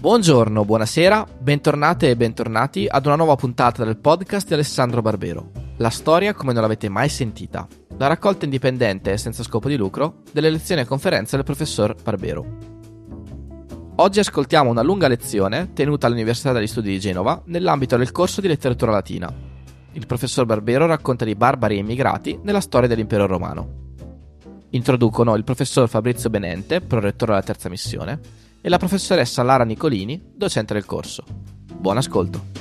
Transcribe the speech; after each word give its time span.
Buongiorno, 0.00 0.64
buonasera, 0.64 1.26
bentornate 1.40 2.10
e 2.10 2.16
bentornati 2.16 2.86
ad 2.88 3.06
una 3.06 3.16
nuova 3.16 3.34
puntata 3.34 3.84
del 3.84 3.96
podcast 3.96 4.46
di 4.46 4.54
Alessandro 4.54 5.02
Barbero. 5.02 5.50
La 5.78 5.90
storia 5.90 6.34
come 6.34 6.52
non 6.52 6.62
l'avete 6.62 6.88
mai 6.88 7.08
sentita. 7.08 7.66
La 7.96 8.06
raccolta 8.06 8.44
indipendente 8.44 9.10
e 9.10 9.18
senza 9.18 9.42
scopo 9.42 9.66
di 9.66 9.76
lucro 9.76 10.22
delle 10.30 10.50
lezioni 10.50 10.82
e 10.82 10.84
conferenze 10.84 11.34
del 11.34 11.44
professor 11.44 11.96
Barbero. 12.00 12.46
Oggi 13.96 14.20
ascoltiamo 14.20 14.70
una 14.70 14.82
lunga 14.82 15.08
lezione 15.08 15.72
tenuta 15.72 16.06
all'Università 16.06 16.52
degli 16.52 16.68
Studi 16.68 16.90
di 16.90 17.00
Genova 17.00 17.42
nell'ambito 17.46 17.96
del 17.96 18.12
corso 18.12 18.40
di 18.40 18.46
letteratura 18.46 18.92
latina. 18.92 19.28
Il 19.90 20.06
professor 20.06 20.46
Barbero 20.46 20.86
racconta 20.86 21.24
di 21.24 21.34
barbari 21.34 21.74
e 21.74 21.80
immigrati 21.80 22.38
nella 22.44 22.60
storia 22.60 22.86
dell'impero 22.86 23.26
romano. 23.26 23.86
Introducono 24.70 25.34
il 25.34 25.42
professor 25.42 25.88
Fabrizio 25.88 26.30
Benente, 26.30 26.80
prorettore 26.82 27.32
della 27.32 27.42
terza 27.42 27.68
missione, 27.68 28.20
e 28.60 28.68
la 28.68 28.78
professoressa 28.78 29.42
Lara 29.42 29.64
Nicolini, 29.64 30.32
docente 30.34 30.74
del 30.74 30.84
corso. 30.84 31.24
Buon 31.74 31.96
ascolto. 31.96 32.56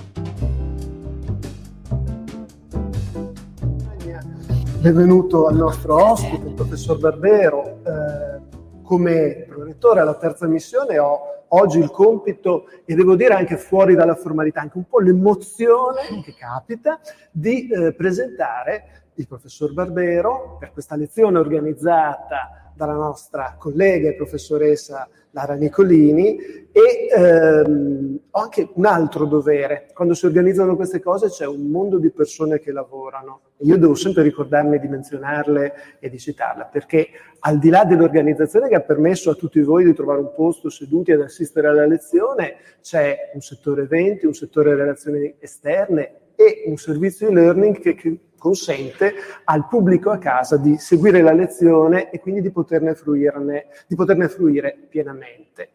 Benvenuto 4.80 5.48
al 5.48 5.56
nostro 5.56 6.12
ospite, 6.12 6.48
il 6.48 6.54
professor 6.54 7.00
Barbero. 7.00 7.80
Eh, 7.84 8.46
come 8.84 9.46
prorettore 9.50 10.00
alla 10.00 10.14
terza 10.14 10.48
missione 10.48 11.00
ho 11.00 11.20
oggi 11.50 11.80
il 11.80 11.90
compito, 11.90 12.66
e 12.86 12.94
devo 12.94 13.16
dire 13.16 13.34
anche 13.34 13.58
fuori 13.58 13.96
dalla 13.96 14.16
formalità, 14.16 14.62
anche 14.62 14.78
un 14.78 14.88
po' 14.88 15.00
l'emozione 15.00 16.22
che 16.24 16.36
capita, 16.38 17.00
di 17.32 17.68
eh, 17.68 17.94
presentare 17.94 19.10
il 19.16 19.28
professor 19.28 19.74
Barbero 19.74 20.58
per 20.60 20.72
questa 20.72 20.96
lezione 20.96 21.40
organizzata 21.40 22.72
dalla 22.76 22.94
nostra 22.94 23.56
collega 23.58 24.10
e 24.10 24.16
professoressa 24.16 25.10
Lara 25.38 25.54
Nicolini 25.54 26.36
e 26.72 27.08
ehm, 27.16 28.20
ho 28.32 28.40
anche 28.42 28.70
un 28.74 28.86
altro 28.86 29.26
dovere. 29.26 29.88
Quando 29.94 30.16
si 30.16 30.26
organizzano 30.26 30.76
queste 30.76 31.00
cose 31.00 31.30
c'è 31.30 31.46
un 31.46 31.68
mondo 31.68 32.00
di 32.00 32.10
persone 32.10 32.60
che 32.60 32.72
lavorano 32.72 33.42
e 33.58 33.66
io 33.66 33.78
devo 33.78 33.94
sempre 33.94 34.24
ricordarmi 34.24 34.80
di 34.80 34.88
menzionarle 34.88 35.74
e 36.00 36.10
di 36.10 36.18
citarle 36.18 36.70
perché 36.72 37.10
al 37.42 37.60
di 37.60 37.70
là 37.70 37.86
dell'organizzazione 37.86 38.68
che 38.68 38.76
ha 38.76 38.82
permesso 38.82 39.30
a 39.30 39.36
tutti 39.36 39.62
voi 39.62 39.86
di 39.86 39.94
trovare 39.94 40.22
un 40.22 40.34
posto 40.36 40.72
seduti 40.72 41.12
ad 41.12 41.22
assistere 41.22 41.68
alla 41.68 41.86
lezione, 41.86 42.56
c'è 42.82 43.32
un 43.36 43.42
settore 43.42 43.84
eventi, 43.84 44.26
un 44.26 44.34
settore 44.34 44.74
relazioni 44.74 45.36
esterne 45.38 46.34
e 46.36 46.64
un 46.66 46.78
servizio 46.78 47.28
di 47.28 47.36
learning 47.36 47.80
che, 47.80 47.94
che 47.94 48.20
consente 48.38 49.14
al 49.44 49.68
pubblico 49.68 50.10
a 50.10 50.18
casa 50.18 50.58
di 50.58 50.78
seguire 50.78 51.22
la 51.22 51.34
lezione 51.34 52.10
e 52.10 52.20
quindi 52.20 52.42
di 52.42 52.52
poterne, 52.52 52.96
fruirne, 52.96 53.66
di 53.88 53.96
poterne 53.96 54.28
fruire 54.30 54.78
pienamente. 54.90 55.72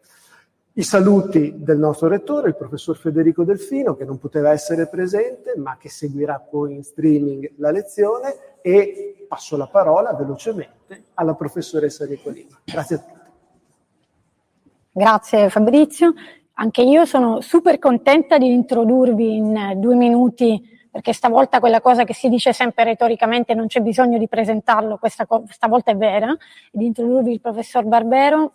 I 0.75 0.81
saluti 0.81 1.53
del 1.57 1.77
nostro 1.77 2.07
rettore, 2.07 2.47
il 2.47 2.55
professor 2.55 2.97
Federico 2.97 3.43
Delfino, 3.43 3.95
che 3.95 4.05
non 4.05 4.17
poteva 4.17 4.51
essere 4.51 4.87
presente, 4.87 5.53
ma 5.55 5.77
che 5.77 5.87
seguirà 5.87 6.39
poi 6.39 6.73
in 6.73 6.83
streaming 6.83 7.53
la 7.57 7.69
lezione 7.69 8.57
e 8.61 9.27
passo 9.27 9.55
la 9.55 9.67
parola 9.67 10.13
velocemente 10.13 11.03
alla 11.13 11.35
professoressa 11.35 12.05
Nicolina. 12.05 12.59
Grazie 12.63 12.95
a 12.95 12.99
tutti. 12.99 13.29
Grazie 14.93 15.49
Fabrizio. 15.49 16.13
Anche 16.53 16.81
io 16.81 17.05
sono 17.05 17.41
super 17.41 17.77
contenta 17.77 18.37
di 18.37 18.51
introdurvi 18.51 19.35
in 19.35 19.73
due 19.77 19.95
minuti 19.95 20.61
perché 20.93 21.11
stavolta 21.11 21.59
quella 21.59 21.81
cosa 21.81 22.03
che 22.03 22.13
si 22.13 22.29
dice 22.29 22.53
sempre 22.53 22.83
retoricamente 22.83 23.55
non 23.55 23.65
c'è 23.65 23.79
bisogno 23.79 24.19
di 24.19 24.27
presentarlo, 24.27 24.99
questa 24.99 25.25
co- 25.25 25.43
stavolta 25.49 25.89
è 25.89 25.97
vera, 25.97 26.37
di 26.71 26.85
introdurvi 26.85 27.31
il 27.31 27.41
professor 27.41 27.83
Barbero, 27.83 28.51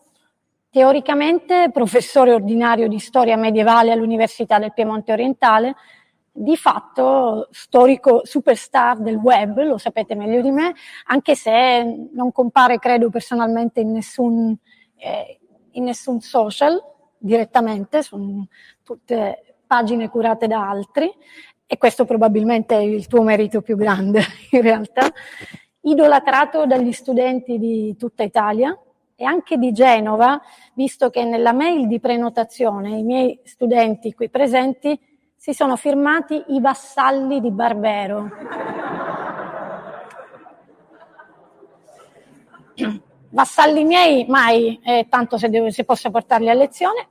teoricamente 0.70 1.70
professore 1.72 2.32
ordinario 2.32 2.86
di 2.86 3.00
storia 3.00 3.36
medievale 3.36 3.90
all'Università 3.90 4.60
del 4.60 4.72
Piemonte 4.72 5.10
Orientale, 5.10 5.74
di 6.30 6.56
fatto 6.56 7.48
storico 7.50 8.20
superstar 8.22 8.98
del 8.98 9.16
web, 9.16 9.60
lo 9.60 9.76
sapete 9.76 10.14
meglio 10.14 10.40
di 10.40 10.52
me, 10.52 10.72
anche 11.06 11.34
se 11.34 12.08
non 12.12 12.30
compare, 12.30 12.78
credo 12.78 13.10
personalmente, 13.10 13.80
in 13.80 13.90
nessun, 13.90 14.56
eh, 14.94 15.40
in 15.72 15.82
nessun 15.82 16.20
social 16.20 16.80
direttamente, 17.18 18.04
sono 18.04 18.46
tutte 18.84 19.42
pagine 19.68 20.08
curate 20.08 20.48
da 20.48 20.68
altri, 20.68 21.12
e 21.70 21.76
questo 21.76 22.06
probabilmente 22.06 22.74
è 22.74 22.80
il 22.80 23.06
tuo 23.06 23.22
merito 23.22 23.60
più 23.60 23.76
grande 23.76 24.22
in 24.52 24.62
realtà, 24.62 25.12
idolatrato 25.82 26.64
dagli 26.64 26.92
studenti 26.92 27.58
di 27.58 27.94
tutta 27.98 28.22
Italia 28.22 28.76
e 29.14 29.24
anche 29.24 29.58
di 29.58 29.72
Genova, 29.72 30.40
visto 30.72 31.10
che 31.10 31.24
nella 31.24 31.52
mail 31.52 31.86
di 31.86 32.00
prenotazione 32.00 32.96
i 32.96 33.02
miei 33.02 33.38
studenti 33.44 34.14
qui 34.14 34.30
presenti 34.30 34.98
si 35.36 35.52
sono 35.52 35.76
firmati 35.76 36.42
i 36.48 36.60
vassalli 36.60 37.40
di 37.40 37.50
Barbero. 37.50 38.30
vassalli 43.30 43.84
miei 43.84 44.24
mai, 44.26 44.80
eh, 44.82 45.06
tanto 45.10 45.36
se, 45.36 45.50
devo, 45.50 45.70
se 45.70 45.84
posso 45.84 46.10
portarli 46.10 46.48
a 46.48 46.54
lezione, 46.54 47.08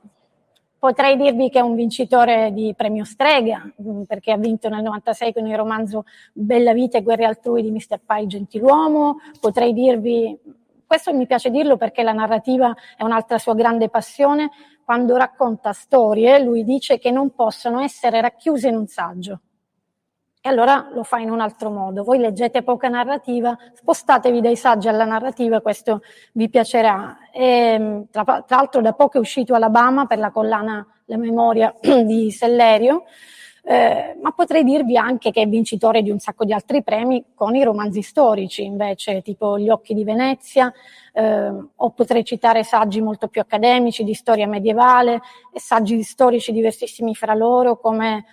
Potrei 0.78 1.16
dirvi 1.16 1.50
che 1.50 1.58
è 1.58 1.62
un 1.62 1.74
vincitore 1.74 2.52
di 2.52 2.72
premio 2.76 3.04
Strega, 3.04 3.68
mm, 3.82 4.02
perché 4.02 4.30
ha 4.30 4.36
vinto 4.36 4.68
nel 4.68 4.82
96 4.82 5.32
con 5.32 5.44
il 5.44 5.56
romanzo 5.56 6.04
Bella 6.32 6.72
vita 6.72 6.98
e 6.98 7.02
guerre 7.02 7.24
altrui 7.24 7.62
di 7.62 7.72
Mr. 7.72 7.98
Pye 8.06 8.28
Gentiluomo. 8.28 9.16
Potrei 9.40 9.72
dirvi, 9.72 10.38
questo 10.86 11.12
mi 11.12 11.26
piace 11.26 11.50
dirlo 11.50 11.76
perché 11.76 12.04
la 12.04 12.12
narrativa 12.12 12.72
è 12.96 13.02
un'altra 13.02 13.38
sua 13.38 13.54
grande 13.54 13.88
passione. 13.88 14.50
Quando 14.84 15.16
racconta 15.16 15.72
storie, 15.72 16.38
lui 16.38 16.62
dice 16.62 16.98
che 16.98 17.10
non 17.10 17.34
possono 17.34 17.80
essere 17.80 18.20
racchiuse 18.20 18.68
in 18.68 18.76
un 18.76 18.86
saggio. 18.86 19.40
Allora 20.48 20.88
lo 20.94 21.02
fa 21.02 21.18
in 21.18 21.30
un 21.30 21.40
altro 21.40 21.68
modo. 21.70 22.02
Voi 22.02 22.18
leggete 22.18 22.62
poca 22.62 22.88
narrativa, 22.88 23.54
spostatevi 23.74 24.40
dai 24.40 24.56
saggi 24.56 24.88
alla 24.88 25.04
narrativa, 25.04 25.60
questo 25.60 26.00
vi 26.32 26.48
piacerà. 26.48 27.18
E, 27.30 28.06
tra, 28.10 28.24
tra, 28.24 28.56
l'altro 28.56 28.80
da 28.80 28.94
poco 28.94 29.18
è 29.18 29.20
uscito 29.20 29.52
Alabama 29.52 30.06
per 30.06 30.18
la 30.18 30.30
collana 30.30 30.86
La 31.04 31.18
memoria 31.18 31.74
di 31.80 32.30
Sellerio, 32.30 33.04
eh, 33.62 34.16
ma 34.22 34.32
potrei 34.32 34.64
dirvi 34.64 34.96
anche 34.96 35.32
che 35.32 35.42
è 35.42 35.46
vincitore 35.46 36.00
di 36.00 36.10
un 36.10 36.18
sacco 36.18 36.46
di 36.46 36.54
altri 36.54 36.82
premi 36.82 37.22
con 37.34 37.54
i 37.54 37.62
romanzi 37.62 38.00
storici, 38.00 38.64
invece, 38.64 39.20
tipo 39.20 39.58
Gli 39.58 39.68
occhi 39.68 39.92
di 39.92 40.02
Venezia, 40.02 40.72
eh, 41.12 41.52
o 41.76 41.90
potrei 41.90 42.24
citare 42.24 42.64
saggi 42.64 43.02
molto 43.02 43.28
più 43.28 43.42
accademici 43.42 44.02
di 44.02 44.14
storia 44.14 44.46
medievale 44.46 45.20
e 45.52 45.60
saggi 45.60 46.02
storici 46.02 46.52
diversissimi 46.52 47.14
fra 47.14 47.34
loro 47.34 47.78
come 47.78 48.24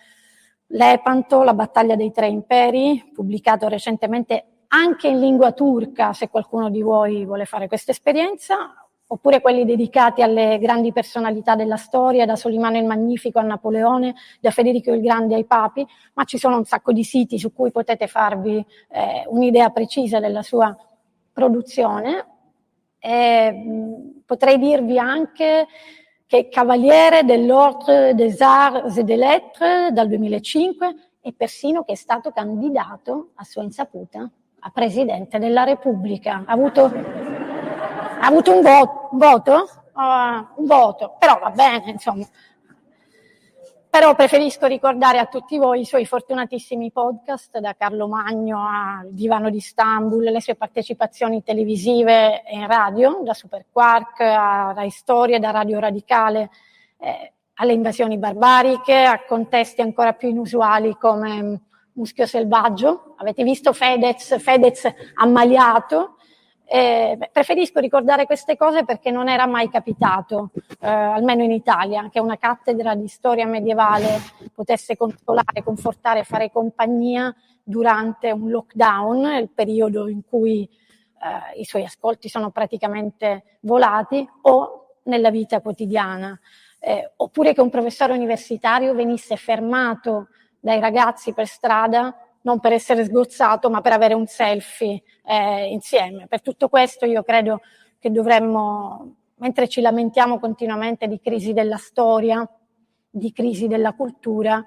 Lepanto, 0.67 1.43
La 1.43 1.53
battaglia 1.53 1.95
dei 1.95 2.11
tre 2.11 2.27
imperi, 2.27 3.11
pubblicato 3.13 3.67
recentemente 3.67 4.45
anche 4.67 5.07
in 5.07 5.19
lingua 5.19 5.51
turca, 5.51 6.11
se 6.13 6.27
qualcuno 6.29 6.69
di 6.69 6.81
voi 6.81 7.25
vuole 7.25 7.45
fare 7.45 7.67
questa 7.67 7.91
esperienza, 7.91 8.73
oppure 9.07 9.39
quelli 9.39 9.63
dedicati 9.63 10.21
alle 10.23 10.57
grandi 10.57 10.91
personalità 10.91 11.55
della 11.55 11.77
storia, 11.77 12.25
da 12.25 12.35
Solimano 12.35 12.77
il 12.77 12.85
Magnifico 12.85 13.39
a 13.39 13.43
Napoleone, 13.43 14.15
da 14.41 14.49
Federico 14.49 14.91
il 14.91 15.01
Grande 15.01 15.35
ai 15.35 15.45
Papi, 15.45 15.85
ma 16.13 16.23
ci 16.23 16.37
sono 16.37 16.57
un 16.57 16.65
sacco 16.65 16.91
di 16.91 17.03
siti 17.03 17.37
su 17.37 17.53
cui 17.53 17.71
potete 17.71 18.07
farvi 18.07 18.65
eh, 18.89 19.23
un'idea 19.27 19.69
precisa 19.69 20.19
della 20.19 20.41
sua 20.41 20.75
produzione. 21.31 22.25
E, 22.97 23.51
mh, 23.51 24.23
potrei 24.25 24.57
dirvi 24.57 24.97
anche 24.97 25.67
che 26.27 26.37
è 26.37 26.49
cavaliere 26.49 27.23
dell'Ordre 27.23 28.15
des 28.15 28.41
Arts 28.41 28.97
et 28.97 29.03
des 29.03 29.17
Lettres 29.17 29.91
dal 29.91 30.07
2005 30.07 30.95
e 31.21 31.33
persino 31.33 31.83
che 31.83 31.93
è 31.93 31.95
stato 31.95 32.31
candidato 32.31 33.31
a 33.35 33.43
sua 33.43 33.63
insaputa 33.63 34.29
a 34.59 34.69
Presidente 34.71 35.37
della 35.37 35.63
Repubblica. 35.63 36.43
Ha 36.45 36.51
avuto, 36.51 36.85
ha 36.85 38.25
avuto 38.25 38.55
un, 38.55 38.61
vo- 38.61 39.09
voto? 39.11 39.69
Uh, 39.93 40.61
un 40.61 40.65
voto, 40.65 41.15
però 41.19 41.39
va 41.39 41.51
bene, 41.51 41.91
insomma. 41.91 42.25
Però 43.95 44.13
preferisco 44.13 44.65
ricordare 44.65 45.19
a 45.19 45.25
tutti 45.25 45.57
voi 45.57 45.79
i 45.79 45.85
suoi 45.85 46.05
fortunatissimi 46.05 46.91
podcast, 46.91 47.59
da 47.59 47.75
Carlo 47.77 48.09
Magno 48.09 48.67
al 48.67 49.07
Divano 49.13 49.49
di 49.49 49.55
Istanbul, 49.55 50.21
le 50.21 50.41
sue 50.41 50.55
partecipazioni 50.55 51.43
televisive 51.43 52.43
e 52.43 52.57
in 52.57 52.67
radio, 52.67 53.21
da 53.23 53.33
Super 53.33 53.67
Quark 53.71 54.19
a 54.19 54.73
Rai 54.75 54.89
Storia, 54.89 55.39
da 55.39 55.51
Radio 55.51 55.79
Radicale 55.79 56.49
eh, 56.97 57.31
alle 57.53 57.71
invasioni 57.71 58.17
barbariche, 58.17 59.05
a 59.05 59.23
contesti 59.23 59.79
ancora 59.79 60.11
più 60.11 60.27
inusuali 60.27 60.97
come 60.99 61.61
Muschio 61.93 62.25
Selvaggio. 62.25 63.15
Avete 63.15 63.43
visto 63.43 63.71
Fedez, 63.71 64.41
Fedez 64.41 64.93
ammaliato, 65.13 66.14
eh, 66.67 67.29
preferisco 67.31 67.79
ricordare 67.79 68.25
queste 68.25 68.57
cose 68.57 68.83
perché 68.83 69.11
non 69.11 69.29
era 69.29 69.45
mai 69.45 69.69
capitato, 69.69 70.49
eh, 70.79 70.87
almeno 70.87 71.43
in 71.43 71.51
Italia, 71.51 72.09
che 72.11 72.19
una 72.19 72.37
cattedra 72.37 72.95
di 72.95 73.07
storia 73.07 73.45
medievale 73.45 74.19
potesse 74.53 74.97
consolare, 74.97 75.63
confortare, 75.63 76.23
fare 76.23 76.51
compagnia 76.51 77.33
durante 77.63 78.31
un 78.31 78.49
lockdown, 78.49 79.25
il 79.35 79.49
periodo 79.49 80.07
in 80.07 80.21
cui 80.27 80.67
eh, 80.67 81.59
i 81.59 81.65
suoi 81.65 81.83
ascolti 81.83 82.29
sono 82.29 82.49
praticamente 82.49 83.59
volati, 83.61 84.27
o 84.43 84.97
nella 85.03 85.29
vita 85.29 85.61
quotidiana. 85.61 86.39
eh, 86.79 87.13
oppure 87.15 87.53
che 87.53 87.61
un 87.61 87.71
professore 87.71 88.13
universitario 88.13 88.93
venisse 88.93 89.35
fermato 89.37 90.27
dai 90.59 90.79
ragazzi 90.79 91.33
per 91.33 91.47
strada 91.47 92.15
non 92.45 92.59
per 92.59 92.73
essere 92.73 93.03
sgozzato, 93.05 93.69
ma 93.69 93.81
per 93.81 93.91
avere 93.91 94.13
un 94.13 94.25
selfie 94.27 95.01
eh, 95.25 95.67
insieme. 95.67 96.27
Per 96.27 96.41
tutto 96.41 96.69
questo 96.69 97.05
io 97.05 97.23
credo 97.23 97.61
che 97.99 98.11
dovremmo, 98.11 99.15
mentre 99.37 99.67
ci 99.67 99.81
lamentiamo 99.81 100.39
continuamente 100.39 101.07
di 101.07 101.19
crisi 101.19 101.53
della 101.53 101.77
storia, 101.77 102.47
di 103.09 103.31
crisi 103.31 103.67
della 103.67 103.93
cultura, 103.93 104.63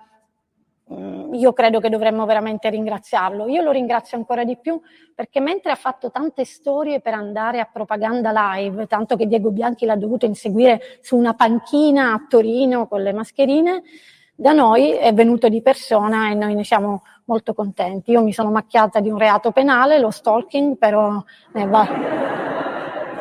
mm, 0.92 1.34
io 1.34 1.52
credo 1.52 1.78
che 1.78 1.88
dovremmo 1.88 2.26
veramente 2.26 2.68
ringraziarlo. 2.68 3.46
Io 3.46 3.62
lo 3.62 3.70
ringrazio 3.70 4.18
ancora 4.18 4.42
di 4.42 4.56
più 4.56 4.80
perché 5.14 5.38
mentre 5.38 5.70
ha 5.70 5.76
fatto 5.76 6.10
tante 6.10 6.44
storie 6.44 7.00
per 7.00 7.14
andare 7.14 7.60
a 7.60 7.70
propaganda 7.72 8.56
live, 8.56 8.88
tanto 8.88 9.14
che 9.14 9.26
Diego 9.28 9.52
Bianchi 9.52 9.86
l'ha 9.86 9.96
dovuto 9.96 10.26
inseguire 10.26 10.80
su 11.00 11.16
una 11.16 11.34
panchina 11.34 12.12
a 12.12 12.26
Torino 12.28 12.88
con 12.88 13.02
le 13.02 13.12
mascherine, 13.12 13.82
da 14.34 14.52
noi 14.52 14.92
è 14.92 15.12
venuto 15.12 15.48
di 15.48 15.62
persona 15.62 16.30
e 16.30 16.34
noi 16.34 16.54
ne 16.54 16.64
siamo 16.64 17.02
molto 17.28 17.54
contenti. 17.54 18.10
Io 18.10 18.22
mi 18.22 18.32
sono 18.32 18.50
macchiata 18.50 19.00
di 19.00 19.10
un 19.10 19.18
reato 19.18 19.52
penale, 19.52 19.98
lo 19.98 20.10
stalking, 20.10 20.76
però 20.76 21.22
ne, 21.52 21.66
va, 21.66 21.86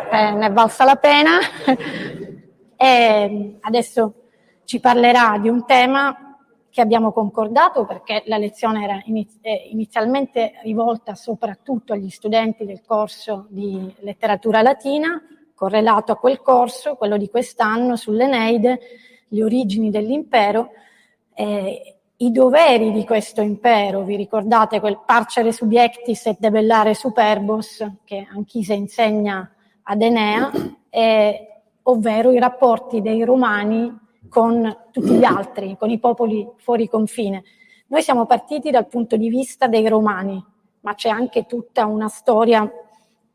eh, 0.10 0.32
ne 0.32 0.46
è 0.46 0.52
valsa 0.52 0.86
la 0.86 0.96
pena. 0.96 1.38
e 2.76 3.58
adesso 3.62 4.14
ci 4.64 4.80
parlerà 4.80 5.38
di 5.40 5.50
un 5.50 5.66
tema 5.66 6.22
che 6.70 6.82
abbiamo 6.82 7.12
concordato 7.12 7.86
perché 7.86 8.24
la 8.28 8.38
lezione 8.38 8.84
era 8.84 9.02
inizialmente 9.06 10.54
rivolta 10.62 11.16
soprattutto 11.16 11.94
agli 11.94 12.10
studenti 12.10 12.66
del 12.66 12.84
corso 12.86 13.48
di 13.50 13.94
letteratura 14.00 14.62
latina, 14.62 15.22
correlato 15.56 16.12
a 16.12 16.18
quel 16.18 16.42
corso, 16.42 16.96
quello 16.96 17.18
di 17.18 17.30
quest'anno 17.30 17.96
sull'Eneide, 17.96 18.80
le 19.30 19.44
origini 19.44 19.90
dell'impero, 19.90 20.70
eh, 21.34 21.97
i 22.20 22.32
doveri 22.32 22.92
di 22.92 23.06
questo 23.06 23.42
impero, 23.42 24.02
vi 24.02 24.16
ricordate 24.16 24.80
quel 24.80 25.00
parcere 25.06 25.52
subiectis 25.52 26.26
et 26.26 26.40
debellare 26.40 26.96
superbos 26.96 27.86
che 28.04 28.28
Anchise 28.34 28.74
insegna 28.74 29.48
ad 29.84 30.02
Enea, 30.02 30.52
eh, 30.90 31.48
ovvero 31.84 32.32
i 32.32 32.40
rapporti 32.40 33.02
dei 33.02 33.24
romani 33.24 33.96
con 34.28 34.86
tutti 34.92 35.12
gli 35.12 35.24
altri, 35.24 35.78
con 35.78 35.92
i 35.92 36.00
popoli 36.00 36.48
fuori 36.58 36.90
confine. 36.90 37.44
Noi 37.88 38.02
siamo 38.02 38.26
partiti 38.26 38.72
dal 38.72 38.88
punto 38.88 39.16
di 39.16 39.30
vista 39.30 39.68
dei 39.68 39.88
romani, 39.88 40.44
ma 40.82 40.96
c'è 40.96 41.10
anche 41.10 41.46
tutta 41.46 41.86
una 41.86 42.08
storia 42.08 42.70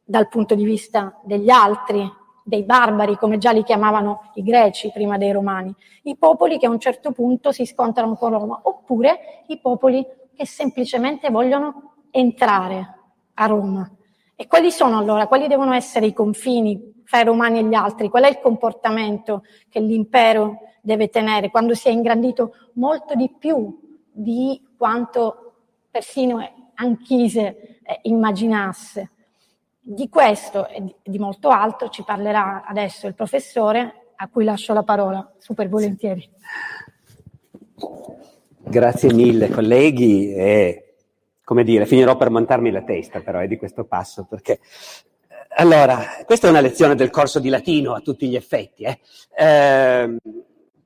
dal 0.03 0.29
punto 0.29 0.57
di 0.57 0.65
vista 0.65 1.21
degli 1.23 1.51
altri, 1.51 2.11
dei 2.45 2.65
barbari, 2.65 3.17
come 3.17 3.39
già 3.39 3.53
li 3.53 3.63
chiamavano 3.63 4.31
i 4.35 4.43
greci 4.43 4.91
prima 4.93 5.17
dei 5.17 5.33
romani, 5.33 5.75
i 6.03 6.17
popoli 6.17 6.59
che 6.59 6.67
a 6.67 6.71
un 6.71 6.81
certo 6.81 7.13
punto 7.13 7.53
si 7.53 7.65
scontrano 7.65 8.15
con 8.15 8.31
Roma, 8.31 8.61
oppure 8.63 9.45
i 9.49 9.59
popoli 9.59 10.05
che 10.35 10.47
semplicemente 10.47 11.31
vogliono 11.31 11.95
entrare 12.11 12.99
a 13.35 13.47
Roma. 13.47 13.91
E 14.35 14.47
quali 14.47 14.71
sono 14.71 14.99
allora, 14.99 15.27
quali 15.27 15.47
devono 15.47 15.73
essere 15.73 16.07
i 16.07 16.13
confini 16.13 17.03
fra 17.05 17.21
i 17.21 17.25
romani 17.25 17.61
e 17.61 17.65
gli 17.65 17.75
altri? 17.75 18.09
Qual 18.09 18.25
è 18.25 18.29
il 18.29 18.41
comportamento 18.41 19.45
che 19.69 19.79
l'impero 19.81 20.59
deve 20.81 21.09
tenere 21.09 21.51
quando 21.51 21.75
si 21.75 21.89
è 21.89 21.93
ingrandito 21.93 22.55
molto 22.75 23.15
di 23.15 23.31
più 23.39 23.79
di 24.11 24.61
quanto 24.77 25.53
persino 25.91 26.39
Anchise 26.75 27.81
eh, 27.83 28.01
immaginasse? 28.03 29.12
Di 29.85 30.09
questo 30.09 30.69
e 30.69 30.95
di 31.03 31.19
molto 31.19 31.49
altro 31.49 31.89
ci 31.89 32.05
parlerà 32.05 32.65
adesso 32.65 33.09
il 33.09 33.15
professore, 33.15 34.13
a 34.15 34.29
cui 34.29 34.45
lascio 34.45 34.73
la 34.73 34.85
parola 34.85 35.35
super 35.39 35.69
volentieri. 35.69 36.31
Grazie 38.59 39.13
mille 39.13 39.51
colleghi 39.51 40.33
e 40.33 40.95
come 41.43 41.65
dire, 41.65 41.85
finirò 41.85 42.17
per 42.17 42.31
montarmi 42.31 42.71
la 42.71 42.83
testa 42.83 43.21
però 43.21 43.41
è 43.41 43.49
di 43.49 43.57
questo 43.57 43.85
passo 43.85 44.25
perché 44.25 44.61
allora, 45.55 46.23
questa 46.25 46.47
è 46.47 46.51
una 46.51 46.61
lezione 46.61 46.95
del 46.95 47.11
corso 47.11 47.39
di 47.39 47.51
latino 47.51 47.93
a 47.93 48.01
tutti 48.01 48.27
gli 48.29 48.37
effetti. 48.37 48.85
Eh. 48.85 49.01
Eh, 49.37 50.17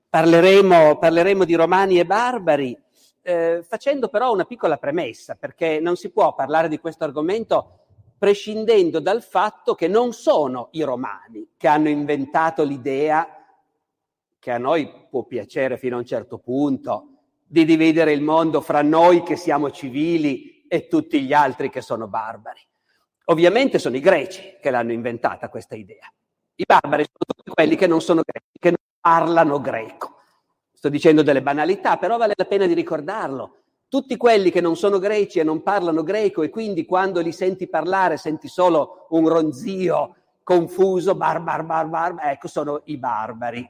parleremo, 0.09 0.99
parleremo, 0.99 1.45
di 1.45 1.55
romani 1.55 2.01
e 2.01 2.07
barbari, 2.07 2.77
eh, 3.23 3.63
facendo 3.63 4.09
però 4.09 4.33
una 4.33 4.45
piccola 4.45 4.77
premessa, 4.77 5.37
perché 5.39 5.79
non 5.79 5.95
si 5.95 6.11
può 6.11 6.35
parlare 6.35 6.69
di 6.69 6.81
questo 6.81 7.05
argomento 7.05 7.86
prescindendo 8.19 9.01
dal 9.01 9.23
fatto 9.23 9.75
che 9.75 9.89
non 9.89 10.13
sono 10.13 10.69
i 10.73 10.83
romani 10.83 11.51
che 11.57 11.69
hanno 11.69 11.89
inventato 11.89 12.63
l'idea, 12.63 13.29
che 14.39 14.51
a 14.51 14.59
noi 14.59 14.91
può 15.11 15.25
piacere 15.25 15.77
fino 15.77 15.97
a 15.97 16.01
un 16.01 16.07
certo 16.07 16.39
punto, 16.39 17.11
di 17.45 17.65
dividere 17.65 18.13
il 18.13 18.23
mondo 18.23 18.61
fra 18.61 18.83
noi 18.83 19.23
che 19.23 19.37
siamo 19.37 19.71
civili 19.71 20.65
e 20.67 20.89
tutti 20.89 21.23
gli 21.23 21.33
altri 21.33 21.71
che 21.71 21.81
sono 21.81 22.09
barbari. 22.09 22.61
Ovviamente 23.27 23.79
sono 23.79 23.97
i 23.97 24.01
greci 24.01 24.57
che 24.61 24.71
l'hanno 24.71 24.93
inventata 24.93 25.49
questa 25.49 25.75
idea. 25.75 26.13
I 26.57 26.65
barbari 26.65 27.05
sono 27.05 27.35
tutti 27.37 27.51
quelli 27.51 27.77
che 27.77 27.87
non 27.87 28.01
sono 28.01 28.23
greci, 28.25 28.59
che 28.59 28.71
non 28.71 28.79
parlano 29.01 29.61
greco. 29.61 30.21
Sto 30.73 30.89
dicendo 30.89 31.23
delle 31.23 31.43
banalità, 31.43 31.97
però 31.97 32.17
vale 32.17 32.35
la 32.37 32.45
pena 32.45 32.67
di 32.67 32.75
ricordarlo. 32.75 33.65
Tutti 33.89 34.17
quelli 34.17 34.51
che 34.51 34.61
non 34.61 34.77
sono 34.77 34.99
greci 34.99 35.39
e 35.39 35.45
non 35.45 35.63
parlano 35.63 36.03
greco 36.03 36.43
e 36.43 36.51
quindi 36.51 36.85
quando 36.85 37.21
li 37.21 37.33
senti 37.33 37.69
parlare 37.69 38.17
senti 38.17 38.49
solo 38.49 39.07
un 39.11 39.29
ronzio 39.29 40.17
confuso, 40.43 41.15
bar, 41.15 41.41
bar, 41.41 41.65
bar, 41.65 41.89
bar, 41.89 42.15
ecco, 42.21 42.49
sono 42.49 42.83
i 42.85 42.97
barbari. 42.97 43.69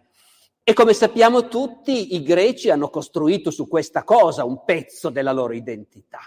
E 0.63 0.73
come 0.73 0.95
sappiamo 0.95 1.49
tutti, 1.49 2.17
i 2.17 2.23
greci 2.23 2.71
hanno 2.71 2.91
costruito 2.91 3.51
su 3.51 3.69
questa 3.69 4.05
cosa 4.05 4.45
un 4.45 4.65
pezzo 4.65 5.11
della 5.11 5.33
loro 5.33 5.53
identità. 5.53 6.21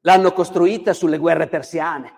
L'hanno 0.00 0.32
costruita 0.32 0.92
sulle 0.92 1.18
guerre 1.18 1.48
persiane, 1.48 2.12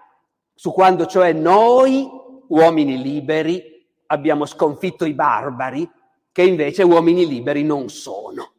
su 0.55 0.73
quando 0.73 1.07
cioè 1.07 1.33
noi, 1.33 2.09
uomini 2.49 3.03
liberi, 3.03 3.87
abbiamo 4.07 4.47
sconfitto 4.47 5.05
i 5.05 5.13
barbari, 5.13 5.91
che 6.31 6.43
invece 6.43 6.83
uomini 6.83 7.27
liberi 7.27 7.63
non 7.63 7.89
sono. 7.89 8.53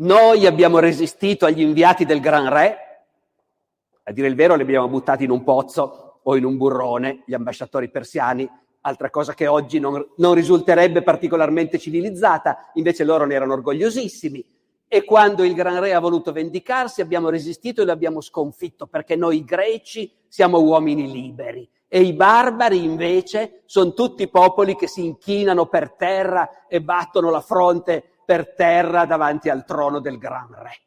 Noi 0.00 0.46
abbiamo 0.46 0.78
resistito 0.78 1.44
agli 1.44 1.60
inviati 1.60 2.04
del 2.04 2.20
Gran 2.20 2.48
Re, 2.48 2.76
a 4.04 4.12
dire 4.12 4.28
il 4.28 4.36
vero 4.36 4.54
li 4.54 4.62
abbiamo 4.62 4.86
buttati 4.86 5.24
in 5.24 5.30
un 5.30 5.42
pozzo 5.42 6.20
o 6.22 6.36
in 6.36 6.44
un 6.44 6.56
burrone, 6.56 7.24
gli 7.26 7.34
ambasciatori 7.34 7.90
persiani, 7.90 8.48
altra 8.82 9.10
cosa 9.10 9.34
che 9.34 9.48
oggi 9.48 9.80
non, 9.80 10.06
non 10.18 10.34
risulterebbe 10.34 11.02
particolarmente 11.02 11.78
civilizzata, 11.78 12.70
invece 12.74 13.02
loro 13.02 13.26
ne 13.26 13.34
erano 13.34 13.54
orgogliosissimi. 13.54 14.44
E 14.86 15.02
quando 15.02 15.42
il 15.42 15.54
Gran 15.54 15.80
Re 15.80 15.92
ha 15.92 15.98
voluto 15.98 16.30
vendicarsi 16.30 17.00
abbiamo 17.00 17.28
resistito 17.28 17.82
e 17.82 17.84
l'abbiamo 17.84 18.20
sconfitto, 18.20 18.86
perché 18.86 19.16
noi 19.16 19.42
greci 19.42 20.12
siamo 20.28 20.60
uomini 20.60 21.10
liberi. 21.10 21.68
E 21.88 22.02
i 22.02 22.12
barbari 22.12 22.84
invece 22.84 23.62
sono 23.64 23.94
tutti 23.94 24.28
popoli 24.28 24.76
che 24.76 24.86
si 24.86 25.04
inchinano 25.04 25.66
per 25.66 25.90
terra 25.94 26.68
e 26.68 26.80
battono 26.80 27.30
la 27.30 27.40
fronte 27.40 28.12
per 28.28 28.52
terra 28.52 29.06
davanti 29.06 29.48
al 29.48 29.64
trono 29.64 30.00
del 30.00 30.18
Gran 30.18 30.48
Re. 30.50 30.80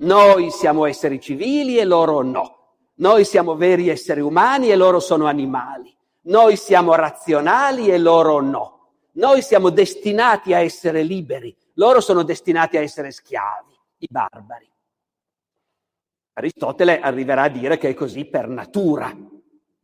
Noi 0.00 0.50
siamo 0.50 0.84
esseri 0.84 1.18
civili 1.18 1.78
e 1.78 1.86
loro 1.86 2.20
no. 2.20 2.74
Noi 2.96 3.24
siamo 3.24 3.56
veri 3.56 3.88
esseri 3.88 4.20
umani 4.20 4.68
e 4.68 4.76
loro 4.76 5.00
sono 5.00 5.24
animali. 5.24 5.96
Noi 6.24 6.56
siamo 6.56 6.94
razionali 6.94 7.88
e 7.88 7.96
loro 7.96 8.42
no. 8.42 8.90
Noi 9.12 9.40
siamo 9.40 9.70
destinati 9.70 10.52
a 10.52 10.58
essere 10.58 11.02
liberi. 11.02 11.56
Loro 11.76 12.02
sono 12.02 12.22
destinati 12.22 12.76
a 12.76 12.82
essere 12.82 13.10
schiavi, 13.10 13.74
i 14.00 14.08
barbari. 14.10 14.70
Aristotele 16.34 17.00
arriverà 17.00 17.44
a 17.44 17.48
dire 17.48 17.78
che 17.78 17.88
è 17.88 17.94
così 17.94 18.26
per 18.26 18.48
natura. 18.48 19.16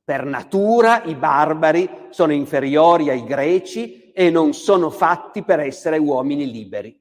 Per 0.05 0.25
natura 0.27 1.05
i 1.05 1.15
barbari 1.15 1.89
sono 2.11 2.35
inferiori 2.35 3.09
ai 3.09 3.25
greci 3.25 4.02
e 4.13 4.31
non 4.31 4.53
sono 4.53 4.91
fatti 4.91 5.43
per 5.43 5.61
essere 5.61 5.99
uomini 5.99 6.51
liberi. 6.51 6.99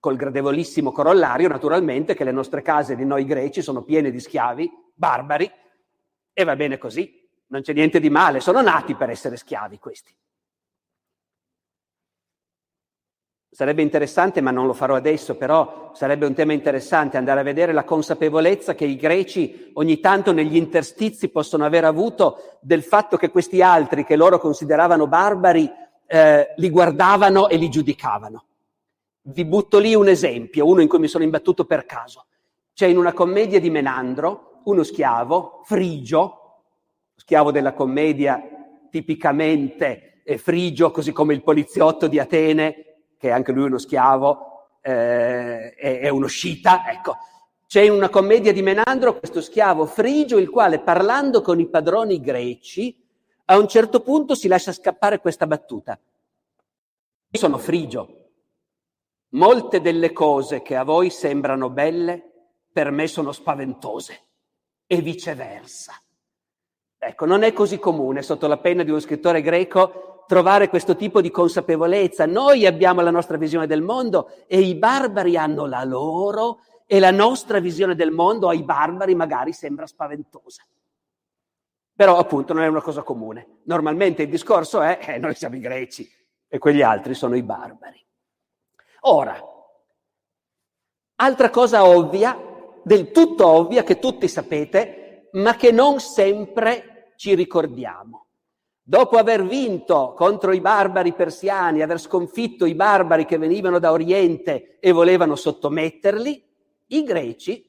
Col 0.00 0.16
gradevolissimo 0.16 0.92
corollario, 0.92 1.48
naturalmente, 1.48 2.14
che 2.14 2.24
le 2.24 2.30
nostre 2.30 2.62
case 2.62 2.94
di 2.94 3.04
noi 3.04 3.24
greci 3.24 3.62
sono 3.62 3.82
piene 3.82 4.10
di 4.10 4.20
schiavi, 4.20 4.70
barbari, 4.94 5.50
e 6.32 6.44
va 6.44 6.54
bene 6.54 6.78
così, 6.78 7.28
non 7.48 7.62
c'è 7.62 7.72
niente 7.72 7.98
di 7.98 8.10
male, 8.10 8.40
sono 8.40 8.60
nati 8.60 8.94
per 8.94 9.10
essere 9.10 9.36
schiavi 9.36 9.78
questi. 9.78 10.14
Sarebbe 13.50 13.80
interessante, 13.80 14.42
ma 14.42 14.50
non 14.50 14.66
lo 14.66 14.74
farò 14.74 14.94
adesso, 14.94 15.36
però 15.36 15.90
sarebbe 15.94 16.26
un 16.26 16.34
tema 16.34 16.52
interessante 16.52 17.16
andare 17.16 17.40
a 17.40 17.44
vedere 17.44 17.72
la 17.72 17.84
consapevolezza 17.84 18.74
che 18.74 18.84
i 18.84 18.96
greci 18.96 19.70
ogni 19.74 20.00
tanto 20.00 20.32
negli 20.32 20.56
interstizi 20.56 21.30
possono 21.30 21.64
aver 21.64 21.84
avuto 21.84 22.58
del 22.60 22.82
fatto 22.82 23.16
che 23.16 23.30
questi 23.30 23.62
altri, 23.62 24.04
che 24.04 24.16
loro 24.16 24.38
consideravano 24.38 25.06
barbari, 25.06 25.70
eh, 26.06 26.52
li 26.56 26.68
guardavano 26.68 27.48
e 27.48 27.56
li 27.56 27.70
giudicavano. 27.70 28.44
Vi 29.22 29.44
butto 29.46 29.78
lì 29.78 29.94
un 29.94 30.08
esempio, 30.08 30.66
uno 30.66 30.82
in 30.82 30.88
cui 30.88 30.98
mi 30.98 31.08
sono 31.08 31.24
imbattuto 31.24 31.64
per 31.64 31.86
caso. 31.86 32.26
C'è 32.74 32.86
in 32.86 32.98
una 32.98 33.14
commedia 33.14 33.58
di 33.60 33.70
Menandro 33.70 34.60
uno 34.64 34.82
schiavo, 34.82 35.62
Frigio, 35.64 36.64
schiavo 37.14 37.50
della 37.50 37.72
commedia 37.72 38.42
tipicamente 38.90 40.22
frigio, 40.36 40.90
così 40.90 41.12
come 41.12 41.32
il 41.32 41.42
poliziotto 41.42 42.06
di 42.06 42.18
Atene, 42.18 42.87
che 43.18 43.30
anche 43.30 43.52
lui 43.52 43.64
è 43.64 43.66
uno 43.66 43.78
schiavo, 43.78 44.78
eh, 44.80 45.74
è, 45.74 46.00
è 46.00 46.08
uno 46.08 46.26
ecco. 46.26 47.16
C'è 47.66 47.82
in 47.82 47.92
una 47.92 48.08
commedia 48.08 48.52
di 48.52 48.62
Menandro 48.62 49.18
questo 49.18 49.42
schiavo 49.42 49.84
frigio, 49.84 50.38
il 50.38 50.48
quale 50.48 50.80
parlando 50.80 51.42
con 51.42 51.60
i 51.60 51.68
padroni 51.68 52.18
greci, 52.18 52.96
a 53.46 53.58
un 53.58 53.68
certo 53.68 54.00
punto 54.00 54.34
si 54.34 54.48
lascia 54.48 54.72
scappare 54.72 55.20
questa 55.20 55.46
battuta. 55.46 55.98
Io 57.30 57.38
sono 57.38 57.58
frigio. 57.58 58.14
Molte 59.30 59.82
delle 59.82 60.12
cose 60.12 60.62
che 60.62 60.76
a 60.76 60.84
voi 60.84 61.10
sembrano 61.10 61.68
belle, 61.68 62.22
per 62.72 62.90
me 62.90 63.06
sono 63.06 63.32
spaventose 63.32 64.18
e 64.86 65.02
viceversa. 65.02 65.92
Ecco, 66.96 67.26
non 67.26 67.42
è 67.42 67.52
così 67.52 67.78
comune 67.78 68.22
sotto 68.22 68.46
la 68.46 68.56
penna 68.56 68.82
di 68.82 68.90
uno 68.90 69.00
scrittore 69.00 69.42
greco 69.42 70.17
trovare 70.28 70.68
questo 70.68 70.94
tipo 70.94 71.22
di 71.22 71.30
consapevolezza. 71.30 72.26
Noi 72.26 72.66
abbiamo 72.66 73.00
la 73.00 73.10
nostra 73.10 73.38
visione 73.38 73.66
del 73.66 73.80
mondo 73.80 74.30
e 74.46 74.60
i 74.60 74.74
barbari 74.74 75.38
hanno 75.38 75.64
la 75.66 75.82
loro 75.84 76.60
e 76.86 77.00
la 77.00 77.10
nostra 77.10 77.60
visione 77.60 77.94
del 77.94 78.10
mondo 78.10 78.48
ai 78.48 78.62
barbari 78.62 79.14
magari 79.14 79.54
sembra 79.54 79.86
spaventosa. 79.86 80.62
Però 81.94 82.18
appunto 82.18 82.52
non 82.52 82.62
è 82.62 82.66
una 82.66 82.82
cosa 82.82 83.02
comune. 83.02 83.60
Normalmente 83.64 84.22
il 84.22 84.28
discorso 84.28 84.82
è 84.82 84.98
eh, 85.00 85.18
noi 85.18 85.34
siamo 85.34 85.56
i 85.56 85.60
greci 85.60 86.08
e 86.46 86.58
quegli 86.58 86.82
altri 86.82 87.14
sono 87.14 87.34
i 87.34 87.42
barbari. 87.42 88.04
Ora, 89.00 89.42
altra 91.16 91.48
cosa 91.48 91.86
ovvia, 91.86 92.38
del 92.84 93.10
tutto 93.10 93.46
ovvia, 93.46 93.82
che 93.82 93.98
tutti 93.98 94.28
sapete, 94.28 95.30
ma 95.32 95.56
che 95.56 95.72
non 95.72 96.00
sempre 96.00 97.12
ci 97.16 97.34
ricordiamo. 97.34 98.27
Dopo 98.88 99.18
aver 99.18 99.44
vinto 99.44 100.14
contro 100.16 100.54
i 100.54 100.62
barbari 100.62 101.12
persiani, 101.12 101.82
aver 101.82 102.00
sconfitto 102.00 102.64
i 102.64 102.74
barbari 102.74 103.26
che 103.26 103.36
venivano 103.36 103.78
da 103.78 103.92
Oriente 103.92 104.78
e 104.80 104.92
volevano 104.92 105.36
sottometterli, 105.36 106.42
i 106.86 107.02
greci 107.02 107.68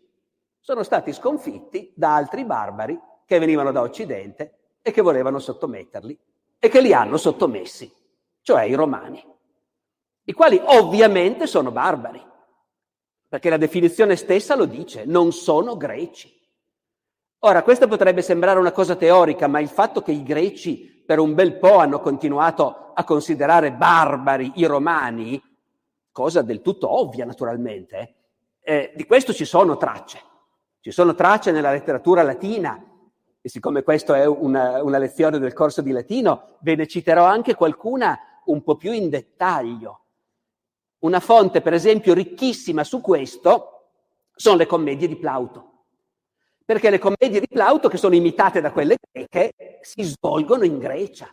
sono 0.62 0.82
stati 0.82 1.12
sconfitti 1.12 1.92
da 1.94 2.16
altri 2.16 2.46
barbari 2.46 2.98
che 3.26 3.38
venivano 3.38 3.74
da 3.74 3.82
Occidente 3.82 4.78
e 4.82 4.92
che 4.92 5.02
volevano 5.02 5.40
sottometterli 5.40 6.18
e 6.58 6.70
che 6.70 6.80
li 6.80 6.94
hanno 6.94 7.18
sottomessi, 7.18 7.94
cioè 8.40 8.64
i 8.64 8.74
romani, 8.74 9.22
i 10.24 10.32
quali 10.32 10.58
ovviamente 10.68 11.48
sono 11.48 11.70
barbari, 11.70 12.26
perché 13.28 13.50
la 13.50 13.58
definizione 13.58 14.16
stessa 14.16 14.56
lo 14.56 14.64
dice, 14.64 15.04
non 15.04 15.34
sono 15.34 15.76
greci. 15.76 16.34
Ora, 17.44 17.64
questa 17.64 17.88
potrebbe 17.88 18.22
sembrare 18.22 18.60
una 18.60 18.74
cosa 18.74 18.98
teorica, 18.98 19.48
ma 19.48 19.62
il 19.62 19.70
fatto 19.70 20.02
che 20.02 20.12
i 20.12 20.24
greci 20.24 21.04
per 21.06 21.20
un 21.20 21.34
bel 21.34 21.58
po' 21.58 21.78
hanno 21.78 22.02
continuato 22.02 22.92
a 22.94 23.04
considerare 23.06 23.72
barbari 23.72 24.52
i 24.56 24.66
romani, 24.66 25.42
cosa 26.12 26.42
del 26.42 26.62
tutto 26.62 27.00
ovvia 27.00 27.24
naturalmente, 27.24 28.16
eh, 28.60 28.92
di 28.94 29.06
questo 29.06 29.34
ci 29.34 29.46
sono 29.46 29.78
tracce. 29.78 30.22
Ci 30.82 30.92
sono 30.92 31.16
tracce 31.16 31.52
nella 31.52 31.72
letteratura 31.72 32.24
latina 32.24 32.78
e 33.40 33.48
siccome 33.48 33.84
questa 33.84 34.18
è 34.18 34.28
una, 34.28 34.84
una 34.84 34.98
lezione 34.98 35.40
del 35.40 35.54
corso 35.54 35.82
di 35.82 35.92
latino, 35.92 36.58
ve 36.60 36.76
ne 36.76 36.88
citerò 36.88 37.24
anche 37.24 37.56
qualcuna 37.56 38.20
un 38.46 38.62
po' 38.64 38.76
più 38.76 38.92
in 38.92 39.10
dettaglio. 39.10 40.02
Una 41.00 41.22
fonte, 41.22 41.62
per 41.62 41.72
esempio, 41.74 42.14
ricchissima 42.14 42.84
su 42.84 43.00
questo 43.00 43.92
sono 44.36 44.58
le 44.58 44.66
commedie 44.66 45.08
di 45.08 45.16
Plauto. 45.16 45.79
Perché 46.70 46.92
le 46.92 47.00
commedie 47.00 47.40
di 47.40 47.48
Plauto, 47.48 47.90
che 47.90 47.98
sono 47.98 48.14
imitate 48.14 48.62
da 48.62 48.72
quelle 48.72 48.98
greche, 49.12 49.80
si 49.82 50.04
svolgono 50.04 50.66
in 50.66 50.78
Grecia. 50.78 51.28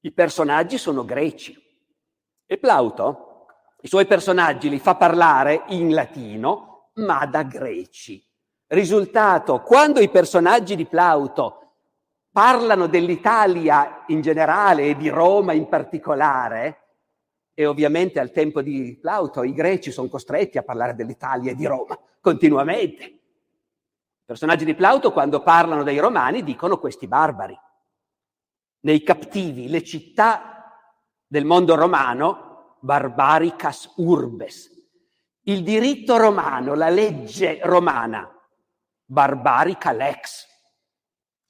I 0.00 0.12
personaggi 0.12 0.78
sono 0.78 1.04
greci. 1.04 1.54
E 2.46 2.56
Plauto 2.56 3.48
i 3.82 3.86
suoi 3.86 4.06
personaggi 4.06 4.70
li 4.70 4.78
fa 4.78 4.94
parlare 4.94 5.64
in 5.68 5.92
latino, 5.92 6.92
ma 6.94 7.26
da 7.26 7.42
greci. 7.42 8.26
Risultato, 8.68 9.60
quando 9.60 10.00
i 10.00 10.08
personaggi 10.08 10.74
di 10.74 10.86
Plauto 10.86 11.72
parlano 12.30 12.86
dell'Italia 12.86 14.04
in 14.06 14.22
generale 14.22 14.84
e 14.84 14.96
di 14.96 15.10
Roma 15.10 15.52
in 15.52 15.68
particolare, 15.68 16.80
e 17.52 17.66
ovviamente 17.66 18.20
al 18.20 18.32
tempo 18.32 18.62
di 18.62 18.96
Plauto 18.98 19.42
i 19.42 19.52
greci 19.52 19.90
sono 19.90 20.08
costretti 20.08 20.56
a 20.56 20.62
parlare 20.62 20.94
dell'Italia 20.94 21.50
e 21.50 21.54
di 21.54 21.66
Roma 21.66 21.98
continuamente. 22.22 23.16
Personaggi 24.26 24.64
di 24.64 24.74
Plauto 24.74 25.12
quando 25.12 25.40
parlano 25.40 25.84
dei 25.84 26.00
romani 26.00 26.42
dicono 26.42 26.78
questi 26.78 27.06
barbari. 27.06 27.56
Nei 28.80 29.04
cattivi, 29.04 29.68
le 29.68 29.84
città 29.84 30.82
del 31.24 31.44
mondo 31.44 31.76
romano 31.76 32.78
barbaricas 32.80 33.92
urbes. 33.98 34.68
Il 35.42 35.62
diritto 35.62 36.16
romano, 36.16 36.74
la 36.74 36.88
legge 36.88 37.60
romana, 37.62 38.28
barbarica 39.04 39.92
lex. 39.92 40.44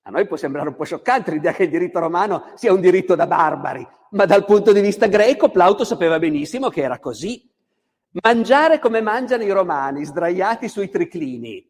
A 0.03 0.11
noi 0.11 0.27
può 0.27 0.37
sembrare 0.37 0.69
un 0.69 0.77
po' 0.77 0.85
scioccante 0.85 1.31
l'idea 1.31 1.55
che 1.55 1.63
il 1.63 1.71
diritto 1.71 1.99
romano 1.99 2.53
sia 2.57 2.75
un 2.75 2.83
diritto 2.83 3.15
da 3.15 3.27
barbari, 3.27 3.89
ma 4.11 4.27
dal 4.27 4.45
punto 4.45 4.73
di 4.73 4.83
vista 4.83 5.07
greco 5.07 5.49
Plauto 5.49 5.83
sapeva 5.85 6.19
benissimo 6.19 6.69
che 6.69 6.83
era 6.83 6.99
così. 6.99 7.51
Mangiare 8.23 8.79
come 8.79 9.01
mangiano 9.01 9.45
i 9.45 9.51
romani, 9.51 10.05
sdraiati 10.05 10.69
sui 10.69 10.91
triclini, 10.91 11.67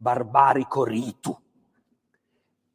barbarico 0.00 0.82
ritu. 0.84 1.38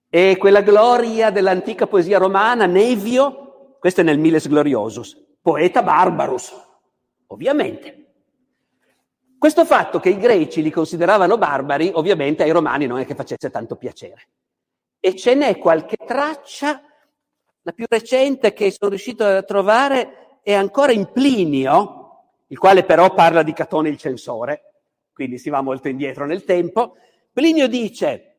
E 0.07 0.37
quella 0.37 0.61
gloria 0.61 1.31
dell'antica 1.31 1.87
poesia 1.87 2.19
romana, 2.19 2.67
Nevio, 2.67 3.77
questo 3.79 4.01
è 4.01 4.03
nel 4.03 4.19
Miles 4.19 4.47
Gloriosus, 4.47 5.37
poeta 5.41 5.81
barbarus, 5.81 6.53
ovviamente. 7.27 8.03
Questo 9.37 9.65
fatto 9.65 9.99
che 9.99 10.09
i 10.09 10.17
greci 10.17 10.61
li 10.61 10.69
consideravano 10.69 11.37
barbari, 11.37 11.91
ovviamente 11.93 12.43
ai 12.43 12.51
romani 12.51 12.85
non 12.85 12.99
è 12.99 13.05
che 13.05 13.15
facesse 13.15 13.49
tanto 13.49 13.75
piacere. 13.75 14.29
E 14.99 15.15
ce 15.15 15.33
n'è 15.33 15.57
qualche 15.57 15.97
traccia, 15.97 16.81
la 17.61 17.71
più 17.71 17.85
recente 17.89 18.53
che 18.53 18.71
sono 18.71 18.91
riuscito 18.91 19.25
a 19.25 19.41
trovare 19.41 20.39
è 20.43 20.53
ancora 20.53 20.91
in 20.91 21.11
Plinio, 21.11 22.03
il 22.47 22.59
quale 22.59 22.83
però 22.83 23.13
parla 23.13 23.41
di 23.41 23.53
Catone 23.53 23.89
il 23.89 23.97
censore, 23.97 24.73
quindi 25.11 25.39
si 25.39 25.49
va 25.49 25.61
molto 25.61 25.87
indietro 25.87 26.25
nel 26.25 26.43
tempo. 26.43 26.97
Plinio 27.35 27.67
dice, 27.67 28.37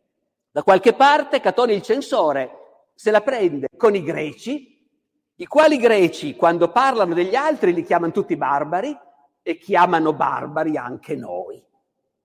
da 0.50 0.62
qualche 0.62 0.94
parte 0.94 1.40
Catone 1.40 1.74
il 1.74 1.82
censore 1.82 2.88
se 2.94 3.10
la 3.10 3.20
prende 3.20 3.68
con 3.76 3.94
i 3.94 4.02
greci 4.02 4.74
i 5.38 5.46
quali 5.46 5.76
greci, 5.76 6.34
quando 6.34 6.70
parlano 6.70 7.12
degli 7.12 7.34
altri, 7.34 7.74
li 7.74 7.84
chiamano 7.84 8.10
tutti 8.10 8.36
barbari 8.36 8.96
e 9.42 9.58
chiamano 9.58 10.14
barbari 10.14 10.78
anche 10.78 11.14
noi. 11.14 11.62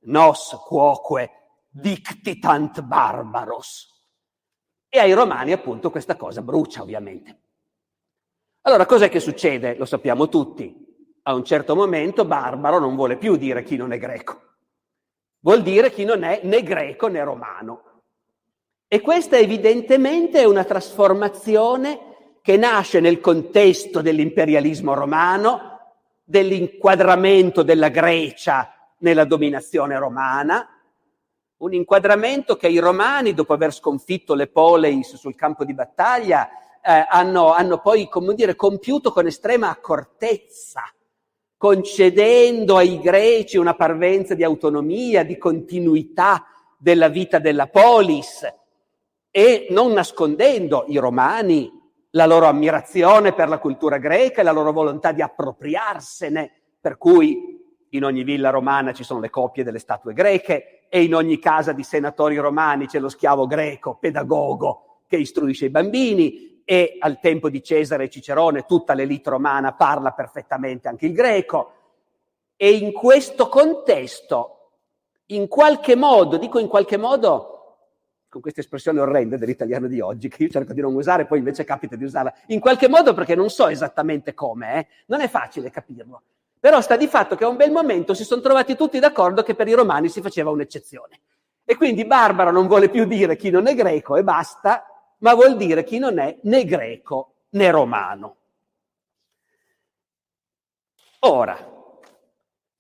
Nos 0.03 0.57
quoque 0.65 1.31
dictitant 1.69 2.81
barbaros. 2.81 3.89
E 4.87 4.97
ai 4.99 5.11
romani, 5.11 5.51
appunto, 5.51 5.91
questa 5.91 6.15
cosa 6.15 6.41
brucia, 6.41 6.83
ovviamente. 6.83 7.39
Allora, 8.61 8.85
cos'è 8.85 9.09
che 9.09 9.19
succede? 9.19 9.75
Lo 9.75 9.85
sappiamo 9.85 10.29
tutti. 10.29 10.73
A 11.23 11.33
un 11.33 11.43
certo 11.43 11.75
momento, 11.75 12.23
barbaro 12.23 12.79
non 12.79 12.95
vuole 12.95 13.17
più 13.17 13.35
dire 13.35 13.63
chi 13.63 13.75
non 13.75 13.91
è 13.91 13.97
greco. 13.97 14.50
Vuol 15.41 15.61
dire 15.63 15.91
chi 15.91 16.05
non 16.05 16.23
è 16.23 16.41
né 16.43 16.63
greco 16.63 17.07
né 17.07 17.23
romano. 17.23 17.83
E 18.87 19.01
questa 19.01 19.37
evidentemente 19.37 20.41
è 20.41 20.45
una 20.45 20.63
trasformazione 20.63 22.37
che 22.41 22.57
nasce 22.57 22.99
nel 22.99 23.19
contesto 23.19 24.01
dell'imperialismo 24.01 24.93
romano, 24.93 25.79
dell'inquadramento 26.23 27.63
della 27.63 27.89
Grecia 27.89 28.73
nella 28.99 29.25
dominazione 29.25 29.97
romana, 29.97 30.67
un 31.57 31.73
inquadramento 31.73 32.55
che 32.55 32.67
i 32.67 32.79
romani, 32.79 33.33
dopo 33.33 33.53
aver 33.53 33.73
sconfitto 33.73 34.33
le 34.33 34.47
poleis 34.47 35.15
sul 35.15 35.35
campo 35.35 35.63
di 35.63 35.73
battaglia, 35.73 36.49
eh, 36.83 37.05
hanno, 37.07 37.53
hanno 37.53 37.79
poi, 37.79 38.09
come 38.09 38.33
dire, 38.33 38.55
compiuto 38.55 39.11
con 39.11 39.27
estrema 39.27 39.69
accortezza, 39.69 40.81
concedendo 41.61 42.75
ai 42.75 42.99
greci 42.99 43.55
una 43.55 43.75
parvenza 43.75 44.33
di 44.33 44.43
autonomia, 44.43 45.23
di 45.23 45.37
continuità 45.37 46.43
della 46.75 47.07
vita 47.07 47.37
della 47.37 47.67
polis 47.67 48.51
e 49.29 49.67
non 49.69 49.91
nascondendo 49.91 50.85
i 50.87 50.97
romani 50.97 51.71
la 52.13 52.25
loro 52.25 52.47
ammirazione 52.47 53.33
per 53.33 53.47
la 53.47 53.59
cultura 53.59 53.99
greca 53.99 54.41
e 54.41 54.43
la 54.43 54.51
loro 54.51 54.71
volontà 54.71 55.11
di 55.11 55.21
appropriarsene, 55.21 56.51
per 56.81 56.97
cui 56.97 57.63
in 57.89 58.05
ogni 58.05 58.23
villa 58.23 58.49
romana 58.49 58.91
ci 58.91 59.03
sono 59.03 59.19
le 59.19 59.29
copie 59.29 59.63
delle 59.63 59.77
statue 59.77 60.13
greche 60.13 60.87
e 60.89 61.03
in 61.03 61.13
ogni 61.13 61.37
casa 61.37 61.73
di 61.73 61.83
senatori 61.83 62.37
romani 62.37 62.87
c'è 62.87 62.97
lo 62.97 63.07
schiavo 63.07 63.45
greco, 63.45 63.97
pedagogo, 63.99 65.01
che 65.05 65.17
istruisce 65.17 65.65
i 65.65 65.69
bambini 65.69 66.50
e 66.65 66.97
al 66.99 67.19
tempo 67.19 67.49
di 67.49 67.63
Cesare 67.63 68.05
e 68.05 68.09
Cicerone 68.09 68.65
tutta 68.65 68.93
l'elite 68.93 69.29
romana 69.29 69.73
parla 69.73 70.11
perfettamente 70.11 70.87
anche 70.87 71.05
il 71.05 71.13
greco. 71.13 71.73
E 72.55 72.71
in 72.71 72.91
questo 72.91 73.49
contesto, 73.49 74.71
in 75.27 75.47
qualche 75.47 75.95
modo, 75.95 76.37
dico 76.37 76.59
in 76.59 76.67
qualche 76.67 76.97
modo, 76.97 77.51
con 78.29 78.39
questa 78.39 78.61
espressione 78.61 79.01
orrenda 79.01 79.35
dell'italiano 79.35 79.87
di 79.87 79.99
oggi, 79.99 80.29
che 80.29 80.43
io 80.43 80.49
cerco 80.49 80.71
di 80.73 80.81
non 80.81 80.95
usare, 80.95 81.25
poi 81.25 81.39
invece 81.39 81.63
capita 81.63 81.95
di 81.95 82.03
usarla 82.03 82.33
in 82.47 82.59
qualche 82.59 82.87
modo 82.87 83.13
perché 83.13 83.35
non 83.35 83.49
so 83.49 83.67
esattamente 83.67 84.33
come, 84.33 84.79
eh? 84.79 84.87
non 85.07 85.21
è 85.21 85.27
facile 85.27 85.69
capirlo. 85.69 86.21
Però 86.59 86.79
sta 86.79 86.95
di 86.95 87.07
fatto 87.07 87.35
che 87.35 87.43
a 87.43 87.47
un 87.47 87.57
bel 87.57 87.71
momento 87.71 88.13
si 88.13 88.23
sono 88.23 88.39
trovati 88.39 88.75
tutti 88.75 88.99
d'accordo 88.99 89.41
che 89.41 89.55
per 89.55 89.67
i 89.67 89.73
romani 89.73 90.09
si 90.09 90.21
faceva 90.21 90.51
un'eccezione. 90.51 91.19
E 91.65 91.75
quindi 91.75 92.05
barbaro 92.05 92.51
non 92.51 92.67
vuole 92.67 92.89
più 92.89 93.05
dire 93.05 93.35
chi 93.35 93.49
non 93.49 93.67
è 93.67 93.73
greco 93.73 94.15
e 94.15 94.23
basta, 94.23 94.85
ma 95.21 95.33
vuol 95.33 95.57
dire 95.57 95.83
chi 95.83 95.97
non 95.97 96.19
è 96.19 96.37
né 96.43 96.65
greco 96.65 97.45
né 97.49 97.71
romano. 97.71 98.35
Ora, 101.19 101.57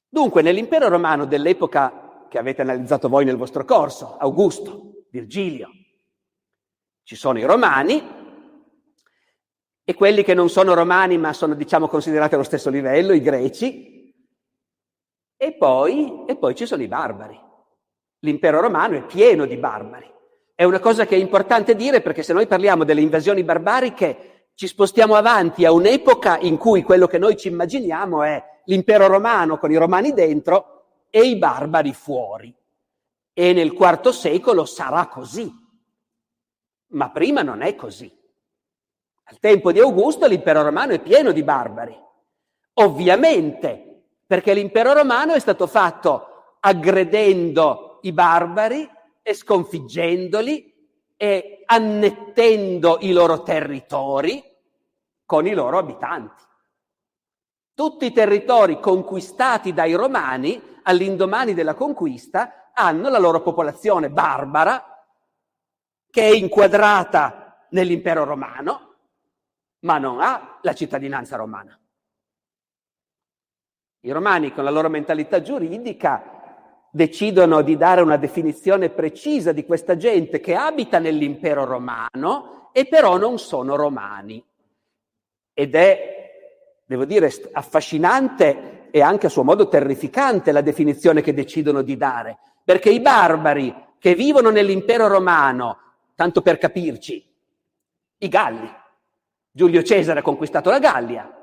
dunque 0.07 0.41
nell'impero 0.41 0.89
romano 0.89 1.25
dell'epoca 1.25 2.25
che 2.29 2.37
avete 2.37 2.61
analizzato 2.61 3.09
voi 3.09 3.25
nel 3.25 3.37
vostro 3.37 3.65
corso, 3.65 4.17
Augusto, 4.17 5.05
Virgilio, 5.09 5.69
ci 7.03 7.15
sono 7.15 7.39
i 7.39 7.43
romani 7.43 8.19
e 9.83 9.93
quelli 9.93 10.23
che 10.23 10.33
non 10.33 10.49
sono 10.49 10.73
romani 10.73 11.17
ma 11.17 11.33
sono 11.33 11.53
diciamo 11.53 11.87
considerati 11.87 12.33
allo 12.33 12.43
stesso 12.43 12.69
livello, 12.69 13.13
i 13.13 13.21
greci, 13.21 13.91
e 15.37 15.53
poi, 15.53 16.25
e 16.27 16.37
poi 16.37 16.55
ci 16.55 16.65
sono 16.65 16.81
i 16.81 16.87
barbari. 16.87 17.39
L'impero 18.19 18.61
romano 18.61 18.95
è 18.95 19.05
pieno 19.05 19.45
di 19.45 19.57
barbari. 19.57 20.09
È 20.61 20.63
una 20.63 20.79
cosa 20.79 21.07
che 21.07 21.15
è 21.15 21.19
importante 21.19 21.75
dire 21.75 22.01
perché 22.01 22.21
se 22.21 22.33
noi 22.33 22.45
parliamo 22.45 22.83
delle 22.83 23.01
invasioni 23.01 23.43
barbariche 23.43 24.49
ci 24.53 24.67
spostiamo 24.67 25.15
avanti 25.15 25.65
a 25.65 25.71
un'epoca 25.71 26.37
in 26.37 26.57
cui 26.57 26.83
quello 26.83 27.07
che 27.07 27.17
noi 27.17 27.35
ci 27.35 27.47
immaginiamo 27.47 28.21
è 28.21 28.59
l'impero 28.65 29.07
romano 29.07 29.57
con 29.57 29.71
i 29.71 29.75
romani 29.75 30.13
dentro 30.13 30.83
e 31.09 31.21
i 31.23 31.35
barbari 31.39 31.93
fuori. 31.93 32.53
E 33.33 33.53
nel 33.53 33.73
IV 33.73 34.09
secolo 34.09 34.65
sarà 34.65 35.07
così. 35.07 35.51
Ma 36.89 37.09
prima 37.09 37.41
non 37.41 37.63
è 37.63 37.73
così. 37.73 38.15
Al 39.23 39.39
tempo 39.39 39.71
di 39.71 39.79
Augusto 39.79 40.27
l'impero 40.27 40.61
romano 40.61 40.91
è 40.91 40.99
pieno 40.99 41.31
di 41.31 41.41
barbari. 41.41 41.99
Ovviamente, 42.73 44.03
perché 44.27 44.53
l'impero 44.53 44.93
romano 44.93 45.33
è 45.33 45.39
stato 45.39 45.65
fatto 45.65 46.57
aggredendo 46.59 47.97
i 48.03 48.11
barbari 48.11 48.87
e 49.21 49.33
sconfiggendoli 49.33 50.71
e 51.15 51.63
annettendo 51.65 52.97
i 53.01 53.11
loro 53.11 53.43
territori 53.43 54.43
con 55.25 55.45
i 55.45 55.53
loro 55.53 55.77
abitanti. 55.77 56.43
Tutti 57.73 58.05
i 58.05 58.11
territori 58.11 58.79
conquistati 58.79 59.73
dai 59.73 59.93
romani 59.93 60.79
all'indomani 60.83 61.53
della 61.53 61.73
conquista 61.73 62.71
hanno 62.73 63.09
la 63.09 63.19
loro 63.19 63.41
popolazione 63.41 64.09
barbara 64.09 65.05
che 66.09 66.21
è 66.23 66.33
inquadrata 66.35 67.67
nell'impero 67.69 68.23
romano, 68.23 68.95
ma 69.79 69.97
non 69.97 70.19
ha 70.21 70.59
la 70.61 70.73
cittadinanza 70.73 71.37
romana. 71.37 71.79
I 74.01 74.11
romani 74.11 74.51
con 74.51 74.63
la 74.63 74.71
loro 74.71 74.89
mentalità 74.89 75.41
giuridica 75.41 76.40
decidono 76.91 77.61
di 77.61 77.77
dare 77.77 78.01
una 78.01 78.17
definizione 78.17 78.89
precisa 78.89 79.53
di 79.53 79.65
questa 79.65 79.95
gente 79.95 80.41
che 80.41 80.55
abita 80.55 80.99
nell'impero 80.99 81.63
romano 81.63 82.69
e 82.73 82.85
però 82.85 83.17
non 83.17 83.39
sono 83.39 83.75
romani. 83.75 84.43
Ed 85.53 85.73
è, 85.73 86.31
devo 86.85 87.05
dire, 87.05 87.31
affascinante 87.53 88.89
e 88.91 89.01
anche 89.01 89.27
a 89.27 89.29
suo 89.29 89.43
modo 89.43 89.69
terrificante 89.69 90.51
la 90.51 90.61
definizione 90.61 91.21
che 91.21 91.33
decidono 91.33 91.81
di 91.81 91.95
dare, 91.95 92.37
perché 92.63 92.89
i 92.89 92.99
barbari 92.99 93.73
che 93.97 94.13
vivono 94.13 94.49
nell'impero 94.49 95.07
romano, 95.07 95.77
tanto 96.15 96.41
per 96.41 96.57
capirci, 96.57 97.25
i 98.17 98.27
Galli, 98.27 98.69
Giulio 99.49 99.81
Cesare 99.81 100.19
ha 100.19 100.23
conquistato 100.23 100.69
la 100.69 100.79
Gallia, 100.79 101.40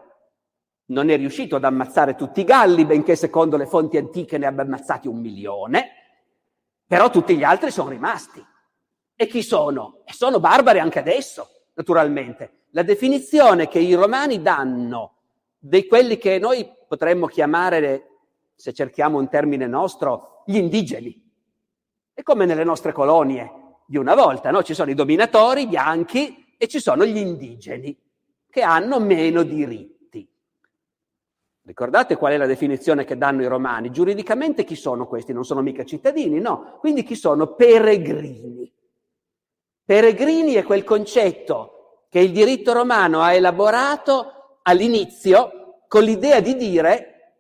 non 0.89 1.11
è 1.11 1.17
riuscito 1.17 1.57
ad 1.57 1.65
ammazzare 1.65 2.15
tutti 2.15 2.41
i 2.41 2.45
Galli, 2.45 2.85
benché 2.85 3.17
secondo 3.17 3.57
le 3.57 3.67
fonti 3.67 3.97
antiche 3.97 4.39
ne 4.39 4.47
abbia 4.47 4.63
ammazzati 4.63 5.09
un 5.09 5.19
milione, 5.19 5.91
però 6.87 7.11
tutti 7.11 7.37
gli 7.37 7.45
altri 7.45 7.71
sono 7.71 7.91
rimasti. 7.91 8.45
E 9.15 9.27
chi 9.27 9.43
sono? 9.43 10.03
E 10.05 10.13
sono 10.13 10.41
barbari 10.41 10.79
anche 10.79 11.01
adesso, 11.01 11.49
naturalmente. 11.75 12.67
La 12.71 12.83
definizione 12.83 13.69
che 13.69 13.79
i 13.79 13.95
romani 13.95 14.41
danno 14.41 15.17
di 15.59 15.87
quelli 15.87 16.17
che 16.17 16.39
noi 16.39 16.71
potremmo 16.87 17.27
chiamare, 17.27 18.07
se 18.55 18.73
cerchiamo 18.73 19.19
un 19.19 19.29
termine 19.29 19.67
nostro, 19.67 20.45
gli 20.47 20.57
indigeni. 20.57 21.27
È 22.15 22.23
come 22.23 22.47
nelle 22.47 22.65
nostre 22.65 22.93
colonie 22.93 23.53
di 23.87 23.99
una 23.99 24.15
volta, 24.15 24.51
no? 24.51 24.63
Ci 24.63 24.75
sono 24.75 24.91
i 24.91 24.95
dominatori 24.95 25.67
bianchi 25.67 26.55
e 26.57 26.67
ci 26.67 26.81
sono 26.81 27.05
gli 27.05 27.17
indigeni, 27.17 27.97
che 28.49 28.63
hanno 28.63 28.99
meno 29.01 29.43
diritti. 29.43 29.98
Ricordate 31.69 32.17
qual 32.17 32.33
è 32.33 32.39
la 32.39 32.47
definizione 32.47 33.05
che 33.05 33.19
danno 33.19 33.43
i 33.43 33.47
romani? 33.47 33.91
Giuridicamente 33.91 34.65
chi 34.65 34.75
sono 34.75 35.07
questi? 35.07 35.35
Non 35.35 35.45
sono 35.45 35.61
mica 35.61 35.85
cittadini, 35.85 36.41
no. 36.41 36.79
Quindi 36.81 37.03
chi 37.03 37.15
sono? 37.15 37.49
Peregrini. 37.49 38.73
Peregrini 39.85 40.55
è 40.55 40.63
quel 40.63 40.83
concetto 40.83 42.07
che 42.09 42.21
il 42.21 42.33
diritto 42.33 42.73
romano 42.73 43.21
ha 43.21 43.35
elaborato 43.35 44.61
all'inizio 44.63 45.83
con 45.89 46.05
l'idea 46.05 46.41
di 46.41 46.57
dire 46.57 47.35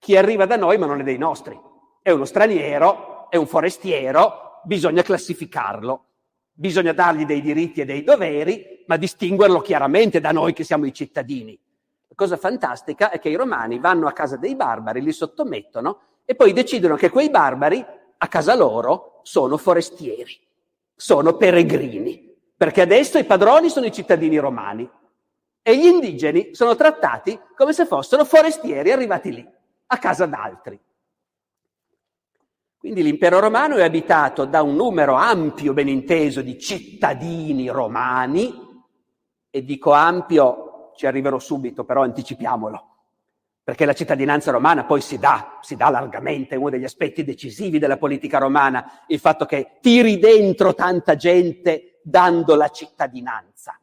chi 0.00 0.16
arriva 0.16 0.44
da 0.44 0.56
noi 0.56 0.76
ma 0.76 0.86
non 0.86 0.98
è 0.98 1.04
dei 1.04 1.18
nostri. 1.18 1.56
È 2.02 2.10
uno 2.10 2.24
straniero, 2.24 3.30
è 3.30 3.36
un 3.36 3.46
forestiero, 3.46 4.60
bisogna 4.64 5.02
classificarlo. 5.02 6.06
Bisogna 6.52 6.92
dargli 6.92 7.24
dei 7.24 7.40
diritti 7.40 7.80
e 7.80 7.84
dei 7.84 8.02
doveri, 8.02 8.82
ma 8.88 8.96
distinguerlo 8.96 9.60
chiaramente 9.60 10.18
da 10.18 10.32
noi 10.32 10.52
che 10.52 10.64
siamo 10.64 10.84
i 10.84 10.92
cittadini. 10.92 11.56
Cosa 12.14 12.36
fantastica 12.36 13.10
è 13.10 13.18
che 13.18 13.28
i 13.28 13.34
romani 13.34 13.78
vanno 13.78 14.06
a 14.06 14.12
casa 14.12 14.36
dei 14.36 14.54
barbari, 14.54 15.00
li 15.00 15.12
sottomettono 15.12 16.00
e 16.24 16.34
poi 16.34 16.52
decidono 16.52 16.96
che 16.96 17.08
quei 17.08 17.30
barbari 17.30 17.84
a 18.22 18.28
casa 18.28 18.54
loro 18.54 19.20
sono 19.22 19.56
forestieri, 19.56 20.38
sono 20.94 21.36
peregrini, 21.36 22.36
perché 22.54 22.82
adesso 22.82 23.18
i 23.18 23.24
padroni 23.24 23.70
sono 23.70 23.86
i 23.86 23.92
cittadini 23.92 24.36
romani 24.38 24.88
e 25.62 25.76
gli 25.76 25.86
indigeni 25.86 26.54
sono 26.54 26.74
trattati 26.74 27.38
come 27.56 27.72
se 27.72 27.86
fossero 27.86 28.24
forestieri 28.24 28.92
arrivati 28.92 29.32
lì, 29.32 29.48
a 29.86 29.98
casa 29.98 30.26
d'altri. 30.26 30.78
Quindi 32.76 33.02
l'impero 33.02 33.40
romano 33.40 33.76
è 33.76 33.82
abitato 33.82 34.44
da 34.44 34.62
un 34.62 34.74
numero 34.74 35.14
ampio, 35.14 35.72
ben 35.72 35.88
inteso, 35.88 36.42
di 36.42 36.58
cittadini 36.58 37.68
romani, 37.68 38.68
e 39.50 39.64
dico 39.64 39.92
ampio 39.92 40.69
ci 41.00 41.06
arriverò 41.06 41.38
subito, 41.38 41.84
però 41.84 42.02
anticipiamolo, 42.02 42.88
perché 43.64 43.86
la 43.86 43.94
cittadinanza 43.94 44.50
romana 44.50 44.84
poi 44.84 45.00
si 45.00 45.18
dà, 45.18 45.56
si 45.62 45.74
dà 45.74 45.88
largamente, 45.88 46.54
è 46.54 46.58
uno 46.58 46.68
degli 46.68 46.84
aspetti 46.84 47.24
decisivi 47.24 47.78
della 47.78 47.96
politica 47.96 48.36
romana, 48.36 49.04
il 49.06 49.18
fatto 49.18 49.46
che 49.46 49.78
tiri 49.80 50.18
dentro 50.18 50.74
tanta 50.74 51.16
gente 51.16 52.00
dando 52.02 52.54
la 52.54 52.68
cittadinanza. 52.68 53.80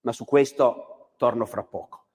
Ma 0.00 0.12
su 0.12 0.24
questo 0.24 1.10
torno 1.18 1.44
fra 1.44 1.62
poco. 1.62 2.06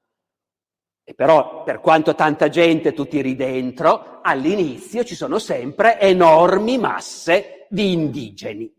E 1.03 1.13
però, 1.13 1.61
per 1.61 1.79
quanto 1.79 2.15
tanta 2.15 2.49
gente 2.49 2.93
tu 2.93 3.07
tiri 3.07 3.35
dentro, 3.35 4.21
all'inizio 4.23 5.03
ci 5.03 5.13
sono 5.13 5.37
sempre 5.37 5.99
enormi 5.99 6.79
masse 6.79 7.67
di 7.69 7.91
indigeni. 7.91 8.73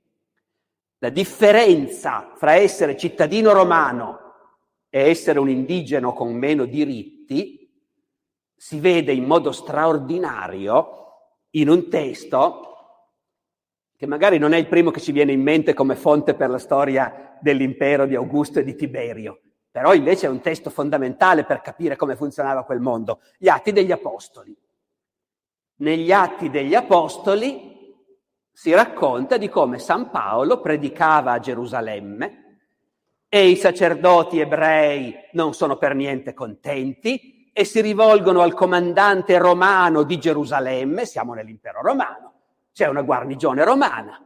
La 0.98 1.10
differenza 1.10 2.32
fra 2.34 2.54
essere 2.54 2.96
cittadino 2.96 3.52
romano 3.52 4.19
e 4.90 5.08
essere 5.08 5.38
un 5.38 5.48
indigeno 5.48 6.12
con 6.12 6.34
meno 6.34 6.66
diritti 6.66 7.72
si 8.56 8.80
vede 8.80 9.12
in 9.12 9.24
modo 9.24 9.52
straordinario 9.52 10.98
in 11.50 11.68
un 11.68 11.88
testo 11.88 12.66
che 13.96 14.06
magari 14.06 14.38
non 14.38 14.52
è 14.52 14.58
il 14.58 14.66
primo 14.66 14.90
che 14.90 15.00
ci 15.00 15.12
viene 15.12 15.32
in 15.32 15.42
mente 15.42 15.74
come 15.74 15.94
fonte 15.94 16.34
per 16.34 16.50
la 16.50 16.58
storia 16.58 17.38
dell'impero 17.40 18.06
di 18.06 18.14
Augusto 18.14 18.58
e 18.58 18.64
di 18.64 18.74
Tiberio, 18.74 19.40
però 19.70 19.94
invece 19.94 20.26
è 20.26 20.30
un 20.30 20.40
testo 20.40 20.70
fondamentale 20.70 21.44
per 21.44 21.60
capire 21.60 21.96
come 21.96 22.16
funzionava 22.16 22.64
quel 22.64 22.80
mondo, 22.80 23.20
gli 23.38 23.48
Atti 23.48 23.72
degli 23.72 23.92
Apostoli. 23.92 24.56
Negli 25.76 26.12
Atti 26.12 26.50
degli 26.50 26.74
Apostoli 26.74 27.94
si 28.50 28.72
racconta 28.72 29.36
di 29.36 29.48
come 29.48 29.78
San 29.78 30.10
Paolo 30.10 30.60
predicava 30.60 31.32
a 31.32 31.38
Gerusalemme 31.38 32.49
e 33.32 33.48
i 33.48 33.54
sacerdoti 33.54 34.40
ebrei 34.40 35.14
non 35.32 35.54
sono 35.54 35.76
per 35.76 35.94
niente 35.94 36.34
contenti 36.34 37.48
e 37.52 37.64
si 37.64 37.80
rivolgono 37.80 38.40
al 38.40 38.54
comandante 38.54 39.38
romano 39.38 40.02
di 40.02 40.18
Gerusalemme, 40.18 41.06
siamo 41.06 41.32
nell'impero 41.32 41.80
romano, 41.80 42.32
c'è 42.72 42.88
una 42.88 43.02
guarnigione 43.02 43.62
romana, 43.62 44.20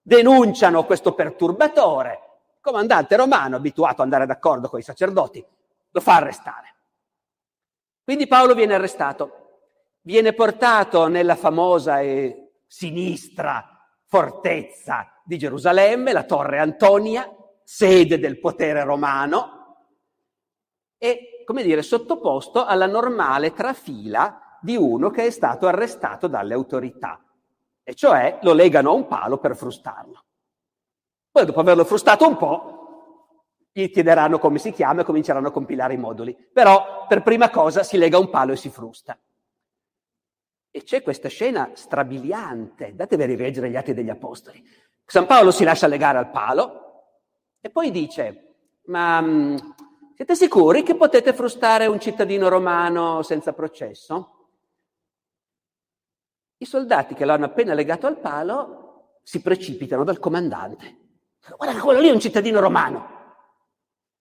denunciano 0.00 0.86
questo 0.86 1.12
perturbatore, 1.12 2.10
il 2.54 2.60
comandante 2.62 3.16
romano, 3.16 3.56
abituato 3.56 3.96
ad 3.96 4.00
andare 4.00 4.24
d'accordo 4.24 4.70
con 4.70 4.78
i 4.78 4.82
sacerdoti, 4.82 5.44
lo 5.90 6.00
fa 6.00 6.16
arrestare. 6.16 6.74
Quindi 8.02 8.26
Paolo 8.26 8.54
viene 8.54 8.74
arrestato, 8.74 9.66
viene 10.00 10.32
portato 10.32 11.06
nella 11.08 11.36
famosa 11.36 12.00
e 12.00 12.52
sinistra 12.66 13.78
fortezza 14.06 15.20
di 15.22 15.36
Gerusalemme, 15.36 16.12
la 16.12 16.24
torre 16.24 16.60
Antonia, 16.60 17.30
sede 17.70 18.18
del 18.18 18.40
potere 18.40 18.82
romano, 18.82 19.76
e, 20.96 21.42
come 21.44 21.62
dire, 21.62 21.82
sottoposto 21.82 22.64
alla 22.64 22.86
normale 22.86 23.52
trafila 23.52 24.58
di 24.62 24.74
uno 24.74 25.10
che 25.10 25.26
è 25.26 25.30
stato 25.30 25.66
arrestato 25.66 26.28
dalle 26.28 26.54
autorità, 26.54 27.22
e 27.82 27.94
cioè 27.94 28.38
lo 28.40 28.54
legano 28.54 28.88
a 28.88 28.94
un 28.94 29.06
palo 29.06 29.36
per 29.36 29.54
frustarlo. 29.54 30.24
Poi, 31.30 31.44
dopo 31.44 31.60
averlo 31.60 31.84
frustato 31.84 32.26
un 32.26 32.38
po', 32.38 33.68
gli 33.70 33.90
chiederanno 33.90 34.38
come 34.38 34.58
si 34.58 34.72
chiama 34.72 35.02
e 35.02 35.04
cominceranno 35.04 35.48
a 35.48 35.52
compilare 35.52 35.92
i 35.92 35.98
moduli. 35.98 36.34
Però, 36.50 37.04
per 37.06 37.22
prima 37.22 37.50
cosa, 37.50 37.82
si 37.82 37.98
lega 37.98 38.18
un 38.18 38.30
palo 38.30 38.52
e 38.52 38.56
si 38.56 38.70
frusta. 38.70 39.16
E 40.70 40.82
c'è 40.84 41.02
questa 41.02 41.28
scena 41.28 41.72
strabiliante, 41.74 42.94
datevi 42.94 43.22
a 43.24 43.26
rileggere 43.26 43.68
gli 43.68 43.76
atti 43.76 43.92
degli 43.92 44.08
apostoli. 44.08 44.64
San 45.04 45.26
Paolo 45.26 45.50
si 45.50 45.64
lascia 45.64 45.86
legare 45.86 46.16
al 46.16 46.30
palo 46.30 46.86
e 47.60 47.70
poi 47.70 47.90
dice, 47.90 48.54
ma 48.84 49.20
mm, 49.20 49.56
siete 50.14 50.34
sicuri 50.34 50.82
che 50.82 50.96
potete 50.96 51.32
frustare 51.32 51.86
un 51.86 52.00
cittadino 52.00 52.48
romano 52.48 53.22
senza 53.22 53.52
processo? 53.52 54.34
I 56.58 56.64
soldati 56.64 57.14
che 57.14 57.24
lo 57.24 57.32
hanno 57.32 57.46
appena 57.46 57.74
legato 57.74 58.06
al 58.06 58.18
palo 58.18 59.20
si 59.22 59.40
precipitano 59.40 60.04
dal 60.04 60.18
comandante. 60.18 61.06
Guarda 61.56 61.74
che 61.74 61.80
quello 61.80 62.00
lì 62.00 62.08
è 62.08 62.12
un 62.12 62.20
cittadino 62.20 62.60
romano. 62.60 62.96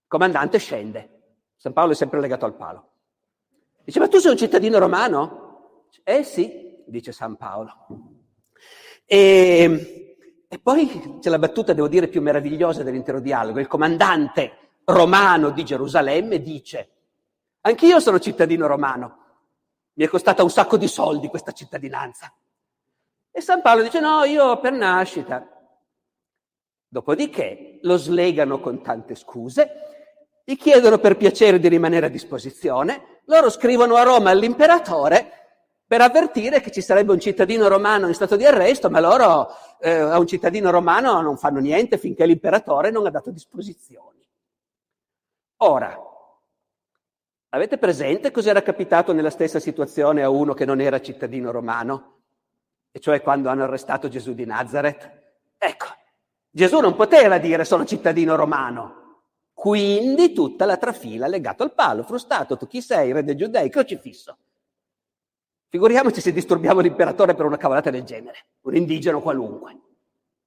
Il 0.02 0.08
comandante 0.08 0.60
scende. 0.60 1.15
San 1.56 1.73
Paolo 1.73 1.93
è 1.93 1.95
sempre 1.95 2.19
legato 2.19 2.45
al 2.45 2.56
palo. 2.56 2.91
Dice, 3.84 4.00
ma 4.00 4.08
tu 4.08 4.17
sei 4.19 4.32
un 4.32 4.38
cittadino 4.38 4.78
romano? 4.78 5.86
Eh 6.04 6.23
sì, 6.23 6.84
dice 6.86 7.12
San 7.12 7.38
Paolo. 7.38 7.73
E, 9.06 10.07
e 10.50 10.60
poi 10.60 11.18
c'è 11.20 11.30
la 11.30 11.40
battuta, 11.40 11.74
devo 11.74 11.88
dire, 11.90 12.08
più 12.08 12.22
meravigliosa 12.22 12.82
dell'intero 12.82 13.20
dialogo. 13.20 13.60
Il 13.60 13.68
comandante 13.68 14.80
romano 14.86 15.50
di 15.50 15.66
Gerusalemme 15.66 16.42
dice, 16.42 16.90
anch'io 17.62 18.00
sono 18.00 18.20
cittadino 18.20 18.66
romano, 18.66 19.18
mi 19.94 20.06
è 20.06 20.08
costata 20.08 20.44
un 20.44 20.50
sacco 20.50 20.78
di 20.78 20.88
soldi 20.88 21.28
questa 21.28 21.52
cittadinanza. 21.52 22.34
E 23.30 23.42
San 23.42 23.62
Paolo 23.62 23.84
dice, 23.84 24.00
no, 24.00 24.24
io 24.24 24.60
per 24.60 24.72
nascita. 24.72 25.48
Dopodiché 26.88 27.80
lo 27.82 27.98
slegano 27.98 28.62
con 28.62 28.82
tante 28.82 29.16
scuse, 29.16 29.70
gli 30.46 30.56
chiedono 30.56 30.98
per 30.98 31.18
piacere 31.18 31.60
di 31.60 31.68
rimanere 31.68 32.06
a 32.06 32.10
disposizione, 32.10 33.22
loro 33.26 33.50
scrivono 33.50 33.96
a 33.96 34.04
Roma 34.04 34.30
all'imperatore 34.30 35.47
per 35.88 36.02
avvertire 36.02 36.60
che 36.60 36.69
ci 36.69 36.82
sarebbe 36.82 37.13
un 37.13 37.19
cittadino 37.19 37.69
romano 37.69 38.08
in 38.08 38.13
stato 38.13 38.36
di 38.36 38.45
arresto, 38.45 38.89
ma 38.89 39.00
loro 39.00 39.47
eh, 39.80 39.91
a 39.91 40.19
un 40.19 40.28
cittadino 40.28 40.69
romano 40.69 41.21
non 41.21 41.38
fanno 41.38 41.60
niente 41.60 41.97
finché 41.97 42.26
l'imperatore 42.26 42.91
non 42.91 43.06
ha 43.06 43.10
dato 43.10 43.32
disposizioni. 43.32 44.21
Ora, 45.62 45.97
avete 47.50 47.78
presente 47.78 48.32
cos'era 48.32 48.62
capitato 48.62 49.13
nella 49.13 49.30
stessa 49.30 49.62
situazione 49.62 50.23
a 50.23 50.30
uno 50.30 50.54
che 50.54 50.65
non 50.65 50.82
era 50.82 51.00
cittadino 51.00 51.52
romano? 51.52 52.15
E 52.91 53.00
cioè 53.00 53.21
quando 53.21 53.47
hanno 53.47 53.63
arrestato 53.63 54.10
Gesù 54.10 54.34
di 54.34 54.45
Nazareth? 54.45 55.10
Ecco, 55.58 55.86
Gesù 56.50 56.80
non 56.80 56.97
poteva 56.97 57.38
dire 57.38 57.63
sono 57.63 57.86
cittadino 57.86 58.36
romano. 58.36 59.06
Quindi 59.54 60.34
tutta 60.34 60.65
la 60.65 60.76
trafila 60.76 61.28
legata 61.28 61.63
al 61.63 61.73
palo, 61.73 62.04
frustato, 62.04 62.58
tu 62.58 62.67
chi 62.67 62.82
sei, 62.82 63.13
re 63.13 63.23
dei 63.23 63.38
giudei, 63.38 63.69
crocifisso. 63.69 64.38
Figuriamoci 65.69 66.21
se 66.21 66.32
disturbiamo 66.32 66.80
l'imperatore 66.80 67.36
per 67.36 67.45
una 67.45 67.58
cavolata 67.58 67.89
del 67.89 68.03
genere, 68.03 68.45
un 68.62 68.75
indigeno 68.75 69.19
qualunque. 69.21 69.77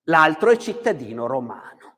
L'altro 0.04 0.50
è 0.50 0.56
cittadino 0.56 1.26
romano. 1.26 1.96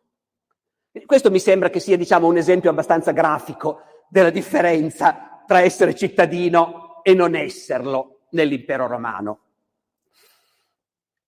Questo 1.06 1.30
mi 1.30 1.38
sembra 1.38 1.70
che 1.70 1.80
sia, 1.80 1.96
diciamo, 1.96 2.26
un 2.26 2.36
esempio 2.36 2.70
abbastanza 2.70 3.12
grafico 3.12 3.82
della 4.08 4.30
differenza 4.30 5.42
tra 5.46 5.60
essere 5.60 5.94
cittadino 5.94 7.00
e 7.02 7.14
non 7.14 7.34
esserlo 7.34 8.22
nell'impero 8.30 8.86
romano. 8.88 9.38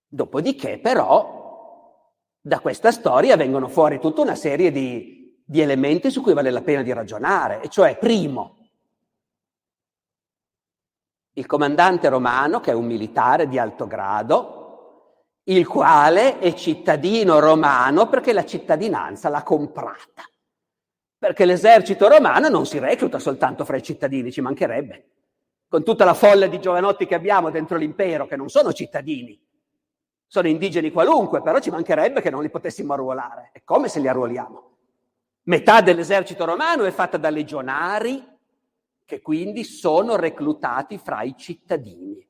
Dopodiché, 0.06 0.78
però, 0.78 1.42
da 2.40 2.60
questa 2.60 2.90
storia 2.90 3.36
vengono 3.36 3.68
fuori 3.68 4.00
tutta 4.00 4.20
una 4.20 4.34
serie 4.34 4.70
di, 4.70 5.42
di 5.44 5.60
elementi 5.60 6.10
su 6.10 6.22
cui 6.22 6.34
vale 6.34 6.50
la 6.50 6.62
pena 6.62 6.82
di 6.82 6.92
ragionare, 6.92 7.62
e 7.62 7.68
cioè, 7.68 7.96
primo, 7.96 8.63
il 11.34 11.46
comandante 11.46 12.08
romano, 12.08 12.60
che 12.60 12.70
è 12.70 12.74
un 12.74 12.86
militare 12.86 13.48
di 13.48 13.58
alto 13.58 13.86
grado, 13.86 14.62
il 15.44 15.66
quale 15.66 16.38
è 16.38 16.54
cittadino 16.54 17.38
romano 17.38 18.08
perché 18.08 18.32
la 18.32 18.44
cittadinanza 18.44 19.28
l'ha 19.28 19.42
comprata. 19.42 20.22
Perché 21.18 21.44
l'esercito 21.44 22.08
romano 22.08 22.48
non 22.48 22.66
si 22.66 22.78
recluta 22.78 23.18
soltanto 23.18 23.64
fra 23.64 23.76
i 23.76 23.82
cittadini, 23.82 24.30
ci 24.30 24.40
mancherebbe. 24.40 25.08
Con 25.68 25.82
tutta 25.82 26.04
la 26.04 26.14
folla 26.14 26.46
di 26.46 26.60
giovanotti 26.60 27.06
che 27.06 27.14
abbiamo 27.14 27.50
dentro 27.50 27.76
l'impero, 27.76 28.26
che 28.26 28.36
non 28.36 28.48
sono 28.48 28.72
cittadini, 28.72 29.38
sono 30.26 30.48
indigeni 30.48 30.90
qualunque, 30.90 31.42
però 31.42 31.58
ci 31.58 31.70
mancherebbe 31.70 32.20
che 32.20 32.30
non 32.30 32.42
li 32.42 32.50
potessimo 32.50 32.92
arruolare. 32.92 33.50
E 33.52 33.62
come 33.64 33.88
se 33.88 34.00
li 34.00 34.08
arruoliamo? 34.08 34.76
Metà 35.44 35.80
dell'esercito 35.80 36.44
romano 36.44 36.84
è 36.84 36.90
fatta 36.90 37.16
da 37.16 37.28
legionari, 37.28 38.33
che 39.04 39.20
quindi 39.20 39.64
sono 39.64 40.16
reclutati 40.16 40.98
fra 40.98 41.22
i 41.22 41.34
cittadini. 41.36 42.26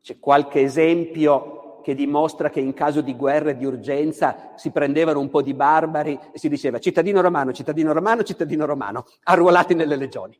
C'è 0.00 0.18
qualche 0.18 0.60
esempio 0.60 1.80
che 1.82 1.94
dimostra 1.94 2.48
che 2.48 2.60
in 2.60 2.72
caso 2.72 3.00
di 3.00 3.14
guerra 3.14 3.50
e 3.50 3.56
di 3.56 3.64
urgenza 3.64 4.52
si 4.56 4.70
prendevano 4.70 5.20
un 5.20 5.28
po' 5.28 5.42
di 5.42 5.52
barbari 5.52 6.18
e 6.32 6.38
si 6.38 6.48
diceva 6.48 6.78
cittadino 6.78 7.20
romano, 7.20 7.52
cittadino 7.52 7.92
romano, 7.92 8.22
cittadino 8.22 8.64
romano, 8.64 9.06
arruolati 9.24 9.74
nelle 9.74 9.96
legioni. 9.96 10.38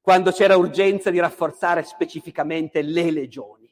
Quando 0.00 0.30
c'era 0.30 0.56
urgenza 0.56 1.10
di 1.10 1.18
rafforzare 1.18 1.82
specificamente 1.82 2.80
le 2.82 3.10
legioni. 3.10 3.68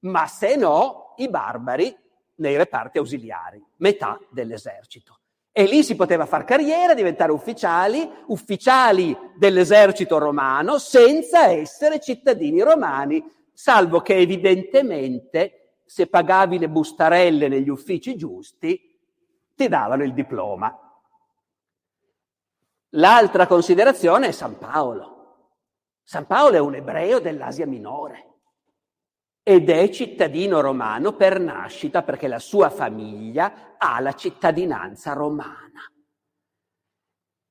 Ma 0.00 0.26
se 0.26 0.56
no, 0.56 1.14
i 1.16 1.28
barbari 1.28 1.94
nei 2.36 2.56
reparti 2.56 2.98
ausiliari, 2.98 3.62
metà 3.76 4.18
dell'esercito. 4.30 5.19
E 5.52 5.64
lì 5.64 5.82
si 5.82 5.96
poteva 5.96 6.26
far 6.26 6.44
carriera, 6.44 6.94
diventare 6.94 7.32
ufficiali, 7.32 8.08
ufficiali 8.26 9.16
dell'esercito 9.36 10.18
romano, 10.18 10.78
senza 10.78 11.48
essere 11.48 11.98
cittadini 12.00 12.60
romani, 12.60 13.24
salvo 13.52 14.00
che 14.00 14.16
evidentemente 14.16 15.82
se 15.84 16.06
pagavi 16.06 16.58
le 16.58 16.68
bustarelle 16.68 17.48
negli 17.48 17.68
uffici 17.68 18.16
giusti, 18.16 18.98
ti 19.56 19.68
davano 19.68 20.04
il 20.04 20.14
diploma. 20.14 20.72
L'altra 22.90 23.46
considerazione 23.46 24.28
è 24.28 24.32
San 24.32 24.56
Paolo. 24.56 25.18
San 26.02 26.26
Paolo 26.26 26.56
è 26.56 26.60
un 26.60 26.76
ebreo 26.76 27.18
dell'Asia 27.18 27.66
minore 27.66 28.29
ed 29.50 29.68
è 29.68 29.88
cittadino 29.88 30.60
romano 30.60 31.14
per 31.14 31.40
nascita 31.40 32.04
perché 32.04 32.28
la 32.28 32.38
sua 32.38 32.70
famiglia 32.70 33.74
ha 33.78 33.98
la 33.98 34.12
cittadinanza 34.12 35.12
romana. 35.12 35.90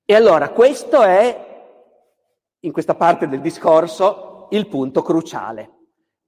E 0.06 0.16
allora 0.16 0.52
questo 0.52 1.02
è, 1.02 1.76
in 2.62 2.72
questa 2.72 2.96
parte 2.96 3.28
del 3.28 3.42
discorso, 3.42 4.48
il 4.52 4.70
punto 4.70 5.02
cruciale. 5.02 5.72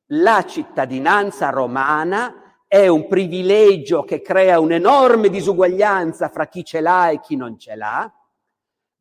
La 0.07 0.43
cittadinanza 0.45 1.51
romana 1.51 2.65
è 2.67 2.87
un 2.87 3.07
privilegio 3.07 4.03
che 4.03 4.21
crea 4.21 4.59
un'enorme 4.59 5.29
disuguaglianza 5.29 6.27
fra 6.27 6.49
chi 6.49 6.65
ce 6.65 6.81
l'ha 6.81 7.11
e 7.11 7.21
chi 7.21 7.37
non 7.37 7.57
ce 7.57 7.77
l'ha, 7.77 8.13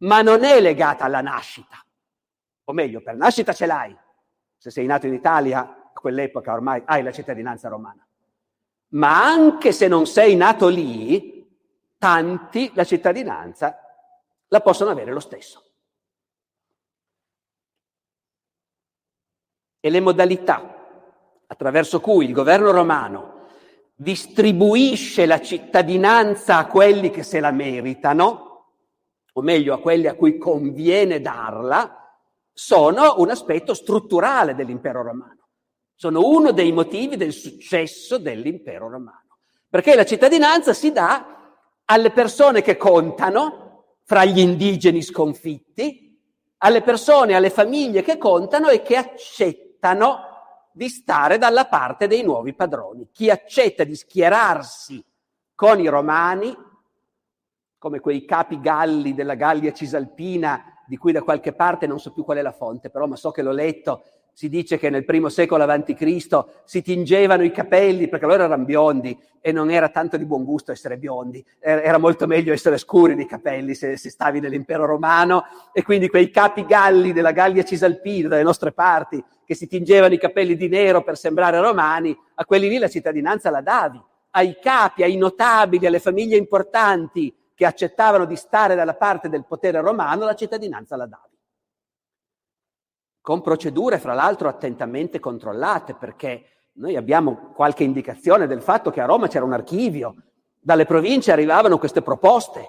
ma 0.02 0.22
non 0.22 0.44
è 0.44 0.60
legata 0.60 1.02
alla 1.02 1.20
nascita. 1.20 1.84
O 2.66 2.72
meglio, 2.72 3.02
per 3.02 3.16
nascita 3.16 3.52
ce 3.52 3.66
l'hai. 3.66 3.98
Se 4.56 4.70
sei 4.70 4.86
nato 4.86 5.08
in 5.08 5.14
Italia 5.14 5.74
a 5.92 6.00
quell'epoca 6.00 6.52
ormai 6.52 6.82
hai 6.84 7.02
la 7.02 7.12
cittadinanza 7.12 7.68
romana. 7.68 8.06
Ma 8.90 9.24
anche 9.24 9.72
se 9.72 9.86
non 9.88 10.06
sei 10.06 10.34
nato 10.36 10.68
lì, 10.68 11.46
tanti 11.98 12.70
la 12.74 12.84
cittadinanza 12.84 13.78
la 14.48 14.60
possono 14.60 14.90
avere 14.90 15.12
lo 15.12 15.20
stesso. 15.20 15.64
E 19.78 19.90
le 19.90 20.00
modalità 20.00 20.76
attraverso 21.46 22.00
cui 22.00 22.26
il 22.26 22.32
governo 22.32 22.70
romano 22.70 23.46
distribuisce 23.94 25.26
la 25.26 25.40
cittadinanza 25.40 26.58
a 26.58 26.66
quelli 26.66 27.10
che 27.10 27.22
se 27.22 27.38
la 27.40 27.50
meritano, 27.50 28.48
o 29.32 29.42
meglio 29.42 29.74
a 29.74 29.80
quelli 29.80 30.06
a 30.06 30.14
cui 30.14 30.36
conviene 30.36 31.20
darla, 31.20 31.96
sono 32.52 33.14
un 33.18 33.30
aspetto 33.30 33.72
strutturale 33.72 34.54
dell'impero 34.54 35.02
romano 35.02 35.39
sono 36.00 36.26
uno 36.26 36.52
dei 36.52 36.72
motivi 36.72 37.18
del 37.18 37.30
successo 37.30 38.16
dell'impero 38.16 38.88
romano. 38.88 39.36
Perché 39.68 39.94
la 39.94 40.06
cittadinanza 40.06 40.72
si 40.72 40.92
dà 40.92 41.52
alle 41.84 42.10
persone 42.10 42.62
che 42.62 42.78
contano, 42.78 43.98
fra 44.04 44.24
gli 44.24 44.38
indigeni 44.38 45.02
sconfitti, 45.02 46.18
alle 46.56 46.80
persone, 46.80 47.34
alle 47.34 47.50
famiglie 47.50 48.00
che 48.00 48.16
contano 48.16 48.70
e 48.70 48.80
che 48.80 48.96
accettano 48.96 50.20
di 50.72 50.88
stare 50.88 51.36
dalla 51.36 51.66
parte 51.66 52.06
dei 52.06 52.22
nuovi 52.22 52.54
padroni. 52.54 53.10
Chi 53.12 53.28
accetta 53.28 53.84
di 53.84 53.94
schierarsi 53.94 55.04
con 55.54 55.80
i 55.80 55.88
romani, 55.88 56.56
come 57.76 58.00
quei 58.00 58.24
capi 58.24 58.58
galli 58.58 59.12
della 59.12 59.34
Gallia 59.34 59.74
Cisalpina, 59.74 60.64
di 60.86 60.96
cui 60.96 61.12
da 61.12 61.20
qualche 61.20 61.52
parte 61.52 61.86
non 61.86 62.00
so 62.00 62.10
più 62.10 62.24
qual 62.24 62.38
è 62.38 62.42
la 62.42 62.52
fonte, 62.52 62.88
però 62.88 63.06
ma 63.06 63.16
so 63.16 63.30
che 63.32 63.42
l'ho 63.42 63.52
letto, 63.52 64.02
si 64.32 64.48
dice 64.48 64.78
che 64.78 64.90
nel 64.90 65.04
primo 65.04 65.28
secolo 65.28 65.64
a.C. 65.64 66.44
si 66.64 66.82
tingevano 66.82 67.42
i 67.42 67.50
capelli 67.50 68.08
perché 68.08 68.26
loro 68.26 68.44
erano 68.44 68.64
biondi 68.64 69.18
e 69.40 69.52
non 69.52 69.70
era 69.70 69.88
tanto 69.88 70.16
di 70.16 70.24
buon 70.24 70.44
gusto 70.44 70.72
essere 70.72 70.98
biondi, 70.98 71.44
era 71.58 71.98
molto 71.98 72.26
meglio 72.26 72.52
essere 72.52 72.78
scuri 72.78 73.14
di 73.14 73.26
capelli 73.26 73.74
se, 73.74 73.96
se 73.96 74.10
stavi 74.10 74.40
nell'impero 74.40 74.84
romano. 74.84 75.44
E 75.72 75.82
quindi 75.82 76.08
quei 76.08 76.30
capi 76.30 76.64
galli 76.64 77.12
della 77.12 77.32
Gallia 77.32 77.62
Cisalpina, 77.62 78.28
dalle 78.28 78.42
nostre 78.42 78.72
parti, 78.72 79.22
che 79.44 79.54
si 79.54 79.66
tingevano 79.66 80.14
i 80.14 80.18
capelli 80.18 80.56
di 80.56 80.68
nero 80.68 81.02
per 81.02 81.16
sembrare 81.16 81.58
romani, 81.60 82.16
a 82.34 82.44
quelli 82.44 82.68
lì 82.68 82.78
la 82.78 82.88
cittadinanza 82.88 83.50
la 83.50 83.62
davi, 83.62 84.00
ai 84.30 84.58
capi, 84.60 85.02
ai 85.02 85.16
notabili, 85.16 85.86
alle 85.86 86.00
famiglie 86.00 86.36
importanti 86.36 87.34
che 87.54 87.66
accettavano 87.66 88.26
di 88.26 88.36
stare 88.36 88.74
dalla 88.74 88.94
parte 88.94 89.28
del 89.28 89.44
potere 89.46 89.80
romano, 89.80 90.24
la 90.24 90.34
cittadinanza 90.34 90.96
la 90.96 91.06
davi 91.06 91.29
con 93.20 93.42
procedure 93.42 93.98
fra 93.98 94.14
l'altro 94.14 94.48
attentamente 94.48 95.20
controllate, 95.20 95.94
perché 95.94 96.44
noi 96.74 96.96
abbiamo 96.96 97.52
qualche 97.54 97.84
indicazione 97.84 98.46
del 98.46 98.62
fatto 98.62 98.90
che 98.90 99.00
a 99.00 99.06
Roma 99.06 99.28
c'era 99.28 99.44
un 99.44 99.52
archivio, 99.52 100.14
dalle 100.58 100.86
province 100.86 101.32
arrivavano 101.32 101.78
queste 101.78 102.02
proposte, 102.02 102.66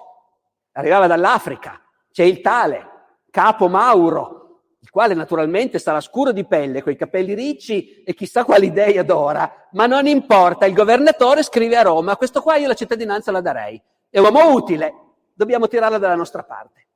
arrivava 0.72 1.06
dall'Africa, 1.06 1.80
c'è 2.10 2.24
il 2.24 2.40
tale, 2.40 2.90
Capo 3.30 3.68
Mauro, 3.68 4.40
il 4.80 4.90
quale 4.90 5.14
naturalmente 5.14 5.78
sarà 5.78 6.00
scuro 6.00 6.32
di 6.32 6.44
pelle, 6.44 6.82
coi 6.82 6.96
capelli 6.96 7.34
ricci 7.34 8.02
e 8.02 8.14
chissà 8.14 8.44
quali 8.44 8.66
idee 8.66 8.98
adora, 8.98 9.68
ma 9.72 9.86
non 9.86 10.06
importa, 10.06 10.66
il 10.66 10.74
governatore 10.74 11.42
scrive 11.42 11.76
a 11.76 11.82
Roma, 11.82 12.16
questo 12.16 12.42
qua 12.42 12.56
io 12.56 12.68
la 12.68 12.74
cittadinanza 12.74 13.30
la 13.30 13.40
darei, 13.40 13.80
è 14.10 14.18
uomo 14.18 14.52
utile, 14.52 14.94
dobbiamo 15.32 15.68
tirarla 15.68 15.98
dalla 15.98 16.16
nostra 16.16 16.42
parte 16.42 16.88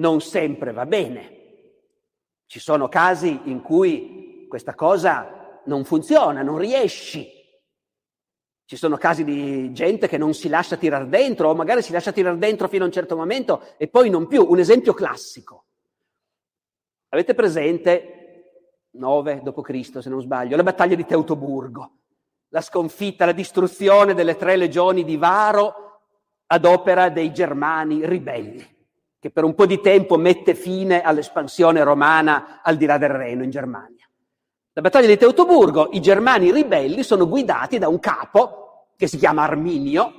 non 0.00 0.20
sempre 0.20 0.72
va 0.72 0.86
bene. 0.86 1.38
Ci 2.46 2.58
sono 2.58 2.88
casi 2.88 3.40
in 3.44 3.62
cui 3.62 4.46
questa 4.48 4.74
cosa 4.74 5.60
non 5.66 5.84
funziona, 5.84 6.42
non 6.42 6.58
riesci. 6.58 7.38
Ci 8.64 8.76
sono 8.76 8.96
casi 8.96 9.24
di 9.24 9.72
gente 9.72 10.08
che 10.08 10.18
non 10.18 10.34
si 10.34 10.48
lascia 10.48 10.76
tirare 10.76 11.08
dentro 11.08 11.48
o 11.48 11.54
magari 11.54 11.82
si 11.82 11.92
lascia 11.92 12.12
tirare 12.12 12.38
dentro 12.38 12.68
fino 12.68 12.84
a 12.84 12.86
un 12.86 12.92
certo 12.92 13.16
momento 13.16 13.62
e 13.76 13.88
poi 13.88 14.10
non 14.10 14.26
più. 14.26 14.44
Un 14.48 14.58
esempio 14.58 14.94
classico. 14.94 15.66
Avete 17.10 17.34
presente 17.34 18.14
9 18.92 19.40
d.C., 19.42 20.00
se 20.00 20.08
non 20.08 20.20
sbaglio, 20.20 20.56
la 20.56 20.62
battaglia 20.62 20.94
di 20.94 21.04
Teutoburgo, 21.04 21.92
la 22.48 22.60
sconfitta, 22.60 23.24
la 23.24 23.32
distruzione 23.32 24.14
delle 24.14 24.36
tre 24.36 24.56
legioni 24.56 25.04
di 25.04 25.16
Varo 25.16 25.74
ad 26.46 26.64
opera 26.64 27.08
dei 27.08 27.32
germani 27.32 28.06
ribelli 28.06 28.78
che 29.20 29.30
per 29.30 29.44
un 29.44 29.54
po' 29.54 29.66
di 29.66 29.80
tempo 29.80 30.16
mette 30.16 30.54
fine 30.54 31.02
all'espansione 31.02 31.82
romana 31.82 32.60
al 32.62 32.78
di 32.78 32.86
là 32.86 32.96
del 32.96 33.10
Reno 33.10 33.44
in 33.44 33.50
Germania. 33.50 34.08
La 34.72 34.80
battaglia 34.80 35.08
di 35.08 35.18
Teutoburgo, 35.18 35.90
i 35.92 36.00
germani 36.00 36.50
ribelli 36.50 37.02
sono 37.02 37.28
guidati 37.28 37.76
da 37.76 37.88
un 37.88 37.98
capo 37.98 38.86
che 38.96 39.06
si 39.06 39.18
chiama 39.18 39.42
Arminio 39.42 40.12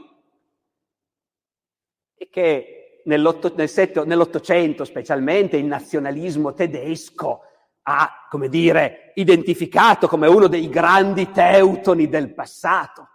e 2.16 2.30
che 2.30 3.02
nell'Ottocento 3.06 4.86
specialmente 4.86 5.58
il 5.58 5.66
nazionalismo 5.66 6.54
tedesco 6.54 7.42
ha, 7.84 8.28
come 8.30 8.50
dire, 8.50 9.14
identificato 9.16 10.08
come 10.08 10.28
uno 10.28 10.46
dei 10.46 10.70
grandi 10.70 11.32
teutoni 11.32 12.08
del 12.08 12.32
passato 12.36 13.08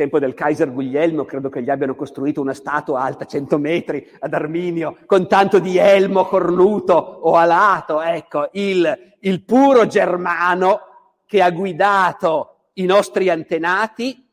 tempo 0.00 0.18
del 0.18 0.32
Kaiser 0.32 0.72
Guglielmo 0.72 1.26
credo 1.26 1.50
che 1.50 1.62
gli 1.62 1.68
abbiano 1.68 1.94
costruito 1.94 2.40
una 2.40 2.54
statua 2.54 3.02
alta 3.02 3.26
100 3.26 3.58
metri 3.58 4.10
ad 4.20 4.32
Arminio, 4.32 4.96
con 5.04 5.28
tanto 5.28 5.58
di 5.58 5.76
elmo 5.76 6.24
cornuto 6.24 6.94
o 6.94 7.36
alato, 7.36 8.00
ecco, 8.00 8.48
il, 8.52 9.16
il 9.18 9.42
puro 9.42 9.86
germano 9.86 10.80
che 11.26 11.42
ha 11.42 11.50
guidato 11.50 12.70
i 12.74 12.86
nostri 12.86 13.28
antenati. 13.28 14.26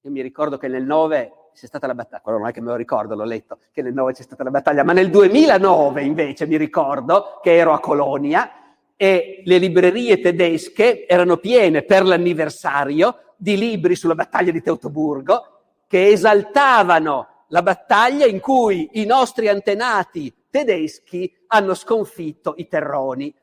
Io 0.00 0.10
mi 0.10 0.22
ricordo 0.22 0.56
che 0.56 0.68
nel 0.68 0.84
9 0.84 1.32
c'è 1.54 1.66
stata 1.66 1.86
la 1.86 1.94
battaglia, 1.94 2.22
quello 2.22 2.38
non 2.38 2.48
è 2.48 2.52
che 2.52 2.62
me 2.62 2.68
lo 2.68 2.76
ricordo, 2.76 3.14
l'ho 3.14 3.24
letto, 3.24 3.58
che 3.72 3.82
nel 3.82 3.92
9 3.92 4.14
c'è 4.14 4.22
stata 4.22 4.42
la 4.42 4.50
battaglia, 4.50 4.84
ma 4.84 4.94
nel 4.94 5.10
2009 5.10 6.02
invece 6.02 6.46
mi 6.46 6.56
ricordo 6.56 7.40
che 7.42 7.54
ero 7.54 7.74
a 7.74 7.78
Colonia 7.78 8.50
e 8.96 9.42
le 9.44 9.58
librerie 9.58 10.18
tedesche 10.18 11.06
erano 11.06 11.36
piene 11.36 11.82
per 11.82 12.06
l'anniversario 12.06 13.18
di 13.36 13.56
libri 13.56 13.96
sulla 13.96 14.14
battaglia 14.14 14.50
di 14.50 14.62
Teutoburgo 14.62 15.54
che 15.86 16.08
esaltavano 16.08 17.44
la 17.48 17.62
battaglia 17.62 18.26
in 18.26 18.40
cui 18.40 18.88
i 18.94 19.04
nostri 19.04 19.48
antenati 19.48 20.34
tedeschi 20.50 21.32
hanno 21.48 21.74
sconfitto 21.74 22.54
i 22.56 22.66
terroni. 22.66 23.34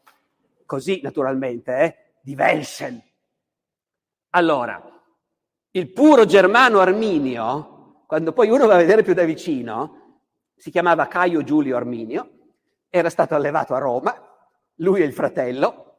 Così, 0.66 1.02
naturalmente, 1.02 1.80
eh, 1.80 1.96
di 2.22 2.36
Welschen. 2.36 3.02
Allora, 4.32 4.82
il 5.72 5.92
puro 5.92 6.26
germano 6.26 6.80
arminio, 6.80 8.04
quando 8.06 8.34
poi 8.34 8.50
uno 8.50 8.68
va 8.68 8.76
a 8.76 8.78
vedere 8.78 9.04
più 9.04 9.14
da 9.14 9.24
vicino, 9.24 10.20
si 10.56 10.72
chiamava 10.72 11.08
Caio 11.08 11.44
Giulio 11.44 11.76
Arminio, 11.76 12.30
era 12.90 13.10
stato 13.10 13.36
allevato 13.36 13.74
a 13.74 13.80
Roma, 13.80 14.14
lui 14.76 15.02
e 15.02 15.06
il 15.06 15.14
fratello, 15.14 15.91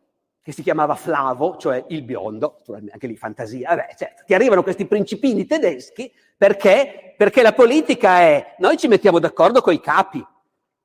che 0.42 0.52
si 0.52 0.62
chiamava 0.62 0.96
Flavo, 0.96 1.56
cioè 1.56 1.84
il 1.88 2.02
biondo, 2.02 2.62
anche 2.90 3.06
lì 3.06 3.16
fantasia, 3.16 3.74
Beh, 3.76 3.94
certo, 3.96 4.24
ti 4.26 4.34
arrivano 4.34 4.62
questi 4.62 4.86
principini 4.86 5.46
tedeschi 5.46 6.12
perché? 6.36 7.14
Perché 7.16 7.42
la 7.42 7.52
politica 7.52 8.18
è, 8.18 8.56
noi 8.58 8.76
ci 8.76 8.88
mettiamo 8.88 9.20
d'accordo 9.20 9.60
con 9.60 9.72
i 9.72 9.80
capi 9.80 10.24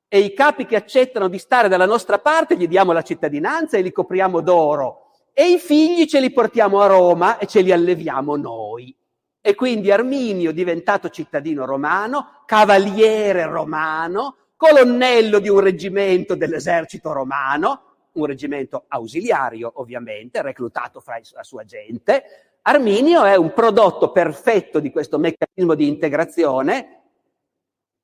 e 0.06 0.20
i 0.20 0.32
capi 0.32 0.66
che 0.66 0.76
accettano 0.76 1.26
di 1.26 1.38
stare 1.38 1.68
dalla 1.68 1.84
nostra 1.84 2.20
parte 2.20 2.56
gli 2.56 2.68
diamo 2.68 2.92
la 2.92 3.02
cittadinanza 3.02 3.76
e 3.76 3.82
li 3.82 3.90
copriamo 3.90 4.40
d'oro 4.40 5.10
e 5.32 5.50
i 5.50 5.58
figli 5.58 6.06
ce 6.06 6.20
li 6.20 6.32
portiamo 6.32 6.80
a 6.80 6.86
Roma 6.86 7.38
e 7.38 7.46
ce 7.46 7.60
li 7.60 7.72
alleviamo 7.72 8.36
noi. 8.36 8.96
E 9.40 9.54
quindi 9.54 9.90
Arminio 9.90 10.52
diventato 10.52 11.08
cittadino 11.08 11.64
romano, 11.64 12.42
cavaliere 12.46 13.44
romano, 13.46 14.36
colonnello 14.56 15.38
di 15.38 15.48
un 15.48 15.60
reggimento 15.60 16.34
dell'esercito 16.34 17.12
romano, 17.12 17.87
un 18.20 18.26
reggimento 18.26 18.84
ausiliario 18.88 19.72
ovviamente, 19.76 20.42
reclutato 20.42 21.00
fra 21.00 21.20
la 21.32 21.42
sua 21.42 21.64
gente. 21.64 22.58
Arminio 22.62 23.24
è 23.24 23.36
un 23.36 23.52
prodotto 23.52 24.10
perfetto 24.12 24.80
di 24.80 24.90
questo 24.90 25.18
meccanismo 25.18 25.74
di 25.74 25.88
integrazione, 25.88 27.02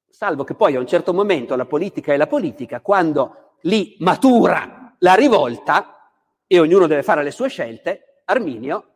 salvo 0.08 0.44
che 0.44 0.54
poi 0.54 0.76
a 0.76 0.80
un 0.80 0.86
certo 0.86 1.12
momento 1.12 1.56
la 1.56 1.66
politica 1.66 2.12
è 2.12 2.16
la 2.16 2.26
politica, 2.26 2.80
quando 2.80 3.56
lì 3.62 3.96
matura 3.98 4.94
la 4.98 5.14
rivolta 5.14 6.10
e 6.46 6.58
ognuno 6.58 6.86
deve 6.86 7.02
fare 7.02 7.22
le 7.22 7.30
sue 7.30 7.48
scelte, 7.48 8.22
Arminio 8.26 8.92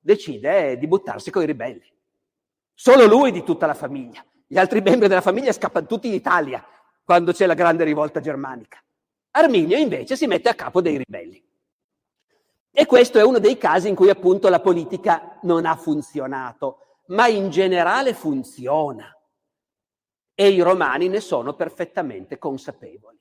decide 0.00 0.76
di 0.78 0.86
buttarsi 0.88 1.30
con 1.30 1.42
i 1.42 1.46
ribelli. 1.46 1.90
Solo 2.74 3.06
lui 3.06 3.30
di 3.30 3.44
tutta 3.44 3.66
la 3.66 3.74
famiglia. 3.74 4.24
Gli 4.46 4.58
altri 4.58 4.80
membri 4.80 5.08
della 5.08 5.20
famiglia 5.20 5.52
scappano 5.52 5.86
tutti 5.86 6.08
in 6.08 6.14
Italia 6.14 6.64
quando 7.04 7.32
c'è 7.32 7.46
la 7.46 7.54
grande 7.54 7.84
rivolta 7.84 8.20
germanica. 8.20 8.82
Arminio 9.32 9.76
invece 9.76 10.16
si 10.16 10.26
mette 10.26 10.48
a 10.48 10.54
capo 10.54 10.80
dei 10.80 10.98
ribelli. 10.98 11.42
E 12.70 12.86
questo 12.86 13.18
è 13.18 13.22
uno 13.22 13.38
dei 13.38 13.58
casi 13.58 13.88
in 13.88 13.94
cui 13.94 14.08
appunto 14.08 14.48
la 14.48 14.60
politica 14.60 15.38
non 15.42 15.66
ha 15.66 15.76
funzionato, 15.76 16.78
ma 17.08 17.26
in 17.26 17.50
generale 17.50 18.14
funziona. 18.14 19.14
E 20.34 20.48
i 20.48 20.60
romani 20.60 21.08
ne 21.08 21.20
sono 21.20 21.54
perfettamente 21.54 22.38
consapevoli. 22.38 23.20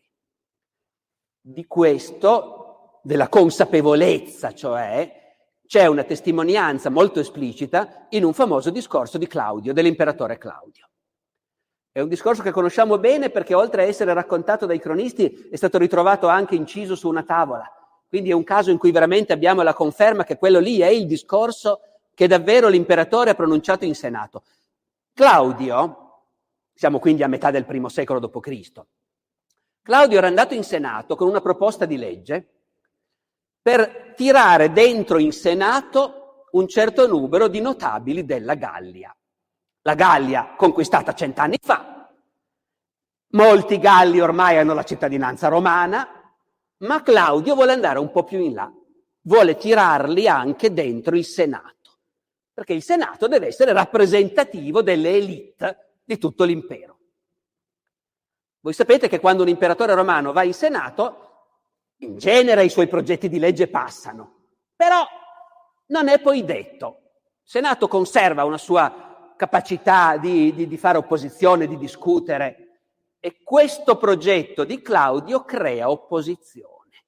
Di 1.42 1.66
questo, 1.66 3.00
della 3.04 3.28
consapevolezza, 3.28 4.54
cioè, 4.54 5.20
c'è 5.66 5.86
una 5.86 6.04
testimonianza 6.04 6.90
molto 6.90 7.20
esplicita 7.20 8.08
in 8.10 8.24
un 8.24 8.34
famoso 8.34 8.70
discorso 8.70 9.18
di 9.18 9.28
Claudio, 9.28 9.74
dell'imperatore 9.74 10.38
Claudio. 10.38 10.91
È 11.94 12.00
un 12.00 12.08
discorso 12.08 12.42
che 12.42 12.52
conosciamo 12.52 12.98
bene 13.00 13.30
perché 13.30 13.54
oltre 13.54 13.84
a 13.84 13.86
essere 13.86 14.14
raccontato 14.14 14.66
dai 14.66 14.80
cronisti 14.80 15.50
è 15.52 15.58
stato 15.58 15.78
ritrovato 15.78 16.30
anche 16.30 16.56
inciso 16.56 16.96
su 16.96 17.10
una 17.10 17.24
tavola. 17.24 17.70
Quindi 18.08 18.30
è 18.30 18.34
un 18.34 18.46
caso 18.46 18.72
in 18.72 18.78
cui 18.78 18.92
veramente 18.92 19.34
abbiamo 19.34 19.62
la 19.62 19.74
conferma 19.74 20.24
che 20.24 20.38
quello 20.38 20.60
lì 20.60 20.80
è 20.80 20.88
il 20.88 21.06
discorso 21.06 21.82
che 22.14 22.28
davvero 22.28 22.70
l'imperatore 22.70 23.32
ha 23.32 23.36
pronunciato 23.36 23.84
in 23.84 23.94
Senato. 23.94 24.44
Claudio, 25.14 26.28
siamo 26.74 26.98
quindi 27.00 27.24
a 27.24 27.28
metà 27.28 27.52
del 27.52 27.66
primo 27.66 27.90
secolo 27.90 28.20
d.C., 28.20 28.82
Claudio 29.84 30.18
era 30.18 30.28
andato 30.28 30.54
in 30.54 30.64
Senato 30.64 31.16
con 31.18 31.28
una 31.28 31.42
proposta 31.42 31.86
di 31.86 31.98
legge 31.98 32.48
per 33.62 34.14
tirare 34.16 34.72
dentro 34.72 35.18
in 35.18 35.34
Senato 35.34 36.46
un 36.52 36.68
certo 36.68 37.06
numero 37.06 37.50
di 37.50 37.60
notabili 37.60 38.24
della 38.24 38.54
Gallia 38.54 39.14
la 39.82 39.96
Gallia 39.96 40.54
conquistata 40.56 41.14
cent'anni 41.14 41.58
fa, 41.62 42.10
molti 43.30 43.80
galli 43.80 44.20
ormai 44.20 44.58
hanno 44.58 44.74
la 44.74 44.84
cittadinanza 44.84 45.48
romana, 45.48 46.08
Ma 46.82 47.04
Claudio 47.04 47.54
vuole 47.56 47.74
andare 47.74 48.00
un 48.00 48.12
po' 48.12 48.24
più 48.24 48.40
in 48.40 48.54
là, 48.54 48.72
vuole 49.22 49.56
tirarli 49.56 50.28
anche 50.28 50.74
dentro 50.74 51.16
il 51.16 51.26
Senato, 51.26 52.00
perché 52.54 52.74
il 52.74 52.82
Senato 52.82 53.28
deve 53.28 53.48
essere 53.48 53.72
rappresentativo 53.72 54.82
delle 54.82 55.12
elite 55.12 56.00
di 56.04 56.18
tutto 56.18 56.44
l'impero. 56.44 56.98
Voi 58.62 58.74
sapete 58.74 59.08
che 59.08 59.20
quando 59.20 59.44
un 59.44 59.50
imperatore 59.50 59.94
romano 59.94 60.32
va 60.32 60.44
in 60.44 60.54
Senato, 60.54 61.28
in 61.98 62.18
genere 62.18 62.64
i 62.64 62.70
suoi 62.70 62.88
progetti 62.88 63.30
di 63.30 63.38
legge 63.38 63.68
passano, 63.68 64.46
però 64.76 65.06
non 65.88 66.08
è 66.08 66.20
poi 66.20 66.44
detto. 66.44 66.98
Il 67.44 67.50
Senato 67.50 67.88
conserva 67.88 68.44
una 68.44 68.58
sua 68.58 69.11
capacità 69.42 70.18
di, 70.18 70.54
di, 70.54 70.68
di 70.68 70.78
fare 70.78 71.00
opposizione, 71.00 71.66
di 71.66 71.80
discutere, 71.80 72.68
e 73.20 73.42
questo 73.42 73.98
progetto 73.98 74.64
di 74.64 74.84
Claudio 74.84 75.44
crea 75.46 75.90
opposizione. 75.90 77.06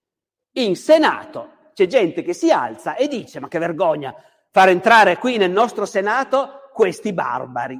In 0.54 0.76
Senato 0.76 1.69
c'è 1.76 1.86
gente 1.86 2.24
che 2.24 2.34
si 2.34 2.50
alza 2.50 2.96
e 2.96 3.08
dice, 3.08 3.39
ma 3.39 3.48
che 3.48 3.60
vergogna 3.60 4.15
far 4.50 4.69
entrare 4.69 5.19
qui 5.19 5.38
nel 5.38 5.52
nostro 5.52 5.86
Senato 5.86 6.72
questi 6.74 7.13
barbari, 7.13 7.80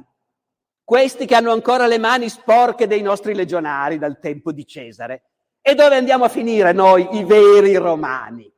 questi 0.84 1.26
che 1.26 1.34
hanno 1.34 1.50
ancora 1.50 1.88
le 1.88 1.98
mani 1.98 2.28
sporche 2.28 2.86
dei 2.86 3.02
nostri 3.02 3.34
legionari 3.34 3.98
dal 3.98 4.20
tempo 4.20 4.52
di 4.52 4.64
Cesare. 4.64 5.30
E 5.60 5.74
dove 5.74 5.96
andiamo 5.96 6.22
a 6.22 6.28
finire 6.28 6.70
noi, 6.70 7.08
i 7.16 7.24
veri 7.24 7.74
romani? 7.74 8.48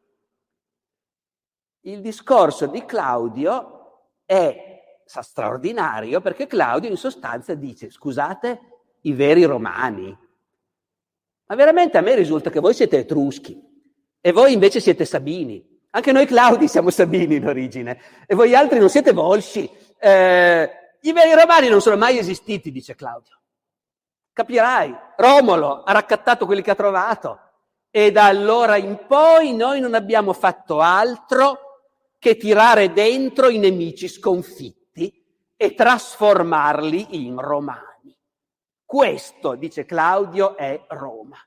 Il 1.85 2.03
discorso 2.03 2.67
di 2.67 2.85
Claudio 2.85 4.11
è 4.27 4.76
straordinario 5.07 6.21
perché 6.21 6.47
Claudio 6.47 6.90
in 6.90 6.97
sostanza 6.97 7.55
dice, 7.55 7.90
scusate, 7.90 8.61
i 9.03 9.12
veri 9.12 9.45
romani. 9.45 10.16
Ma 11.47 11.55
veramente 11.55 11.97
a 11.97 12.01
me 12.01 12.14
risulta 12.14 12.51
che 12.51 12.61
voi 12.61 12.75
siete 12.75 12.99
etruschi 12.99 13.57
e 14.21 14.33
voi 14.33 14.53
invece 14.53 14.81
siete 14.81 15.05
sabini. 15.05 15.64
Anche 15.90 16.12
noi 16.12 16.27
Claudi 16.27 16.66
siamo 16.69 16.90
sabini 16.90 17.37
in 17.37 17.47
origine 17.47 18.01
e 18.27 18.35
voi 18.35 18.55
altri 18.55 18.79
non 18.79 18.90
siete 18.90 19.12
volsci. 19.12 19.71
Eh, 19.99 20.71
I 21.01 21.12
veri 21.12 21.35
romani 21.35 21.69
non 21.69 21.81
sono 21.81 21.97
mai 21.97 22.19
esistiti, 22.19 22.73
dice 22.73 22.97
Claudio. 22.97 23.38
Capirai, 24.33 24.95
Romolo 25.16 25.83
ha 25.85 25.92
raccattato 25.92 26.45
quelli 26.45 26.61
che 26.61 26.73
ha 26.73 26.75
trovato 26.75 27.40
e 27.90 28.11
da 28.11 28.27
allora 28.27 28.77
in 28.77 29.07
poi 29.07 29.55
noi 29.55 29.81
non 29.81 29.95
abbiamo 29.95 30.35
fatto 30.35 30.81
altro 30.81 31.61
che 32.19 32.37
tirare 32.37 32.92
dentro 32.92 33.49
i 33.49 33.57
nemici 33.57 34.09
sconfitti 34.09 34.86
e 35.57 35.75
trasformarli 35.75 37.25
in 37.25 37.40
romani. 37.40 38.16
Questo, 38.85 39.55
dice 39.55 39.85
Claudio, 39.85 40.57
è 40.57 40.85
Roma. 40.88 41.38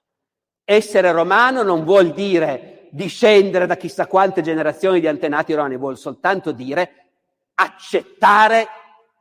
Essere 0.63 1.11
romano 1.11 1.63
non 1.63 1.83
vuol 1.83 2.11
dire 2.11 2.87
discendere 2.91 3.65
da 3.65 3.77
chissà 3.77 4.07
quante 4.07 4.41
generazioni 4.41 4.99
di 4.99 5.07
antenati 5.07 5.53
romani, 5.53 5.77
vuol 5.77 5.97
soltanto 5.97 6.51
dire 6.51 7.11
accettare 7.55 8.67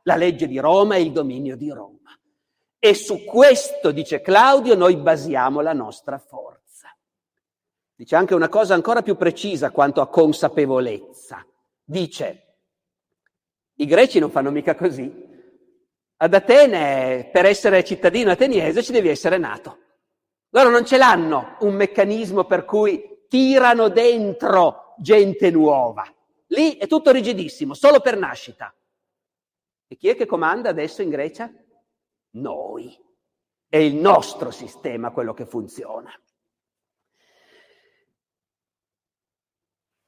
la 0.03 0.15
legge 0.15 0.47
di 0.47 0.59
Roma 0.59 0.95
e 0.95 1.01
il 1.01 1.11
dominio 1.11 1.55
di 1.55 1.69
Roma. 1.69 2.17
E 2.77 2.93
su 2.93 3.25
questo, 3.25 3.91
dice 3.91 4.21
Claudio, 4.21 4.75
noi 4.75 4.95
basiamo 4.95 5.61
la 5.61 5.73
nostra 5.73 6.17
forza. 6.17 6.59
Dice 7.93 8.15
anche 8.15 8.33
una 8.33 8.47
cosa 8.47 8.73
ancora 8.73 9.01
più 9.01 9.17
precisa 9.17 9.71
quanto 9.71 10.01
a 10.01 10.07
consapevolezza. 10.07 11.45
Dice, 11.83 12.48
i 13.79 13.85
greci 13.85 14.19
non 14.19 14.31
fanno 14.31 14.51
mica 14.51 14.75
così. 14.75 15.27
Ad 16.21 16.33
Atene, 16.33 17.29
per 17.31 17.45
essere 17.45 17.83
cittadino 17.83 18.31
ateniese, 18.31 18.83
ci 18.83 18.91
devi 18.91 19.09
essere 19.09 19.37
nato. 19.37 19.77
Loro 20.49 20.69
non 20.69 20.85
ce 20.85 20.97
l'hanno 20.97 21.57
un 21.61 21.73
meccanismo 21.75 22.45
per 22.45 22.65
cui 22.65 23.25
tirano 23.27 23.89
dentro 23.89 24.95
gente 24.97 25.51
nuova. 25.51 26.03
Lì 26.47 26.77
è 26.77 26.87
tutto 26.87 27.11
rigidissimo, 27.11 27.73
solo 27.73 27.99
per 27.99 28.17
nascita. 28.17 28.73
E 29.87 29.95
chi 29.95 30.09
è 30.09 30.15
che 30.15 30.25
comanda 30.25 30.69
adesso 30.69 31.01
in 31.01 31.09
Grecia? 31.09 31.51
noi. 32.31 32.97
È 33.67 33.77
il 33.77 33.95
nostro 33.95 34.51
sistema 34.51 35.11
quello 35.11 35.33
che 35.33 35.45
funziona. 35.45 36.11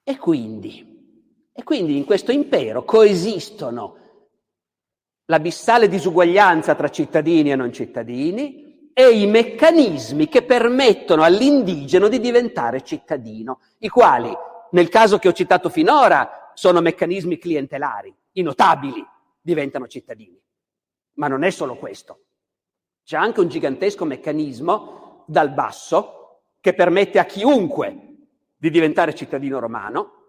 E 0.03 0.17
quindi, 0.17 1.00
e 1.53 1.63
quindi 1.63 1.97
in 1.97 2.05
questo 2.05 2.31
impero 2.31 2.83
coesistono 2.83 3.97
l'abissale 5.25 5.87
disuguaglianza 5.87 6.75
tra 6.75 6.89
cittadini 6.89 7.51
e 7.51 7.55
non 7.55 7.71
cittadini 7.71 8.89
e 8.93 9.09
i 9.09 9.25
meccanismi 9.25 10.27
che 10.27 10.43
permettono 10.43 11.23
all'indigeno 11.23 12.07
di 12.07 12.19
diventare 12.19 12.81
cittadino, 12.81 13.61
i 13.79 13.89
quali, 13.89 14.31
nel 14.71 14.89
caso 14.89 15.17
che 15.17 15.27
ho 15.27 15.33
citato 15.33 15.69
finora, 15.69 16.51
sono 16.53 16.81
meccanismi 16.81 17.37
clientelari, 17.37 18.13
i 18.33 18.41
notabili 18.41 19.05
diventano 19.41 19.87
cittadini. 19.87 20.39
Ma 21.13 21.27
non 21.27 21.43
è 21.43 21.49
solo 21.49 21.75
questo. 21.75 22.19
C'è 23.03 23.17
anche 23.17 23.39
un 23.39 23.47
gigantesco 23.47 24.05
meccanismo 24.05 25.23
dal 25.27 25.51
basso 25.51 26.41
che 26.59 26.73
permette 26.73 27.19
a 27.19 27.25
chiunque 27.25 28.15
di 28.57 28.69
diventare 28.69 29.15
cittadino 29.15 29.59
romano 29.59 30.20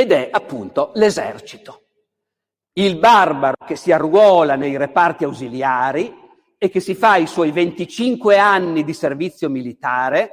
ed 0.00 0.12
è 0.12 0.28
appunto 0.32 0.92
l'esercito. 0.94 1.82
Il 2.72 2.98
barbaro 2.98 3.56
che 3.66 3.76
si 3.76 3.92
arruola 3.92 4.54
nei 4.54 4.78
reparti 4.78 5.24
ausiliari 5.24 6.16
e 6.56 6.70
che 6.70 6.80
si 6.80 6.94
fa 6.94 7.16
i 7.16 7.26
suoi 7.26 7.50
25 7.50 8.38
anni 8.38 8.82
di 8.82 8.94
servizio 8.94 9.50
militare, 9.50 10.30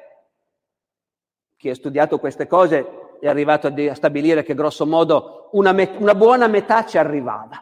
chi 1.57 1.69
ha 1.69 1.75
studiato 1.75 2.17
queste 2.17 2.47
cose 2.47 3.17
è 3.19 3.27
arrivato 3.27 3.67
a 3.67 3.93
stabilire 3.93 4.43
che 4.43 4.53
grosso 4.53 4.85
modo 4.85 5.49
una, 5.51 5.73
met- 5.73 5.99
una 5.99 6.15
buona 6.15 6.47
metà 6.47 6.85
ci 6.85 6.97
arrivava 6.97 7.61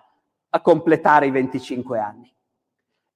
a 0.50 0.62
completare 0.62 1.26
i 1.26 1.32
25 1.32 1.98
anni. 1.98 2.32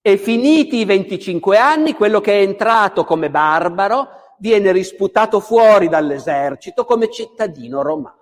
E 0.02 0.18
finiti 0.18 0.78
i 0.78 0.86
25 0.86 1.58
anni, 1.58 1.94
quello 1.94 2.22
che 2.22 2.40
è 2.40 2.42
entrato 2.42 3.04
come 3.04 3.30
barbaro 3.30 4.36
viene 4.40 4.72
risputato 4.72 5.40
fuori 5.40 5.90
dall'esercito 5.90 6.86
come 6.86 7.12
cittadino 7.12 7.84
romano, 7.84 8.19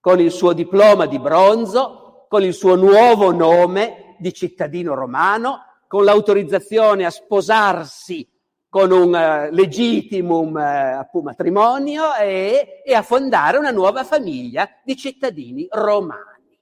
con 0.00 0.18
il 0.18 0.30
suo 0.30 0.52
diploma 0.52 1.06
di 1.06 1.18
bronzo, 1.18 2.26
con 2.28 2.42
il 2.42 2.54
suo 2.54 2.74
nuovo 2.74 3.32
nome 3.32 4.16
di 4.18 4.32
cittadino 4.32 4.94
romano, 4.94 5.64
con 5.86 6.04
l'autorizzazione 6.04 7.04
a 7.04 7.10
sposarsi 7.10 8.26
con 8.70 8.92
un 8.92 9.08
uh, 9.12 9.52
legitimum 9.52 10.54
uh, 10.54 11.20
matrimonio 11.20 12.14
e, 12.14 12.82
e 12.84 12.94
a 12.94 13.02
fondare 13.02 13.58
una 13.58 13.72
nuova 13.72 14.04
famiglia 14.04 14.70
di 14.84 14.96
cittadini 14.96 15.66
romani. 15.68 16.56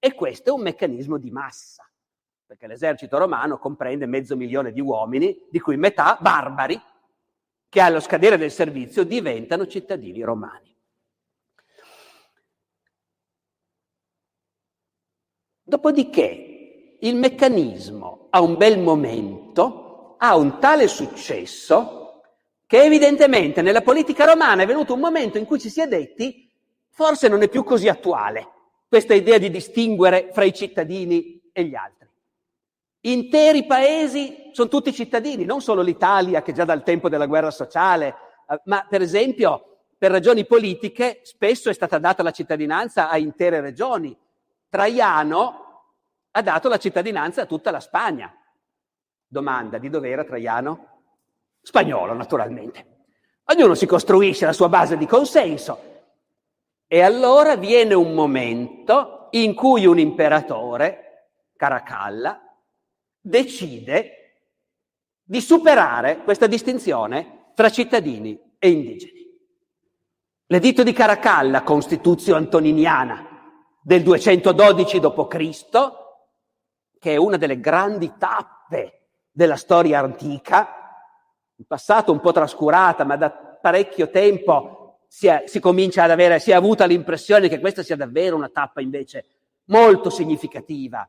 E 0.00 0.14
questo 0.14 0.50
è 0.50 0.52
un 0.52 0.62
meccanismo 0.62 1.16
di 1.16 1.30
massa, 1.30 1.88
perché 2.44 2.66
l'esercito 2.66 3.18
romano 3.18 3.58
comprende 3.58 4.06
mezzo 4.06 4.36
milione 4.36 4.72
di 4.72 4.80
uomini, 4.80 5.46
di 5.48 5.60
cui 5.60 5.76
metà 5.76 6.18
barbari, 6.20 6.80
che 7.68 7.80
allo 7.80 8.00
scadere 8.00 8.36
del 8.36 8.50
servizio 8.50 9.04
diventano 9.04 9.66
cittadini 9.68 10.22
romani. 10.22 10.67
Dopodiché 15.68 16.96
il 16.98 17.14
meccanismo 17.14 18.28
a 18.30 18.40
un 18.40 18.56
bel 18.56 18.78
momento 18.78 20.16
ha 20.16 20.34
un 20.34 20.58
tale 20.58 20.88
successo 20.88 22.22
che 22.66 22.82
evidentemente 22.82 23.60
nella 23.60 23.82
politica 23.82 24.24
romana 24.24 24.62
è 24.62 24.66
venuto 24.66 24.94
un 24.94 25.00
momento 25.00 25.36
in 25.36 25.44
cui 25.44 25.60
ci 25.60 25.68
si 25.68 25.82
è 25.82 25.86
detti 25.86 26.50
forse 26.88 27.28
non 27.28 27.42
è 27.42 27.50
più 27.50 27.64
così 27.64 27.86
attuale 27.86 28.48
questa 28.88 29.12
idea 29.12 29.36
di 29.36 29.50
distinguere 29.50 30.30
fra 30.32 30.44
i 30.44 30.54
cittadini 30.54 31.38
e 31.52 31.64
gli 31.64 31.74
altri. 31.74 32.08
Interi 33.00 33.66
paesi 33.66 34.48
sono 34.52 34.70
tutti 34.70 34.90
cittadini, 34.94 35.44
non 35.44 35.60
solo 35.60 35.82
l'Italia 35.82 36.40
che 36.40 36.54
già 36.54 36.64
dal 36.64 36.82
tempo 36.82 37.10
della 37.10 37.26
guerra 37.26 37.50
sociale, 37.50 38.14
eh, 38.48 38.60
ma 38.64 38.86
per 38.88 39.02
esempio 39.02 39.80
per 39.98 40.10
ragioni 40.10 40.46
politiche 40.46 41.20
spesso 41.24 41.68
è 41.68 41.74
stata 41.74 41.98
data 41.98 42.22
la 42.22 42.30
cittadinanza 42.30 43.10
a 43.10 43.18
intere 43.18 43.60
regioni. 43.60 44.16
Traiano 44.70 45.67
ha 46.30 46.42
dato 46.42 46.68
la 46.68 46.78
cittadinanza 46.78 47.42
a 47.42 47.46
tutta 47.46 47.70
la 47.70 47.80
Spagna. 47.80 48.32
Domanda, 49.26 49.78
di 49.78 49.88
dove 49.88 50.08
era 50.08 50.24
Traiano? 50.24 51.02
Spagnolo, 51.60 52.12
naturalmente. 52.14 52.96
Ognuno 53.44 53.74
si 53.74 53.86
costruisce 53.86 54.46
la 54.46 54.52
sua 54.52 54.68
base 54.68 54.96
di 54.96 55.06
consenso. 55.06 55.86
E 56.86 57.00
allora 57.02 57.56
viene 57.56 57.94
un 57.94 58.14
momento 58.14 59.28
in 59.32 59.54
cui 59.54 59.86
un 59.86 59.98
imperatore, 59.98 61.32
Caracalla, 61.56 62.40
decide 63.20 64.12
di 65.22 65.40
superare 65.40 66.18
questa 66.18 66.46
distinzione 66.46 67.50
tra 67.54 67.68
cittadini 67.68 68.40
e 68.58 68.70
indigeni. 68.70 69.26
L'editto 70.46 70.82
di 70.82 70.94
Caracalla, 70.94 71.62
Constituzio 71.62 72.34
Antoniniana 72.34 73.26
del 73.82 74.02
212 74.02 75.00
d.C., 75.00 76.06
che 76.98 77.12
è 77.12 77.16
una 77.16 77.36
delle 77.36 77.60
grandi 77.60 78.14
tappe 78.18 79.08
della 79.30 79.56
storia 79.56 80.00
antica, 80.00 80.68
in 81.56 81.64
passato 81.66 82.12
un 82.12 82.20
po' 82.20 82.32
trascurata, 82.32 83.04
ma 83.04 83.16
da 83.16 83.30
parecchio 83.30 84.10
tempo 84.10 85.00
si, 85.08 85.26
è, 85.26 85.44
si 85.46 85.60
comincia 85.60 86.04
ad 86.04 86.10
avere, 86.10 86.38
si 86.38 86.50
è 86.50 86.54
avuta 86.54 86.84
l'impressione 86.84 87.48
che 87.48 87.60
questa 87.60 87.82
sia 87.82 87.96
davvero 87.96 88.36
una 88.36 88.48
tappa 88.48 88.80
invece 88.80 89.24
molto 89.64 90.10
significativa. 90.10 91.08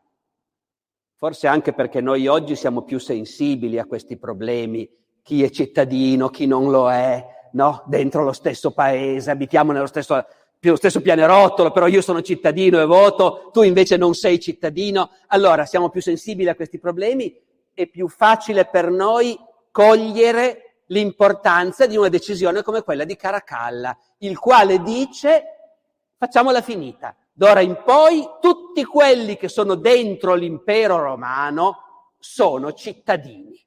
Forse 1.15 1.47
anche 1.47 1.73
perché 1.73 2.01
noi 2.01 2.27
oggi 2.27 2.55
siamo 2.55 2.83
più 2.83 2.97
sensibili 2.97 3.77
a 3.77 3.85
questi 3.85 4.17
problemi, 4.17 4.89
chi 5.21 5.43
è 5.43 5.49
cittadino, 5.49 6.29
chi 6.29 6.47
non 6.47 6.71
lo 6.71 6.89
è, 6.89 7.23
no? 7.53 7.83
Dentro 7.87 8.23
lo 8.23 8.31
stesso 8.31 8.71
paese, 8.71 9.29
abitiamo 9.29 9.71
nello 9.71 9.85
stesso, 9.85 10.25
nello 10.61 10.75
stesso 10.75 11.01
pianerottolo, 11.01 11.71
però 11.71 11.87
io 11.87 12.01
sono 12.01 12.21
cittadino 12.21 12.81
e 12.81 12.85
voto, 12.85 13.49
tu 13.51 13.61
invece 13.61 13.97
non 13.97 14.13
sei 14.13 14.39
cittadino. 14.39 15.11
Allora 15.27 15.65
siamo 15.65 15.89
più 15.89 16.01
sensibili 16.01 16.49
a 16.49 16.55
questi 16.55 16.79
problemi, 16.79 17.33
è 17.73 17.87
più 17.87 18.07
facile 18.07 18.65
per 18.65 18.89
noi 18.89 19.37
cogliere 19.71 20.81
l'importanza 20.87 21.85
di 21.85 21.95
una 21.95 22.09
decisione 22.09 22.63
come 22.63 22.81
quella 22.81 23.03
di 23.03 23.15
Caracalla, 23.15 23.97
il 24.19 24.37
quale 24.37 24.81
dice 24.81 25.43
facciamola 26.17 26.61
finita, 26.61 27.15
D'ora 27.39 27.61
in 27.61 27.83
poi 27.85 28.27
tutti 28.41 28.83
quelli 28.83 29.37
che 29.37 29.47
sono 29.47 29.75
dentro 29.75 30.33
l'impero 30.33 31.01
romano 31.01 32.11
sono 32.19 32.73
cittadini. 32.73 33.65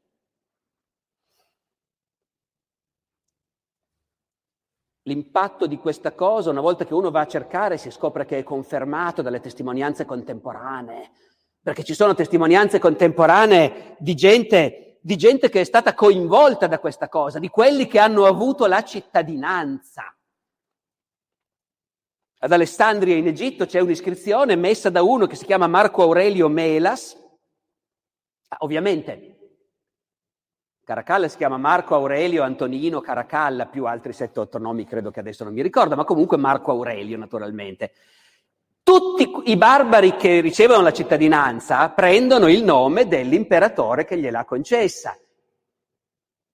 L'impatto 5.04 5.66
di 5.66 5.78
questa 5.78 6.12
cosa, 6.12 6.50
una 6.50 6.60
volta 6.60 6.84
che 6.84 6.94
uno 6.94 7.10
va 7.10 7.22
a 7.22 7.26
cercare, 7.26 7.76
si 7.76 7.90
scopre 7.90 8.24
che 8.24 8.38
è 8.38 8.42
confermato 8.44 9.20
dalle 9.20 9.40
testimonianze 9.40 10.04
contemporanee, 10.04 11.10
perché 11.60 11.82
ci 11.82 11.94
sono 11.94 12.14
testimonianze 12.14 12.78
contemporanee 12.78 13.96
di 13.98 14.14
gente, 14.14 14.98
di 15.00 15.16
gente 15.16 15.48
che 15.48 15.60
è 15.62 15.64
stata 15.64 15.94
coinvolta 15.94 16.68
da 16.68 16.78
questa 16.78 17.08
cosa, 17.08 17.40
di 17.40 17.48
quelli 17.48 17.88
che 17.88 17.98
hanno 17.98 18.26
avuto 18.26 18.66
la 18.66 18.84
cittadinanza. 18.84 20.14
Ad 22.38 22.52
Alessandria 22.52 23.16
in 23.16 23.26
Egitto 23.26 23.66
c'è 23.66 23.80
un'iscrizione 23.80 24.54
messa 24.54 24.88
da 24.88 25.02
uno 25.02 25.26
che 25.26 25.36
si 25.36 25.44
chiama 25.44 25.66
Marco 25.66 26.02
Aurelio 26.02 26.48
Melas. 26.48 27.16
Ah, 28.48 28.58
ovviamente 28.60 29.41
Caracalla 30.92 31.26
si 31.26 31.38
chiama 31.38 31.56
Marco 31.56 31.94
Aurelio 31.94 32.42
Antonino 32.42 33.00
Caracalla, 33.00 33.64
più 33.64 33.86
altri 33.86 34.12
7-8 34.12 34.60
nomi 34.60 34.84
credo 34.84 35.10
che 35.10 35.20
adesso 35.20 35.42
non 35.42 35.54
mi 35.54 35.62
ricordo, 35.62 35.96
ma 35.96 36.04
comunque 36.04 36.36
Marco 36.36 36.70
Aurelio 36.70 37.16
naturalmente. 37.16 37.92
Tutti 38.82 39.50
i 39.50 39.56
barbari 39.56 40.16
che 40.16 40.40
ricevono 40.40 40.82
la 40.82 40.92
cittadinanza 40.92 41.88
prendono 41.88 42.46
il 42.48 42.62
nome 42.62 43.08
dell'imperatore 43.08 44.04
che 44.04 44.18
gliel'ha 44.18 44.44
concessa. 44.44 45.16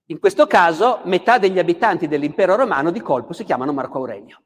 In 0.05 0.19
questo 0.19 0.47
caso 0.47 1.01
metà 1.03 1.37
degli 1.37 1.59
abitanti 1.59 2.07
dell'impero 2.07 2.55
romano 2.55 2.91
di 2.91 3.01
colpo 3.01 3.33
si 3.33 3.43
chiamano 3.43 3.73
Marco 3.73 3.97
Aurelio 3.97 4.41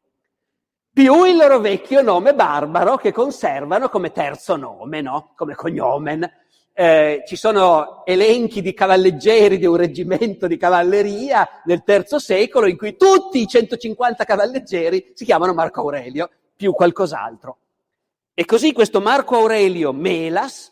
più 0.94 1.24
il 1.26 1.36
loro 1.36 1.60
vecchio 1.60 2.04
nome 2.04 2.36
barbaro 2.36 2.98
che 2.98 3.12
conservano 3.12 3.90
come 3.90 4.12
terzo 4.12 4.56
nome, 4.56 5.02
no? 5.02 5.34
come 5.36 5.56
cognomen. 5.56 6.32
Eh, 6.76 7.24
ci 7.28 7.36
sono 7.36 8.04
elenchi 8.04 8.64
di 8.64 8.74
cavalleggeri 8.74 9.60
di 9.60 9.68
un 9.68 9.76
reggimento 9.76 10.48
di 10.48 10.58
cavalleria 10.58 11.62
nel 11.66 11.84
terzo 11.84 12.18
secolo 12.18 12.66
in 12.66 12.76
cui 12.76 12.98
tutti 12.98 13.40
i 13.40 13.48
150 13.48 14.24
cavalleggeri 14.24 15.12
si 15.14 15.24
chiamano 15.24 15.54
Marco 15.54 15.82
Aurelio, 15.82 16.32
più 16.56 16.74
qualcos'altro. 16.74 17.58
E 18.34 18.46
così 18.46 18.74
questo 18.74 19.02
Marco 19.02 19.36
Aurelio 19.36 19.94
Melas, 19.94 20.72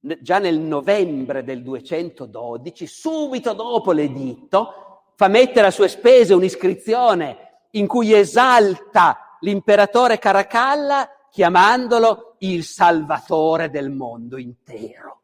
già 0.00 0.40
nel 0.40 0.58
novembre 0.58 1.44
del 1.44 1.62
212, 1.62 2.86
subito 2.88 3.52
dopo 3.52 3.92
l'editto, 3.92 5.12
fa 5.14 5.28
mettere 5.28 5.68
a 5.68 5.70
sue 5.70 5.86
spese 5.86 6.34
un'iscrizione 6.34 7.66
in 7.72 7.86
cui 7.86 8.12
esalta 8.12 9.36
l'imperatore 9.40 10.18
Caracalla 10.18 11.08
chiamandolo 11.30 12.36
il 12.38 12.64
salvatore 12.64 13.70
del 13.70 13.90
mondo 13.90 14.36
intero, 14.36 15.22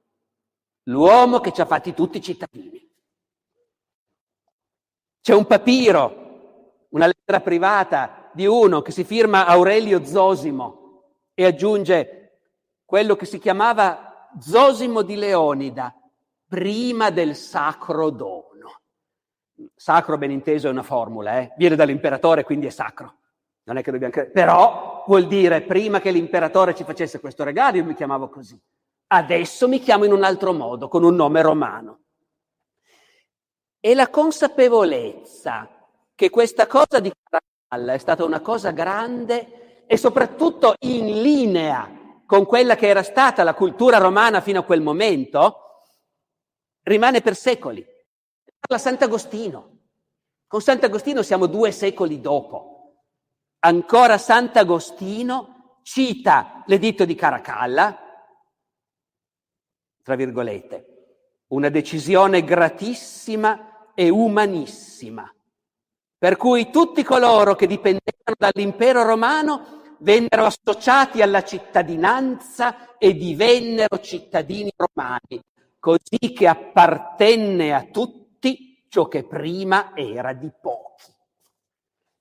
l'uomo 0.84 1.40
che 1.40 1.52
ci 1.52 1.60
ha 1.60 1.66
fatti 1.66 1.94
tutti 1.94 2.20
cittadini. 2.20 2.82
C'è 5.20 5.34
un 5.34 5.46
papiro, 5.46 6.86
una 6.90 7.06
lettera 7.06 7.40
privata 7.40 8.30
di 8.32 8.46
uno 8.46 8.82
che 8.82 8.92
si 8.92 9.04
firma 9.04 9.46
Aurelio 9.46 10.04
Zosimo 10.04 11.12
e 11.32 11.46
aggiunge 11.46 12.40
quello 12.84 13.16
che 13.16 13.24
si 13.24 13.38
chiamava 13.38 14.28
Zosimo 14.38 15.02
di 15.02 15.16
Leonida, 15.16 15.94
prima 16.46 17.10
del 17.10 17.34
sacro 17.34 18.10
dono. 18.10 18.80
Sacro, 19.74 20.18
ben 20.18 20.30
inteso, 20.30 20.68
è 20.68 20.70
una 20.70 20.82
formula, 20.82 21.40
eh? 21.40 21.52
viene 21.56 21.76
dall'imperatore, 21.76 22.44
quindi 22.44 22.66
è 22.66 22.70
sacro. 22.70 23.18
Non 23.64 23.76
è 23.78 23.82
che 23.82 23.90
dobbiamo 23.90 24.12
credere. 24.12 24.32
Però 24.32 25.04
vuol 25.06 25.26
dire, 25.26 25.62
prima 25.62 26.00
che 26.00 26.10
l'imperatore 26.10 26.74
ci 26.74 26.84
facesse 26.84 27.20
questo 27.20 27.44
regalo, 27.44 27.76
io 27.78 27.84
mi 27.84 27.94
chiamavo 27.94 28.28
così. 28.28 28.60
Adesso 29.06 29.68
mi 29.68 29.80
chiamo 29.80 30.04
in 30.04 30.12
un 30.12 30.24
altro 30.24 30.52
modo, 30.52 30.88
con 30.88 31.02
un 31.02 31.14
nome 31.14 31.42
romano. 31.42 32.00
E 33.80 33.94
la 33.94 34.08
consapevolezza 34.08 35.68
che 36.14 36.30
questa 36.30 36.66
cosa 36.66 37.00
di 37.00 37.12
Caracalla 37.22 37.92
è 37.92 37.98
stata 37.98 38.24
una 38.24 38.40
cosa 38.40 38.70
grande 38.70 39.84
e 39.86 39.96
soprattutto 39.96 40.74
in 40.80 41.20
linea 41.20 42.22
con 42.26 42.46
quella 42.46 42.76
che 42.76 42.88
era 42.88 43.02
stata 43.02 43.44
la 43.44 43.54
cultura 43.54 43.98
romana 43.98 44.40
fino 44.40 44.60
a 44.60 44.64
quel 44.64 44.80
momento, 44.80 45.82
rimane 46.82 47.20
per 47.20 47.36
secoli. 47.36 47.84
Parla 48.58 48.82
Sant'Agostino. 48.82 49.78
Con 50.46 50.60
Sant'Agostino 50.60 51.22
siamo 51.22 51.46
due 51.46 51.70
secoli 51.70 52.20
dopo. 52.20 52.73
Ancora 53.66 54.18
Sant'Agostino 54.18 55.78
cita 55.84 56.62
l'editto 56.66 57.06
di 57.06 57.14
Caracalla, 57.14 57.98
tra 60.02 60.14
virgolette, 60.16 61.44
una 61.48 61.70
decisione 61.70 62.44
gratissima 62.44 63.92
e 63.94 64.10
umanissima, 64.10 65.34
per 66.18 66.36
cui 66.36 66.70
tutti 66.70 67.02
coloro 67.02 67.54
che 67.54 67.66
dipendevano 67.66 68.36
dall'impero 68.36 69.02
romano 69.02 69.96
vennero 70.00 70.44
associati 70.44 71.22
alla 71.22 71.42
cittadinanza 71.42 72.98
e 72.98 73.14
divennero 73.14 73.98
cittadini 74.00 74.70
romani, 74.76 75.42
così 75.78 76.34
che 76.34 76.46
appartenne 76.46 77.72
a 77.72 77.84
tutti 77.84 78.84
ciò 78.90 79.08
che 79.08 79.24
prima 79.24 79.96
era 79.96 80.34
di 80.34 80.52
pochi. 80.60 81.13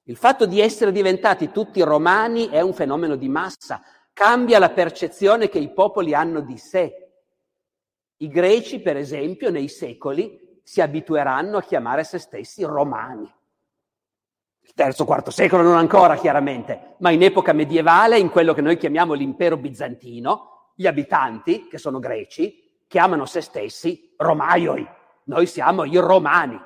Il 0.03 0.17
fatto 0.17 0.45
di 0.45 0.59
essere 0.59 0.91
diventati 0.91 1.49
tutti 1.51 1.81
romani 1.81 2.49
è 2.49 2.59
un 2.59 2.73
fenomeno 2.73 3.15
di 3.15 3.29
massa, 3.29 3.81
cambia 4.11 4.59
la 4.59 4.71
percezione 4.71 5.47
che 5.47 5.59
i 5.59 5.71
popoli 5.71 6.13
hanno 6.13 6.41
di 6.41 6.57
sé. 6.57 7.11
I 8.17 8.27
greci, 8.27 8.81
per 8.81 8.97
esempio, 8.97 9.49
nei 9.49 9.69
secoli 9.69 10.59
si 10.61 10.81
abitueranno 10.81 11.57
a 11.57 11.61
chiamare 11.61 12.03
se 12.03 12.19
stessi 12.19 12.63
romani. 12.63 13.31
Il 14.65 14.73
terzo, 14.73 15.05
quarto 15.05 15.31
secolo 15.31 15.63
non 15.63 15.77
ancora, 15.77 16.17
chiaramente, 16.17 16.95
ma 16.99 17.09
in 17.09 17.23
epoca 17.23 17.53
medievale, 17.53 18.19
in 18.19 18.29
quello 18.29 18.53
che 18.53 18.61
noi 18.61 18.77
chiamiamo 18.77 19.13
l'impero 19.13 19.55
bizantino, 19.55 20.71
gli 20.75 20.87
abitanti, 20.87 21.67
che 21.67 21.77
sono 21.77 21.99
greci, 21.99 22.83
chiamano 22.87 23.25
se 23.25 23.39
stessi 23.41 24.13
romaioi, 24.17 24.85
noi 25.25 25.45
siamo 25.47 25.85
i 25.85 25.97
romani. 25.97 26.59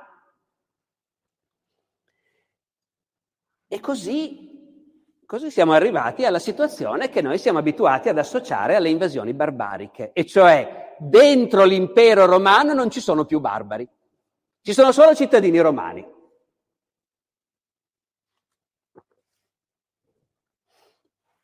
E 3.70 3.80
così, 3.80 5.20
così 5.26 5.50
siamo 5.50 5.72
arrivati 5.72 6.24
alla 6.24 6.38
situazione 6.38 7.10
che 7.10 7.20
noi 7.20 7.36
siamo 7.36 7.58
abituati 7.58 8.08
ad 8.08 8.16
associare 8.16 8.74
alle 8.74 8.88
invasioni 8.88 9.34
barbariche, 9.34 10.12
e 10.14 10.24
cioè 10.24 10.96
dentro 10.98 11.64
l'impero 11.64 12.24
romano 12.24 12.72
non 12.72 12.90
ci 12.90 13.00
sono 13.00 13.26
più 13.26 13.38
barbari, 13.38 13.86
ci 14.62 14.72
sono 14.72 14.90
solo 14.90 15.14
cittadini 15.14 15.60
romani. 15.60 16.16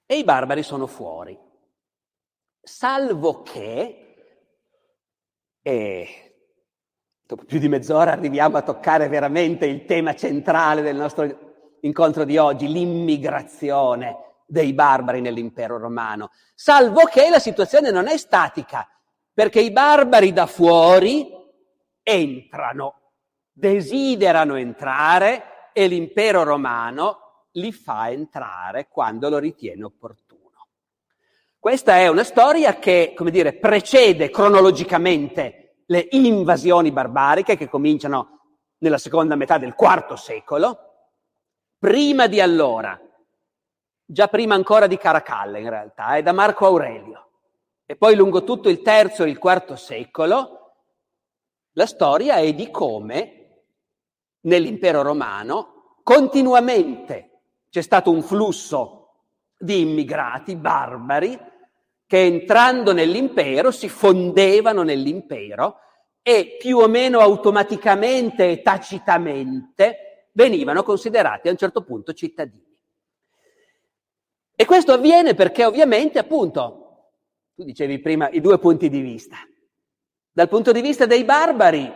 E 0.07 0.19
i 0.19 0.25
barbari 0.25 0.63
sono 0.63 0.87
fuori, 0.87 1.39
salvo 2.63 3.43
che, 3.43 4.17
e 5.61 6.37
dopo 7.23 7.45
più 7.45 7.59
di 7.59 7.69
mezz'ora 7.69 8.13
arriviamo 8.13 8.57
a 8.57 8.63
toccare 8.63 9.09
veramente 9.09 9.67
il 9.67 9.85
tema 9.85 10.15
centrale 10.15 10.81
del 10.81 10.97
nostro 10.97 11.44
incontro 11.85 12.25
di 12.25 12.37
oggi, 12.37 12.69
l'immigrazione 12.69 14.17
dei 14.47 14.73
barbari 14.73 15.21
nell'impero 15.21 15.79
romano, 15.79 16.31
salvo 16.55 17.05
che 17.05 17.29
la 17.31 17.39
situazione 17.39 17.91
non 17.91 18.09
è 18.09 18.17
statica, 18.17 18.89
perché 19.33 19.61
i 19.61 19.71
barbari 19.71 20.33
da 20.33 20.47
fuori 20.47 21.29
entrano, 22.03 23.13
desiderano 23.53 24.57
entrare 24.57 25.71
e 25.73 25.87
l'impero 25.87 26.43
romano 26.43 27.47
li 27.53 27.73
fa 27.73 28.11
entrare 28.11 28.89
quando 28.89 29.29
lo 29.29 29.39
ritiene 29.39 29.85
opportuno. 29.85 30.69
Questa 31.59 31.97
è 31.97 32.09
una 32.09 32.25
storia 32.25 32.79
che, 32.79 33.13
come 33.17 33.31
dire, 33.31 33.55
precede 33.55 34.29
cronologicamente 34.31 35.83
le 35.87 36.09
invasioni 36.11 36.91
barbariche 36.93 37.57
che 37.57 37.69
cominciano 37.69 38.41
nella 38.79 38.99
seconda 38.99 39.35
metà 39.35 39.57
del 39.59 39.75
IV 39.79 40.15
secolo. 40.15 40.84
Prima 41.79 42.27
di 42.27 42.41
allora, 42.41 42.99
già 44.05 44.29
prima 44.29 44.55
ancora 44.55 44.87
di 44.87 44.97
Caracalla 44.97 45.59
in 45.59 45.69
realtà, 45.69 46.17
è 46.17 46.23
da 46.23 46.33
Marco 46.33 46.67
Aurelio. 46.67 47.29
E 47.87 47.97
poi 47.97 48.15
lungo 48.15 48.45
tutto 48.45 48.69
il 48.69 48.81
terzo 48.81 49.25
e 49.25 49.29
il 49.29 49.39
quarto 49.39 49.77
secolo, 49.77 50.65
la 51.73 51.87
storia 51.87 52.37
è 52.37 52.55
di 52.55 52.71
come 52.71 53.45
nell'impero 54.43 55.03
romano 55.03 55.99
continuamente 56.03 57.31
c'è 57.71 57.81
stato 57.81 58.11
un 58.11 58.23
flusso 58.23 59.01
di 59.59 59.81
immigrati 59.81 60.55
barbari 60.55 61.37
che 62.07 62.23
entrando 62.23 62.93
nell'impero 62.93 63.71
si 63.71 63.89
fondevano 63.89 64.83
nell'impero 64.83 65.79
e 66.23 66.57
più 66.59 66.79
o 66.79 66.87
meno 66.87 67.19
automaticamente 67.19 68.51
e 68.51 68.63
tacitamente 68.63 70.04
venivano 70.35 70.83
considerati 70.83 71.49
a 71.49 71.53
un 71.53 71.57
certo 71.57 71.83
punto 71.83 72.13
cittadini. 72.13 72.73
E 74.57 74.65
questo 74.67 74.93
avviene 74.93 75.35
perché 75.35 75.65
ovviamente, 75.65 76.19
appunto, 76.19 76.85
tu 77.55 77.65
dicevi 77.65 77.99
prima 78.01 78.29
i 78.31 78.41
due 78.41 78.59
punti 78.59 78.89
di 78.89 79.01
vista. 79.01 79.37
Dal 80.31 80.49
punto 80.49 80.73
di 80.73 80.81
vista 80.81 81.07
dei 81.07 81.25
barbari 81.25 81.93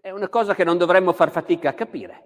è 0.00 0.10
una 0.10 0.28
cosa 0.28 0.54
che 0.54 0.64
non 0.64 0.78
dovremmo 0.78 1.12
far 1.12 1.30
fatica 1.30 1.70
a 1.70 1.74
capire. 1.74 2.24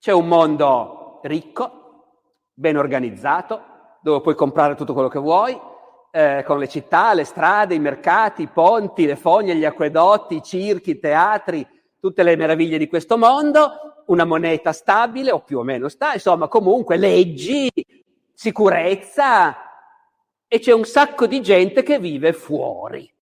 C'è 0.00 0.12
un 0.12 0.26
mondo 0.26 1.20
ricco, 1.22 2.22
ben 2.52 2.76
organizzato, 2.76 3.62
dove 4.00 4.20
puoi 4.20 4.34
comprare 4.34 4.74
tutto 4.74 4.92
quello 4.92 5.08
che 5.08 5.18
vuoi, 5.18 5.58
eh, 6.10 6.42
con 6.46 6.58
le 6.58 6.68
città, 6.68 7.14
le 7.14 7.24
strade, 7.24 7.74
i 7.74 7.80
mercati, 7.80 8.42
i 8.42 8.48
ponti, 8.48 9.06
le 9.06 9.16
fogne, 9.16 9.54
gli 9.54 9.64
acquedotti, 9.64 10.36
i 10.36 10.42
circhi, 10.42 10.90
i 10.90 10.98
teatri, 10.98 11.66
tutte 12.00 12.22
le 12.22 12.36
meraviglie 12.36 12.78
di 12.78 12.88
questo 12.88 13.18
mondo, 13.18 14.04
una 14.06 14.24
moneta 14.24 14.72
stabile 14.72 15.30
o 15.30 15.40
più 15.40 15.58
o 15.58 15.62
meno 15.62 15.88
sta, 15.88 16.14
insomma 16.14 16.48
comunque 16.48 16.96
leggi, 16.96 17.70
sicurezza 18.32 19.56
e 20.46 20.58
c'è 20.60 20.72
un 20.72 20.84
sacco 20.84 21.26
di 21.26 21.42
gente 21.42 21.82
che 21.82 21.98
vive 21.98 22.32
fuori, 22.32 23.12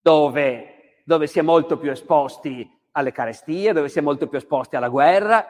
dove, 0.00 1.00
dove 1.04 1.26
si 1.26 1.38
è 1.38 1.42
molto 1.42 1.78
più 1.78 1.90
esposti 1.90 2.70
alle 2.92 3.12
carestie, 3.12 3.72
dove 3.72 3.88
si 3.88 3.98
è 3.98 4.02
molto 4.02 4.28
più 4.28 4.38
esposti 4.38 4.76
alla 4.76 4.88
guerra 4.88 5.46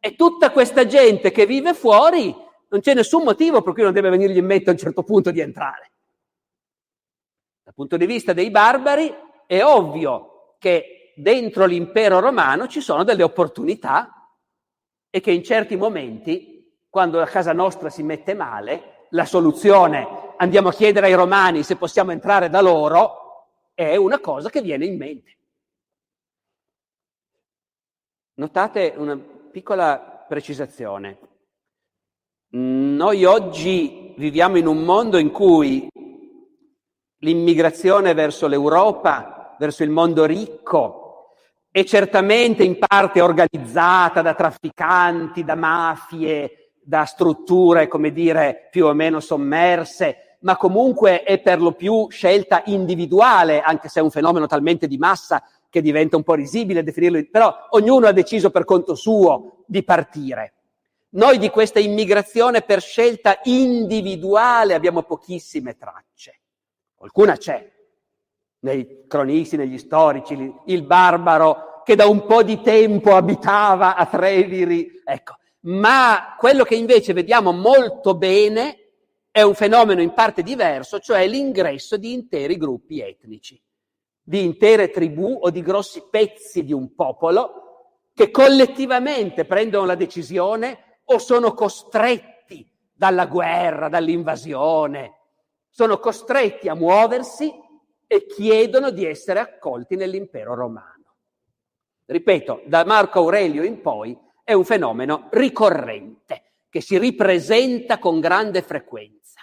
e 0.00 0.16
tutta 0.16 0.50
questa 0.50 0.86
gente 0.86 1.30
che 1.30 1.46
vive 1.46 1.74
fuori 1.74 2.34
non 2.68 2.80
c'è 2.80 2.94
nessun 2.94 3.22
motivo 3.22 3.62
per 3.62 3.74
cui 3.74 3.82
non 3.82 3.92
deve 3.92 4.10
venirgli 4.10 4.38
in 4.38 4.46
mente 4.46 4.70
a 4.70 4.72
un 4.72 4.78
certo 4.78 5.02
punto 5.02 5.30
di 5.30 5.40
entrare. 5.40 5.92
Dal 7.62 7.74
punto 7.74 7.96
di 7.96 8.06
vista 8.06 8.32
dei 8.32 8.50
barbari 8.50 9.14
è 9.46 9.62
ovvio 9.62 10.56
che 10.58 11.01
dentro 11.14 11.66
l'impero 11.66 12.20
romano 12.20 12.66
ci 12.66 12.80
sono 12.80 13.04
delle 13.04 13.22
opportunità 13.22 14.30
e 15.10 15.20
che 15.20 15.30
in 15.30 15.42
certi 15.42 15.76
momenti, 15.76 16.80
quando 16.88 17.18
la 17.18 17.26
casa 17.26 17.52
nostra 17.52 17.90
si 17.90 18.02
mette 18.02 18.34
male, 18.34 19.06
la 19.10 19.26
soluzione, 19.26 20.34
andiamo 20.36 20.68
a 20.68 20.72
chiedere 20.72 21.06
ai 21.06 21.14
romani 21.14 21.62
se 21.62 21.76
possiamo 21.76 22.12
entrare 22.12 22.48
da 22.48 22.60
loro, 22.60 23.68
è 23.74 23.96
una 23.96 24.20
cosa 24.20 24.48
che 24.48 24.62
viene 24.62 24.86
in 24.86 24.96
mente. 24.96 25.36
Notate 28.34 28.94
una 28.96 29.16
piccola 29.16 30.24
precisazione. 30.26 31.18
Noi 32.54 33.24
oggi 33.24 34.14
viviamo 34.16 34.56
in 34.56 34.66
un 34.66 34.82
mondo 34.82 35.18
in 35.18 35.30
cui 35.30 35.88
l'immigrazione 37.18 38.14
verso 38.14 38.46
l'Europa, 38.46 39.54
verso 39.58 39.82
il 39.82 39.90
mondo 39.90 40.24
ricco, 40.24 41.01
è 41.72 41.84
certamente 41.84 42.64
in 42.64 42.76
parte 42.78 43.22
organizzata 43.22 44.20
da 44.20 44.34
trafficanti, 44.34 45.42
da 45.42 45.54
mafie, 45.54 46.74
da 46.82 47.06
strutture, 47.06 47.88
come 47.88 48.12
dire, 48.12 48.68
più 48.70 48.84
o 48.84 48.92
meno 48.92 49.20
sommerse, 49.20 50.36
ma 50.40 50.58
comunque 50.58 51.22
è 51.22 51.40
per 51.40 51.62
lo 51.62 51.72
più 51.72 52.08
scelta 52.10 52.62
individuale, 52.66 53.62
anche 53.62 53.88
se 53.88 54.00
è 54.00 54.02
un 54.02 54.10
fenomeno 54.10 54.46
talmente 54.46 54.86
di 54.86 54.98
massa 54.98 55.42
che 55.70 55.80
diventa 55.80 56.16
un 56.16 56.24
po' 56.24 56.34
risibile 56.34 56.82
definirlo, 56.82 57.26
però 57.30 57.68
ognuno 57.70 58.06
ha 58.06 58.12
deciso 58.12 58.50
per 58.50 58.66
conto 58.66 58.94
suo 58.94 59.64
di 59.66 59.82
partire. 59.82 60.52
Noi 61.14 61.38
di 61.38 61.48
questa 61.48 61.78
immigrazione 61.78 62.60
per 62.60 62.82
scelta 62.82 63.38
individuale 63.44 64.74
abbiamo 64.74 65.04
pochissime 65.04 65.78
tracce. 65.78 66.40
Qualcuna 66.94 67.38
c'è, 67.38 67.66
nei 68.62 69.04
cronisti, 69.06 69.56
negli 69.56 69.78
storici, 69.78 70.52
il 70.66 70.82
barbaro 70.84 71.82
che 71.84 71.94
da 71.94 72.06
un 72.06 72.26
po' 72.26 72.42
di 72.42 72.60
tempo 72.60 73.14
abitava 73.14 73.96
a 73.96 74.06
Treviri, 74.06 75.02
ecco. 75.04 75.36
Ma 75.64 76.34
quello 76.38 76.64
che 76.64 76.74
invece 76.74 77.12
vediamo 77.12 77.52
molto 77.52 78.16
bene 78.16 78.78
è 79.30 79.42
un 79.42 79.54
fenomeno 79.54 80.00
in 80.00 80.12
parte 80.12 80.42
diverso, 80.42 80.98
cioè 80.98 81.26
l'ingresso 81.26 81.96
di 81.96 82.12
interi 82.12 82.56
gruppi 82.56 83.00
etnici, 83.00 83.60
di 84.22 84.44
intere 84.44 84.90
tribù 84.90 85.38
o 85.40 85.50
di 85.50 85.62
grossi 85.62 86.02
pezzi 86.10 86.64
di 86.64 86.72
un 86.72 86.94
popolo 86.94 87.60
che 88.14 88.30
collettivamente 88.30 89.44
prendono 89.44 89.86
la 89.86 89.94
decisione 89.94 91.00
o 91.04 91.18
sono 91.18 91.54
costretti 91.54 92.68
dalla 92.92 93.26
guerra, 93.26 93.88
dall'invasione, 93.88 95.18
sono 95.70 95.98
costretti 95.98 96.68
a 96.68 96.74
muoversi 96.74 97.50
e 98.12 98.26
chiedono 98.26 98.90
di 98.90 99.06
essere 99.06 99.40
accolti 99.40 99.96
nell'impero 99.96 100.54
romano. 100.54 101.14
Ripeto, 102.04 102.64
da 102.66 102.84
Marco 102.84 103.20
Aurelio 103.20 103.62
in 103.62 103.80
poi 103.80 104.14
è 104.44 104.52
un 104.52 104.66
fenomeno 104.66 105.28
ricorrente 105.30 106.42
che 106.68 106.82
si 106.82 106.98
ripresenta 106.98 107.98
con 107.98 108.20
grande 108.20 108.60
frequenza. 108.60 109.40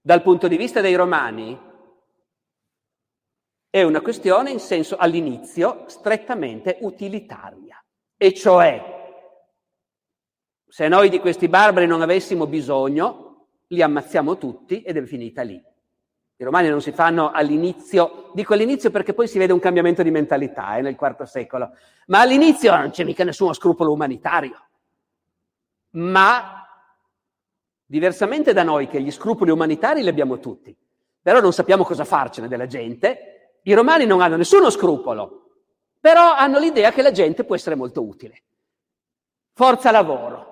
Dal 0.00 0.22
punto 0.22 0.46
di 0.46 0.56
vista 0.56 0.80
dei 0.80 0.94
romani 0.94 1.58
è 3.68 3.82
una 3.82 4.00
questione 4.00 4.52
in 4.52 4.60
senso 4.60 4.94
all'inizio 4.98 5.88
strettamente 5.88 6.78
utilitaria, 6.82 7.84
e 8.16 8.32
cioè 8.32 9.00
se 10.68 10.86
noi 10.86 11.08
di 11.08 11.18
questi 11.18 11.48
barbari 11.48 11.86
non 11.86 12.00
avessimo 12.00 12.46
bisogno, 12.46 13.48
li 13.66 13.82
ammazziamo 13.82 14.38
tutti 14.38 14.82
ed 14.82 14.96
è 14.96 15.02
finita 15.02 15.42
lì. 15.42 15.70
I 16.42 16.44
romani 16.44 16.68
non 16.68 16.82
si 16.82 16.90
fanno 16.90 17.30
all'inizio, 17.30 18.32
dico 18.34 18.52
all'inizio 18.52 18.90
perché 18.90 19.14
poi 19.14 19.28
si 19.28 19.38
vede 19.38 19.52
un 19.52 19.60
cambiamento 19.60 20.02
di 20.02 20.10
mentalità 20.10 20.76
eh, 20.76 20.80
nel 20.80 20.96
IV 21.00 21.22
secolo, 21.22 21.70
ma 22.06 22.18
all'inizio 22.18 22.76
non 22.76 22.90
c'è 22.90 23.04
mica 23.04 23.22
nessuno 23.22 23.52
scrupolo 23.52 23.92
umanitario. 23.92 24.60
Ma 25.90 26.66
diversamente 27.86 28.52
da 28.52 28.64
noi 28.64 28.88
che 28.88 29.00
gli 29.00 29.12
scrupoli 29.12 29.52
umanitari 29.52 30.02
li 30.02 30.08
abbiamo 30.08 30.40
tutti, 30.40 30.76
però 31.22 31.40
non 31.40 31.52
sappiamo 31.52 31.84
cosa 31.84 32.04
farcene 32.04 32.48
della 32.48 32.66
gente, 32.66 33.58
i 33.62 33.72
romani 33.72 34.04
non 34.04 34.20
hanno 34.20 34.36
nessuno 34.36 34.68
scrupolo, 34.68 35.50
però 36.00 36.34
hanno 36.34 36.58
l'idea 36.58 36.90
che 36.90 37.02
la 37.02 37.12
gente 37.12 37.44
può 37.44 37.54
essere 37.54 37.76
molto 37.76 38.02
utile. 38.02 38.42
Forza 39.52 39.92
lavoro. 39.92 40.51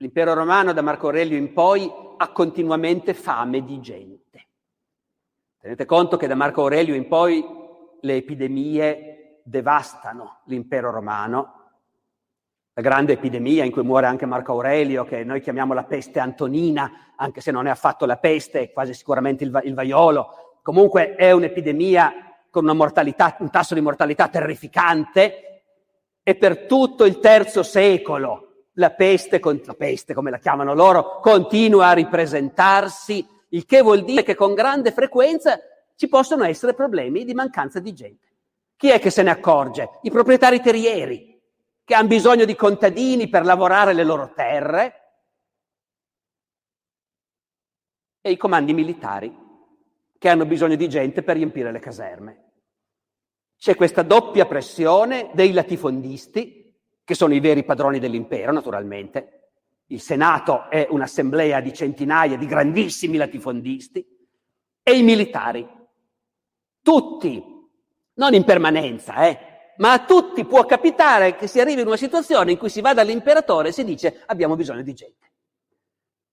L'impero 0.00 0.32
romano 0.32 0.72
da 0.72 0.80
Marco 0.80 1.06
Aurelio 1.06 1.36
in 1.36 1.52
poi 1.52 1.90
ha 2.18 2.28
continuamente 2.28 3.14
fame 3.14 3.64
di 3.64 3.80
gente. 3.80 4.46
Tenete 5.58 5.86
conto 5.86 6.16
che 6.16 6.28
da 6.28 6.36
Marco 6.36 6.60
Aurelio 6.60 6.94
in 6.94 7.08
poi 7.08 7.44
le 8.00 8.14
epidemie 8.14 9.40
devastano 9.42 10.42
l'impero 10.44 10.92
romano. 10.92 11.54
La 12.74 12.82
grande 12.82 13.14
epidemia 13.14 13.64
in 13.64 13.72
cui 13.72 13.82
muore 13.82 14.06
anche 14.06 14.24
Marco 14.24 14.52
Aurelio, 14.52 15.02
che 15.02 15.24
noi 15.24 15.40
chiamiamo 15.40 15.74
la 15.74 15.82
peste 15.82 16.20
antonina, 16.20 17.12
anche 17.16 17.40
se 17.40 17.50
non 17.50 17.66
è 17.66 17.70
affatto 17.70 18.06
la 18.06 18.18
peste, 18.18 18.60
è 18.60 18.70
quasi 18.70 18.94
sicuramente 18.94 19.42
il, 19.42 19.50
va- 19.50 19.62
il 19.62 19.74
vaiolo. 19.74 20.60
Comunque 20.62 21.16
è 21.16 21.32
un'epidemia 21.32 22.36
con 22.50 22.62
una 22.62 22.72
mortalità, 22.72 23.36
un 23.40 23.50
tasso 23.50 23.74
di 23.74 23.80
mortalità 23.80 24.28
terrificante 24.28 25.62
e 26.22 26.36
per 26.36 26.66
tutto 26.66 27.04
il 27.04 27.18
terzo 27.18 27.64
secolo 27.64 28.47
la 28.78 28.90
peste, 28.90 29.40
la 29.42 29.74
peste 29.74 30.14
come 30.14 30.30
la 30.30 30.38
chiamano 30.38 30.74
loro, 30.74 31.18
continua 31.20 31.88
a 31.88 31.92
ripresentarsi, 31.92 33.26
il 33.50 33.66
che 33.66 33.82
vuol 33.82 34.04
dire 34.04 34.22
che 34.22 34.34
con 34.34 34.54
grande 34.54 34.92
frequenza 34.92 35.58
ci 35.96 36.08
possono 36.08 36.44
essere 36.44 36.74
problemi 36.74 37.24
di 37.24 37.34
mancanza 37.34 37.80
di 37.80 37.92
gente. 37.92 38.26
Chi 38.76 38.90
è 38.90 39.00
che 39.00 39.10
se 39.10 39.22
ne 39.22 39.30
accorge? 39.30 39.98
I 40.02 40.10
proprietari 40.10 40.60
terrieri, 40.60 41.40
che 41.84 41.94
hanno 41.94 42.06
bisogno 42.06 42.44
di 42.44 42.54
contadini 42.54 43.28
per 43.28 43.44
lavorare 43.44 43.92
le 43.92 44.04
loro 44.04 44.32
terre, 44.34 44.94
e 48.20 48.30
i 48.30 48.36
comandi 48.36 48.72
militari, 48.72 49.36
che 50.18 50.28
hanno 50.28 50.46
bisogno 50.46 50.76
di 50.76 50.88
gente 50.88 51.22
per 51.22 51.36
riempire 51.36 51.72
le 51.72 51.80
caserme. 51.80 52.44
C'è 53.56 53.74
questa 53.74 54.02
doppia 54.02 54.46
pressione 54.46 55.30
dei 55.32 55.52
latifondisti 55.52 56.57
che 57.08 57.14
sono 57.14 57.32
i 57.32 57.40
veri 57.40 57.64
padroni 57.64 57.98
dell'impero, 57.98 58.52
naturalmente. 58.52 59.52
Il 59.86 59.98
Senato 59.98 60.68
è 60.68 60.86
un'assemblea 60.90 61.58
di 61.62 61.72
centinaia 61.72 62.36
di 62.36 62.44
grandissimi 62.44 63.16
latifondisti 63.16 64.06
e 64.82 64.94
i 64.94 65.02
militari, 65.02 65.66
tutti, 66.82 67.42
non 68.12 68.34
in 68.34 68.44
permanenza, 68.44 69.26
eh, 69.26 69.38
ma 69.78 69.92
a 69.92 70.04
tutti 70.04 70.44
può 70.44 70.66
capitare 70.66 71.34
che 71.34 71.46
si 71.46 71.58
arrivi 71.60 71.80
in 71.80 71.86
una 71.86 71.96
situazione 71.96 72.50
in 72.50 72.58
cui 72.58 72.68
si 72.68 72.82
va 72.82 72.92
dall'imperatore 72.92 73.68
e 73.68 73.72
si 73.72 73.84
dice 73.84 74.24
abbiamo 74.26 74.54
bisogno 74.54 74.82
di 74.82 74.92
gente. 74.92 75.32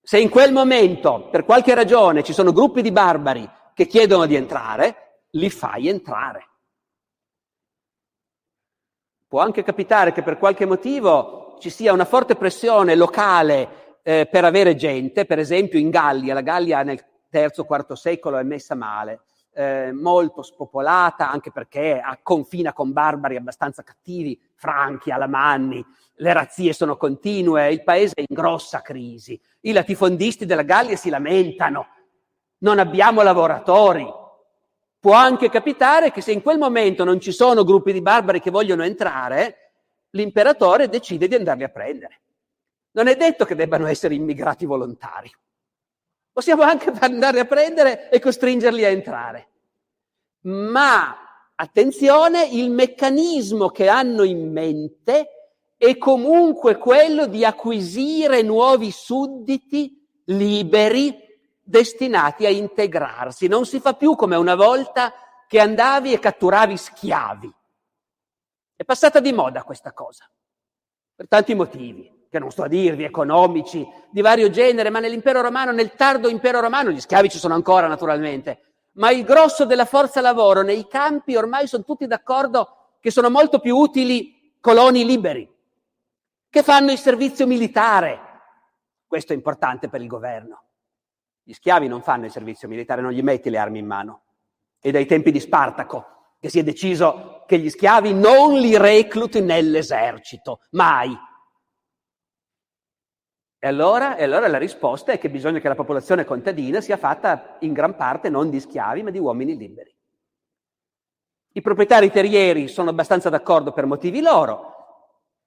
Se 0.02 0.20
in 0.20 0.28
quel 0.28 0.52
momento, 0.52 1.30
per 1.32 1.46
qualche 1.46 1.74
ragione, 1.74 2.22
ci 2.22 2.34
sono 2.34 2.52
gruppi 2.52 2.82
di 2.82 2.92
barbari 2.92 3.50
che 3.74 3.88
chiedono 3.88 4.26
di 4.26 4.36
entrare, 4.36 5.22
li 5.30 5.50
fai 5.50 5.88
entrare. 5.88 6.50
Può 9.36 9.44
anche 9.44 9.64
capitare 9.64 10.14
che 10.14 10.24
per 10.24 10.38
qualche 10.38 10.66
motivo 10.66 11.58
ci 11.60 11.70
sia 11.70 11.92
una 11.92 12.06
forte 12.06 12.38
pressione 12.38 12.96
locale 12.96 13.98
eh, 14.02 14.30
per 14.32 14.46
avere 14.46 14.78
gente, 14.78 15.26
per 15.26 15.40
esempio 15.40 15.78
in 15.78 15.90
Gallia, 15.90 16.34
la 16.34 16.40
Gallia 16.40 16.84
nel 16.84 17.04
III-IV 17.30 17.92
secolo 17.96 18.38
è 18.38 18.44
messa 18.44 18.76
male, 18.76 19.24
eh, 19.54 19.92
molto 19.92 20.42
spopolata, 20.42 21.30
anche 21.30 21.52
perché 21.52 22.02
confina 22.24 22.72
con 22.72 22.94
barbari 22.94 23.36
abbastanza 23.36 23.84
cattivi, 23.84 24.40
franchi, 24.56 25.12
alamanni, 25.12 25.86
le 26.14 26.32
razzie 26.32 26.72
sono 26.72 26.96
continue, 26.96 27.74
il 27.74 27.84
paese 27.84 28.14
è 28.16 28.24
in 28.26 28.34
grossa 28.34 28.82
crisi. 28.82 29.38
I 29.64 29.74
latifondisti 29.74 30.46
della 30.46 30.64
Gallia 30.64 30.96
si 30.96 31.10
lamentano, 31.10 31.88
non 32.60 32.80
abbiamo 32.80 33.22
lavoratori. 33.22 34.10
Può 35.06 35.14
anche 35.14 35.52
capitare 35.52 36.10
che 36.10 36.22
se 36.22 36.32
in 36.32 36.42
quel 36.42 36.58
momento 36.58 37.04
non 37.04 37.20
ci 37.20 37.32
sono 37.32 37.64
gruppi 37.64 37.94
di 37.94 38.02
barbari 38.02 38.42
che 38.42 38.50
vogliono 38.50 38.84
entrare, 38.84 39.74
l'imperatore 40.10 40.90
decide 40.90 41.28
di 41.28 41.36
andarli 41.36 41.64
a 41.64 41.70
prendere. 41.70 42.22
Non 42.94 43.06
è 43.06 43.16
detto 43.16 43.46
che 43.46 43.54
debbano 43.54 43.86
essere 43.86 44.16
immigrati 44.16 44.66
volontari. 44.66 45.32
Possiamo 46.32 46.64
anche 46.64 46.90
andare 47.02 47.40
a 47.40 47.46
prendere 47.46 48.10
e 48.10 48.20
costringerli 48.20 48.84
a 48.84 48.90
entrare. 48.90 49.50
Ma 50.46 51.16
attenzione, 51.54 52.48
il 52.48 52.72
meccanismo 52.72 53.70
che 53.70 53.88
hanno 53.88 54.24
in 54.24 54.52
mente 54.52 55.54
è 55.78 56.00
comunque 56.00 56.80
quello 56.80 57.28
di 57.28 57.46
acquisire 57.46 58.42
nuovi 58.42 58.90
sudditi 58.90 60.04
liberi 60.24 61.25
destinati 61.66 62.46
a 62.46 62.50
integrarsi. 62.50 63.48
Non 63.48 63.66
si 63.66 63.80
fa 63.80 63.94
più 63.94 64.16
come 64.16 64.36
una 64.36 64.56
volta 64.56 65.14
che 65.48 65.60
andavi 65.60 66.14
e 66.14 66.20
catturavi 66.20 66.78
schiavi. 66.78 67.54
È 68.76 68.84
passata 68.84 69.20
di 69.20 69.34
moda 69.34 69.64
questa 69.64 69.92
cosa, 69.94 70.30
per 71.16 71.28
tanti 71.28 71.56
motivi 71.56 72.14
che 72.30 72.40
non 72.40 72.52
sto 72.52 72.64
a 72.64 72.68
dirvi, 72.68 73.06
economici, 73.06 73.88
di 74.10 74.22
vario 74.22 74.50
genere, 74.50 74.90
ma 74.90 75.00
nell'impero 75.00 75.42
romano, 75.42 75.72
nel 75.72 75.94
tardo 75.94 76.28
impero 76.28 76.60
romano, 76.60 76.92
gli 76.92 77.00
schiavi 77.00 77.30
ci 77.30 77.38
sono 77.38 77.54
ancora 77.54 77.88
naturalmente, 77.88 78.74
ma 78.94 79.10
il 79.12 79.24
grosso 79.24 79.66
della 79.66 79.86
forza 79.86 80.20
lavoro 80.20 80.62
nei 80.62 80.86
campi 80.88 81.38
ormai 81.38 81.68
sono 81.68 81.86
tutti 81.86 82.06
d'accordo 82.08 82.98
che 83.00 83.10
sono 83.10 83.30
molto 83.30 83.60
più 83.60 83.78
utili 83.78 84.54
coloni 84.60 85.06
liberi, 85.06 85.50
che 86.50 86.64
fanno 86.64 86.92
il 86.92 86.98
servizio 86.98 87.48
militare. 87.48 88.20
Questo 89.08 89.32
è 89.32 89.36
importante 89.36 89.88
per 89.88 90.02
il 90.02 90.08
governo. 90.08 90.65
Gli 91.48 91.54
schiavi 91.54 91.88
non 91.88 92.02
fanno 92.02 92.26
il 92.26 92.32
servizio 92.32 92.68
militare, 92.68 93.04
non 93.04 93.12
gli 93.12 93.22
metti 93.22 93.52
le 93.52 93.60
armi 93.60 93.78
in 93.78 93.86
mano. 93.86 94.24
E 94.82 94.90
dai 94.90 95.06
tempi 95.06 95.30
di 95.30 95.40
Spartaco, 95.40 96.34
che 96.40 96.50
si 96.50 96.58
è 96.58 96.64
deciso 96.64 97.44
che 97.46 97.60
gli 97.60 97.70
schiavi 97.70 98.16
non 98.16 98.56
li 98.56 98.76
recluti 98.76 99.42
nell'esercito, 99.42 100.62
mai. 100.72 101.16
E 103.60 103.68
allora, 103.68 104.16
e 104.16 104.24
allora 104.24 104.48
la 104.48 104.58
risposta 104.58 105.12
è 105.12 105.20
che 105.20 105.30
bisogna 105.30 105.60
che 105.60 105.68
la 105.68 105.76
popolazione 105.76 106.26
contadina 106.26 106.82
sia 106.82 106.98
fatta 106.98 107.58
in 107.60 107.74
gran 107.74 107.96
parte 107.96 108.30
non 108.30 108.50
di 108.50 108.60
schiavi, 108.60 109.04
ma 109.04 109.12
di 109.12 109.20
uomini 109.20 109.56
liberi. 109.56 109.96
I 111.52 111.62
proprietari 111.62 112.10
terrieri 112.10 112.68
sono 112.68 112.90
abbastanza 112.90 113.30
d'accordo 113.30 113.72
per 113.72 113.86
motivi 113.86 114.20
loro. 114.20 114.74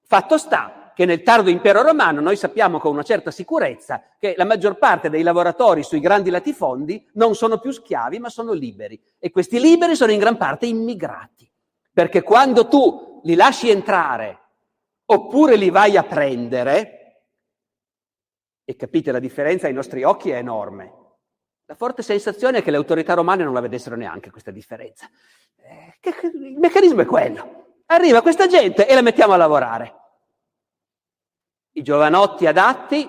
Fatto 0.04 0.38
sta 0.38 0.77
che 0.98 1.04
nel 1.04 1.22
tardo 1.22 1.48
impero 1.48 1.82
romano 1.82 2.20
noi 2.20 2.34
sappiamo 2.34 2.80
con 2.80 2.90
una 2.90 3.04
certa 3.04 3.30
sicurezza 3.30 4.02
che 4.18 4.34
la 4.36 4.44
maggior 4.44 4.78
parte 4.78 5.08
dei 5.08 5.22
lavoratori 5.22 5.84
sui 5.84 6.00
grandi 6.00 6.28
latifondi 6.28 7.08
non 7.12 7.36
sono 7.36 7.60
più 7.60 7.70
schiavi, 7.70 8.18
ma 8.18 8.28
sono 8.28 8.52
liberi. 8.52 9.00
E 9.16 9.30
questi 9.30 9.60
liberi 9.60 9.94
sono 9.94 10.10
in 10.10 10.18
gran 10.18 10.36
parte 10.36 10.66
immigrati. 10.66 11.48
Perché 11.92 12.22
quando 12.22 12.66
tu 12.66 13.20
li 13.22 13.36
lasci 13.36 13.70
entrare 13.70 14.40
oppure 15.04 15.54
li 15.54 15.70
vai 15.70 15.96
a 15.96 16.02
prendere, 16.02 17.20
e 18.64 18.74
capite 18.74 19.12
la 19.12 19.20
differenza 19.20 19.68
ai 19.68 19.74
nostri 19.74 20.02
occhi 20.02 20.30
è 20.30 20.36
enorme. 20.38 20.92
La 21.66 21.76
forte 21.76 22.02
sensazione 22.02 22.58
è 22.58 22.62
che 22.64 22.72
le 22.72 22.76
autorità 22.76 23.14
romane 23.14 23.44
non 23.44 23.54
la 23.54 23.60
vedessero 23.60 23.94
neanche 23.94 24.32
questa 24.32 24.50
differenza. 24.50 25.08
Eh, 25.58 25.94
che, 26.00 26.12
il 26.26 26.58
meccanismo 26.58 27.02
è 27.02 27.06
quello. 27.06 27.82
Arriva 27.86 28.20
questa 28.20 28.48
gente 28.48 28.88
e 28.88 28.96
la 28.96 29.02
mettiamo 29.02 29.34
a 29.34 29.36
lavorare. 29.36 29.98
I 31.78 31.82
giovanotti 31.82 32.44
adatti 32.44 33.08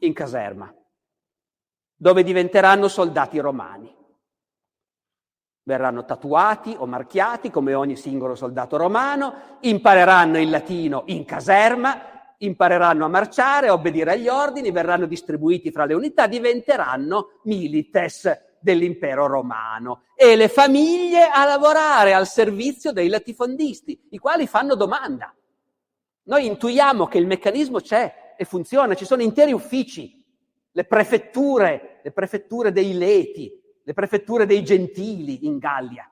in 0.00 0.12
caserma, 0.12 0.70
dove 1.96 2.22
diventeranno 2.22 2.86
soldati 2.86 3.38
romani. 3.38 3.90
Verranno 5.62 6.04
tatuati 6.04 6.74
o 6.76 6.84
marchiati 6.84 7.48
come 7.48 7.72
ogni 7.72 7.96
singolo 7.96 8.34
soldato 8.34 8.76
romano, 8.76 9.56
impareranno 9.60 10.38
il 10.38 10.50
latino 10.50 11.04
in 11.06 11.24
caserma, 11.24 12.34
impareranno 12.36 13.06
a 13.06 13.08
marciare, 13.08 13.68
a 13.68 13.72
obbedire 13.72 14.12
agli 14.12 14.28
ordini, 14.28 14.70
verranno 14.70 15.06
distribuiti 15.06 15.70
fra 15.70 15.86
le 15.86 15.94
unità, 15.94 16.26
diventeranno 16.26 17.40
milites 17.44 18.58
dell'impero 18.60 19.28
romano 19.28 20.02
e 20.14 20.36
le 20.36 20.48
famiglie 20.48 21.26
a 21.26 21.46
lavorare 21.46 22.12
al 22.12 22.26
servizio 22.26 22.92
dei 22.92 23.08
latifondisti, 23.08 24.08
i 24.10 24.18
quali 24.18 24.46
fanno 24.46 24.74
domanda. 24.74 25.34
Noi 26.30 26.46
intuiamo 26.46 27.08
che 27.08 27.18
il 27.18 27.26
meccanismo 27.26 27.80
c'è 27.80 28.34
e 28.36 28.44
funziona, 28.44 28.94
ci 28.94 29.04
sono 29.04 29.20
interi 29.20 29.52
uffici, 29.52 30.24
le 30.70 30.84
prefetture, 30.84 31.98
le 32.04 32.12
prefetture 32.12 32.70
dei 32.70 32.96
leti, 32.96 33.52
le 33.82 33.92
prefetture 33.92 34.46
dei 34.46 34.62
gentili 34.62 35.44
in 35.46 35.58
Gallia. 35.58 36.08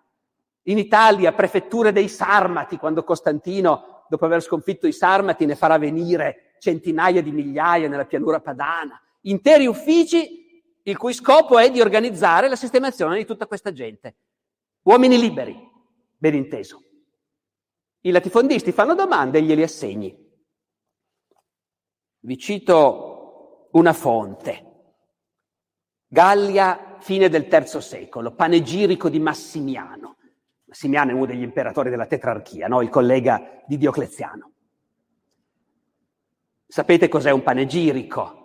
In 0.63 0.77
Italia, 0.77 1.33
prefetture 1.33 1.93
dei 1.93 2.09
sarmati, 2.09 2.79
quando 2.79 3.05
Costantino 3.05 4.07
dopo 4.09 4.25
aver 4.25 4.43
sconfitto 4.43 4.89
i 4.89 4.93
Sarmati, 4.93 5.47
ne 5.47 5.55
farà 5.55 5.79
venire 5.79 6.57
centinaia 6.59 7.23
di 7.23 7.31
migliaia 7.31 7.89
nella 7.89 8.05
pianura 8.05 8.41
padana, 8.41 9.01
interi 9.23 9.67
uffici 9.67 10.73
il 10.83 10.97
cui 10.97 11.13
scopo 11.13 11.59
è 11.59 11.71
di 11.71 11.81
organizzare 11.81 12.49
la 12.49 12.57
sistemazione 12.57 13.19
di 13.19 13.25
tutta 13.25 13.47
questa 13.47 13.73
gente. 13.73 14.17
Uomini 14.83 15.17
liberi, 15.17 15.57
ben 16.17 16.35
inteso. 16.35 16.88
I 18.01 18.11
latifondisti 18.11 18.73
fanno 18.73 18.95
domande 18.95 19.39
e 19.39 19.43
glieli 19.43 19.63
assegni. 19.63 20.17
Vi 22.21 22.39
cito 22.39 23.69
una 23.73 23.93
fonte. 23.93 24.65
Gallia, 26.07 26.97
fine 27.01 27.29
del 27.29 27.49
III 27.51 27.81
secolo, 27.81 28.35
panegirico 28.35 29.09
di 29.09 29.19
Massimiano. 29.19 30.17
Massimiano 30.65 31.11
è 31.11 31.15
uno 31.15 31.27
degli 31.27 31.43
imperatori 31.43 31.91
della 31.91 32.07
tetrarchia, 32.07 32.69
no? 32.69 32.83
il 32.83 32.89
collega 32.89 33.63
di 33.67 33.77
Diocleziano. 33.77 34.53
Sapete 36.67 37.09
cos'è 37.09 37.31
un 37.31 37.43
panegirico? 37.43 38.39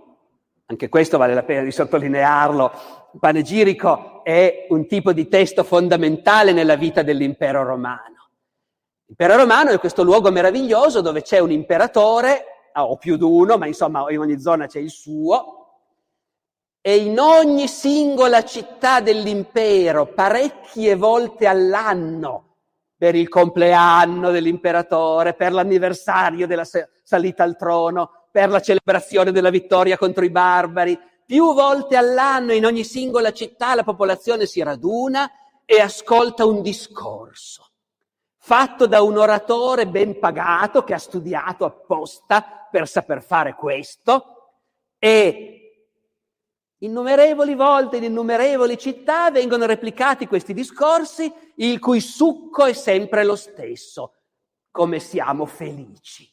Anche 0.66 0.88
questo 0.88 1.18
vale 1.18 1.34
la 1.34 1.44
pena 1.44 1.62
di 1.62 1.72
sottolinearlo. 1.72 2.72
Un 3.12 3.20
panegirico 3.20 4.24
è 4.24 4.68
un 4.70 4.88
tipo 4.88 5.12
di 5.12 5.28
testo 5.28 5.64
fondamentale 5.64 6.54
nella 6.54 6.76
vita 6.76 7.04
dell'impero 7.04 7.64
romano. 7.64 8.13
L'impero 9.16 9.40
romano 9.40 9.70
è 9.70 9.78
questo 9.78 10.02
luogo 10.02 10.32
meraviglioso 10.32 11.02
dove 11.02 11.22
c'è 11.22 11.38
un 11.38 11.52
imperatore, 11.52 12.46
o 12.74 12.98
più 12.98 13.16
di 13.16 13.24
uno, 13.24 13.60
ma 13.60 13.68
insomma 13.68 14.10
in 14.10 14.18
ogni 14.18 14.40
zona 14.40 14.66
c'è 14.66 14.80
il 14.80 14.90
suo, 14.90 15.82
e 16.82 16.96
in 16.98 17.20
ogni 17.20 17.68
singola 17.68 18.44
città 18.44 19.02
dell'impero, 19.02 20.08
parecchie 20.08 20.96
volte 20.96 21.46
all'anno, 21.46 22.56
per 22.98 23.14
il 23.14 23.30
compleanno 23.30 24.32
dell'imperatore, 24.32 25.36
per 25.36 25.52
l'anniversario 25.52 26.48
della 26.48 26.66
salita 27.04 27.44
al 27.44 27.56
trono, 27.56 28.30
per 28.32 28.50
la 28.50 28.62
celebrazione 28.62 29.32
della 29.32 29.52
vittoria 29.52 29.96
contro 29.96 30.26
i 30.26 30.32
barbari, 30.32 30.98
più 31.24 31.54
volte 31.54 31.98
all'anno 31.98 32.52
in 32.52 32.66
ogni 32.66 32.84
singola 32.84 33.32
città 33.32 33.76
la 33.76 33.84
popolazione 33.84 34.48
si 34.48 34.64
raduna 34.64 35.30
e 35.66 35.80
ascolta 35.80 36.46
un 36.46 36.64
discorso 36.64 37.63
fatto 38.46 38.88
da 38.88 39.02
un 39.02 39.18
oratore 39.18 39.88
ben 39.88 40.20
pagato 40.20 40.84
che 40.84 40.94
ha 40.94 41.00
studiato 41.00 41.64
apposta 41.64 42.68
per 42.70 42.90
saper 42.90 43.24
fare 43.24 43.56
questo 43.56 44.58
e 44.98 45.60
Innumerevoli 46.84 47.56
volte 47.56 47.96
in 47.96 48.04
innumerevoli 48.04 48.78
città 48.78 49.32
vengono 49.32 49.66
replicati 49.66 50.28
questi 50.28 50.54
discorsi, 50.54 51.34
il 51.56 51.80
cui 51.80 52.02
succo 52.02 52.66
è 52.66 52.74
sempre 52.74 53.24
lo 53.24 53.38
stesso. 53.38 54.16
Come 54.70 55.00
siamo 55.00 55.46
felici. 55.46 56.30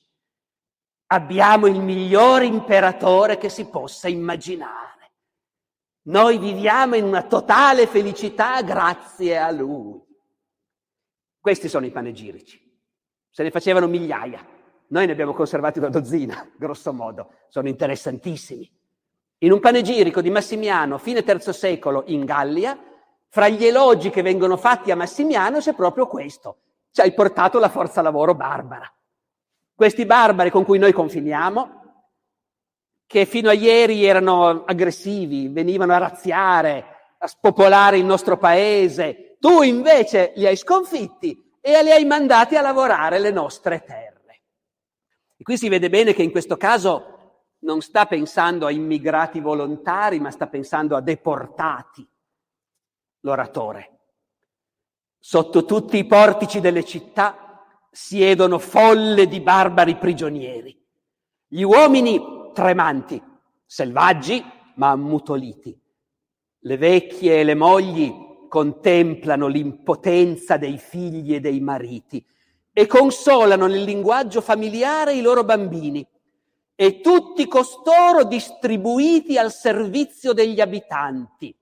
Abbiamo 1.13 1.69
il 1.69 1.81
miglior 1.81 2.43
imperatore 2.43 3.39
che 3.39 3.49
si 3.49 3.67
possa 3.67 4.09
immaginare. 4.09 5.13
Noi 6.09 6.39
viviamo 6.39 6.97
in 6.97 7.05
una 7.05 7.23
totale 7.23 7.87
felicità 7.87 8.61
grazie 8.63 9.39
a 9.39 9.53
lui. 9.53 10.10
Questi 11.41 11.69
sono 11.69 11.87
i 11.87 11.91
panegirici. 11.91 12.61
Se 13.31 13.43
ne 13.43 13.51
facevano 13.51 13.87
migliaia. 13.87 14.47
Noi 14.89 15.07
ne 15.07 15.13
abbiamo 15.13 15.33
conservati 15.33 15.79
una 15.79 15.89
dozzina, 15.89 16.51
grosso 16.59 16.93
modo. 16.93 17.35
Sono 17.49 17.69
interessantissimi. 17.69 18.71
In 19.39 19.53
un 19.53 19.61
panegirico 19.61 20.21
di 20.21 20.29
Massimiano, 20.29 20.99
fine 20.99 21.25
III 21.27 21.53
secolo, 21.53 22.03
in 22.07 22.27
Gallia, 22.27 22.79
fra 23.29 23.49
gli 23.49 23.65
elogi 23.65 24.11
che 24.11 24.21
vengono 24.21 24.57
fatti 24.57 24.91
a 24.91 24.97
Massimiano 24.97 25.61
c'è 25.61 25.75
proprio 25.75 26.07
questo. 26.07 26.59
Ci 26.91 27.01
hai 27.01 27.15
portato 27.15 27.59
la 27.59 27.69
forza 27.71 28.03
lavoro 28.03 28.35
barbara. 28.35 28.93
Questi 29.75 30.05
barbari 30.05 30.51
con 30.51 30.65
cui 30.65 30.79
noi 30.79 30.93
confiniamo, 30.93 31.79
che 33.07 33.25
fino 33.25 33.49
a 33.49 33.55
ieri 33.55 34.05
erano 34.05 34.65
aggressivi, 34.65 35.49
venivano 35.49 35.95
a 35.95 35.99
razziare, 35.99 36.85
a 37.17 37.27
spopolare 37.27 37.97
il 37.97 38.05
nostro 38.05 38.37
paese, 38.37 39.30
tu 39.41 39.63
invece 39.63 40.35
li 40.37 40.47
hai 40.47 40.57
sconfitti 40.57 41.59
e 41.61 41.83
li 41.83 41.91
hai 41.91 42.05
mandati 42.05 42.55
a 42.57 42.61
lavorare 42.61 43.19
le 43.19 43.31
nostre 43.31 43.83
terre. 43.83 44.11
E 45.41 45.43
qui 45.43 45.57
si 45.57 45.71
vede 45.71 45.89
bene 45.89 46.13
che 46.13 46.23
in 46.23 46.31
questo 46.31 46.59
caso 46.59 47.47
non 47.61 47.81
sta 47.81 48.05
pensando 48.05 48.67
a 48.67 48.71
immigrati 48.71 49.41
volontari, 49.41 50.21
ma 50.21 50.31
sta 50.31 50.47
pensando 50.49 50.97
a 50.97 51.01
deportati, 51.01 52.07
l'oratore. 53.21 54.01
Sotto 55.19 55.65
tutti 55.65 55.97
i 55.97 56.05
portici 56.05 56.61
delle 56.61 56.85
città 56.85 57.65
siedono 57.91 58.59
folle 58.59 59.27
di 59.29 59.41
barbari 59.41 59.97
prigionieri. 59.97 60.79
Gli 61.47 61.63
uomini 61.63 62.51
tremanti, 62.53 63.23
selvaggi 63.65 64.45
ma 64.75 64.91
ammutoliti. 64.91 65.75
Le 66.59 66.77
vecchie 66.77 67.41
e 67.41 67.45
le 67.45 67.55
mogli 67.55 68.30
contemplano 68.51 69.47
l'impotenza 69.47 70.57
dei 70.57 70.77
figli 70.77 71.37
e 71.37 71.41
dei 71.41 71.61
mariti 71.61 72.23
e 72.73 72.87
consolano 72.87 73.67
nel 73.67 73.85
linguaggio 73.85 74.41
familiare 74.41 75.15
i 75.15 75.23
loro 75.23 75.45
bambini 75.45 76.05
e 76.75 77.01
tutti 77.01 77.47
costoro 77.47 78.25
distribuiti 78.25 79.39
al 79.39 79.53
servizio 79.53 80.33
degli 80.33 80.61
abitanti, 80.61 81.55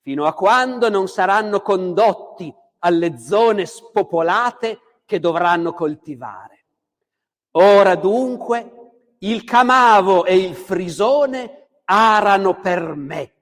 fino 0.00 0.26
a 0.26 0.34
quando 0.34 0.90
non 0.90 1.06
saranno 1.06 1.60
condotti 1.60 2.52
alle 2.80 3.18
zone 3.18 3.64
spopolate 3.64 4.80
che 5.04 5.20
dovranno 5.20 5.72
coltivare. 5.72 6.64
Ora 7.52 7.94
dunque 7.94 8.72
il 9.18 9.44
camavo 9.44 10.24
e 10.24 10.36
il 10.36 10.56
frisone 10.56 11.68
arano 11.84 12.60
per 12.60 12.94
me. 12.94 13.32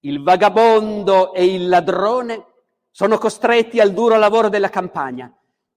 Il 0.00 0.22
vagabondo 0.22 1.32
e 1.34 1.44
il 1.44 1.68
ladrone 1.68 2.46
sono 2.90 3.18
costretti 3.18 3.80
al 3.80 3.92
duro 3.92 4.16
lavoro 4.16 4.48
della 4.48 4.68
campagna 4.68 5.32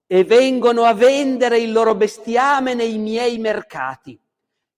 e 0.06 0.24
vengono 0.24 0.84
a 0.84 0.94
vendere 0.94 1.58
il 1.58 1.72
loro 1.72 1.94
bestiame 1.94 2.74
nei 2.74 2.98
miei 2.98 3.38
mercati. 3.38 4.18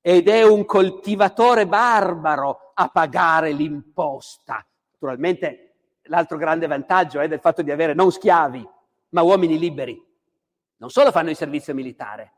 Ed 0.01 0.29
è 0.29 0.43
un 0.43 0.65
coltivatore 0.65 1.67
barbaro 1.67 2.73
a 2.75 2.89
pagare 2.89 3.53
l'imposta. 3.53 4.65
Naturalmente 4.93 5.75
l'altro 6.05 6.37
grande 6.37 6.67
vantaggio 6.67 7.21
è 7.21 7.29
del 7.29 7.41
fatto 7.41 7.63
di 7.63 7.71
avere 7.71 7.95
non 7.95 8.13
schiavi, 8.13 8.69
ma 9.11 9.23
uomini 9.23 9.59
liberi 9.59 10.05
non 10.79 10.91
solo 10.91 11.11
fanno 11.11 11.31
il 11.31 11.37
servizio 11.37 11.75
militare, 11.75 12.33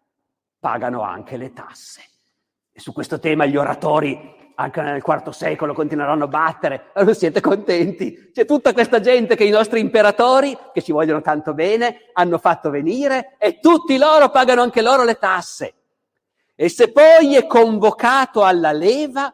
pagano 0.59 1.03
anche 1.03 1.37
le 1.37 1.53
tasse. 1.53 2.03
E 2.71 2.81
su 2.81 2.93
questo 2.93 3.19
tema 3.19 3.47
gli 3.47 3.57
oratori 3.57 4.37
anche 4.61 4.83
nel 4.83 5.03
IV 5.05 5.31
secolo 5.31 5.73
continueranno 5.73 6.25
a 6.25 6.29
battere, 6.29 6.91
non 6.97 7.15
siete 7.15 7.41
contenti? 7.41 8.31
C'è 8.33 8.45
tutta 8.45 8.73
questa 8.73 8.99
gente 9.01 9.37
che 9.37 9.45
i 9.45 9.51
nostri 9.51 9.79
imperatori, 9.79 10.57
che 10.73 10.83
ci 10.83 10.91
vogliono 10.91 11.21
tanto 11.21 11.55
bene, 11.55 12.11
hanno 12.13 12.39
fatto 12.39 12.69
venire 12.69 13.37
e 13.39 13.61
tutti 13.61 13.97
loro 13.97 14.31
pagano 14.31 14.63
anche 14.63 14.83
loro 14.83 15.05
le 15.05 15.15
tasse. 15.15 15.75
E 16.57 16.69
se 16.69 16.91
poi 16.91 17.37
è 17.37 17.47
convocato 17.47 18.43
alla 18.43 18.73
leva, 18.73 19.33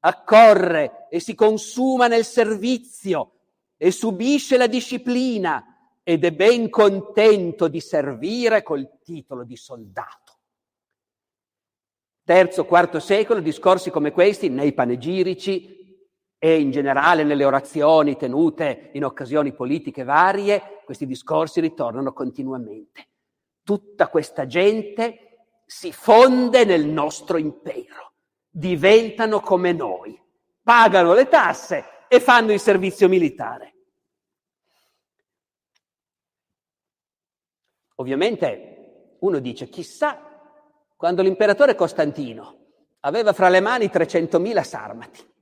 accorre 0.00 1.08
e 1.10 1.18
si 1.18 1.34
consuma 1.34 2.06
nel 2.06 2.24
servizio 2.24 3.32
e 3.76 3.90
subisce 3.90 4.56
la 4.56 4.68
disciplina 4.68 5.64
ed 6.04 6.24
è 6.24 6.30
ben 6.30 6.70
contento 6.70 7.66
di 7.66 7.80
servire 7.80 8.62
col 8.62 8.88
titolo 9.02 9.42
di 9.42 9.56
soldato. 9.56 10.27
Terzo, 12.28 12.66
quarto 12.66 13.00
secolo, 13.00 13.40
discorsi 13.40 13.88
come 13.88 14.12
questi 14.12 14.50
nei 14.50 14.74
panegirici 14.74 15.98
e 16.36 16.60
in 16.60 16.70
generale 16.70 17.24
nelle 17.24 17.46
orazioni 17.46 18.18
tenute 18.18 18.90
in 18.92 19.06
occasioni 19.06 19.54
politiche 19.54 20.04
varie, 20.04 20.82
questi 20.84 21.06
discorsi 21.06 21.58
ritornano 21.62 22.12
continuamente. 22.12 23.08
Tutta 23.62 24.08
questa 24.08 24.44
gente 24.44 25.46
si 25.64 25.90
fonde 25.90 26.66
nel 26.66 26.84
nostro 26.84 27.38
impero, 27.38 28.12
diventano 28.50 29.40
come 29.40 29.72
noi, 29.72 30.20
pagano 30.62 31.14
le 31.14 31.28
tasse 31.28 31.82
e 32.08 32.20
fanno 32.20 32.52
il 32.52 32.60
servizio 32.60 33.08
militare. 33.08 33.74
Ovviamente 37.94 39.16
uno 39.20 39.38
dice, 39.38 39.70
chissà, 39.70 40.27
quando 40.98 41.22
l'imperatore 41.22 41.76
Costantino 41.76 42.56
aveva 43.02 43.32
fra 43.32 43.48
le 43.48 43.60
mani 43.60 43.86
300.000 43.86 44.64
sarmati 44.64 45.32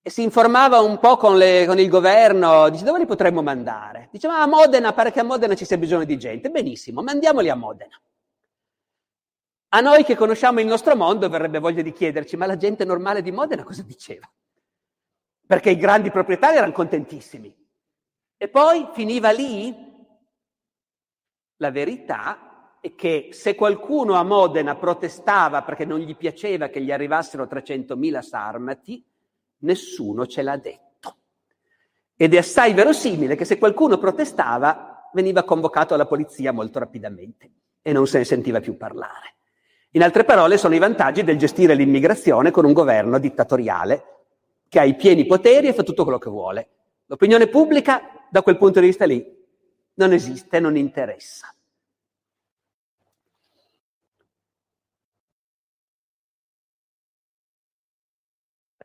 e 0.00 0.08
si 0.08 0.22
informava 0.22 0.80
un 0.80 0.98
po' 0.98 1.18
con, 1.18 1.36
le, 1.36 1.66
con, 1.66 1.78
il 1.78 1.90
governo, 1.90 2.70
dice 2.70 2.82
dove 2.82 3.00
li 3.00 3.04
potremmo 3.04 3.42
mandare? 3.42 4.08
Diceva 4.10 4.38
a 4.40 4.46
Modena, 4.46 4.94
pare 4.94 5.12
che 5.12 5.20
a 5.20 5.22
Modena 5.22 5.54
ci 5.54 5.66
sia 5.66 5.76
bisogno 5.76 6.04
di 6.04 6.16
gente. 6.16 6.48
Benissimo, 6.48 7.02
mandiamoli 7.02 7.50
a 7.50 7.56
Modena. 7.56 8.00
A 9.68 9.80
noi 9.82 10.02
che 10.02 10.16
conosciamo 10.16 10.60
il 10.60 10.66
nostro 10.66 10.96
mondo 10.96 11.28
verrebbe 11.28 11.58
voglia 11.58 11.82
di 11.82 11.92
chiederci, 11.92 12.38
ma 12.38 12.46
la 12.46 12.56
gente 12.56 12.86
normale 12.86 13.20
di 13.20 13.30
Modena 13.30 13.64
cosa 13.64 13.82
diceva? 13.82 14.26
Perché 15.46 15.72
i 15.72 15.76
grandi 15.76 16.10
proprietari 16.10 16.56
erano 16.56 16.72
contentissimi. 16.72 17.54
E 18.38 18.48
poi 18.48 18.88
finiva 18.94 19.30
lì 19.30 19.76
la 21.56 21.70
verità 21.70 22.47
che 22.94 23.28
se 23.32 23.54
qualcuno 23.54 24.14
a 24.14 24.22
Modena 24.22 24.76
protestava 24.76 25.62
perché 25.62 25.84
non 25.84 25.98
gli 25.98 26.16
piaceva 26.16 26.68
che 26.68 26.80
gli 26.80 26.92
arrivassero 26.92 27.44
300.000 27.44 28.20
sarmati, 28.20 29.04
nessuno 29.58 30.26
ce 30.26 30.42
l'ha 30.42 30.56
detto. 30.56 31.16
Ed 32.16 32.34
è 32.34 32.38
assai 32.38 32.74
verosimile 32.74 33.36
che 33.36 33.44
se 33.44 33.58
qualcuno 33.58 33.98
protestava 33.98 35.10
veniva 35.12 35.44
convocato 35.44 35.94
alla 35.94 36.06
polizia 36.06 36.52
molto 36.52 36.78
rapidamente 36.78 37.50
e 37.82 37.92
non 37.92 38.06
se 38.06 38.18
ne 38.18 38.24
sentiva 38.24 38.60
più 38.60 38.76
parlare. 38.76 39.34
In 39.92 40.02
altre 40.02 40.24
parole, 40.24 40.58
sono 40.58 40.74
i 40.74 40.78
vantaggi 40.78 41.24
del 41.24 41.38
gestire 41.38 41.74
l'immigrazione 41.74 42.50
con 42.50 42.64
un 42.64 42.72
governo 42.72 43.18
dittatoriale 43.18 44.04
che 44.68 44.78
ha 44.78 44.84
i 44.84 44.96
pieni 44.96 45.24
poteri 45.24 45.68
e 45.68 45.72
fa 45.72 45.82
tutto 45.82 46.02
quello 46.02 46.18
che 46.18 46.28
vuole. 46.28 46.68
L'opinione 47.06 47.46
pubblica, 47.46 48.26
da 48.30 48.42
quel 48.42 48.58
punto 48.58 48.80
di 48.80 48.86
vista 48.86 49.06
lì, 49.06 49.24
non 49.94 50.12
esiste, 50.12 50.60
non 50.60 50.76
interessa. 50.76 51.52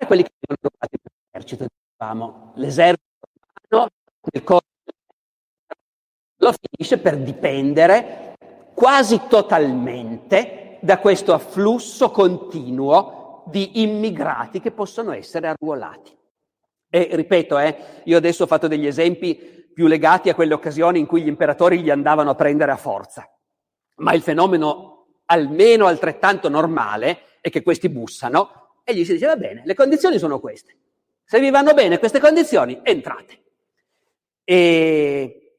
Quelli 0.06 0.24
che 0.24 0.32
vengono 0.40 0.70
trovati 0.70 0.98
nell'esercito, 1.02 1.66
diciamo, 1.98 2.52
l'esercito 2.56 3.28
romano 3.70 3.90
nel 4.32 4.44
corso 4.44 4.72
lo 6.38 6.54
finisce 6.60 6.98
per 6.98 7.18
dipendere 7.18 8.36
quasi 8.74 9.22
totalmente 9.30 10.78
da 10.82 11.00
questo 11.00 11.34
afflusso 11.34 12.12
continuo 12.12 13.44
di 13.48 13.82
immigrati 13.82 14.60
che 14.60 14.72
possono 14.72 15.14
essere 15.14 15.48
arruolati. 15.48 16.16
E 16.90 17.10
ripeto, 17.14 17.58
eh, 17.58 18.02
io 18.04 18.18
adesso 18.18 18.44
ho 18.44 18.48
fatto 18.48 18.68
degli 18.68 18.86
esempi 18.86 19.36
più 19.74 19.88
legati 19.88 20.30
a 20.30 20.36
quelle 20.36 20.54
occasioni 20.54 21.00
in 21.00 21.06
cui 21.06 21.24
gli 21.24 21.28
imperatori 21.28 21.82
li 21.82 21.90
andavano 21.90 22.32
a 22.32 22.36
prendere 22.36 22.72
a 22.72 22.78
forza. 22.78 23.28
Ma 23.98 24.14
il 24.14 24.22
fenomeno 24.22 25.08
almeno 25.26 25.86
altrettanto 25.86 26.50
normale 26.50 27.40
è 27.42 27.50
che 27.50 27.64
questi 27.64 27.90
bussano 27.90 28.63
e 28.84 28.94
gli 28.94 29.06
si 29.06 29.14
dice 29.14 29.26
va 29.26 29.36
bene, 29.36 29.62
le 29.66 29.76
condizioni 29.76 30.18
sono 30.20 30.40
queste. 30.40 30.78
Se 31.24 31.40
vi 31.40 31.50
vanno 31.50 31.74
bene 31.74 32.00
queste 32.00 32.20
condizioni, 32.20 32.80
entrate. 32.84 33.42
E 34.44 35.58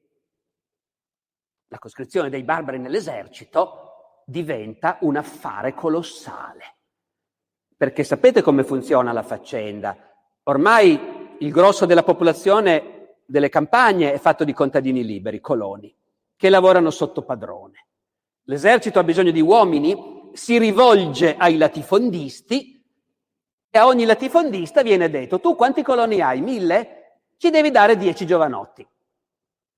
la 1.69 1.79
coscrizione 1.79 2.29
dei 2.29 2.43
barbari 2.43 2.79
nell'esercito 2.79 4.23
diventa 4.27 4.99
un 5.01 5.17
affare 5.17 5.75
colossale. 5.75 6.77
Perché 7.77 8.05
sapete 8.05 8.43
come 8.43 8.63
funziona 8.63 9.13
la 9.13 9.23
faccenda? 9.23 9.97
Ormai 10.45 11.37
il 11.39 11.51
grosso 11.51 11.87
della 11.87 12.03
popolazione 12.03 13.17
delle 13.27 13.49
campagne 13.49 14.13
è 14.13 14.19
fatto 14.19 14.45
di 14.45 14.53
contadini 14.53 15.05
liberi, 15.05 15.41
coloni, 15.41 15.95
che 16.37 16.51
lavorano 16.51 16.91
sotto 16.91 17.23
padrone. 17.23 17.89
L'esercito 18.45 18.99
ha 18.99 19.05
bisogno 19.05 19.31
di 19.31 19.41
uomini, 19.41 20.31
si 20.35 20.59
rivolge 20.59 21.37
ai 21.37 21.57
latifondisti 21.57 22.74
e 23.75 23.79
a 23.79 23.87
ogni 23.87 24.05
latifondista 24.05 24.83
viene 24.83 25.11
detto, 25.11 25.41
tu 25.41 25.57
quanti 25.57 25.83
coloni 25.83 26.21
hai? 26.21 26.41
Mille? 26.41 27.23
Ci 27.37 27.51
devi 27.51 27.73
dare 27.73 27.97
dieci 27.97 28.25
giovanotti. 28.25 28.87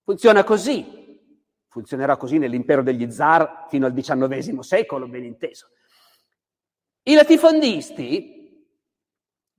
Funziona 0.05 0.45
così. 0.45 1.19
Funzionerà 1.69 2.19
così 2.19 2.37
nell'impero 2.37 2.83
degli 2.83 3.11
zar 3.11 3.65
fino 3.71 3.87
al 3.87 3.95
XIX 3.95 4.59
secolo, 4.59 5.09
ben 5.09 5.25
inteso. 5.25 5.69
I 7.05 7.15
latifondisti 7.15 8.69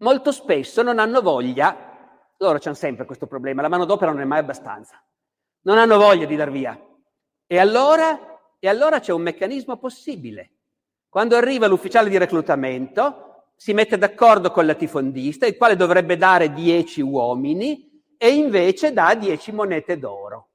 molto 0.01 0.31
spesso 0.31 0.83
non 0.83 0.99
hanno 0.99 1.23
voglia, 1.23 2.29
loro 2.37 2.59
hanno 2.63 2.75
sempre 2.75 3.05
questo 3.05 3.25
problema, 3.25 3.63
la 3.63 3.69
manodopera 3.69 4.11
non 4.11 4.21
è 4.21 4.25
mai 4.25 4.37
abbastanza, 4.37 5.03
non 5.61 5.79
hanno 5.79 5.97
voglia 5.97 6.27
di 6.27 6.35
dar 6.35 6.51
via. 6.51 6.79
E 7.47 7.57
allora, 7.57 8.39
e 8.59 8.69
allora 8.69 8.99
c'è 8.99 9.13
un 9.13 9.23
meccanismo 9.23 9.77
possibile. 9.77 10.51
Quando 11.09 11.35
arriva 11.35 11.65
l'ufficiale 11.65 12.07
di 12.07 12.19
reclutamento, 12.19 13.26
si 13.59 13.73
mette 13.73 13.97
d'accordo 13.97 14.51
con 14.51 14.63
il 14.63 14.69
latifondista, 14.69 15.47
il 15.47 15.57
quale 15.57 15.75
dovrebbe 15.75 16.15
dare 16.15 16.53
10 16.53 17.01
uomini 17.01 18.03
e 18.15 18.29
invece 18.29 18.93
dà 18.93 19.15
10 19.15 19.51
monete 19.51 19.97
d'oro. 19.97 20.49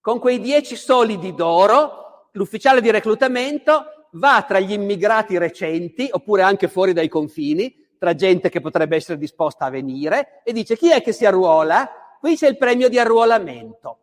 Con 0.00 0.18
quei 0.18 0.40
10 0.40 0.74
solidi 0.74 1.34
d'oro, 1.34 2.30
l'ufficiale 2.32 2.80
di 2.80 2.90
reclutamento 2.90 4.08
va 4.12 4.42
tra 4.48 4.58
gli 4.58 4.72
immigrati 4.72 5.36
recenti, 5.36 6.08
oppure 6.10 6.42
anche 6.42 6.68
fuori 6.68 6.94
dai 6.94 7.08
confini, 7.08 7.74
tra 7.98 8.14
gente 8.14 8.48
che 8.48 8.60
potrebbe 8.60 8.96
essere 8.96 9.18
disposta 9.18 9.66
a 9.66 9.70
venire, 9.70 10.40
e 10.42 10.52
dice 10.52 10.76
chi 10.76 10.90
è 10.90 11.02
che 11.02 11.12
si 11.12 11.26
arruola? 11.26 12.16
Qui 12.18 12.34
c'è 12.34 12.48
il 12.48 12.56
premio 12.56 12.88
di 12.88 12.98
arruolamento. 12.98 13.98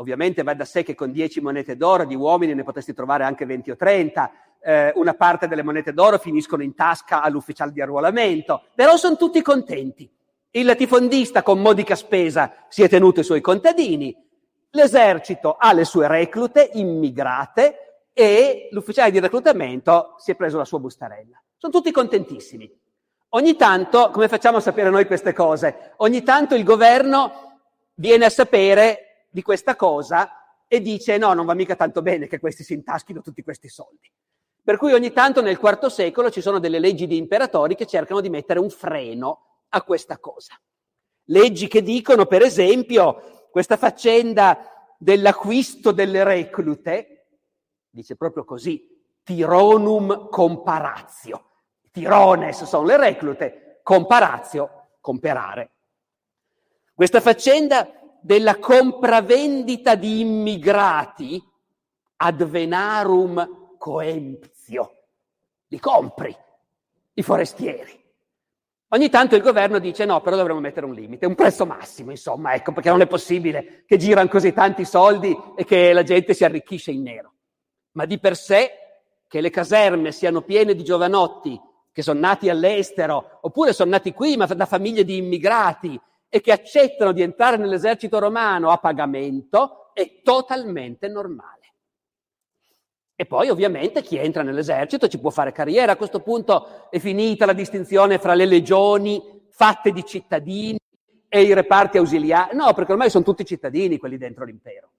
Ovviamente 0.00 0.42
va 0.42 0.54
da 0.54 0.64
sé 0.64 0.82
che 0.82 0.94
con 0.94 1.12
10 1.12 1.40
monete 1.40 1.76
d'oro 1.76 2.04
di 2.04 2.14
uomini 2.14 2.54
ne 2.54 2.64
potresti 2.64 2.92
trovare 2.92 3.24
anche 3.24 3.46
20 3.46 3.70
o 3.70 3.76
30, 3.76 4.30
eh, 4.60 4.92
una 4.96 5.14
parte 5.14 5.48
delle 5.48 5.62
monete 5.62 5.92
d'oro 5.92 6.18
finiscono 6.18 6.62
in 6.62 6.74
tasca 6.74 7.22
all'ufficiale 7.22 7.72
di 7.72 7.80
arruolamento, 7.80 8.64
però 8.74 8.96
sono 8.96 9.16
tutti 9.16 9.42
contenti. 9.42 10.10
Il 10.50 10.64
latifondista 10.64 11.42
con 11.42 11.60
modica 11.60 11.94
spesa 11.94 12.64
si 12.68 12.82
è 12.82 12.88
tenuto 12.88 13.20
i 13.20 13.24
suoi 13.24 13.40
contadini, 13.40 14.16
l'esercito 14.70 15.56
ha 15.58 15.72
le 15.72 15.84
sue 15.84 16.08
reclute 16.08 16.70
immigrate 16.74 18.02
e 18.12 18.68
l'ufficiale 18.72 19.10
di 19.10 19.20
reclutamento 19.20 20.14
si 20.18 20.32
è 20.32 20.34
preso 20.34 20.58
la 20.58 20.64
sua 20.64 20.80
bustarella. 20.80 21.40
Sono 21.56 21.72
tutti 21.72 21.90
contentissimi. 21.90 22.70
Ogni 23.30 23.56
tanto, 23.56 24.10
come 24.10 24.26
facciamo 24.26 24.56
a 24.56 24.60
sapere 24.60 24.90
noi 24.90 25.06
queste 25.06 25.32
cose? 25.32 25.92
Ogni 25.98 26.22
tanto 26.22 26.54
il 26.54 26.64
governo 26.64 27.60
viene 27.94 28.24
a 28.24 28.30
sapere 28.30 29.26
di 29.30 29.42
questa 29.42 29.76
cosa 29.76 30.62
e 30.66 30.80
dice 30.80 31.18
no, 31.18 31.32
non 31.34 31.46
va 31.46 31.54
mica 31.54 31.76
tanto 31.76 32.02
bene 32.02 32.26
che 32.26 32.38
questi 32.38 32.62
si 32.62 32.72
intaschino 32.72 33.20
tutti 33.20 33.42
questi 33.42 33.68
soldi. 33.68 34.10
Per 34.68 34.76
cui 34.76 34.92
ogni 34.92 35.12
tanto 35.14 35.40
nel 35.40 35.58
IV 35.58 35.86
secolo 35.86 36.30
ci 36.30 36.42
sono 36.42 36.58
delle 36.58 36.78
leggi 36.78 37.06
di 37.06 37.16
imperatori 37.16 37.74
che 37.74 37.86
cercano 37.86 38.20
di 38.20 38.28
mettere 38.28 38.58
un 38.58 38.68
freno 38.68 39.62
a 39.70 39.80
questa 39.80 40.18
cosa. 40.18 40.60
Leggi 41.28 41.68
che 41.68 41.80
dicono, 41.80 42.26
per 42.26 42.42
esempio, 42.42 43.48
questa 43.50 43.78
faccenda 43.78 44.94
dell'acquisto 44.98 45.90
delle 45.90 46.22
reclute, 46.22 47.28
dice 47.88 48.14
proprio 48.16 48.44
così, 48.44 48.86
tironum 49.22 50.28
comparatio. 50.28 51.44
Tirones 51.90 52.64
sono 52.64 52.84
le 52.84 52.98
reclute, 52.98 53.80
comparatio, 53.82 54.88
comperare. 55.00 55.70
Questa 56.92 57.22
faccenda 57.22 57.90
della 58.20 58.58
compravendita 58.58 59.94
di 59.94 60.20
immigrati 60.20 61.42
ad 62.16 62.44
venarum 62.44 63.56
coemptio. 64.68 64.92
Li 65.68 65.78
compri, 65.78 66.36
i 67.14 67.22
forestieri. 67.22 67.96
Ogni 68.90 69.10
tanto 69.10 69.36
il 69.36 69.42
governo 69.42 69.78
dice 69.78 70.06
no, 70.06 70.22
però 70.22 70.36
dovremmo 70.36 70.60
mettere 70.60 70.86
un 70.86 70.94
limite, 70.94 71.26
un 71.26 71.34
prezzo 71.34 71.66
massimo, 71.66 72.10
insomma, 72.10 72.54
ecco, 72.54 72.72
perché 72.72 72.88
non 72.88 73.02
è 73.02 73.06
possibile 73.06 73.84
che 73.86 73.98
girano 73.98 74.28
così 74.28 74.52
tanti 74.54 74.86
soldi 74.86 75.36
e 75.56 75.64
che 75.64 75.92
la 75.92 76.02
gente 76.02 76.32
si 76.32 76.44
arricchisce 76.44 76.90
in 76.90 77.02
nero. 77.02 77.32
Ma 77.92 78.06
di 78.06 78.18
per 78.18 78.34
sé 78.34 78.70
che 79.26 79.42
le 79.42 79.50
caserme 79.50 80.10
siano 80.10 80.40
piene 80.40 80.74
di 80.74 80.84
giovanotti 80.84 81.60
che 81.92 82.00
sono 82.00 82.20
nati 82.20 82.48
all'estero, 82.48 83.40
oppure 83.42 83.74
sono 83.74 83.90
nati 83.90 84.12
qui 84.12 84.36
ma 84.36 84.46
da 84.46 84.66
famiglie 84.66 85.04
di 85.04 85.16
immigrati 85.18 86.00
e 86.28 86.40
che 86.40 86.52
accettano 86.52 87.12
di 87.12 87.20
entrare 87.20 87.56
nell'esercito 87.58 88.18
romano 88.18 88.70
a 88.70 88.78
pagamento 88.78 89.90
è 89.92 90.22
totalmente 90.22 91.08
normale. 91.08 91.57
E 93.20 93.26
poi 93.26 93.48
ovviamente 93.48 94.00
chi 94.00 94.16
entra 94.16 94.44
nell'esercito 94.44 95.08
ci 95.08 95.18
può 95.18 95.30
fare 95.30 95.50
carriera. 95.50 95.90
A 95.90 95.96
questo 95.96 96.20
punto 96.20 96.88
è 96.88 97.00
finita 97.00 97.46
la 97.46 97.52
distinzione 97.52 98.20
fra 98.20 98.34
le 98.34 98.44
legioni 98.44 99.20
fatte 99.50 99.90
di 99.90 100.04
cittadini 100.04 100.78
e 101.28 101.42
i 101.42 101.52
reparti 101.52 101.98
ausiliari. 101.98 102.56
No, 102.56 102.72
perché 102.74 102.92
ormai 102.92 103.10
sono 103.10 103.24
tutti 103.24 103.44
cittadini 103.44 103.98
quelli 103.98 104.18
dentro 104.18 104.44
l'impero. 104.44 104.92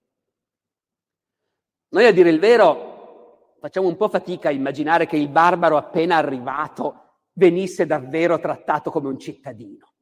Noi 1.92 2.04
a 2.04 2.12
dire 2.12 2.28
il 2.28 2.38
vero 2.38 3.54
facciamo 3.58 3.88
un 3.88 3.96
po' 3.96 4.10
fatica 4.10 4.50
a 4.50 4.52
immaginare 4.52 5.06
che 5.06 5.16
il 5.16 5.30
barbaro 5.30 5.78
appena 5.78 6.16
arrivato 6.16 7.20
venisse 7.32 7.86
davvero 7.86 8.38
trattato 8.38 8.90
come 8.90 9.08
un 9.08 9.18
cittadino. 9.18 9.94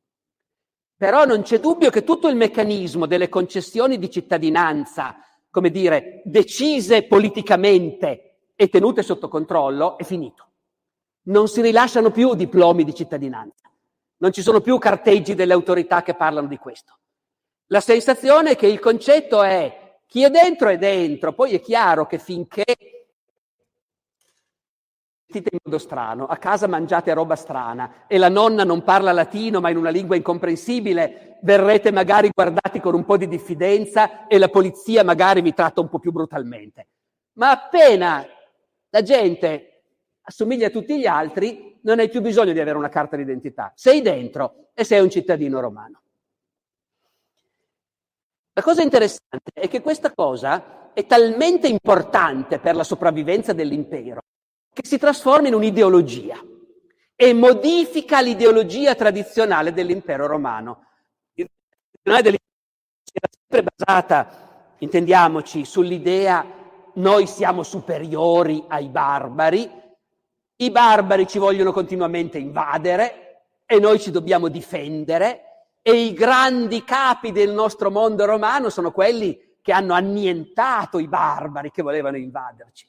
Però 0.97 1.25
non 1.25 1.43
c'è 1.43 1.61
dubbio 1.61 1.91
che 1.91 2.03
tutto 2.03 2.27
il 2.27 2.35
meccanismo 2.35 3.07
delle 3.07 3.29
concessioni 3.29 3.97
di 3.97 4.11
cittadinanza, 4.11 5.19
come 5.59 5.71
dire, 5.71 6.23
decise 6.25 7.03
politicamente 7.03 8.37
e 8.55 8.69
tenute 8.69 9.03
sotto 9.03 9.27
controllo, 9.27 9.99
è 9.99 10.05
finito. 10.05 10.47
Non 11.23 11.49
si 11.49 11.61
rilasciano 11.61 12.13
più 12.13 12.35
diplomi 12.35 12.85
di 12.85 12.95
cittadinanza, 12.95 13.69
non 14.19 14.33
ci 14.33 14.41
sono 14.41 14.61
più 14.61 14.79
carteggi 14.79 15.35
delle 15.35 15.53
autorità 15.53 16.03
che 16.03 16.15
parlano 16.15 16.47
di 16.47 16.59
questo. 16.59 16.99
La 17.71 17.81
sensazione 17.81 18.53
è 18.53 18.57
che 18.57 18.69
il 18.69 18.79
concetto 18.79 19.43
è 19.43 19.97
chi 20.07 20.23
è 20.23 20.31
dentro 20.31 20.69
è 20.69 20.79
dentro, 20.79 21.33
poi 21.33 21.55
è 21.55 21.61
chiaro 21.61 22.07
che 22.07 22.19
finché 22.19 22.65
vestite 25.29 25.51
in 25.53 25.59
modo 25.63 25.79
strano, 25.79 26.27
a 26.27 26.39
casa 26.39 26.67
mangiate 26.67 27.13
roba 27.13 27.37
strana 27.37 28.07
e 28.07 28.17
la 28.17 28.31
nonna 28.31 28.65
non 28.65 28.83
parla 28.83 29.13
latino 29.13 29.61
ma 29.61 29.69
in 29.69 29.77
una 29.77 29.91
lingua 29.91 30.17
incomprensibile, 30.17 31.37
verrete 31.43 31.93
magari 31.93 32.31
guardati 32.35 32.81
con 32.81 32.95
un 32.95 33.05
po' 33.05 33.19
di 33.19 33.29
diffidenza 33.29 34.27
e 34.27 34.39
la 34.39 34.49
polizia 34.49 35.05
magari 35.05 35.43
vi 35.43 35.53
tratta 35.53 35.83
un 35.83 35.91
po' 35.91 35.99
più 35.99 36.13
brutalmente. 36.13 36.89
Ma 37.35 37.51
appena 37.51 38.27
la 38.89 39.03
gente 39.03 39.83
assomiglia 40.23 40.69
a 40.69 40.71
tutti 40.71 40.99
gli 40.99 41.07
altri, 41.07 41.79
non 41.83 41.99
hai 41.99 42.09
più 42.09 42.23
bisogno 42.23 42.53
di 42.53 42.61
avere 42.61 42.79
una 42.79 42.89
carta 42.89 43.17
d'identità. 43.17 43.73
Sei 43.75 44.01
dentro 44.01 44.71
e 44.73 44.85
sei 44.85 45.01
un 45.01 45.11
cittadino 45.11 45.61
romano. 45.61 46.01
La 48.55 48.63
cosa 48.63 48.83
interessante 48.83 49.53
è 49.53 49.69
che 49.69 49.83
questa 49.83 50.13
cosa 50.13 50.93
è 50.93 51.07
talmente 51.07 51.69
importante 51.69 52.59
per 52.59 52.75
la 52.75 52.83
sopravvivenza 52.83 53.53
dell'impero 53.53 54.23
che 54.79 54.87
si 54.87 54.97
trasforma 54.97 55.49
in 55.49 55.55
un'ideologia 55.55 56.41
e 57.17 57.35
modifica 57.35 58.21
l'ideologia 58.21 58.95
tradizionale 58.95 59.73
dell'impero 59.73 60.29
romano. 60.29 60.85
L'ideologia 61.35 62.39
era 63.13 63.29
sempre 63.29 63.73
basata, 63.75 64.75
intendiamoci, 64.79 65.65
sull'idea 65.65 66.47
noi 66.95 67.27
siamo 67.27 67.65
superiori 67.65 68.65
ai 68.69 68.89
barbari, 68.89 69.69
i 70.61 70.71
barbari 70.71 71.27
ci 71.27 71.39
vogliono 71.39 71.73
continuamente 71.73 72.39
invadere 72.39 73.47
e 73.67 73.81
noi 73.81 73.99
ci 73.99 74.13
dobbiamo 74.13 74.47
difendere 74.47 75.43
e 75.83 75.93
i 75.93 76.13
grandi 76.13 76.85
capi 76.85 77.33
del 77.33 77.51
nostro 77.51 77.91
mondo 77.91 78.25
romano 78.25 78.69
sono 78.71 78.93
quelli 78.93 79.57
che 79.61 79.73
hanno 79.73 79.95
annientato 79.95 81.01
i 81.01 81.09
barbari 81.09 81.73
che 81.73 81.83
volevano 81.83 82.17
invaderci. 82.17 82.89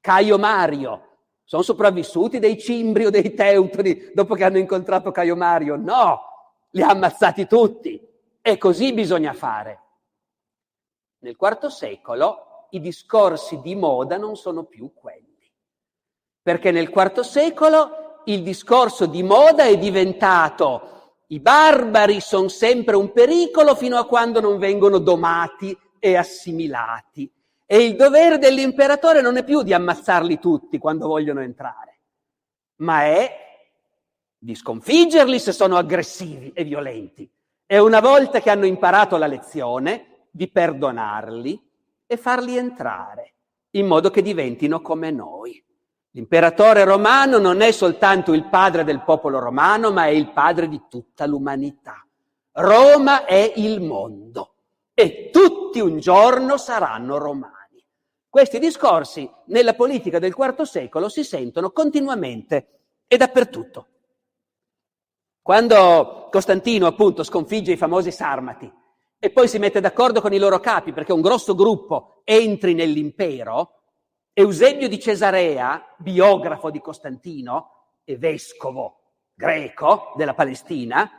Caio 0.00 0.38
Mario, 0.38 1.09
sono 1.50 1.62
sopravvissuti 1.62 2.38
dei 2.38 2.56
cimbri 2.56 3.06
o 3.06 3.10
dei 3.10 3.34
teutoni 3.34 4.12
dopo 4.14 4.36
che 4.36 4.44
hanno 4.44 4.58
incontrato 4.58 5.10
Caio 5.10 5.34
Mario? 5.34 5.74
No, 5.74 6.20
li 6.70 6.80
ha 6.80 6.90
ammazzati 6.90 7.48
tutti. 7.48 8.00
E 8.40 8.56
così 8.56 8.92
bisogna 8.92 9.32
fare. 9.32 9.80
Nel 11.18 11.36
IV 11.36 11.66
secolo 11.66 12.68
i 12.70 12.78
discorsi 12.78 13.60
di 13.62 13.74
moda 13.74 14.16
non 14.16 14.36
sono 14.36 14.62
più 14.62 14.92
quelli. 14.94 15.52
Perché 16.40 16.70
nel 16.70 16.88
IV 16.88 17.18
secolo 17.22 18.20
il 18.26 18.44
discorso 18.44 19.06
di 19.06 19.24
moda 19.24 19.64
è 19.64 19.76
diventato 19.76 21.14
i 21.30 21.40
barbari 21.40 22.20
sono 22.20 22.46
sempre 22.46 22.94
un 22.94 23.10
pericolo 23.10 23.74
fino 23.74 23.96
a 23.96 24.06
quando 24.06 24.38
non 24.38 24.56
vengono 24.56 24.98
domati 24.98 25.76
e 25.98 26.14
assimilati. 26.14 27.28
E 27.72 27.84
il 27.84 27.94
dovere 27.94 28.38
dell'imperatore 28.38 29.20
non 29.20 29.36
è 29.36 29.44
più 29.44 29.62
di 29.62 29.72
ammazzarli 29.72 30.40
tutti 30.40 30.76
quando 30.78 31.06
vogliono 31.06 31.40
entrare, 31.40 32.00
ma 32.78 33.04
è 33.04 33.32
di 34.36 34.56
sconfiggerli 34.56 35.38
se 35.38 35.52
sono 35.52 35.76
aggressivi 35.76 36.50
e 36.52 36.64
violenti. 36.64 37.30
E 37.64 37.78
una 37.78 38.00
volta 38.00 38.40
che 38.40 38.50
hanno 38.50 38.66
imparato 38.66 39.16
la 39.18 39.28
lezione, 39.28 40.26
di 40.32 40.50
perdonarli 40.50 41.70
e 42.08 42.16
farli 42.16 42.56
entrare, 42.56 43.34
in 43.70 43.86
modo 43.86 44.10
che 44.10 44.22
diventino 44.22 44.80
come 44.80 45.12
noi. 45.12 45.64
L'imperatore 46.10 46.82
romano 46.82 47.38
non 47.38 47.60
è 47.60 47.70
soltanto 47.70 48.32
il 48.32 48.48
padre 48.48 48.82
del 48.82 49.04
popolo 49.04 49.38
romano, 49.38 49.92
ma 49.92 50.06
è 50.06 50.10
il 50.10 50.32
padre 50.32 50.66
di 50.66 50.82
tutta 50.88 51.24
l'umanità. 51.24 52.04
Roma 52.50 53.26
è 53.26 53.52
il 53.54 53.80
mondo 53.80 54.54
e 54.92 55.30
tutti 55.30 55.78
un 55.78 56.00
giorno 56.00 56.56
saranno 56.56 57.16
romani. 57.16 57.58
Questi 58.30 58.60
discorsi 58.60 59.28
nella 59.46 59.74
politica 59.74 60.20
del 60.20 60.36
IV 60.38 60.62
secolo 60.62 61.08
si 61.08 61.24
sentono 61.24 61.72
continuamente 61.72 62.68
e 63.08 63.16
dappertutto. 63.16 63.88
Quando 65.42 66.28
Costantino 66.30 66.86
appunto 66.86 67.24
sconfigge 67.24 67.72
i 67.72 67.76
famosi 67.76 68.12
Sarmati 68.12 68.72
e 69.18 69.30
poi 69.30 69.48
si 69.48 69.58
mette 69.58 69.80
d'accordo 69.80 70.20
con 70.20 70.32
i 70.32 70.38
loro 70.38 70.60
capi 70.60 70.92
perché 70.92 71.12
un 71.12 71.22
grosso 71.22 71.56
gruppo 71.56 72.20
entri 72.22 72.72
nell'impero, 72.72 73.80
Eusebio 74.32 74.86
di 74.86 75.00
Cesarea, 75.00 75.96
biografo 75.98 76.70
di 76.70 76.80
Costantino 76.80 77.96
e 78.04 78.16
vescovo 78.16 79.00
greco 79.34 80.12
della 80.14 80.34
Palestina, 80.34 81.10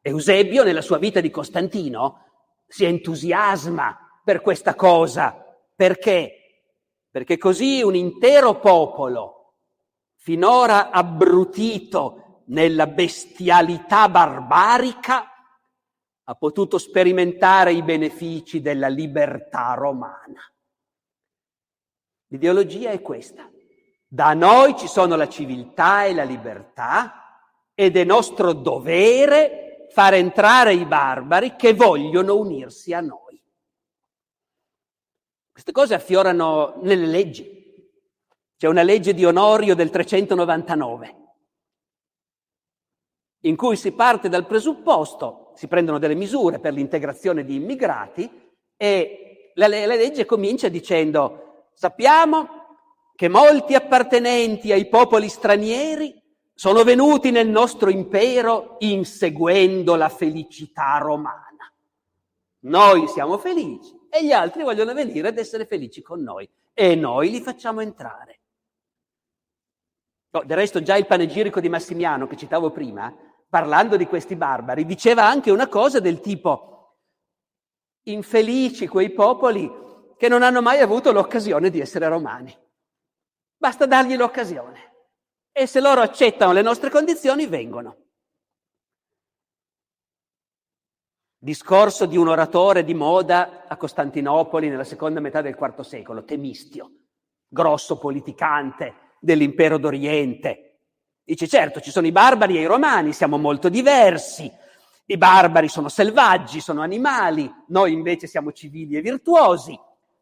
Eusebio 0.00 0.62
nella 0.62 0.82
sua 0.82 0.98
vita 0.98 1.20
di 1.20 1.30
Costantino 1.30 2.26
si 2.68 2.84
entusiasma 2.84 4.20
per 4.22 4.40
questa 4.40 4.76
cosa. 4.76 5.36
Perché? 5.74 6.43
Perché 7.14 7.38
così 7.38 7.80
un 7.80 7.94
intero 7.94 8.58
popolo, 8.58 9.52
finora 10.16 10.90
abbrutito 10.90 12.42
nella 12.46 12.88
bestialità 12.88 14.08
barbarica, 14.08 15.24
ha 16.24 16.34
potuto 16.34 16.76
sperimentare 16.76 17.72
i 17.72 17.84
benefici 17.84 18.60
della 18.60 18.88
libertà 18.88 19.74
romana. 19.74 20.42
L'ideologia 22.30 22.90
è 22.90 23.00
questa. 23.00 23.48
Da 24.08 24.34
noi 24.34 24.76
ci 24.76 24.88
sono 24.88 25.14
la 25.14 25.28
civiltà 25.28 26.06
e 26.06 26.14
la 26.14 26.24
libertà, 26.24 27.46
ed 27.74 27.96
è 27.96 28.02
nostro 28.02 28.52
dovere 28.52 29.86
far 29.92 30.14
entrare 30.14 30.74
i 30.74 30.84
barbari 30.84 31.54
che 31.54 31.74
vogliono 31.74 32.36
unirsi 32.36 32.92
a 32.92 33.00
noi. 33.00 33.23
Queste 35.54 35.70
cose 35.70 35.94
affiorano 35.94 36.80
nelle 36.82 37.06
leggi. 37.06 37.48
C'è 38.56 38.66
una 38.66 38.82
legge 38.82 39.14
di 39.14 39.24
Onorio 39.24 39.76
del 39.76 39.88
399 39.88 41.22
in 43.42 43.54
cui 43.54 43.76
si 43.76 43.92
parte 43.92 44.28
dal 44.28 44.46
presupposto, 44.46 45.52
si 45.54 45.68
prendono 45.68 46.00
delle 46.00 46.16
misure 46.16 46.58
per 46.58 46.72
l'integrazione 46.72 47.44
di 47.44 47.54
immigrati 47.54 48.28
e 48.76 49.52
la, 49.54 49.68
la 49.68 49.94
legge 49.94 50.24
comincia 50.24 50.66
dicendo 50.68 51.68
sappiamo 51.74 52.48
che 53.14 53.28
molti 53.28 53.74
appartenenti 53.74 54.72
ai 54.72 54.88
popoli 54.88 55.28
stranieri 55.28 56.20
sono 56.52 56.82
venuti 56.82 57.30
nel 57.30 57.48
nostro 57.48 57.90
impero 57.90 58.74
inseguendo 58.80 59.94
la 59.94 60.08
felicità 60.08 60.98
romana. 60.98 61.72
Noi 62.62 63.06
siamo 63.06 63.38
felici 63.38 64.02
e 64.14 64.24
gli 64.24 64.30
altri 64.30 64.62
vogliono 64.62 64.94
venire 64.94 65.26
ad 65.26 65.38
essere 65.38 65.66
felici 65.66 66.00
con 66.00 66.22
noi 66.22 66.48
e 66.72 66.94
noi 66.94 67.30
li 67.30 67.40
facciamo 67.40 67.80
entrare. 67.80 68.38
Oh, 70.30 70.44
del 70.44 70.56
resto 70.56 70.82
già 70.82 70.96
il 70.96 71.06
panegirico 71.06 71.58
di 71.58 71.68
Massimiano 71.68 72.28
che 72.28 72.36
citavo 72.36 72.70
prima, 72.70 73.12
parlando 73.48 73.96
di 73.96 74.06
questi 74.06 74.36
barbari, 74.36 74.86
diceva 74.86 75.26
anche 75.26 75.50
una 75.50 75.66
cosa 75.66 75.98
del 75.98 76.20
tipo 76.20 76.98
infelici 78.04 78.86
quei 78.86 79.10
popoli 79.10 79.68
che 80.16 80.28
non 80.28 80.44
hanno 80.44 80.62
mai 80.62 80.78
avuto 80.78 81.10
l'occasione 81.10 81.68
di 81.68 81.80
essere 81.80 82.06
romani. 82.06 82.56
Basta 83.56 83.84
dargli 83.84 84.14
l'occasione 84.14 84.92
e 85.50 85.66
se 85.66 85.80
loro 85.80 86.02
accettano 86.02 86.52
le 86.52 86.62
nostre 86.62 86.88
condizioni 86.88 87.48
vengono. 87.48 88.03
Discorso 91.44 92.06
di 92.06 92.16
un 92.16 92.28
oratore 92.28 92.84
di 92.84 92.94
moda 92.94 93.64
a 93.68 93.76
Costantinopoli 93.76 94.70
nella 94.70 94.82
seconda 94.82 95.20
metà 95.20 95.42
del 95.42 95.54
IV 95.60 95.82
secolo, 95.82 96.24
Temistio, 96.24 96.90
grosso 97.46 97.98
politicante 97.98 99.10
dell'impero 99.20 99.76
d'Oriente. 99.76 100.78
Dice 101.22 101.46
certo, 101.46 101.82
ci 101.82 101.90
sono 101.90 102.06
i 102.06 102.12
barbari 102.12 102.56
e 102.56 102.62
i 102.62 102.64
romani, 102.64 103.12
siamo 103.12 103.36
molto 103.36 103.68
diversi. 103.68 104.50
I 105.04 105.18
barbari 105.18 105.68
sono 105.68 105.90
selvaggi, 105.90 106.62
sono 106.62 106.80
animali, 106.80 107.52
noi 107.68 107.92
invece 107.92 108.26
siamo 108.26 108.50
civili 108.52 108.96
e 108.96 109.02
virtuosi, 109.02 109.78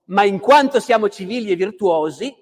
ma 0.06 0.24
in 0.24 0.40
quanto 0.40 0.80
siamo 0.80 1.08
civili 1.08 1.52
e 1.52 1.54
virtuosi, 1.54 2.34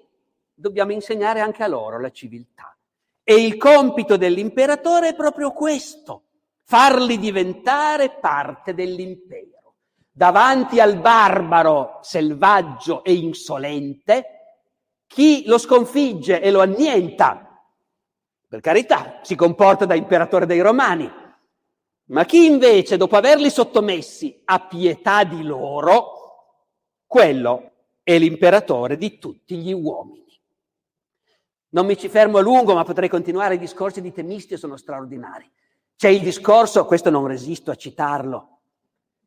dobbiamo 0.55 0.91
insegnare 0.91 1.39
anche 1.39 1.61
a 1.61 1.67
loro 1.67 1.99
la 1.99 2.09
civiltà. 2.09 2.75
E 3.23 3.45
il 3.45 3.57
compito 3.57 4.17
dell'imperatore 4.17 5.09
è 5.09 5.15
proprio 5.15 5.51
questo, 5.51 6.29
farli 6.71 7.19
diventare 7.19 8.11
parte 8.11 8.73
dell'impero. 8.73 9.73
Davanti 10.09 10.79
al 10.79 10.99
barbaro 10.99 11.99
selvaggio 12.01 13.03
e 13.03 13.13
insolente, 13.13 14.25
chi 15.05 15.43
lo 15.47 15.57
sconfigge 15.57 16.39
e 16.39 16.49
lo 16.49 16.61
annienta, 16.61 17.61
per 18.47 18.61
carità, 18.61 19.19
si 19.21 19.35
comporta 19.35 19.83
da 19.83 19.95
imperatore 19.95 20.45
dei 20.45 20.61
romani, 20.61 21.11
ma 22.05 22.23
chi 22.23 22.45
invece, 22.45 22.95
dopo 22.95 23.17
averli 23.17 23.49
sottomessi, 23.49 24.41
ha 24.45 24.65
pietà 24.65 25.25
di 25.25 25.43
loro, 25.43 26.55
quello 27.05 27.71
è 28.01 28.17
l'imperatore 28.17 28.95
di 28.95 29.17
tutti 29.17 29.57
gli 29.57 29.73
uomini. 29.73 30.39
Non 31.71 31.85
mi 31.85 31.97
ci 31.97 32.07
fermo 32.07 32.37
a 32.37 32.41
lungo, 32.41 32.73
ma 32.73 32.85
potrei 32.85 33.09
continuare, 33.09 33.55
i 33.55 33.59
discorsi 33.59 33.99
di 33.99 34.13
Temistio 34.13 34.55
sono 34.55 34.77
straordinari. 34.77 35.51
C'è 36.01 36.09
il 36.09 36.21
discorso, 36.21 36.87
questo 36.87 37.11
non 37.11 37.27
resisto 37.27 37.69
a 37.69 37.75
citarlo, 37.75 38.61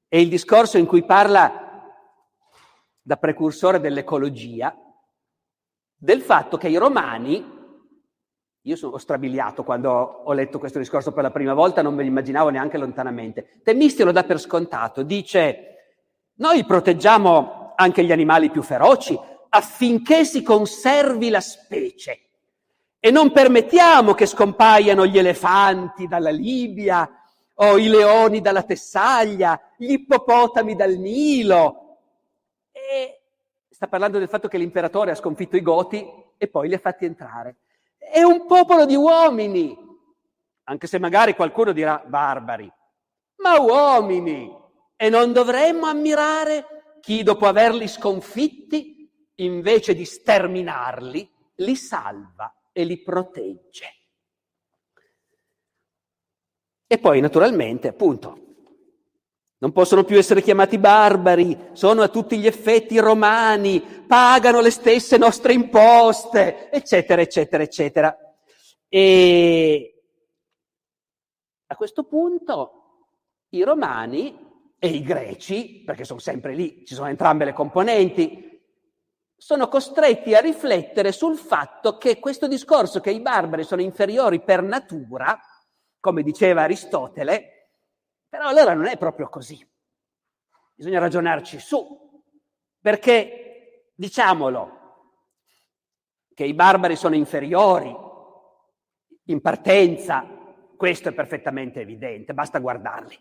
è 0.08 0.16
il 0.16 0.28
discorso 0.28 0.76
in 0.76 0.86
cui 0.86 1.04
parla 1.04 1.88
da 3.00 3.16
precursore 3.16 3.78
dell'ecologia 3.78 4.76
del 5.94 6.20
fatto 6.20 6.56
che 6.56 6.66
i 6.66 6.76
romani, 6.76 7.48
io 8.60 8.74
sono 8.74 8.98
strabiliato 8.98 9.62
quando 9.62 9.88
ho 9.88 10.32
letto 10.32 10.58
questo 10.58 10.80
discorso 10.80 11.12
per 11.12 11.22
la 11.22 11.30
prima 11.30 11.54
volta, 11.54 11.80
non 11.80 11.94
me 11.94 12.02
lo 12.02 12.08
immaginavo 12.08 12.48
neanche 12.48 12.76
lontanamente. 12.76 13.60
Temistio 13.62 14.06
lo 14.06 14.10
dà 14.10 14.24
per 14.24 14.40
scontato, 14.40 15.04
dice 15.04 15.76
noi 16.38 16.64
proteggiamo 16.64 17.74
anche 17.76 18.02
gli 18.02 18.10
animali 18.10 18.50
più 18.50 18.62
feroci 18.62 19.16
affinché 19.50 20.24
si 20.24 20.42
conservi 20.42 21.28
la 21.28 21.40
specie. 21.40 22.23
E 23.04 23.10
non 23.10 23.32
permettiamo 23.32 24.14
che 24.14 24.24
scompaiano 24.24 25.04
gli 25.04 25.18
elefanti 25.18 26.06
dalla 26.06 26.30
Libia 26.30 27.06
o 27.56 27.76
i 27.76 27.86
leoni 27.86 28.40
dalla 28.40 28.62
Tessaglia, 28.62 29.60
gli 29.76 29.92
ippopotami 29.92 30.74
dal 30.74 30.94
Nilo. 30.94 31.98
E 32.72 33.20
sta 33.68 33.88
parlando 33.88 34.18
del 34.18 34.30
fatto 34.30 34.48
che 34.48 34.56
l'imperatore 34.56 35.10
ha 35.10 35.16
sconfitto 35.16 35.54
i 35.54 35.60
Goti 35.60 36.02
e 36.38 36.48
poi 36.48 36.68
li 36.68 36.74
ha 36.76 36.78
fatti 36.78 37.04
entrare. 37.04 37.56
È 37.98 38.22
un 38.22 38.46
popolo 38.46 38.86
di 38.86 38.96
uomini, 38.96 39.76
anche 40.62 40.86
se 40.86 40.98
magari 40.98 41.34
qualcuno 41.34 41.72
dirà 41.72 42.02
barbari, 42.06 42.72
ma 43.36 43.60
uomini. 43.60 44.50
E 44.96 45.10
non 45.10 45.34
dovremmo 45.34 45.84
ammirare 45.84 46.96
chi 47.02 47.22
dopo 47.22 47.44
averli 47.44 47.86
sconfitti, 47.86 49.06
invece 49.34 49.94
di 49.94 50.06
sterminarli, 50.06 51.30
li 51.56 51.76
salva 51.76 52.50
e 52.74 52.84
li 52.84 53.00
protegge. 53.00 53.86
E 56.86 56.98
poi 56.98 57.20
naturalmente, 57.20 57.88
appunto, 57.88 58.40
non 59.58 59.72
possono 59.72 60.04
più 60.04 60.18
essere 60.18 60.42
chiamati 60.42 60.76
barbari, 60.76 61.70
sono 61.72 62.02
a 62.02 62.08
tutti 62.08 62.36
gli 62.36 62.46
effetti 62.46 62.98
romani, 62.98 63.80
pagano 63.80 64.60
le 64.60 64.70
stesse 64.70 65.16
nostre 65.16 65.54
imposte, 65.54 66.70
eccetera, 66.70 67.22
eccetera, 67.22 67.62
eccetera. 67.62 68.18
E 68.88 70.02
a 71.66 71.76
questo 71.76 72.04
punto 72.04 73.06
i 73.50 73.62
romani 73.62 74.38
e 74.78 74.88
i 74.88 75.02
greci, 75.02 75.82
perché 75.84 76.04
sono 76.04 76.18
sempre 76.18 76.54
lì, 76.54 76.84
ci 76.84 76.94
sono 76.94 77.08
entrambe 77.08 77.46
le 77.46 77.54
componenti, 77.54 78.53
sono 79.44 79.68
costretti 79.68 80.34
a 80.34 80.40
riflettere 80.40 81.12
sul 81.12 81.36
fatto 81.36 81.98
che 81.98 82.18
questo 82.18 82.48
discorso 82.48 83.00
che 83.00 83.10
i 83.10 83.20
barbari 83.20 83.62
sono 83.62 83.82
inferiori 83.82 84.42
per 84.42 84.62
natura, 84.62 85.38
come 86.00 86.22
diceva 86.22 86.62
Aristotele, 86.62 87.72
però 88.26 88.46
allora 88.46 88.72
non 88.72 88.86
è 88.86 88.96
proprio 88.96 89.28
così. 89.28 89.62
Bisogna 90.74 90.98
ragionarci 90.98 91.58
su, 91.58 92.22
perché 92.80 93.90
diciamolo, 93.94 94.80
che 96.32 96.44
i 96.44 96.54
barbari 96.54 96.96
sono 96.96 97.14
inferiori 97.14 97.94
in 99.24 99.42
partenza, 99.42 100.26
questo 100.74 101.10
è 101.10 101.12
perfettamente 101.12 101.82
evidente, 101.82 102.32
basta 102.32 102.60
guardarli. 102.60 103.18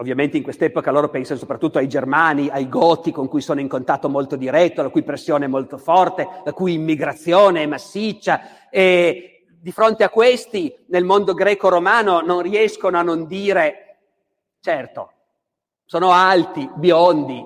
Ovviamente 0.00 0.38
in 0.38 0.42
quest'epoca 0.42 0.90
loro 0.90 1.10
pensano 1.10 1.38
soprattutto 1.38 1.76
ai 1.76 1.86
germani, 1.86 2.48
ai 2.48 2.70
goti 2.70 3.12
con 3.12 3.28
cui 3.28 3.42
sono 3.42 3.60
in 3.60 3.68
contatto 3.68 4.08
molto 4.08 4.34
diretto, 4.34 4.80
la 4.80 4.88
cui 4.88 5.02
pressione 5.02 5.44
è 5.44 5.48
molto 5.48 5.76
forte, 5.76 6.26
la 6.42 6.54
cui 6.54 6.72
immigrazione 6.72 7.62
è 7.62 7.66
massiccia 7.66 8.70
e 8.70 9.44
di 9.60 9.70
fronte 9.72 10.02
a 10.02 10.08
questi 10.08 10.74
nel 10.86 11.04
mondo 11.04 11.34
greco-romano 11.34 12.22
non 12.22 12.40
riescono 12.40 12.96
a 12.96 13.02
non 13.02 13.26
dire, 13.26 13.98
certo, 14.60 15.12
sono 15.84 16.12
alti, 16.12 16.66
biondi, 16.76 17.44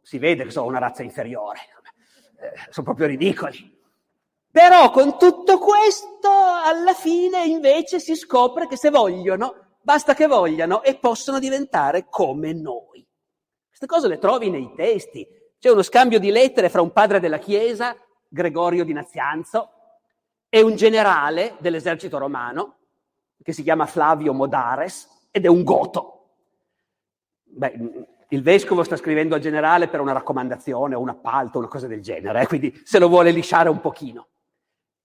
si 0.00 0.16
vede 0.16 0.44
che 0.44 0.50
sono 0.50 0.68
una 0.68 0.78
razza 0.78 1.02
inferiore, 1.02 1.58
eh, 2.40 2.70
sono 2.70 2.86
proprio 2.86 3.06
ridicoli. 3.06 3.80
Però 4.50 4.90
con 4.90 5.18
tutto 5.18 5.58
questo, 5.58 6.30
alla 6.64 6.94
fine 6.94 7.44
invece 7.44 8.00
si 8.00 8.14
scopre 8.14 8.66
che 8.66 8.78
se 8.78 8.88
vogliono, 8.88 9.71
basta 9.82 10.14
che 10.14 10.26
vogliano 10.26 10.82
e 10.82 10.96
possono 10.96 11.38
diventare 11.38 12.06
come 12.08 12.52
noi. 12.52 13.06
Queste 13.68 13.86
cose 13.86 14.08
le 14.08 14.18
trovi 14.18 14.50
nei 14.50 14.72
testi. 14.74 15.26
C'è 15.58 15.70
uno 15.70 15.82
scambio 15.82 16.18
di 16.18 16.30
lettere 16.30 16.68
fra 16.68 16.82
un 16.82 16.92
padre 16.92 17.20
della 17.20 17.38
Chiesa, 17.38 17.96
Gregorio 18.28 18.84
di 18.84 18.92
Nazianzo, 18.92 19.70
e 20.48 20.62
un 20.62 20.76
generale 20.76 21.56
dell'esercito 21.60 22.18
romano, 22.18 22.76
che 23.42 23.52
si 23.52 23.62
chiama 23.62 23.86
Flavio 23.86 24.32
Modares, 24.32 25.28
ed 25.30 25.44
è 25.44 25.48
un 25.48 25.62
goto. 25.62 26.34
Beh, 27.44 28.06
il 28.28 28.42
vescovo 28.42 28.82
sta 28.82 28.96
scrivendo 28.96 29.34
al 29.34 29.40
generale 29.40 29.88
per 29.88 30.00
una 30.00 30.12
raccomandazione, 30.12 30.94
un 30.94 31.08
appalto, 31.08 31.58
una 31.58 31.68
cosa 31.68 31.86
del 31.86 32.00
genere, 32.00 32.42
eh, 32.42 32.46
quindi 32.46 32.80
se 32.84 32.98
lo 32.98 33.08
vuole 33.08 33.30
lisciare 33.30 33.68
un 33.68 33.80
pochino 33.80 34.28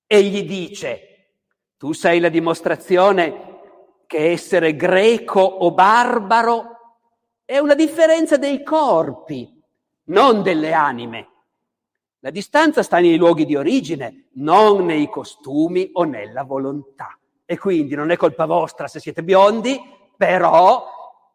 e 0.07 0.23
gli 0.23 0.43
dice, 0.43 1.33
tu 1.77 1.91
sei 1.91 2.21
la 2.21 2.29
dimostrazione 2.29 3.46
che 4.07 4.31
essere 4.31 4.75
greco 4.75 5.41
o 5.41 5.71
barbaro 5.71 6.77
è 7.45 7.59
una 7.59 7.75
differenza 7.75 8.37
dei 8.37 8.63
corpi, 8.63 9.61
non 10.05 10.41
delle 10.41 10.73
anime. 10.73 11.27
La 12.19 12.31
distanza 12.31 12.81
sta 12.81 12.99
nei 12.99 13.17
luoghi 13.17 13.45
di 13.45 13.55
origine, 13.55 14.29
non 14.35 14.85
nei 14.85 15.07
costumi 15.09 15.89
o 15.93 16.03
nella 16.03 16.43
volontà. 16.43 17.17
E 17.45 17.57
quindi 17.57 17.95
non 17.95 18.09
è 18.09 18.17
colpa 18.17 18.45
vostra 18.45 18.87
se 18.87 18.99
siete 18.99 19.23
biondi, 19.23 19.79
però, 20.17 20.85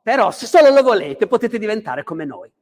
però 0.03 0.31
se 0.31 0.47
solo 0.47 0.71
lo 0.71 0.83
volete 0.83 1.27
potete 1.27 1.59
diventare 1.59 2.03
come 2.03 2.25
noi. 2.25 2.53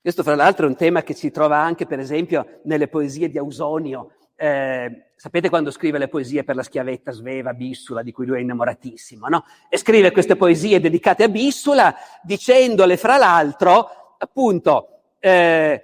Questo 0.00 0.22
fra 0.22 0.34
l'altro 0.34 0.66
è 0.66 0.68
un 0.68 0.76
tema 0.76 1.02
che 1.02 1.14
si 1.14 1.30
trova 1.30 1.58
anche 1.58 1.84
per 1.84 1.98
esempio 1.98 2.60
nelle 2.64 2.88
poesie 2.88 3.28
di 3.28 3.38
Ausonio, 3.38 4.12
eh, 4.36 5.12
sapete 5.16 5.48
quando 5.48 5.70
scrive 5.70 5.98
le 5.98 6.08
poesie 6.08 6.44
per 6.44 6.54
la 6.54 6.62
schiavetta 6.62 7.10
Sveva, 7.10 7.54
Bissula, 7.54 8.02
di 8.02 8.12
cui 8.12 8.26
lui 8.26 8.36
è 8.38 8.40
innamoratissimo, 8.40 9.28
no? 9.28 9.44
E 9.68 9.78
scrive 9.78 10.12
queste 10.12 10.36
poesie 10.36 10.78
dedicate 10.78 11.24
a 11.24 11.28
Bissula, 11.28 11.94
dicendole 12.22 12.96
fra 12.96 13.16
l'altro, 13.16 14.16
appunto, 14.18 15.00
eh, 15.18 15.82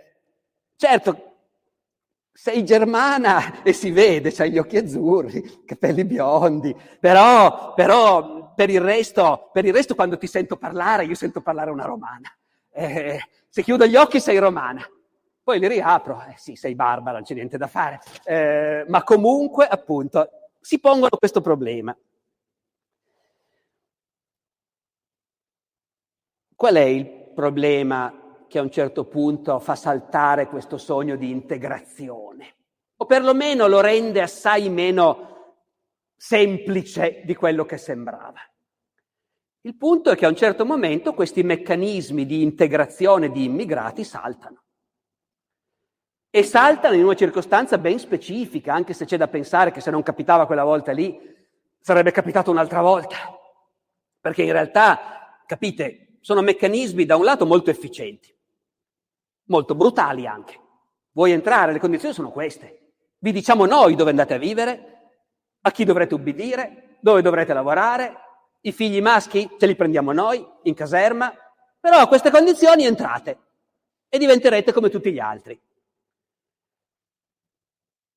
certo, 0.76 1.32
sei 2.32 2.64
germana 2.64 3.62
e 3.62 3.72
si 3.72 3.90
vede, 3.90 4.32
c'hai 4.32 4.50
gli 4.50 4.58
occhi 4.58 4.76
azzurri, 4.76 5.62
capelli 5.64 6.04
biondi, 6.04 6.76
però, 7.00 7.72
però 7.74 8.52
per, 8.54 8.68
il 8.68 8.80
resto, 8.80 9.50
per 9.52 9.64
il 9.64 9.72
resto 9.72 9.94
quando 9.94 10.18
ti 10.18 10.26
sento 10.26 10.56
parlare, 10.56 11.04
io 11.04 11.14
sento 11.14 11.40
parlare 11.40 11.70
una 11.70 11.84
romana. 11.84 12.34
Eh, 12.70 13.18
se 13.48 13.62
chiudo 13.62 13.86
gli 13.86 13.96
occhi 13.96 14.20
sei 14.20 14.38
romana. 14.38 14.86
Poi 15.44 15.58
li 15.58 15.66
riapro, 15.66 16.22
eh 16.28 16.34
sì, 16.36 16.54
sei 16.54 16.76
barbara, 16.76 17.16
non 17.16 17.24
c'è 17.24 17.34
niente 17.34 17.58
da 17.58 17.66
fare. 17.66 18.00
Eh, 18.24 18.84
ma 18.86 19.02
comunque, 19.02 19.66
appunto, 19.66 20.28
si 20.60 20.78
pongono 20.78 21.16
questo 21.18 21.40
problema. 21.40 21.96
Qual 26.54 26.74
è 26.76 26.84
il 26.84 27.06
problema 27.34 28.44
che 28.46 28.58
a 28.58 28.62
un 28.62 28.70
certo 28.70 29.04
punto 29.06 29.58
fa 29.58 29.74
saltare 29.74 30.46
questo 30.46 30.78
sogno 30.78 31.16
di 31.16 31.30
integrazione? 31.30 32.54
O 32.98 33.06
perlomeno 33.06 33.66
lo 33.66 33.80
rende 33.80 34.22
assai 34.22 34.68
meno 34.68 35.56
semplice 36.14 37.22
di 37.24 37.34
quello 37.34 37.64
che 37.64 37.78
sembrava. 37.78 38.38
Il 39.62 39.76
punto 39.76 40.12
è 40.12 40.16
che 40.16 40.24
a 40.24 40.28
un 40.28 40.36
certo 40.36 40.64
momento 40.64 41.14
questi 41.14 41.42
meccanismi 41.42 42.26
di 42.26 42.42
integrazione 42.42 43.32
di 43.32 43.42
immigrati 43.42 44.04
saltano 44.04 44.61
e 46.34 46.42
saltano 46.42 46.94
in 46.94 47.04
una 47.04 47.14
circostanza 47.14 47.76
ben 47.76 47.98
specifica, 47.98 48.72
anche 48.72 48.94
se 48.94 49.04
c'è 49.04 49.18
da 49.18 49.28
pensare 49.28 49.70
che 49.70 49.82
se 49.82 49.90
non 49.90 50.02
capitava 50.02 50.46
quella 50.46 50.64
volta 50.64 50.90
lì, 50.90 51.20
sarebbe 51.78 52.10
capitato 52.10 52.50
un'altra 52.50 52.80
volta. 52.80 53.18
Perché 54.18 54.42
in 54.42 54.52
realtà, 54.52 55.42
capite, 55.44 56.16
sono 56.20 56.40
meccanismi 56.40 57.04
da 57.04 57.16
un 57.16 57.24
lato 57.24 57.44
molto 57.44 57.68
efficienti, 57.68 58.34
molto 59.48 59.74
brutali 59.74 60.26
anche. 60.26 60.58
Vuoi 61.12 61.32
entrare? 61.32 61.72
Le 61.72 61.78
condizioni 61.78 62.14
sono 62.14 62.30
queste. 62.30 62.92
Vi 63.18 63.30
diciamo 63.30 63.66
noi 63.66 63.94
dove 63.94 64.08
andate 64.08 64.32
a 64.32 64.38
vivere, 64.38 65.00
a 65.60 65.70
chi 65.70 65.84
dovrete 65.84 66.14
ubbidire, 66.14 66.96
dove 67.00 67.20
dovrete 67.20 67.52
lavorare, 67.52 68.16
i 68.62 68.72
figli 68.72 69.02
maschi 69.02 69.50
ce 69.58 69.66
li 69.66 69.76
prendiamo 69.76 70.12
noi 70.12 70.42
in 70.62 70.72
caserma, 70.72 71.30
però 71.78 71.98
a 71.98 72.08
queste 72.08 72.30
condizioni 72.30 72.86
entrate 72.86 73.38
e 74.08 74.16
diventerete 74.16 74.72
come 74.72 74.88
tutti 74.88 75.12
gli 75.12 75.18
altri. 75.18 75.60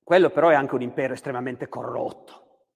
Quello 0.06 0.30
però 0.30 0.49
è 0.49 0.53
anche 0.53 0.76
un 0.76 0.84
impero 0.84 1.16
estremamente 1.16 1.68
corrotto, 1.68 2.68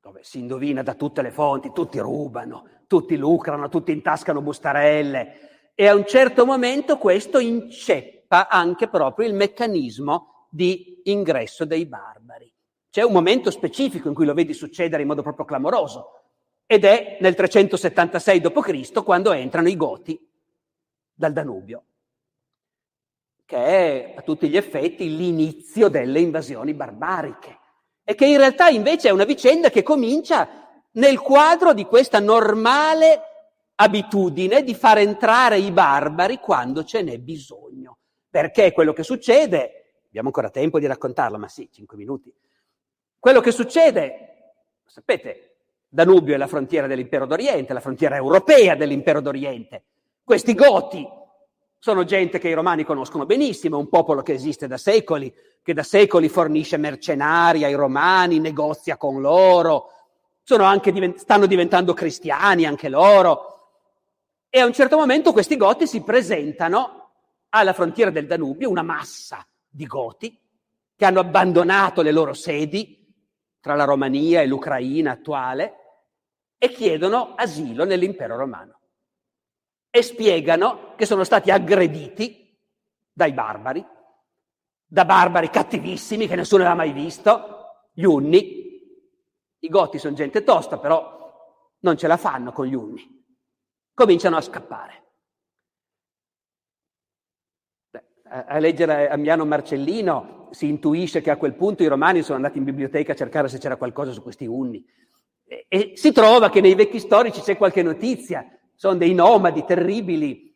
dove 0.00 0.24
si 0.24 0.40
indovina 0.40 0.82
da 0.82 0.94
tutte 0.94 1.22
le 1.22 1.30
fonti, 1.30 1.70
tutti 1.72 2.00
rubano, 2.00 2.68
tutti 2.88 3.16
lucrano, 3.16 3.68
tutti 3.68 3.92
intascano 3.92 4.42
bustarelle 4.42 5.70
e 5.76 5.86
a 5.86 5.94
un 5.94 6.04
certo 6.04 6.44
momento 6.44 6.98
questo 6.98 7.38
inceppa 7.38 8.48
anche 8.48 8.88
proprio 8.88 9.28
il 9.28 9.34
meccanismo 9.34 10.48
di 10.50 11.02
ingresso 11.04 11.64
dei 11.64 11.86
barbari. 11.86 12.52
C'è 12.90 13.02
un 13.02 13.12
momento 13.12 13.52
specifico 13.52 14.08
in 14.08 14.14
cui 14.14 14.26
lo 14.26 14.34
vedi 14.34 14.52
succedere 14.52 15.02
in 15.02 15.08
modo 15.08 15.22
proprio 15.22 15.44
clamoroso 15.44 16.22
ed 16.66 16.84
è 16.84 17.18
nel 17.20 17.36
376 17.36 18.40
d.C. 18.40 19.04
quando 19.04 19.30
entrano 19.30 19.68
i 19.68 19.76
Goti 19.76 20.18
dal 21.14 21.32
Danubio 21.32 21.84
che 23.52 23.58
è 23.58 24.14
a 24.16 24.22
tutti 24.22 24.48
gli 24.48 24.56
effetti 24.56 25.14
l'inizio 25.14 25.88
delle 25.88 26.20
invasioni 26.20 26.72
barbariche 26.72 27.58
e 28.02 28.14
che 28.14 28.24
in 28.24 28.38
realtà 28.38 28.68
invece 28.68 29.08
è 29.08 29.12
una 29.12 29.26
vicenda 29.26 29.68
che 29.68 29.82
comincia 29.82 30.48
nel 30.92 31.20
quadro 31.20 31.74
di 31.74 31.84
questa 31.84 32.18
normale 32.18 33.20
abitudine 33.74 34.62
di 34.62 34.74
far 34.74 34.98
entrare 34.98 35.58
i 35.58 35.70
barbari 35.70 36.38
quando 36.38 36.82
ce 36.82 37.02
n'è 37.02 37.18
bisogno. 37.18 37.98
Perché 38.30 38.72
quello 38.72 38.94
che 38.94 39.02
succede, 39.02 39.96
abbiamo 40.06 40.28
ancora 40.28 40.48
tempo 40.48 40.78
di 40.78 40.86
raccontarlo, 40.86 41.36
ma 41.36 41.48
sì, 41.48 41.68
cinque 41.70 41.98
minuti. 41.98 42.32
Quello 43.18 43.42
che 43.42 43.52
succede, 43.52 44.54
sapete, 44.86 45.56
Danubio 45.88 46.34
è 46.34 46.38
la 46.38 46.46
frontiera 46.46 46.86
dell'impero 46.86 47.26
d'Oriente, 47.26 47.74
la 47.74 47.80
frontiera 47.80 48.16
europea 48.16 48.74
dell'impero 48.76 49.20
d'Oriente. 49.20 49.84
Questi 50.24 50.54
goti 50.54 51.06
sono 51.84 52.04
gente 52.04 52.38
che 52.38 52.48
i 52.48 52.54
romani 52.54 52.84
conoscono 52.84 53.26
benissimo, 53.26 53.76
un 53.76 53.88
popolo 53.88 54.22
che 54.22 54.34
esiste 54.34 54.68
da 54.68 54.76
secoli, 54.76 55.34
che 55.60 55.74
da 55.74 55.82
secoli 55.82 56.28
fornisce 56.28 56.76
mercenari 56.76 57.64
ai 57.64 57.74
romani, 57.74 58.38
negozia 58.38 58.96
con 58.96 59.20
loro, 59.20 59.90
divent- 60.44 61.16
stanno 61.16 61.46
diventando 61.46 61.92
cristiani 61.92 62.66
anche 62.66 62.88
loro. 62.88 63.70
E 64.48 64.60
a 64.60 64.64
un 64.64 64.72
certo 64.72 64.96
momento 64.96 65.32
questi 65.32 65.56
goti 65.56 65.88
si 65.88 66.02
presentano 66.02 67.14
alla 67.48 67.72
frontiera 67.72 68.12
del 68.12 68.28
Danubio, 68.28 68.70
una 68.70 68.82
massa 68.82 69.44
di 69.68 69.84
goti 69.84 70.38
che 70.94 71.04
hanno 71.04 71.18
abbandonato 71.18 72.00
le 72.02 72.12
loro 72.12 72.32
sedi 72.32 73.12
tra 73.58 73.74
la 73.74 73.82
Romania 73.82 74.40
e 74.40 74.46
l'Ucraina 74.46 75.10
attuale 75.10 75.74
e 76.58 76.70
chiedono 76.70 77.34
asilo 77.34 77.84
nell'impero 77.84 78.36
romano 78.36 78.81
e 79.94 80.02
spiegano 80.02 80.94
che 80.96 81.04
sono 81.04 81.22
stati 81.22 81.50
aggrediti 81.50 82.58
dai 83.12 83.34
barbari, 83.34 83.86
da 84.86 85.04
barbari 85.04 85.50
cattivissimi 85.50 86.26
che 86.26 86.34
nessuno 86.34 86.62
aveva 86.62 86.76
mai 86.76 86.92
visto, 86.92 87.90
gli 87.92 88.04
unni. 88.04 88.80
I 89.58 89.68
goti 89.68 89.98
sono 89.98 90.14
gente 90.14 90.42
tosta, 90.44 90.78
però 90.78 91.76
non 91.80 91.98
ce 91.98 92.06
la 92.06 92.16
fanno 92.16 92.52
con 92.52 92.64
gli 92.64 92.74
unni. 92.74 93.22
Cominciano 93.92 94.38
a 94.38 94.40
scappare. 94.40 95.00
a 98.32 98.58
leggere 98.58 99.10
Amiano 99.10 99.44
Marcellino 99.44 100.48
si 100.52 100.66
intuisce 100.66 101.20
che 101.20 101.30
a 101.30 101.36
quel 101.36 101.52
punto 101.52 101.82
i 101.82 101.86
romani 101.86 102.22
sono 102.22 102.36
andati 102.36 102.56
in 102.56 102.64
biblioteca 102.64 103.12
a 103.12 103.14
cercare 103.14 103.46
se 103.48 103.58
c'era 103.58 103.76
qualcosa 103.76 104.12
su 104.12 104.22
questi 104.22 104.46
unni. 104.46 104.82
E, 105.44 105.66
e 105.68 105.92
si 105.96 106.12
trova 106.12 106.48
che 106.48 106.62
nei 106.62 106.74
vecchi 106.74 106.98
storici 106.98 107.42
c'è 107.42 107.58
qualche 107.58 107.82
notizia 107.82 108.42
sono 108.82 108.96
dei 108.96 109.14
nomadi 109.14 109.64
terribili, 109.64 110.52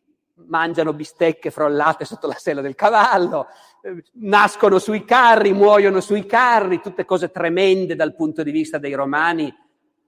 mangiano 0.49 0.93
bistecche 0.93 1.53
frollate 1.53 2.05
sotto 2.05 2.27
la 2.27 2.35
sella 2.35 2.61
del 2.61 2.75
cavallo, 2.75 3.47
eh, 3.83 4.03
nascono 4.15 4.81
sui 4.81 5.05
carri, 5.05 5.53
muoiono 5.53 6.01
sui 6.01 6.27
carri, 6.27 6.81
tutte 6.81 7.05
cose 7.05 7.31
tremende 7.31 7.95
dal 7.95 8.17
punto 8.17 8.43
di 8.43 8.51
vista 8.51 8.79
dei 8.79 8.95
romani, 8.95 9.55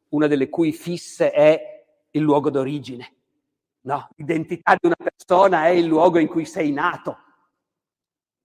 una 0.09 0.27
delle 0.27 0.49
cui 0.49 0.73
fisse 0.73 1.31
è 1.31 1.85
il 2.11 2.20
luogo 2.20 2.51
d'origine. 2.51 3.09
No? 3.82 4.09
L'identità 4.16 4.73
di 4.73 4.89
una 4.89 4.97
persona 4.97 5.66
è 5.66 5.70
il 5.70 5.86
luogo 5.86 6.19
in 6.19 6.27
cui 6.27 6.45
sei 6.45 6.73
nato. 6.73 7.19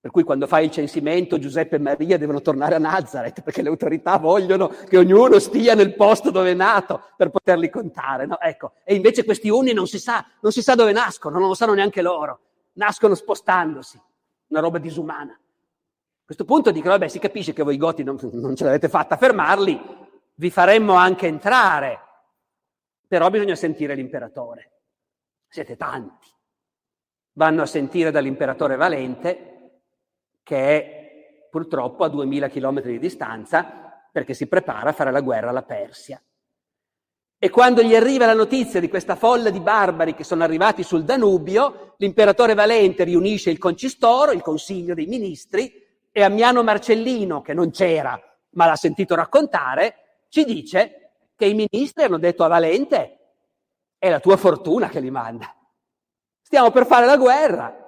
Per 0.04 0.12
cui 0.12 0.24
quando 0.24 0.48
fai 0.48 0.66
il 0.66 0.72
censimento 0.72 1.40
Giuseppe 1.40 1.78
e 1.78 1.80
Maria 1.80 2.18
devono 2.18 2.42
tornare 2.42 2.76
a 2.76 2.78
Nazareth 2.78 3.42
perché 3.42 3.62
le 3.62 3.70
autorità 3.70 4.18
vogliono 4.18 4.68
che 4.68 4.98
ognuno 4.98 5.40
stia 5.40 5.76
nel 5.76 5.96
posto 5.96 6.30
dove 6.30 6.52
è 6.52 6.54
nato 6.54 7.04
per 7.16 7.30
poterli 7.30 7.70
contare. 7.70 8.26
No? 8.26 8.38
Ecco. 8.38 8.74
E 8.84 8.96
invece 8.96 9.24
questi 9.24 9.48
uni 9.48 9.72
non 9.72 9.88
si, 9.88 10.00
sa, 10.00 10.26
non 10.42 10.52
si 10.52 10.62
sa 10.62 10.76
dove 10.76 10.92
nascono, 10.92 11.40
non 11.40 11.48
lo 11.48 11.54
sanno 11.54 11.74
neanche 11.74 12.02
loro. 12.02 12.40
Nascono 12.74 13.16
spostandosi, 13.16 13.98
una 14.48 14.60
roba 14.60 14.78
disumana. 14.78 15.32
A 15.32 16.26
questo 16.26 16.44
punto 16.44 16.72
dicono, 16.72 16.92
vabbè, 16.96 17.08
si 17.08 17.20
capisce 17.20 17.54
che 17.54 17.64
voi 17.64 17.78
goti 17.78 18.04
non, 18.04 18.18
non 18.34 18.58
ce 18.58 18.66
l'avete 18.66 18.90
fatta 18.90 19.16
a 19.16 19.18
fermarli, 19.18 19.82
vi 20.34 20.50
faremmo 20.50 20.96
anche 20.96 21.28
entrare, 21.28 22.00
però 23.08 23.30
bisogna 23.30 23.56
sentire 23.56 23.96
l'imperatore. 23.96 24.72
Siete 25.48 25.78
tanti. 25.78 26.28
Vanno 27.36 27.62
a 27.62 27.66
sentire 27.66 28.12
dall'imperatore 28.12 28.76
Valente 28.76 29.53
che 30.44 30.58
è 30.58 31.48
purtroppo 31.50 32.04
a 32.04 32.10
2000 32.10 32.50
km 32.50 32.82
di 32.82 33.00
distanza 33.00 34.06
perché 34.12 34.34
si 34.34 34.48
prepara 34.48 34.90
a 34.90 34.94
fare 34.94 35.12
la 35.12 35.22
guerra 35.22 35.50
alla 35.50 35.64
Persia. 35.64 36.22
E 37.38 37.50
quando 37.50 37.82
gli 37.82 37.96
arriva 37.96 38.26
la 38.26 38.34
notizia 38.34 38.80
di 38.80 38.88
questa 38.88 39.16
folla 39.16 39.50
di 39.50 39.60
barbari 39.60 40.14
che 40.14 40.24
sono 40.24 40.44
arrivati 40.44 40.84
sul 40.84 41.04
Danubio, 41.04 41.96
l'imperatore 41.98 42.54
Valente 42.54 43.04
riunisce 43.04 43.50
il 43.50 43.58
concistoro, 43.58 44.32
il 44.32 44.42
consiglio 44.42 44.94
dei 44.94 45.08
ministri, 45.08 45.82
e 46.12 46.22
Ammiano 46.22 46.64
Marcellino, 46.64 47.42
che 47.42 47.54
non 47.54 47.72
c'era 47.72 48.20
ma 48.54 48.66
l'ha 48.66 48.76
sentito 48.76 49.16
raccontare, 49.16 50.26
ci 50.30 50.46
dice 50.46 51.12
che 51.36 51.46
i 51.46 51.54
ministri 51.54 52.04
hanno 52.04 52.18
detto 52.18 52.44
a 52.44 52.48
Valente 52.48 53.18
è 53.98 54.10
la 54.10 54.20
tua 54.20 54.38
fortuna 54.38 54.90
che 54.90 55.00
li 55.00 55.12
manda. 55.12 55.54
Stiamo 56.42 56.72
per 56.72 56.86
fare 56.86 57.06
la 57.06 57.18
guerra, 57.18 57.83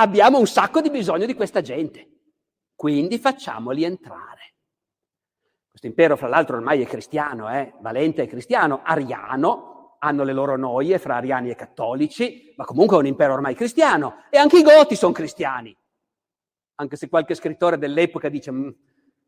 abbiamo 0.00 0.38
un 0.38 0.46
sacco 0.46 0.80
di 0.80 0.90
bisogno 0.90 1.26
di 1.26 1.34
questa 1.34 1.60
gente, 1.60 2.06
quindi 2.74 3.18
facciamoli 3.18 3.84
entrare. 3.84 4.54
Questo 5.68 5.86
impero, 5.86 6.16
fra 6.16 6.28
l'altro, 6.28 6.56
ormai 6.56 6.82
è 6.82 6.86
cristiano, 6.86 7.50
eh? 7.50 7.72
Valente 7.80 8.22
è 8.22 8.28
cristiano, 8.28 8.80
ariano, 8.82 9.96
hanno 10.00 10.22
le 10.24 10.32
loro 10.32 10.56
noie 10.56 10.98
fra 10.98 11.16
ariani 11.16 11.50
e 11.50 11.54
cattolici, 11.54 12.54
ma 12.56 12.64
comunque 12.64 12.96
è 12.96 13.00
un 13.00 13.06
impero 13.06 13.34
ormai 13.34 13.54
cristiano. 13.54 14.24
E 14.30 14.38
anche 14.38 14.58
i 14.58 14.62
goti 14.62 14.96
sono 14.96 15.12
cristiani. 15.12 15.76
Anche 16.76 16.96
se 16.96 17.08
qualche 17.08 17.34
scrittore 17.34 17.78
dell'epoca 17.78 18.28
dice, 18.28 18.52
mm, 18.52 18.68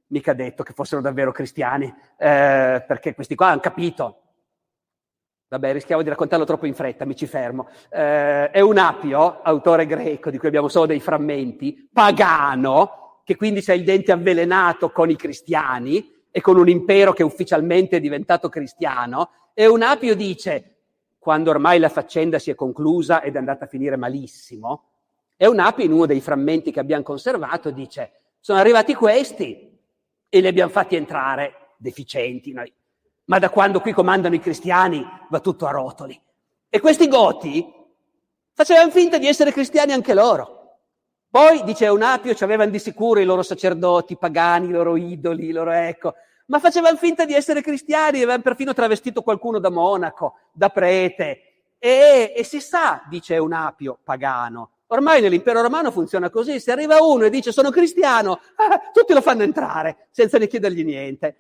mica 0.09 0.33
detto 0.33 0.63
che 0.63 0.73
fossero 0.73 1.01
davvero 1.01 1.33
cristiani, 1.33 1.87
eh, 2.17 2.85
perché 2.87 3.15
questi 3.15 3.35
qua 3.35 3.49
hanno 3.49 3.61
capito 3.61 4.30
Vabbè, 5.51 5.73
rischiamo 5.73 6.03
di 6.03 6.09
raccontarlo 6.09 6.45
troppo 6.45 6.67
in 6.67 6.75
fretta, 6.75 7.05
mi 7.05 7.17
ci 7.17 7.27
fermo. 7.27 7.71
Eh, 7.91 8.51
è 8.51 8.61
un 8.61 8.79
apio, 8.79 9.43
autore 9.43 9.85
greco, 9.85 10.31
di 10.31 10.39
cui 10.39 10.47
abbiamo 10.47 10.69
solo 10.69 10.87
dei 10.87 11.01
frammenti, 11.01 11.89
pagano, 11.93 13.23
che 13.25 13.35
quindi 13.35 13.61
c'è 13.61 13.75
il 13.75 13.83
dente 13.83 14.13
avvelenato 14.13 14.93
con 14.93 15.11
i 15.11 15.17
cristiani 15.17 16.09
e 16.31 16.41
con 16.41 16.57
un 16.57 16.69
impero 16.69 17.13
che 17.13 17.25
ufficialmente 17.25 17.97
è 17.97 18.01
diventato 18.01 18.49
cristiano. 18.49 19.31
E 19.53 19.67
un 19.67 19.83
apio 19.83 20.15
dice, 20.15 20.77
quando 21.19 21.51
ormai 21.51 21.81
la 21.81 21.89
faccenda 21.89 22.39
si 22.39 22.53
è 22.53 22.55
conclusa 22.55 23.21
ed 23.21 23.35
è 23.35 23.39
andata 23.39 23.65
a 23.65 23.69
finire 23.69 23.97
malissimo, 23.97 24.85
e 25.37 25.49
un 25.49 25.59
apio 25.59 25.83
in 25.85 25.91
uno 25.91 26.07
dei 26.07 26.21
frammenti 26.21 26.71
che 26.71 26.79
abbiamo 26.79 27.03
conservato 27.03 27.73
dice, 27.73 28.13
sono 28.39 28.61
arrivati 28.61 28.95
questi 28.95 29.77
e 30.29 30.41
li 30.41 30.47
abbiamo 30.47 30.71
fatti 30.71 30.95
entrare 30.95 31.73
deficienti, 31.77 32.53
noi 32.53 32.73
ma 33.31 33.39
da 33.39 33.49
quando 33.49 33.81
qui 33.81 33.93
comandano 33.93 34.35
i 34.35 34.41
cristiani 34.41 35.07
va 35.29 35.39
tutto 35.39 35.67
a 35.67 35.71
rotoli. 35.71 36.21
E 36.69 36.81
questi 36.81 37.07
goti 37.07 37.65
facevano 38.53 38.91
finta 38.91 39.19
di 39.19 39.29
essere 39.29 39.53
cristiani 39.53 39.93
anche 39.93 40.15
loro. 40.15 40.79
Poi, 41.31 41.63
dice 41.63 41.85
Eunapio, 41.85 42.35
ci 42.35 42.43
avevano 42.43 42.73
di 42.73 42.81
sicuro 42.81 43.21
i 43.21 43.25
loro 43.25 43.43
sacerdoti 43.43 44.17
pagani, 44.17 44.67
i 44.67 44.73
loro 44.73 44.97
idoli, 44.97 45.47
i 45.47 45.53
loro 45.53 45.71
ecco, 45.71 46.15
ma 46.47 46.59
facevano 46.59 46.97
finta 46.97 47.25
di 47.25 47.33
essere 47.33 47.63
cristiani, 47.63 48.17
avevano 48.17 48.43
perfino 48.43 48.75
travestito 48.75 49.23
qualcuno 49.23 49.61
da 49.61 49.71
monaco, 49.71 50.35
da 50.51 50.69
prete. 50.71 51.43
E, 51.79 52.35
e 52.37 52.43
si 52.43 52.61
sa, 52.61 53.05
dice 53.09 53.35
Eunapio, 53.35 54.01
pagano, 54.03 54.73
Ormai 54.93 55.21
nell'impero 55.21 55.63
romano 55.63 55.93
funziona 55.93 56.31
così, 56.31 56.59
se 56.59 56.73
arriva 56.73 57.01
uno 57.01 57.25
e 57.25 57.31
dice 57.31 57.53
sono 57.53 57.71
cristiano, 57.71 58.41
ah, 58.57 58.81
tutti 58.93 59.13
lo 59.13 59.21
fanno 59.21 59.45
entrare 59.45 60.09
senza 60.11 60.37
ne 60.37 60.49
chiedergli 60.49 60.83
niente. 60.83 61.37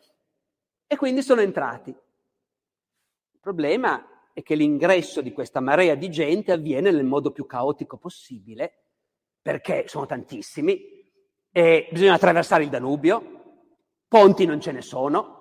E 0.92 0.96
quindi 0.96 1.22
sono 1.22 1.40
entrati. 1.40 1.90
Il 1.90 3.38
problema 3.40 4.04
è 4.32 4.42
che 4.42 4.56
l'ingresso 4.56 5.20
di 5.20 5.32
questa 5.32 5.60
marea 5.60 5.94
di 5.94 6.10
gente 6.10 6.50
avviene 6.50 6.90
nel 6.90 7.04
modo 7.04 7.30
più 7.30 7.46
caotico 7.46 7.96
possibile, 7.96 8.86
perché 9.40 9.84
sono 9.86 10.04
tantissimi, 10.06 10.80
e 11.52 11.88
bisogna 11.92 12.14
attraversare 12.14 12.64
il 12.64 12.70
Danubio, 12.70 13.60
ponti 14.08 14.44
non 14.46 14.60
ce 14.60 14.72
ne 14.72 14.82
sono, 14.82 15.38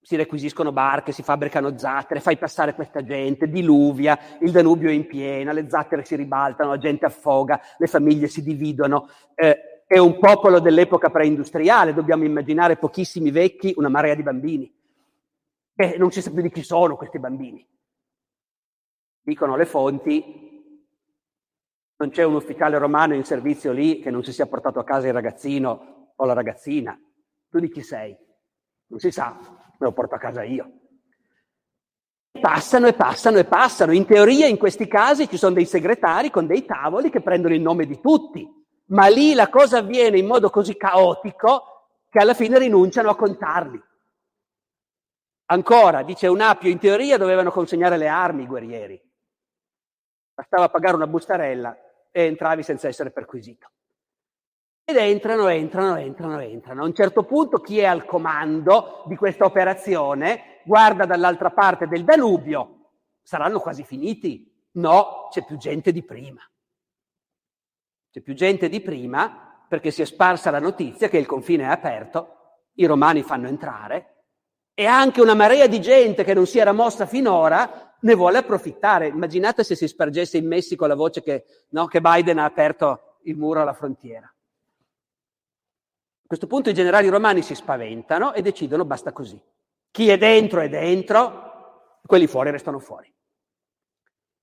si 0.00 0.16
requisiscono 0.16 0.72
barche, 0.72 1.12
si 1.12 1.22
fabbricano 1.22 1.78
zattere, 1.78 2.18
fai 2.18 2.36
passare 2.38 2.74
questa 2.74 3.04
gente, 3.04 3.46
diluvia, 3.46 4.18
il 4.40 4.50
Danubio 4.50 4.90
è 4.90 4.92
in 4.92 5.06
piena, 5.06 5.52
le 5.52 5.68
zattere 5.70 6.04
si 6.04 6.16
ribaltano, 6.16 6.70
la 6.70 6.78
gente 6.78 7.06
affoga, 7.06 7.60
le 7.78 7.86
famiglie 7.86 8.26
si 8.26 8.42
dividono. 8.42 9.08
Eh, 9.36 9.71
è 9.92 9.98
un 9.98 10.18
popolo 10.18 10.58
dell'epoca 10.58 11.10
preindustriale, 11.10 11.92
dobbiamo 11.92 12.24
immaginare 12.24 12.78
pochissimi 12.78 13.30
vecchi, 13.30 13.74
una 13.76 13.90
marea 13.90 14.14
di 14.14 14.22
bambini. 14.22 14.74
E 15.74 15.96
non 15.98 16.10
si 16.10 16.22
sa 16.22 16.30
più 16.30 16.40
di 16.40 16.50
chi 16.50 16.62
sono 16.62 16.96
questi 16.96 17.18
bambini. 17.18 17.62
Dicono 19.20 19.54
le 19.54 19.66
fonti, 19.66 20.24
non 21.98 22.08
c'è 22.08 22.22
un 22.22 22.36
ufficiale 22.36 22.78
romano 22.78 23.12
in 23.12 23.24
servizio 23.24 23.70
lì 23.72 24.00
che 24.00 24.10
non 24.10 24.24
si 24.24 24.32
sia 24.32 24.46
portato 24.46 24.78
a 24.78 24.84
casa 24.84 25.08
il 25.08 25.12
ragazzino 25.12 26.14
o 26.16 26.24
la 26.24 26.32
ragazzina. 26.32 26.98
Tu 27.50 27.58
di 27.58 27.68
chi 27.68 27.82
sei? 27.82 28.16
Non 28.86 28.98
si 28.98 29.10
sa, 29.10 29.38
me 29.38 29.76
lo 29.78 29.92
porto 29.92 30.14
a 30.14 30.18
casa 30.18 30.42
io. 30.42 30.72
Passano 32.40 32.86
e 32.86 32.94
passano 32.94 33.36
e 33.36 33.44
passano. 33.44 33.92
In 33.92 34.06
teoria 34.06 34.46
in 34.46 34.56
questi 34.56 34.86
casi 34.86 35.28
ci 35.28 35.36
sono 35.36 35.52
dei 35.52 35.66
segretari 35.66 36.30
con 36.30 36.46
dei 36.46 36.64
tavoli 36.64 37.10
che 37.10 37.20
prendono 37.20 37.52
il 37.52 37.60
nome 37.60 37.84
di 37.84 38.00
tutti 38.00 38.60
ma 38.92 39.08
lì 39.08 39.34
la 39.34 39.48
cosa 39.48 39.78
avviene 39.78 40.18
in 40.18 40.26
modo 40.26 40.50
così 40.50 40.76
caotico 40.76 41.88
che 42.08 42.18
alla 42.18 42.34
fine 42.34 42.58
rinunciano 42.58 43.10
a 43.10 43.16
contarli. 43.16 43.82
Ancora, 45.46 46.02
dice 46.02 46.28
un 46.28 46.40
Apio, 46.40 46.70
in 46.70 46.78
teoria 46.78 47.18
dovevano 47.18 47.50
consegnare 47.50 47.96
le 47.96 48.08
armi 48.08 48.42
i 48.42 48.46
guerrieri. 48.46 49.00
Bastava 50.34 50.68
pagare 50.68 50.96
una 50.96 51.06
bustarella 51.06 51.76
e 52.10 52.24
entravi 52.24 52.62
senza 52.62 52.88
essere 52.88 53.10
perquisito. 53.10 53.70
Ed 54.84 54.96
entrano, 54.96 55.48
entrano, 55.48 55.96
entrano, 55.96 56.40
entrano. 56.40 56.82
A 56.82 56.86
un 56.86 56.94
certo 56.94 57.24
punto 57.24 57.60
chi 57.60 57.78
è 57.78 57.84
al 57.84 58.04
comando 58.04 59.04
di 59.06 59.16
questa 59.16 59.44
operazione 59.44 60.60
guarda 60.64 61.06
dall'altra 61.06 61.50
parte 61.50 61.86
del 61.86 62.04
Danubio. 62.04 62.90
Saranno 63.22 63.60
quasi 63.60 63.84
finiti? 63.84 64.50
No, 64.72 65.28
c'è 65.30 65.44
più 65.44 65.56
gente 65.56 65.92
di 65.92 66.02
prima. 66.02 66.42
C'è 68.12 68.20
più 68.20 68.34
gente 68.34 68.68
di 68.68 68.82
prima 68.82 69.64
perché 69.66 69.90
si 69.90 70.02
è 70.02 70.04
sparsa 70.04 70.50
la 70.50 70.58
notizia 70.58 71.08
che 71.08 71.16
il 71.16 71.24
confine 71.24 71.62
è 71.62 71.68
aperto, 71.68 72.58
i 72.74 72.84
romani 72.84 73.22
fanno 73.22 73.48
entrare 73.48 74.26
e 74.74 74.84
anche 74.84 75.22
una 75.22 75.32
marea 75.32 75.66
di 75.66 75.80
gente 75.80 76.22
che 76.22 76.34
non 76.34 76.46
si 76.46 76.58
era 76.58 76.72
mossa 76.72 77.06
finora 77.06 77.96
ne 77.98 78.14
vuole 78.14 78.36
approfittare. 78.36 79.06
Immaginate 79.06 79.64
se 79.64 79.76
si 79.76 79.88
spargesse 79.88 80.36
in 80.36 80.46
Messico 80.46 80.84
la 80.84 80.94
voce 80.94 81.22
che, 81.22 81.44
no, 81.70 81.86
che 81.86 82.02
Biden 82.02 82.38
ha 82.38 82.44
aperto 82.44 83.16
il 83.22 83.38
muro 83.38 83.62
alla 83.62 83.72
frontiera. 83.72 84.26
A 84.26 86.26
questo 86.26 86.46
punto 86.46 86.68
i 86.68 86.74
generali 86.74 87.08
romani 87.08 87.40
si 87.40 87.54
spaventano 87.54 88.34
e 88.34 88.42
decidono 88.42 88.84
basta 88.84 89.12
così. 89.12 89.42
Chi 89.90 90.10
è 90.10 90.18
dentro 90.18 90.60
è 90.60 90.68
dentro, 90.68 92.00
quelli 92.04 92.26
fuori 92.26 92.50
restano 92.50 92.78
fuori. 92.78 93.10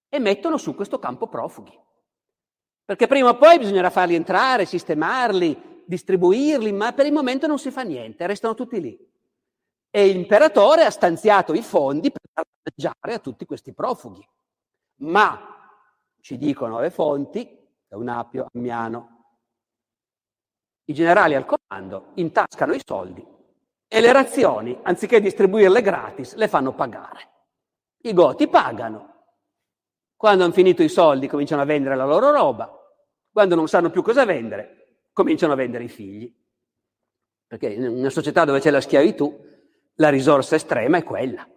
E 0.10 0.18
mettono 0.18 0.58
su 0.58 0.74
questo 0.74 0.98
campo 0.98 1.28
profughi. 1.28 1.80
Perché 2.90 3.06
prima 3.06 3.30
o 3.30 3.38
poi 3.38 3.60
bisognerà 3.60 3.92
farli 3.92 4.16
entrare, 4.16 4.66
sistemarli, 4.66 5.84
distribuirli, 5.86 6.72
ma 6.72 6.92
per 6.92 7.06
il 7.06 7.14
momento 7.14 7.46
non 7.46 7.60
si 7.60 7.70
fa 7.70 7.84
niente, 7.84 8.26
restano 8.26 8.56
tutti 8.56 8.82
lì. 8.82 8.98
E 9.92 10.08
l'imperatore 10.08 10.86
ha 10.86 10.90
stanziato 10.90 11.54
i 11.54 11.62
fondi 11.62 12.12
per 12.12 12.22
dar 12.34 12.46
mangiare 12.64 13.14
a 13.14 13.20
tutti 13.20 13.46
questi 13.46 13.76
profughi. 13.76 14.28
Ma, 15.02 15.40
ci 16.20 16.40
dicono 16.40 16.80
le 16.80 16.90
fonti, 16.90 17.48
da 17.88 17.96
un 17.96 18.08
Apio, 18.08 18.48
Ammiano, 18.52 19.36
i 20.86 20.94
generali 20.96 21.36
al 21.36 21.46
comando 21.46 22.14
intascano 22.16 22.74
i 22.74 22.82
soldi 22.84 23.24
e 23.88 24.02
le 24.02 24.12
razioni, 24.12 24.76
anziché 24.82 25.22
distribuirle 25.22 25.84
gratis, 25.84 26.34
le 26.34 26.48
fanno 26.48 26.74
pagare. 26.74 27.30
I 28.02 28.14
goti 28.14 28.48
pagano. 28.48 29.26
Quando 30.16 30.44
hanno 30.44 30.54
finito 30.54 30.82
i 30.82 30.90
soldi 30.90 31.28
cominciano 31.28 31.62
a 31.62 31.66
vendere 31.66 31.96
la 31.96 32.06
loro 32.06 32.32
roba, 32.32 32.78
quando 33.40 33.56
non 33.56 33.70
sanno 33.70 33.90
più 33.90 34.02
cosa 34.02 34.26
vendere, 34.26 35.06
cominciano 35.14 35.54
a 35.54 35.56
vendere 35.56 35.86
i 35.86 35.88
figli. 35.88 36.30
Perché 37.48 37.70
in 37.70 37.88
una 37.88 38.10
società 38.10 38.44
dove 38.44 38.60
c'è 38.60 38.70
la 38.70 38.82
schiavitù, 38.82 39.34
la 39.96 40.10
risorsa 40.10 40.58
estrema 40.58 40.98
è 40.98 41.04
quella. 41.04 41.48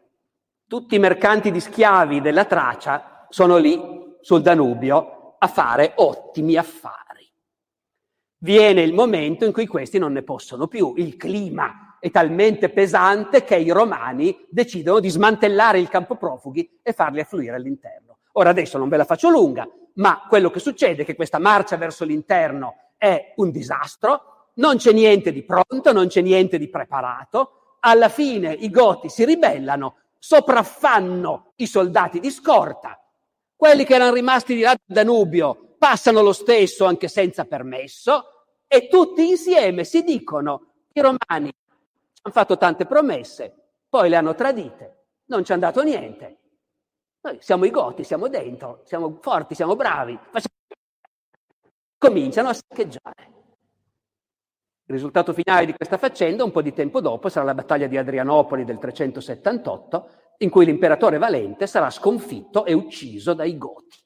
Tutti 0.68 0.94
i 0.94 1.00
mercanti 1.00 1.50
di 1.50 1.58
schiavi 1.58 2.20
della 2.20 2.44
Tracia 2.44 3.26
sono 3.30 3.56
lì 3.56 3.80
sul 4.20 4.42
Danubio 4.42 5.34
a 5.40 5.48
fare 5.48 5.94
ottimi 5.96 6.54
affari. 6.54 7.28
viene 8.44 8.82
il 8.82 8.92
momento 8.92 9.44
in 9.44 9.52
cui 9.52 9.66
questi 9.66 9.98
non 9.98 10.12
ne 10.12 10.22
possono 10.22 10.68
più. 10.68 10.94
Il 10.98 11.16
clima 11.16 11.96
è 11.98 12.12
talmente 12.12 12.68
pesante 12.68 13.42
che 13.42 13.56
i 13.56 13.70
romani 13.70 14.46
decidono 14.48 15.00
di 15.00 15.08
smantellare 15.08 15.80
il 15.80 15.88
campo 15.88 16.14
profughi 16.14 16.78
e 16.80 16.92
farli 16.92 17.18
affluire 17.18 17.56
all'interno. 17.56 18.18
Ora 18.34 18.50
adesso 18.50 18.78
non 18.78 18.88
ve 18.88 18.98
la 18.98 19.04
faccio 19.04 19.30
lunga, 19.30 19.68
ma 19.94 20.24
quello 20.28 20.50
che 20.50 20.60
succede 20.60 21.02
è 21.02 21.04
che 21.04 21.14
questa 21.14 21.38
marcia 21.38 21.76
verso 21.76 22.04
l'interno 22.04 22.90
è 22.96 23.32
un 23.36 23.50
disastro, 23.50 24.50
non 24.54 24.76
c'è 24.76 24.92
niente 24.92 25.32
di 25.32 25.42
pronto, 25.42 25.92
non 25.92 26.08
c'è 26.08 26.20
niente 26.20 26.58
di 26.58 26.68
preparato, 26.68 27.76
alla 27.80 28.08
fine 28.08 28.52
i 28.52 28.70
goti 28.70 29.08
si 29.08 29.24
ribellano, 29.24 29.96
sopraffanno 30.18 31.52
i 31.56 31.66
soldati 31.66 32.20
di 32.20 32.30
scorta, 32.30 33.00
quelli 33.56 33.84
che 33.84 33.94
erano 33.94 34.12
rimasti 34.12 34.54
di 34.54 34.60
là 34.60 34.70
del 34.70 35.04
Danubio 35.04 35.74
passano 35.78 36.22
lo 36.22 36.32
stesso 36.32 36.84
anche 36.84 37.08
senza 37.08 37.44
permesso 37.44 38.24
e 38.68 38.88
tutti 38.88 39.28
insieme 39.28 39.84
si 39.84 40.02
dicono 40.02 40.74
i 40.92 41.00
romani 41.00 41.48
ci 41.48 42.20
hanno 42.22 42.34
fatto 42.34 42.56
tante 42.56 42.86
promesse, 42.86 43.52
poi 43.88 44.08
le 44.08 44.16
hanno 44.16 44.34
tradite, 44.34 45.06
non 45.26 45.44
ci 45.44 45.52
hanno 45.52 45.62
dato 45.62 45.82
niente. 45.82 46.38
Noi 47.24 47.38
siamo 47.40 47.64
i 47.66 47.70
goti, 47.70 48.02
siamo 48.02 48.26
dentro, 48.26 48.80
siamo 48.84 49.18
forti, 49.20 49.54
siamo 49.54 49.76
bravi. 49.76 50.18
Cominciano 51.96 52.48
a 52.48 52.52
saccheggiare. 52.52 53.30
Il 54.86 54.94
risultato 54.94 55.32
finale 55.32 55.64
di 55.64 55.72
questa 55.72 55.98
faccenda, 55.98 56.42
un 56.42 56.50
po' 56.50 56.62
di 56.62 56.72
tempo 56.72 57.00
dopo, 57.00 57.28
sarà 57.28 57.46
la 57.46 57.54
battaglia 57.54 57.86
di 57.86 57.96
Adrianopoli 57.96 58.64
del 58.64 58.78
378, 58.78 60.08
in 60.38 60.50
cui 60.50 60.64
l'imperatore 60.64 61.18
Valente 61.18 61.68
sarà 61.68 61.90
sconfitto 61.90 62.64
e 62.64 62.72
ucciso 62.72 63.34
dai 63.34 63.56
Goti, 63.56 63.98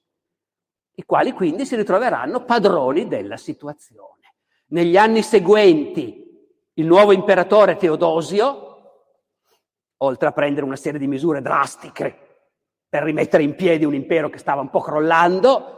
i 0.97 1.05
quali 1.06 1.32
quindi 1.32 1.64
si 1.64 1.74
ritroveranno 1.74 2.44
padroni 2.44 3.09
della 3.09 3.38
situazione. 3.38 4.34
Negli 4.66 4.98
anni 4.98 5.22
seguenti, 5.22 6.22
il 6.74 6.86
nuovo 6.86 7.12
imperatore 7.12 7.76
Teodosio, 7.76 8.64
oltre 9.98 10.28
a 10.28 10.32
prendere 10.32 10.66
una 10.66 10.76
serie 10.76 10.98
di 10.98 11.06
misure 11.06 11.40
drastiche 11.40 12.26
per 12.88 13.02
rimettere 13.02 13.42
in 13.42 13.54
piedi 13.54 13.84
un 13.84 13.94
impero 13.94 14.28
che 14.28 14.38
stava 14.38 14.60
un 14.60 14.70
po' 14.70 14.80
crollando, 14.80 15.76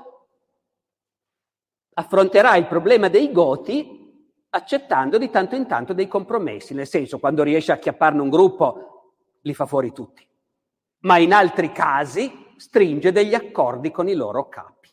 affronterà 1.94 2.56
il 2.56 2.66
problema 2.66 3.08
dei 3.08 3.32
Goti 3.32 3.96
accettando 4.50 5.18
di 5.18 5.30
tanto 5.30 5.56
in 5.56 5.66
tanto 5.66 5.92
dei 5.92 6.08
compromessi, 6.08 6.74
nel 6.74 6.86
senso 6.86 7.18
quando 7.18 7.42
riesce 7.42 7.72
a 7.72 7.74
acchiapparne 7.74 8.20
un 8.20 8.30
gruppo 8.30 9.14
li 9.42 9.54
fa 9.54 9.66
fuori 9.66 9.92
tutti, 9.92 10.26
ma 11.00 11.18
in 11.18 11.32
altri 11.32 11.72
casi 11.72 12.46
stringe 12.56 13.12
degli 13.12 13.34
accordi 13.34 13.90
con 13.90 14.08
i 14.08 14.14
loro 14.14 14.48
capi. 14.48 14.88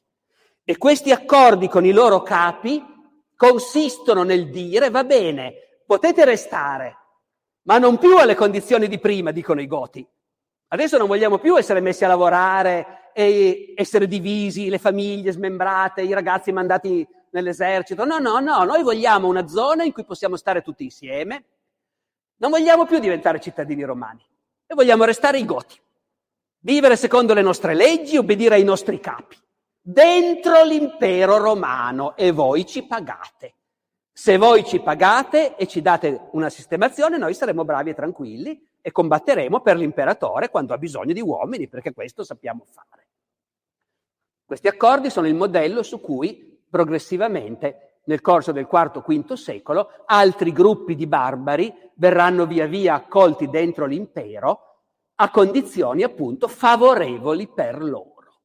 E 0.63 0.77
questi 0.77 1.11
accordi 1.11 1.67
con 1.67 1.85
i 1.85 1.91
loro 1.91 2.21
capi 2.21 2.83
consistono 3.35 4.23
nel 4.23 4.49
dire 4.49 4.89
va 4.89 5.03
bene, 5.03 5.81
potete 5.85 6.25
restare, 6.25 6.97
ma 7.63 7.77
non 7.77 7.97
più 7.97 8.17
alle 8.17 8.35
condizioni 8.35 8.87
di 8.87 8.99
prima, 8.99 9.31
dicono 9.31 9.61
i 9.61 9.67
Goti. 9.67 10.07
Adesso 10.75 10.97
non 10.97 11.07
vogliamo 11.07 11.37
più 11.37 11.57
essere 11.57 11.79
messi 11.79 12.03
a 12.03 12.09
lavorare 12.09 13.11
e 13.13 13.73
essere 13.77 14.07
divisi, 14.07 14.67
le 14.67 14.77
famiglie 14.77 15.31
smembrate, 15.31 16.01
i 16.01 16.11
ragazzi 16.11 16.51
mandati 16.51 17.07
nell'esercito. 17.29 18.03
No, 18.03 18.19
no, 18.19 18.39
no, 18.39 18.65
noi 18.65 18.83
vogliamo 18.83 19.29
una 19.29 19.47
zona 19.47 19.85
in 19.85 19.93
cui 19.93 20.03
possiamo 20.03 20.35
stare 20.35 20.61
tutti 20.61 20.83
insieme. 20.83 21.45
Non 22.39 22.51
vogliamo 22.51 22.85
più 22.85 22.99
diventare 22.99 23.39
cittadini 23.39 23.83
romani 23.83 24.21
e 24.67 24.75
vogliamo 24.75 25.05
restare 25.05 25.37
i 25.37 25.45
goti. 25.45 25.79
Vivere 26.59 26.97
secondo 26.97 27.33
le 27.33 27.41
nostre 27.41 27.73
leggi, 27.73 28.17
obbedire 28.17 28.55
ai 28.55 28.65
nostri 28.65 28.99
capi. 28.99 29.37
Dentro 29.79 30.61
l'impero 30.65 31.37
romano 31.37 32.17
e 32.17 32.31
voi 32.31 32.65
ci 32.65 32.83
pagate. 32.83 33.53
Se 34.11 34.35
voi 34.35 34.65
ci 34.65 34.81
pagate 34.81 35.55
e 35.55 35.67
ci 35.67 35.81
date 35.81 36.27
una 36.31 36.49
sistemazione, 36.49 37.17
noi 37.17 37.33
saremo 37.33 37.63
bravi 37.63 37.91
e 37.91 37.93
tranquilli 37.93 38.73
e 38.85 38.91
combatteremo 38.91 39.61
per 39.61 39.77
l'imperatore 39.77 40.51
quando 40.51 40.75
ha 40.75 40.77
bisogno 40.77 41.11
di 41.11 41.19
uomini, 41.19 41.67
perché 41.67 41.91
questo 41.91 42.23
sappiamo 42.23 42.65
fare. 42.71 43.07
Questi 44.45 44.67
accordi 44.67 45.09
sono 45.09 45.25
il 45.25 45.33
modello 45.33 45.81
su 45.81 45.99
cui 45.99 46.61
progressivamente 46.69 48.01
nel 48.03 48.21
corso 48.21 48.51
del 48.51 48.67
IV-V 48.71 49.33
secolo 49.33 49.89
altri 50.05 50.51
gruppi 50.51 50.93
di 50.93 51.07
barbari 51.07 51.73
verranno 51.95 52.45
via 52.45 52.67
via 52.67 52.93
accolti 52.93 53.49
dentro 53.49 53.87
l'impero 53.87 54.83
a 55.15 55.31
condizioni 55.31 56.03
appunto 56.03 56.47
favorevoli 56.47 57.47
per 57.47 57.81
loro. 57.81 58.41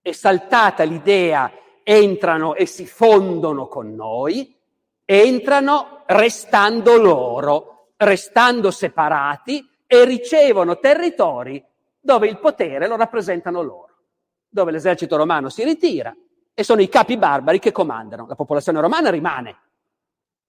È 0.00 0.12
saltata 0.12 0.84
l'idea 0.84 1.50
entrano 1.82 2.54
e 2.54 2.64
si 2.66 2.86
fondono 2.86 3.66
con 3.66 3.92
noi, 3.92 4.56
entrano 5.04 6.04
restando 6.06 6.96
loro, 6.96 7.88
restando 7.96 8.70
separati 8.70 9.68
e 9.92 10.04
ricevono 10.04 10.78
territori 10.78 11.60
dove 11.98 12.28
il 12.28 12.38
potere 12.38 12.86
lo 12.86 12.94
rappresentano 12.94 13.60
loro, 13.60 14.02
dove 14.48 14.70
l'esercito 14.70 15.16
romano 15.16 15.48
si 15.48 15.64
ritira, 15.64 16.14
e 16.54 16.62
sono 16.62 16.80
i 16.80 16.88
capi 16.88 17.16
barbari 17.16 17.58
che 17.58 17.72
comandano. 17.72 18.24
La 18.28 18.36
popolazione 18.36 18.80
romana 18.80 19.10
rimane, 19.10 19.58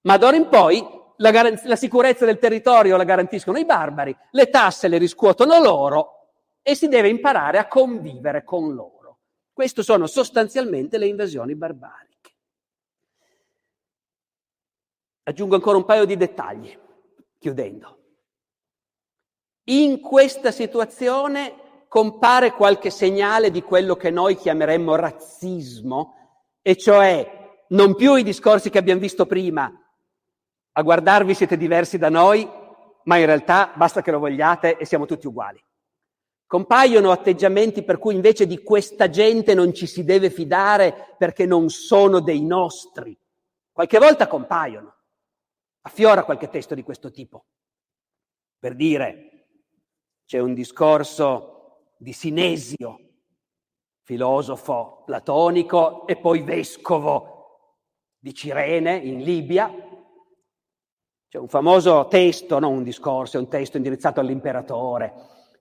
ma 0.02 0.16
d'ora 0.16 0.36
in 0.36 0.48
poi 0.48 0.86
la, 1.16 1.30
gar- 1.32 1.60
la 1.64 1.74
sicurezza 1.74 2.24
del 2.24 2.38
territorio 2.38 2.96
la 2.96 3.02
garantiscono 3.02 3.58
i 3.58 3.64
barbari, 3.64 4.16
le 4.30 4.48
tasse 4.48 4.86
le 4.86 4.98
riscuotono 4.98 5.60
loro 5.60 6.28
e 6.62 6.76
si 6.76 6.86
deve 6.86 7.08
imparare 7.08 7.58
a 7.58 7.66
convivere 7.66 8.44
con 8.44 8.72
loro. 8.72 9.18
Queste 9.52 9.82
sono 9.82 10.06
sostanzialmente 10.06 10.98
le 10.98 11.06
invasioni 11.06 11.56
barbariche. 11.56 12.30
Aggiungo 15.24 15.56
ancora 15.56 15.78
un 15.78 15.84
paio 15.84 16.04
di 16.04 16.16
dettagli, 16.16 16.78
chiudendo. 17.40 18.01
In 19.64 20.00
questa 20.00 20.50
situazione 20.50 21.84
compare 21.88 22.52
qualche 22.52 22.90
segnale 22.90 23.50
di 23.50 23.62
quello 23.62 23.94
che 23.96 24.10
noi 24.10 24.34
chiameremmo 24.34 24.96
razzismo, 24.96 26.14
e 26.62 26.76
cioè 26.76 27.64
non 27.68 27.94
più 27.94 28.14
i 28.14 28.22
discorsi 28.22 28.70
che 28.70 28.78
abbiamo 28.78 29.00
visto 29.00 29.26
prima, 29.26 29.70
a 30.72 30.82
guardarvi 30.82 31.34
siete 31.34 31.56
diversi 31.56 31.98
da 31.98 32.08
noi, 32.08 32.48
ma 33.04 33.16
in 33.16 33.26
realtà 33.26 33.72
basta 33.76 34.00
che 34.00 34.10
lo 34.10 34.18
vogliate 34.18 34.78
e 34.78 34.84
siamo 34.84 35.06
tutti 35.06 35.26
uguali. 35.26 35.62
Compaiono 36.46 37.10
atteggiamenti 37.10 37.82
per 37.82 37.98
cui 37.98 38.14
invece 38.14 38.46
di 38.46 38.62
questa 38.62 39.08
gente 39.08 39.54
non 39.54 39.72
ci 39.72 39.86
si 39.86 40.04
deve 40.04 40.30
fidare 40.30 41.14
perché 41.18 41.46
non 41.46 41.70
sono 41.70 42.20
dei 42.20 42.42
nostri. 42.42 43.18
Qualche 43.70 43.98
volta 43.98 44.26
compaiono. 44.26 44.94
Affiora 45.82 46.24
qualche 46.24 46.48
testo 46.48 46.74
di 46.74 46.82
questo 46.82 47.10
tipo. 47.10 47.46
Per 48.58 48.74
dire, 48.76 49.31
c'è 50.32 50.38
un 50.38 50.54
discorso 50.54 51.90
di 51.98 52.14
Sinesio, 52.14 52.98
filosofo 54.02 55.02
platonico 55.04 56.06
e 56.06 56.16
poi 56.16 56.40
vescovo 56.40 57.82
di 58.18 58.32
Cirene 58.32 58.96
in 58.96 59.20
Libia. 59.20 59.70
C'è 61.28 61.36
un 61.36 61.48
famoso 61.48 62.06
testo, 62.08 62.58
non 62.58 62.76
un 62.76 62.82
discorso, 62.82 63.36
è 63.36 63.40
un 63.40 63.48
testo 63.48 63.76
indirizzato 63.76 64.20
all'imperatore, 64.20 65.12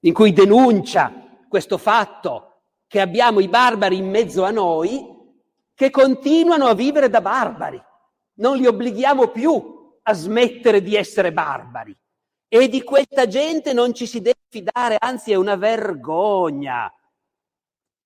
in 0.03 0.14
cui 0.14 0.31
denuncia 0.31 1.11
questo 1.49 1.77
fatto 1.77 2.61
che 2.88 3.02
abbiamo 3.02 3.41
i 3.41 3.49
barbari 3.49 3.98
in 3.98 4.10
mezzo 4.10 4.45
a 4.45 4.52
noi 4.52 5.06
che 5.73 5.89
continuano 5.89 6.68
a 6.68 6.76
vivere 6.76 7.10
da 7.10 7.19
barbari. 7.19 7.84
Non 8.35 8.56
li 8.56 8.68
obblighiamo 8.68 9.31
più 9.31 9.99
a 10.02 10.14
smettere 10.14 10.81
di 10.81 10.95
essere 10.95 11.34
barbari. 11.34 11.93
E 12.53 12.68
di 12.68 12.84
questa 12.84 13.28
gente 13.28 13.72
non 13.72 13.94
ci 13.94 14.06
si 14.06 14.19
deve 14.19 14.41
fidare, 14.49 14.98
anzi 14.99 15.32
è 15.32 15.36
una 15.36 15.56
vergogna. 15.56 16.94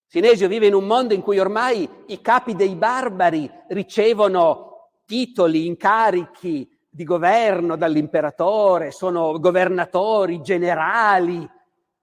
Sinesio 0.06 0.48
vive 0.48 0.68
in 0.68 0.76
un 0.76 0.86
mondo 0.86 1.16
in 1.16 1.24
cui 1.24 1.40
ormai 1.40 1.90
i 2.06 2.22
capi 2.22 2.54
dei 2.54 2.76
barbari 2.76 3.50
ricevono 3.70 4.92
titoli, 5.08 5.66
incarichi 5.66 6.70
di 6.88 7.04
governo 7.04 7.76
dall'imperatore, 7.76 8.92
sono 8.92 9.40
governatori, 9.40 10.44
generali 10.44 11.50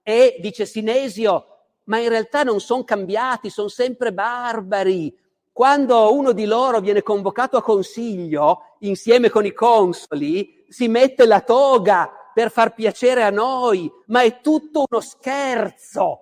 e 0.03 0.35
dice 0.41 0.65
Sinesio, 0.65 1.45
ma 1.85 1.99
in 1.99 2.09
realtà 2.09 2.43
non 2.43 2.59
sono 2.59 2.83
cambiati, 2.83 3.49
sono 3.49 3.69
sempre 3.69 4.11
barbari. 4.11 5.17
Quando 5.49 6.13
uno 6.13 6.33
di 6.33 6.43
loro 6.43 6.81
viene 6.81 7.03
convocato 7.03 7.55
a 7.55 7.63
consiglio 7.63 8.75
insieme 8.79 9.29
con 9.29 9.45
i 9.45 9.53
consoli, 9.53 10.65
si 10.67 10.89
mette 10.89 11.25
la 11.25 11.39
toga 11.39 12.17
per 12.33 12.51
far 12.51 12.73
piacere 12.73 13.23
a 13.23 13.29
noi, 13.29 13.91
ma 14.07 14.23
è 14.23 14.41
tutto 14.41 14.85
uno 14.89 15.01
scherzo. 15.01 16.19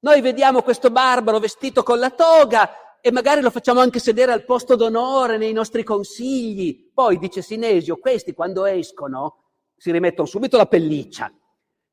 Noi 0.00 0.20
vediamo 0.20 0.62
questo 0.62 0.90
barbaro 0.90 1.38
vestito 1.38 1.82
con 1.82 1.98
la 1.98 2.10
toga 2.10 3.00
e 3.00 3.10
magari 3.10 3.40
lo 3.40 3.50
facciamo 3.50 3.80
anche 3.80 3.98
sedere 3.98 4.32
al 4.32 4.44
posto 4.44 4.76
d'onore 4.76 5.38
nei 5.38 5.52
nostri 5.52 5.82
consigli. 5.82 6.90
Poi, 6.92 7.18
dice 7.18 7.42
Sinesio, 7.42 7.96
questi 7.96 8.32
quando 8.32 8.64
escono 8.64 9.44
si 9.76 9.90
rimettono 9.90 10.26
subito 10.26 10.56
la 10.56 10.66
pelliccia 10.66 11.32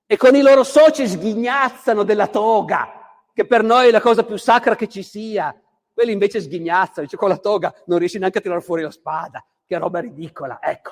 e 0.08 0.18
con 0.18 0.36
i 0.36 0.42
loro 0.42 0.64
soci 0.64 1.08
sghignazzano 1.08 2.04
della 2.04 2.28
toga, 2.28 3.24
che 3.34 3.46
per 3.46 3.64
noi 3.64 3.88
è 3.88 3.92
la 3.92 4.02
cosa 4.02 4.24
più 4.24 4.38
sacra 4.38 4.76
che 4.76 4.88
ci 4.88 5.02
sia. 5.02 5.56
Quelli 5.92 6.12
invece 6.12 6.42
sghignazzano, 6.42 7.04
dice 7.04 7.18
con 7.18 7.30
la 7.30 7.38
toga 7.38 7.74
non 7.86 7.98
riesci 7.98 8.20
neanche 8.20 8.38
a 8.38 8.42
tirare 8.42 8.62
fuori 8.62 8.84
la 8.84 8.92
spada, 8.92 9.44
che 9.66 9.78
roba 9.78 10.00
ridicola, 10.00 10.60
ecco. 10.62 10.92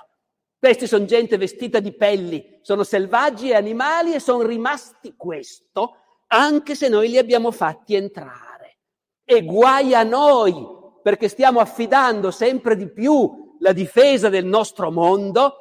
Questi 0.63 0.87
sono 0.87 1.03
gente 1.03 1.35
vestita 1.35 1.81
di 1.81 1.91
pelli, 1.91 2.59
sono 2.61 2.85
selvaggi 2.85 3.49
e 3.49 3.53
animali 3.53 4.13
e 4.13 4.21
sono 4.21 4.43
rimasti 4.43 5.13
questo, 5.17 5.97
anche 6.27 6.73
se 6.73 6.87
noi 6.87 7.09
li 7.09 7.17
abbiamo 7.17 7.51
fatti 7.51 7.95
entrare. 7.95 8.77
E 9.25 9.43
guai 9.43 9.93
a 9.93 10.03
noi, 10.03 10.55
perché 11.01 11.27
stiamo 11.27 11.59
affidando 11.59 12.31
sempre 12.31 12.77
di 12.77 12.89
più 12.89 13.57
la 13.59 13.73
difesa 13.73 14.29
del 14.29 14.45
nostro 14.45 14.89
mondo 14.89 15.53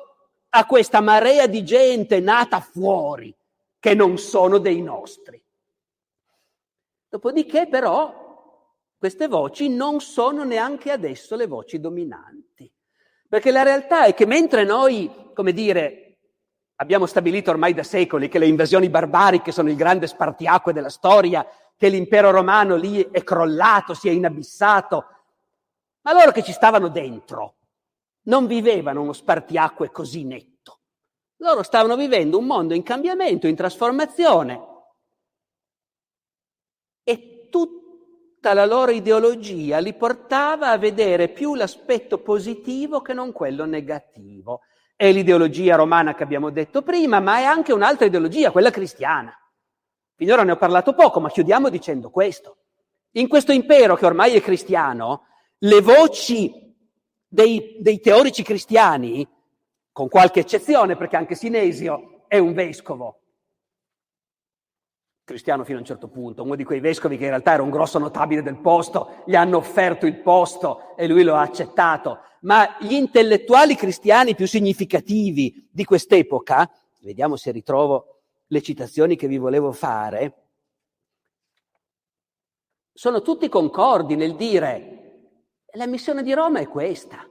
a 0.50 0.66
questa 0.66 1.00
marea 1.00 1.48
di 1.48 1.64
gente 1.64 2.20
nata 2.20 2.60
fuori, 2.60 3.34
che 3.80 3.94
non 3.94 4.18
sono 4.18 4.58
dei 4.58 4.80
nostri. 4.82 5.44
Dopodiché 7.08 7.66
però 7.66 8.70
queste 8.96 9.26
voci 9.26 9.68
non 9.68 10.00
sono 10.00 10.44
neanche 10.44 10.92
adesso 10.92 11.34
le 11.34 11.48
voci 11.48 11.80
dominanti. 11.80 12.51
Perché 13.32 13.50
la 13.50 13.62
realtà 13.62 14.04
è 14.04 14.12
che 14.12 14.26
mentre 14.26 14.62
noi, 14.62 15.10
come 15.32 15.54
dire, 15.54 16.18
abbiamo 16.74 17.06
stabilito 17.06 17.50
ormai 17.50 17.72
da 17.72 17.82
secoli 17.82 18.28
che 18.28 18.38
le 18.38 18.46
invasioni 18.46 18.90
barbariche 18.90 19.52
sono 19.52 19.70
il 19.70 19.74
grande 19.74 20.06
spartiacque 20.06 20.74
della 20.74 20.90
storia, 20.90 21.48
che 21.74 21.88
l'impero 21.88 22.30
romano 22.30 22.76
lì 22.76 23.08
è 23.10 23.24
crollato, 23.24 23.94
si 23.94 24.08
è 24.08 24.10
inabissato, 24.10 25.06
ma 26.02 26.12
loro 26.12 26.30
che 26.30 26.42
ci 26.42 26.52
stavano 26.52 26.88
dentro 26.88 27.54
non 28.24 28.46
vivevano 28.46 29.00
uno 29.00 29.14
spartiacque 29.14 29.90
così 29.90 30.24
netto. 30.24 30.80
Loro 31.36 31.62
stavano 31.62 31.96
vivendo 31.96 32.36
un 32.36 32.44
mondo 32.44 32.74
in 32.74 32.82
cambiamento, 32.82 33.46
in 33.46 33.56
trasformazione. 33.56 34.60
E 37.02 37.48
tutto 37.48 37.81
tutta 38.42 38.54
la 38.54 38.66
loro 38.66 38.90
ideologia 38.90 39.78
li 39.78 39.94
portava 39.94 40.70
a 40.70 40.76
vedere 40.76 41.28
più 41.28 41.54
l'aspetto 41.54 42.18
positivo 42.18 43.00
che 43.00 43.12
non 43.12 43.30
quello 43.30 43.66
negativo. 43.66 44.62
È 44.96 45.12
l'ideologia 45.12 45.76
romana 45.76 46.16
che 46.16 46.24
abbiamo 46.24 46.50
detto 46.50 46.82
prima, 46.82 47.20
ma 47.20 47.38
è 47.38 47.44
anche 47.44 47.72
un'altra 47.72 48.06
ideologia, 48.06 48.50
quella 48.50 48.72
cristiana. 48.72 49.32
Finora 50.16 50.42
ne 50.42 50.50
ho 50.50 50.56
parlato 50.56 50.92
poco, 50.92 51.20
ma 51.20 51.30
chiudiamo 51.30 51.68
dicendo 51.68 52.10
questo. 52.10 52.56
In 53.12 53.28
questo 53.28 53.52
impero 53.52 53.94
che 53.94 54.06
ormai 54.06 54.34
è 54.34 54.40
cristiano, 54.40 55.26
le 55.58 55.80
voci 55.80 56.52
dei, 57.24 57.76
dei 57.78 58.00
teorici 58.00 58.42
cristiani, 58.42 59.24
con 59.92 60.08
qualche 60.08 60.40
eccezione, 60.40 60.96
perché 60.96 61.14
anche 61.14 61.36
Sinesio 61.36 62.24
è 62.26 62.38
un 62.38 62.54
vescovo, 62.54 63.20
cristiano 65.24 65.64
fino 65.64 65.78
a 65.78 65.80
un 65.80 65.86
certo 65.86 66.08
punto, 66.08 66.42
uno 66.42 66.56
di 66.56 66.64
quei 66.64 66.80
vescovi 66.80 67.16
che 67.16 67.24
in 67.24 67.30
realtà 67.30 67.52
era 67.52 67.62
un 67.62 67.70
grosso 67.70 67.98
notabile 67.98 68.42
del 68.42 68.58
posto, 68.58 69.22
gli 69.26 69.34
hanno 69.34 69.58
offerto 69.58 70.06
il 70.06 70.20
posto 70.20 70.96
e 70.96 71.06
lui 71.06 71.22
lo 71.22 71.34
ha 71.34 71.42
accettato. 71.42 72.20
Ma 72.40 72.76
gli 72.80 72.94
intellettuali 72.94 73.76
cristiani 73.76 74.34
più 74.34 74.46
significativi 74.46 75.68
di 75.70 75.84
quest'epoca, 75.84 76.68
vediamo 77.00 77.36
se 77.36 77.52
ritrovo 77.52 78.22
le 78.46 78.60
citazioni 78.60 79.16
che 79.16 79.28
vi 79.28 79.38
volevo 79.38 79.72
fare, 79.72 80.36
sono 82.92 83.22
tutti 83.22 83.48
concordi 83.48 84.16
nel 84.16 84.34
dire 84.34 84.98
la 85.74 85.86
missione 85.86 86.22
di 86.22 86.34
Roma 86.34 86.60
è 86.60 86.68
questa. 86.68 87.26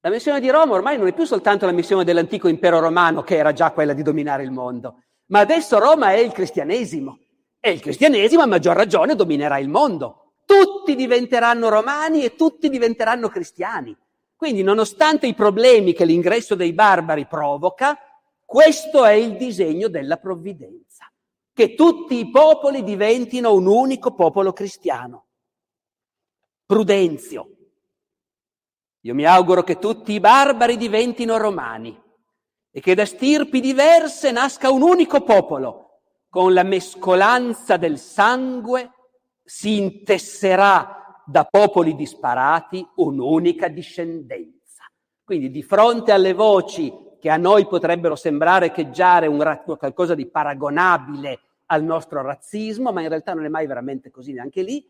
La 0.00 0.10
missione 0.10 0.40
di 0.40 0.50
Roma 0.50 0.72
ormai 0.72 0.98
non 0.98 1.06
è 1.06 1.12
più 1.12 1.24
soltanto 1.24 1.64
la 1.64 1.72
missione 1.72 2.02
dell'antico 2.02 2.48
impero 2.48 2.80
romano, 2.80 3.22
che 3.22 3.36
era 3.36 3.52
già 3.52 3.70
quella 3.70 3.92
di 3.92 4.02
dominare 4.02 4.42
il 4.42 4.50
mondo, 4.50 5.04
ma 5.32 5.40
adesso 5.40 5.78
Roma 5.78 6.12
è 6.12 6.18
il 6.18 6.30
cristianesimo 6.30 7.18
e 7.58 7.70
il 7.70 7.80
cristianesimo 7.80 8.42
a 8.42 8.46
maggior 8.46 8.76
ragione 8.76 9.14
dominerà 9.14 9.58
il 9.58 9.68
mondo. 9.68 10.34
Tutti 10.44 10.94
diventeranno 10.94 11.70
romani 11.70 12.22
e 12.22 12.36
tutti 12.36 12.68
diventeranno 12.68 13.28
cristiani. 13.30 13.96
Quindi, 14.36 14.62
nonostante 14.62 15.26
i 15.26 15.34
problemi 15.34 15.94
che 15.94 16.04
l'ingresso 16.04 16.54
dei 16.54 16.74
barbari 16.74 17.26
provoca, 17.26 17.98
questo 18.44 19.06
è 19.06 19.12
il 19.12 19.36
disegno 19.38 19.88
della 19.88 20.18
provvidenza, 20.18 21.10
che 21.54 21.74
tutti 21.74 22.18
i 22.18 22.28
popoli 22.28 22.82
diventino 22.82 23.54
un 23.54 23.66
unico 23.66 24.12
popolo 24.12 24.52
cristiano. 24.52 25.26
Prudenzio. 26.66 27.48
Io 29.00 29.14
mi 29.14 29.24
auguro 29.24 29.62
che 29.62 29.78
tutti 29.78 30.12
i 30.12 30.20
barbari 30.20 30.76
diventino 30.76 31.38
romani 31.38 32.01
e 32.74 32.80
che 32.80 32.94
da 32.94 33.04
stirpi 33.04 33.60
diverse 33.60 34.32
nasca 34.32 34.70
un 34.70 34.80
unico 34.80 35.20
popolo. 35.20 36.00
Con 36.30 36.54
la 36.54 36.62
mescolanza 36.62 37.76
del 37.76 37.98
sangue 37.98 38.90
si 39.44 39.76
intesserà 39.76 41.22
da 41.26 41.44
popoli 41.44 41.94
disparati 41.94 42.84
un'unica 42.96 43.68
discendenza. 43.68 44.84
Quindi 45.22 45.50
di 45.50 45.62
fronte 45.62 46.10
alle 46.12 46.32
voci 46.32 46.92
che 47.20 47.28
a 47.28 47.36
noi 47.36 47.66
potrebbero 47.66 48.16
sembrare 48.16 48.66
echeggiare 48.66 49.26
un, 49.26 49.60
qualcosa 49.78 50.14
di 50.14 50.26
paragonabile 50.26 51.40
al 51.66 51.84
nostro 51.84 52.22
razzismo, 52.22 52.90
ma 52.90 53.02
in 53.02 53.08
realtà 53.08 53.34
non 53.34 53.44
è 53.44 53.48
mai 53.48 53.66
veramente 53.66 54.10
così 54.10 54.32
neanche 54.32 54.62
lì, 54.62 54.84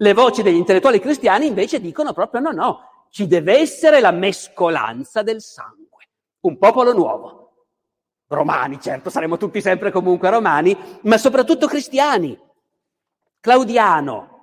le 0.00 0.12
voci 0.12 0.42
degli 0.42 0.56
intellettuali 0.56 1.00
cristiani 1.00 1.46
invece 1.46 1.80
dicono 1.80 2.12
proprio 2.12 2.40
no, 2.40 2.50
no, 2.50 2.80
ci 3.10 3.26
deve 3.26 3.58
essere 3.58 4.00
la 4.00 4.10
mescolanza 4.10 5.22
del 5.22 5.40
sangue 5.40 5.87
un 6.40 6.58
popolo 6.58 6.92
nuovo. 6.92 7.66
Romani, 8.28 8.78
certo, 8.80 9.08
saremo 9.10 9.36
tutti 9.36 9.60
sempre 9.60 9.90
comunque 9.90 10.28
romani, 10.28 10.76
ma 11.02 11.16
soprattutto 11.16 11.66
cristiani. 11.66 12.38
Claudiano. 13.40 14.36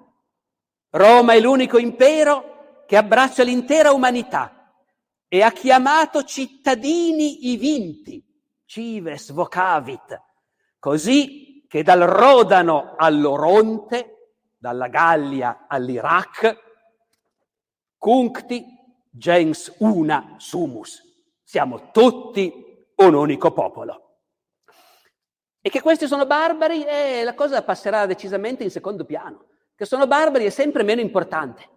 Roma 0.89 1.33
è 1.33 1.39
l'unico 1.39 1.77
impero 1.77 2.83
che 2.87 2.97
abbraccia 2.97 3.43
l'intera 3.43 3.91
umanità 3.91 4.73
e 5.27 5.41
ha 5.41 5.51
chiamato 5.51 6.23
cittadini 6.23 7.51
i 7.51 7.57
vinti, 7.57 8.23
cives 8.65 9.31
vocavit, 9.31 10.21
così 10.79 11.65
che 11.67 11.83
dal 11.83 11.99
Rodano 12.01 12.95
all'Oronte, 12.95 14.33
dalla 14.57 14.87
Gallia 14.87 15.65
all'Iraq, 15.67 16.63
cuncti 17.97 18.65
gens 19.09 19.73
una 19.79 20.35
sumus. 20.37 21.04
Siamo 21.47 21.91
tutti 21.91 22.51
un 22.95 23.13
unico 23.13 23.51
popolo. 23.51 24.01
E 25.61 25.69
che 25.69 25.79
questi 25.79 26.07
sono 26.07 26.25
barbari, 26.25 26.83
eh, 26.83 27.23
la 27.23 27.35
cosa 27.35 27.61
passerà 27.61 28.07
decisamente 28.07 28.63
in 28.63 28.71
secondo 28.71 29.05
piano. 29.05 29.45
Che 29.75 29.85
sono 29.85 30.07
barbari 30.07 30.45
è 30.45 30.49
sempre 30.49 30.81
meno 30.81 31.01
importante. 31.01 31.69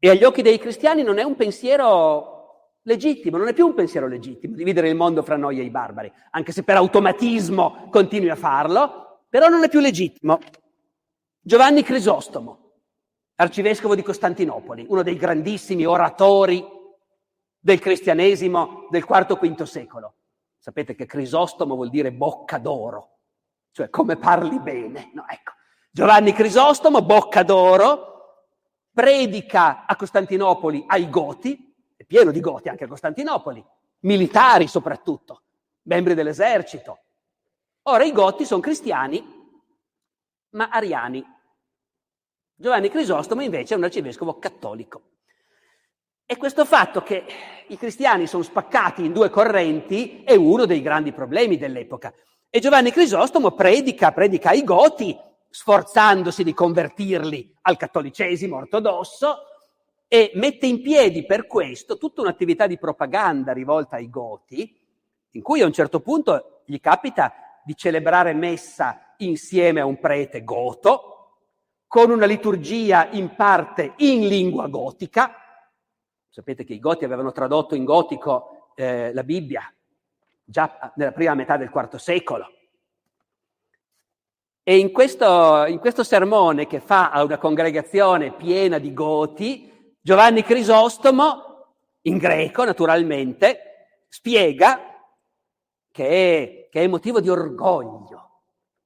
E 0.00 0.10
agli 0.10 0.24
occhi 0.24 0.42
dei 0.42 0.58
cristiani 0.58 1.04
non 1.04 1.18
è 1.18 1.22
un 1.22 1.36
pensiero 1.36 2.80
legittimo, 2.82 3.36
non 3.36 3.46
è 3.46 3.52
più 3.52 3.66
un 3.66 3.74
pensiero 3.74 4.08
legittimo 4.08 4.56
dividere 4.56 4.88
il 4.88 4.96
mondo 4.96 5.22
fra 5.22 5.36
noi 5.36 5.60
e 5.60 5.62
i 5.62 5.70
barbari, 5.70 6.12
anche 6.32 6.50
se 6.50 6.64
per 6.64 6.74
automatismo 6.74 7.86
continui 7.88 8.30
a 8.30 8.34
farlo, 8.34 9.26
però 9.28 9.46
non 9.46 9.62
è 9.62 9.68
più 9.68 9.78
legittimo. 9.78 10.40
Giovanni 11.40 11.84
Crisostomo, 11.84 12.72
arcivescovo 13.36 13.94
di 13.94 14.02
Costantinopoli, 14.02 14.86
uno 14.88 15.04
dei 15.04 15.16
grandissimi 15.16 15.86
oratori 15.86 16.80
del 17.62 17.78
cristianesimo 17.78 18.88
del 18.90 19.06
IV-V 19.08 19.62
secolo. 19.62 20.14
Sapete 20.58 20.96
che 20.96 21.06
Crisostomo 21.06 21.76
vuol 21.76 21.90
dire 21.90 22.12
bocca 22.12 22.58
d'oro, 22.58 23.18
cioè 23.70 23.88
come 23.88 24.16
parli 24.16 24.58
bene. 24.58 25.10
No, 25.14 25.24
ecco. 25.28 25.52
Giovanni 25.90 26.32
Crisostomo, 26.32 27.02
bocca 27.02 27.42
d'oro, 27.44 28.10
predica 28.92 29.86
a 29.86 29.94
Costantinopoli 29.94 30.84
ai 30.88 31.08
Goti, 31.08 31.74
è 31.96 32.04
pieno 32.04 32.32
di 32.32 32.40
Goti 32.40 32.68
anche 32.68 32.84
a 32.84 32.88
Costantinopoli, 32.88 33.64
militari 34.00 34.66
soprattutto, 34.66 35.42
membri 35.82 36.14
dell'esercito. 36.14 36.98
Ora 37.82 38.02
i 38.02 38.12
Goti 38.12 38.44
sono 38.44 38.60
cristiani, 38.60 39.22
ma 40.50 40.68
ariani. 40.68 41.24
Giovanni 42.54 42.88
Crisostomo 42.88 43.42
invece 43.42 43.74
è 43.74 43.76
un 43.76 43.84
arcivescovo 43.84 44.38
cattolico. 44.38 45.10
E 46.32 46.38
questo 46.38 46.64
fatto 46.64 47.02
che 47.02 47.26
i 47.66 47.76
cristiani 47.76 48.26
sono 48.26 48.42
spaccati 48.42 49.04
in 49.04 49.12
due 49.12 49.28
correnti 49.28 50.22
è 50.24 50.34
uno 50.34 50.64
dei 50.64 50.80
grandi 50.80 51.12
problemi 51.12 51.58
dell'epoca. 51.58 52.10
E 52.48 52.58
Giovanni 52.58 52.90
Crisostomo 52.90 53.50
predica, 53.50 54.12
predica 54.12 54.48
ai 54.48 54.64
Goti, 54.64 55.14
sforzandosi 55.50 56.42
di 56.42 56.54
convertirli 56.54 57.54
al 57.60 57.76
cattolicesimo 57.76 58.56
ortodosso, 58.56 59.40
e 60.08 60.30
mette 60.36 60.64
in 60.64 60.80
piedi 60.80 61.26
per 61.26 61.46
questo 61.46 61.98
tutta 61.98 62.22
un'attività 62.22 62.66
di 62.66 62.78
propaganda 62.78 63.52
rivolta 63.52 63.96
ai 63.96 64.08
Goti, 64.08 64.74
in 65.32 65.42
cui 65.42 65.60
a 65.60 65.66
un 65.66 65.72
certo 65.74 66.00
punto 66.00 66.62
gli 66.64 66.80
capita 66.80 67.34
di 67.62 67.76
celebrare 67.76 68.32
messa 68.32 69.12
insieme 69.18 69.80
a 69.80 69.84
un 69.84 70.00
prete 70.00 70.44
goto, 70.44 71.40
con 71.86 72.10
una 72.10 72.24
liturgia 72.24 73.10
in 73.10 73.34
parte 73.34 73.92
in 73.98 74.26
lingua 74.26 74.68
gotica, 74.68 75.36
Sapete 76.34 76.64
che 76.64 76.72
i 76.72 76.78
Goti 76.78 77.04
avevano 77.04 77.30
tradotto 77.30 77.74
in 77.74 77.84
gotico 77.84 78.72
eh, 78.74 79.12
la 79.12 79.22
Bibbia 79.22 79.70
già 80.42 80.92
nella 80.96 81.12
prima 81.12 81.34
metà 81.34 81.58
del 81.58 81.70
IV 81.72 81.96
secolo. 81.96 82.50
E 84.62 84.78
in 84.78 84.92
questo, 84.92 85.66
in 85.66 85.78
questo 85.78 86.02
sermone 86.02 86.66
che 86.66 86.80
fa 86.80 87.10
a 87.10 87.22
una 87.22 87.36
congregazione 87.36 88.32
piena 88.32 88.78
di 88.78 88.94
goti, 88.94 89.96
Giovanni 90.00 90.42
Crisostomo, 90.42 91.74
in 92.02 92.16
greco 92.16 92.64
naturalmente, 92.64 94.06
spiega 94.08 94.80
che 95.90 96.68
che 96.72 96.80
è 96.80 96.86
motivo 96.86 97.20
di 97.20 97.28
orgoglio 97.28 98.44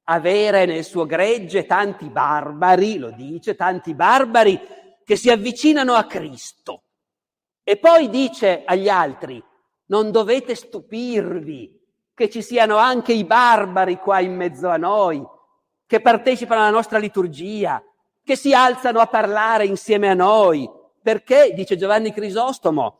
avere 0.09 0.67
nel 0.67 0.83
suo 0.83 1.07
gregge 1.07 1.65
tanti 1.65 2.09
barbari, 2.09 2.99
lo 2.99 3.13
dice, 3.13 3.55
tanti 3.55 3.95
barbari 3.95 4.61
che 5.05 5.15
si 5.15 5.31
avvicinano 5.31 5.95
a 5.95 6.05
Cristo. 6.07 6.86
E 7.69 7.79
poi 7.79 8.09
dice 8.09 8.63
agli 8.65 8.89
altri, 8.89 9.43
non 9.87 10.13
dovete 10.13 10.55
stupirvi 10.55 11.77
che 12.15 12.31
ci 12.31 12.41
siano 12.41 12.77
anche 12.77 13.13
i 13.13 13.25
barbari 13.25 13.97
qua 13.97 14.21
in 14.21 14.37
mezzo 14.37 14.69
a 14.69 14.77
noi, 14.77 15.21
che 15.85 16.01
partecipano 16.01 16.61
alla 16.61 16.71
nostra 16.71 16.99
liturgia, 16.99 17.83
che 18.23 18.37
si 18.37 18.55
alzano 18.55 19.01
a 19.01 19.09
parlare 19.09 19.67
insieme 19.67 20.09
a 20.09 20.15
noi. 20.15 20.71
Perché, 21.03 21.55
dice 21.55 21.77
Giovanni 21.77 22.13
Crisostomo, 22.13 22.99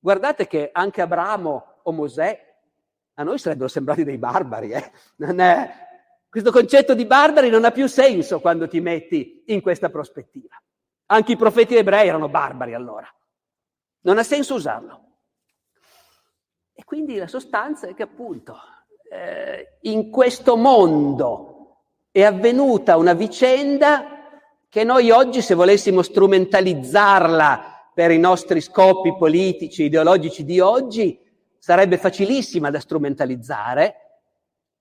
guardate 0.00 0.48
che 0.48 0.70
anche 0.72 1.00
Abramo 1.00 1.80
o 1.84 1.92
Mosè 1.92 2.56
a 3.14 3.22
noi 3.22 3.38
sarebbero 3.38 3.68
sembrati 3.68 4.02
dei 4.02 4.18
barbari. 4.18 4.72
Eh? 4.72 4.90
È... 5.18 5.70
Questo 6.28 6.50
concetto 6.50 6.94
di 6.94 7.06
barbari 7.06 7.48
non 7.48 7.64
ha 7.64 7.70
più 7.70 7.86
senso 7.86 8.40
quando 8.40 8.66
ti 8.66 8.80
metti 8.80 9.44
in 9.46 9.60
questa 9.60 9.88
prospettiva. 9.88 10.60
Anche 11.06 11.30
i 11.30 11.36
profeti 11.36 11.76
ebrei 11.76 12.08
erano 12.08 12.28
barbari 12.28 12.74
allora. 12.74 13.08
Non 14.08 14.16
ha 14.16 14.22
senso 14.22 14.54
usarlo. 14.54 15.02
E 16.72 16.82
quindi 16.82 17.16
la 17.16 17.26
sostanza 17.26 17.86
è 17.88 17.94
che 17.94 18.04
appunto 18.04 18.56
eh, 19.12 19.76
in 19.82 20.08
questo 20.08 20.56
mondo 20.56 21.82
è 22.10 22.22
avvenuta 22.22 22.96
una 22.96 23.12
vicenda 23.12 24.40
che 24.70 24.82
noi 24.82 25.10
oggi, 25.10 25.42
se 25.42 25.52
volessimo 25.52 26.00
strumentalizzarla 26.00 27.90
per 27.92 28.10
i 28.10 28.18
nostri 28.18 28.62
scopi 28.62 29.14
politici, 29.14 29.84
ideologici 29.84 30.42
di 30.42 30.58
oggi, 30.58 31.20
sarebbe 31.58 31.98
facilissima 31.98 32.70
da 32.70 32.80
strumentalizzare, 32.80 34.22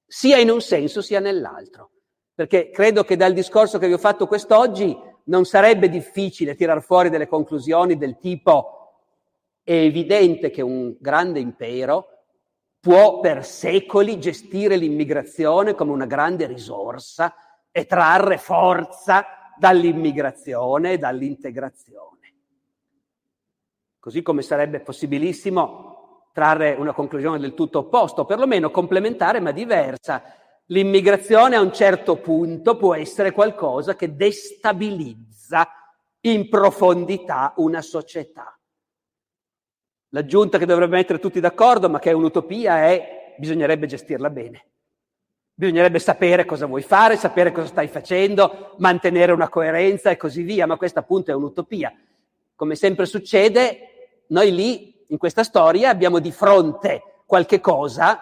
sia 0.05 0.37
in 0.37 0.49
un 0.49 0.61
senso 0.61 1.01
sia 1.01 1.19
nell'altro. 1.19 1.91
Perché 2.33 2.69
credo 2.69 3.03
che 3.03 3.17
dal 3.17 3.33
discorso 3.33 3.77
che 3.77 3.87
vi 3.87 3.93
ho 3.93 3.97
fatto 3.97 4.25
quest'oggi 4.25 4.97
non 5.25 5.43
sarebbe 5.43 5.89
difficile 5.89 6.55
tirar 6.55 6.81
fuori 6.81 7.09
delle 7.09 7.27
conclusioni 7.27 7.97
del 7.97 8.19
tipo 8.19 8.76
è 9.67 9.73
evidente 9.73 10.49
che 10.49 10.61
un 10.61 10.95
grande 10.97 11.41
impero 11.41 12.07
può 12.79 13.19
per 13.19 13.43
secoli 13.43 14.17
gestire 14.17 14.77
l'immigrazione 14.77 15.75
come 15.75 15.91
una 15.91 16.05
grande 16.05 16.47
risorsa 16.47 17.35
e 17.69 17.85
trarre 17.85 18.37
forza 18.37 19.25
dall'immigrazione 19.57 20.93
e 20.93 20.97
dall'integrazione. 20.97 22.33
Così 23.99 24.21
come 24.21 24.41
sarebbe 24.41 24.79
possibilissimo 24.79 26.29
trarre 26.31 26.75
una 26.75 26.93
conclusione 26.93 27.37
del 27.37 27.53
tutto 27.53 27.79
opposta, 27.79 28.21
o 28.21 28.25
perlomeno 28.25 28.71
complementare 28.71 29.41
ma 29.41 29.51
diversa. 29.51 30.23
L'immigrazione 30.67 31.57
a 31.57 31.61
un 31.61 31.73
certo 31.73 32.15
punto 32.15 32.77
può 32.77 32.95
essere 32.95 33.33
qualcosa 33.33 33.97
che 33.97 34.15
destabilizza 34.15 35.67
in 36.21 36.47
profondità 36.47 37.51
una 37.57 37.81
società. 37.81 38.56
L'aggiunta 40.09 40.57
che 40.57 40.65
dovrebbe 40.65 40.95
mettere 40.95 41.19
tutti 41.19 41.39
d'accordo, 41.39 41.89
ma 41.89 41.99
che 41.99 42.11
è 42.11 42.13
un'utopia, 42.13 42.85
è 42.85 43.35
bisognerebbe 43.37 43.87
gestirla 43.87 44.29
bene. 44.29 44.65
Bisognerebbe 45.53 45.99
sapere 45.99 46.45
cosa 46.45 46.65
vuoi 46.65 46.83
fare, 46.83 47.17
sapere 47.17 47.51
cosa 47.51 47.67
stai 47.67 47.87
facendo, 47.87 48.75
mantenere 48.77 49.31
una 49.31 49.49
coerenza 49.49 50.09
e 50.11 50.17
così 50.17 50.43
via, 50.43 50.67
ma 50.67 50.77
questa 50.77 50.99
appunto 50.99 51.31
è 51.31 51.33
un'utopia. 51.33 51.93
Come 52.55 52.75
sempre 52.75 53.05
succede, 53.05 54.23
noi 54.27 54.53
lì, 54.53 55.05
in 55.07 55.17
questa 55.17 55.43
storia, 55.43 55.89
abbiamo 55.89 56.19
di 56.19 56.31
fronte 56.31 57.23
qualche 57.25 57.59
cosa 57.59 58.21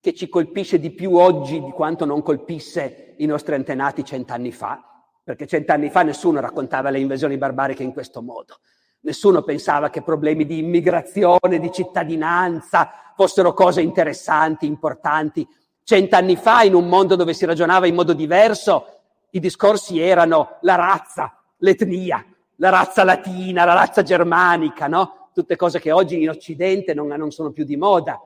che 0.00 0.14
ci 0.14 0.28
colpisce 0.28 0.78
di 0.78 0.90
più 0.90 1.14
oggi 1.16 1.62
di 1.62 1.70
quanto 1.70 2.06
non 2.06 2.22
colpisse 2.22 3.14
i 3.18 3.26
nostri 3.26 3.54
antenati 3.54 4.02
cent'anni 4.02 4.50
fa, 4.50 4.82
perché 5.22 5.46
cent'anni 5.46 5.90
fa 5.90 6.02
nessuno 6.02 6.40
raccontava 6.40 6.88
le 6.88 6.98
invasioni 6.98 7.36
barbariche 7.36 7.82
in 7.82 7.92
questo 7.92 8.22
modo. 8.22 8.60
Nessuno 9.02 9.42
pensava 9.42 9.88
che 9.88 10.02
problemi 10.02 10.44
di 10.44 10.58
immigrazione, 10.58 11.58
di 11.58 11.72
cittadinanza 11.72 13.12
fossero 13.16 13.54
cose 13.54 13.80
interessanti, 13.80 14.66
importanti. 14.66 15.46
Cent'anni 15.82 16.36
fa, 16.36 16.62
in 16.62 16.74
un 16.74 16.86
mondo 16.86 17.16
dove 17.16 17.32
si 17.32 17.46
ragionava 17.46 17.86
in 17.86 17.94
modo 17.94 18.12
diverso, 18.12 19.00
i 19.30 19.40
discorsi 19.40 20.00
erano 20.00 20.58
la 20.62 20.74
razza, 20.74 21.34
l'etnia, 21.58 22.24
la 22.56 22.68
razza 22.68 23.02
latina, 23.04 23.64
la 23.64 23.74
razza 23.74 24.02
germanica, 24.02 24.86
no? 24.86 25.28
Tutte 25.32 25.56
cose 25.56 25.80
che 25.80 25.92
oggi 25.92 26.20
in 26.20 26.28
Occidente 26.28 26.92
non, 26.92 27.08
non 27.08 27.30
sono 27.30 27.52
più 27.52 27.64
di 27.64 27.76
moda. 27.76 28.20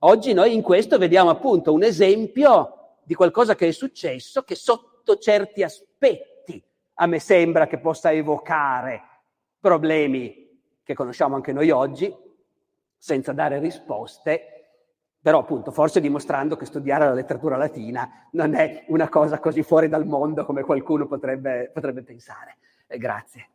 Oggi 0.00 0.32
noi 0.32 0.54
in 0.54 0.62
questo 0.62 0.98
vediamo 0.98 1.30
appunto 1.30 1.72
un 1.72 1.84
esempio 1.84 2.94
di 3.04 3.14
qualcosa 3.14 3.54
che 3.54 3.68
è 3.68 3.72
successo 3.72 4.42
che 4.42 4.56
sotto 4.56 5.18
certi 5.18 5.62
aspetti 5.62 6.62
a 6.94 7.06
me 7.06 7.20
sembra 7.20 7.66
che 7.66 7.78
possa 7.78 8.10
evocare 8.10 9.02
problemi 9.60 10.44
che 10.82 10.94
conosciamo 10.94 11.34
anche 11.34 11.52
noi 11.52 11.70
oggi, 11.70 12.14
senza 12.96 13.32
dare 13.32 13.58
risposte, 13.58 14.56
però 15.20 15.40
appunto 15.40 15.72
forse 15.72 16.00
dimostrando 16.00 16.56
che 16.56 16.66
studiare 16.66 17.04
la 17.04 17.12
letteratura 17.12 17.56
latina 17.56 18.28
non 18.32 18.54
è 18.54 18.84
una 18.88 19.08
cosa 19.08 19.40
così 19.40 19.62
fuori 19.62 19.88
dal 19.88 20.06
mondo 20.06 20.44
come 20.44 20.62
qualcuno 20.62 21.06
potrebbe, 21.06 21.70
potrebbe 21.72 22.02
pensare. 22.02 22.58
Eh, 22.86 22.98
grazie. 22.98 23.48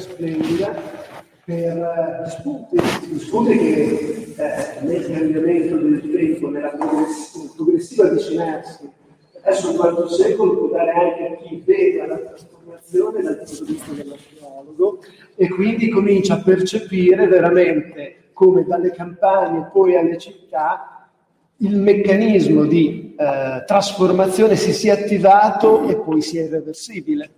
splendida 0.00 0.74
per 1.44 2.22
gli 2.24 2.30
spunti, 2.30 2.76
gli 3.08 3.18
spunti 3.18 3.58
che 3.58 4.34
eh, 4.36 4.80
nel 4.82 5.06
cambiamento 5.06 5.76
del 5.76 6.10
tempo, 6.10 6.48
nella 6.48 6.76
progressiva 7.56 8.06
avvicinarsi 8.06 8.88
verso 9.42 9.70
il 9.70 9.76
quarto 9.76 10.08
dare 10.84 10.92
anche 10.92 11.38
chi 11.42 11.62
vede 11.64 12.06
la 12.06 12.16
trasformazione 12.16 13.22
dal 13.22 13.36
punto 13.36 13.64
di 13.64 13.72
vista 13.72 13.92
dell'archeologo 13.92 15.02
e 15.36 15.48
quindi 15.48 15.88
comincia 15.88 16.34
a 16.34 16.42
percepire 16.42 17.26
veramente 17.26 18.30
come 18.32 18.64
dalle 18.64 18.90
campagne 18.92 19.68
poi 19.72 19.96
alle 19.96 20.18
città 20.18 21.08
il 21.58 21.76
meccanismo 21.76 22.64
di 22.64 23.14
eh, 23.18 23.64
trasformazione 23.66 24.56
si 24.56 24.72
sia 24.72 24.94
attivato 24.94 25.86
e 25.88 25.96
poi 25.96 26.22
sia 26.22 26.44
irreversibile 26.44 27.30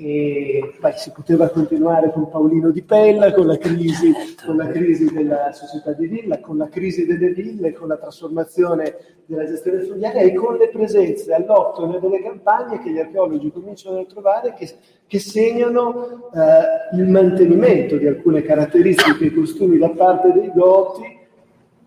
e 0.00 0.74
beh, 0.78 0.92
si 0.96 1.10
poteva 1.10 1.48
continuare 1.48 2.12
con 2.12 2.28
Paolino 2.28 2.70
Di 2.70 2.82
Pella, 2.82 3.32
con 3.32 3.46
la, 3.46 3.58
crisi, 3.58 4.12
con 4.44 4.56
la 4.56 4.68
crisi 4.68 5.12
della 5.12 5.50
società 5.52 5.92
di 5.92 6.06
villa, 6.06 6.38
con 6.38 6.56
la 6.56 6.68
crisi 6.68 7.04
delle 7.04 7.32
ville, 7.32 7.72
con 7.72 7.88
la 7.88 7.96
trasformazione 7.96 8.96
della 9.26 9.44
gestione 9.44 9.80
fluviale 9.80 10.22
e 10.22 10.34
con 10.34 10.56
le 10.56 10.68
presenze 10.68 11.34
all'octone 11.34 11.98
delle 11.98 12.22
campagne 12.22 12.80
che 12.80 12.92
gli 12.92 12.98
archeologi 12.98 13.50
cominciano 13.50 13.98
a 13.98 14.04
trovare 14.04 14.54
che, 14.54 14.70
che 15.06 15.18
segnano 15.18 16.30
eh, 16.32 16.96
il 16.96 17.08
mantenimento 17.08 17.96
di 17.96 18.06
alcune 18.06 18.42
caratteristiche 18.42 19.26
e 19.26 19.34
costumi 19.34 19.78
da 19.78 19.90
parte 19.90 20.32
dei 20.32 20.52
Goti 20.54 21.16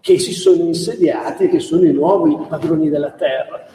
che 0.01 0.19
si 0.19 0.33
sono 0.33 0.63
insediati 0.63 1.45
e 1.45 1.47
che 1.47 1.59
sono 1.59 1.85
i 1.85 1.93
nuovi 1.93 2.37
padroni 2.47 2.89
della 2.89 3.11
terra. 3.11 3.65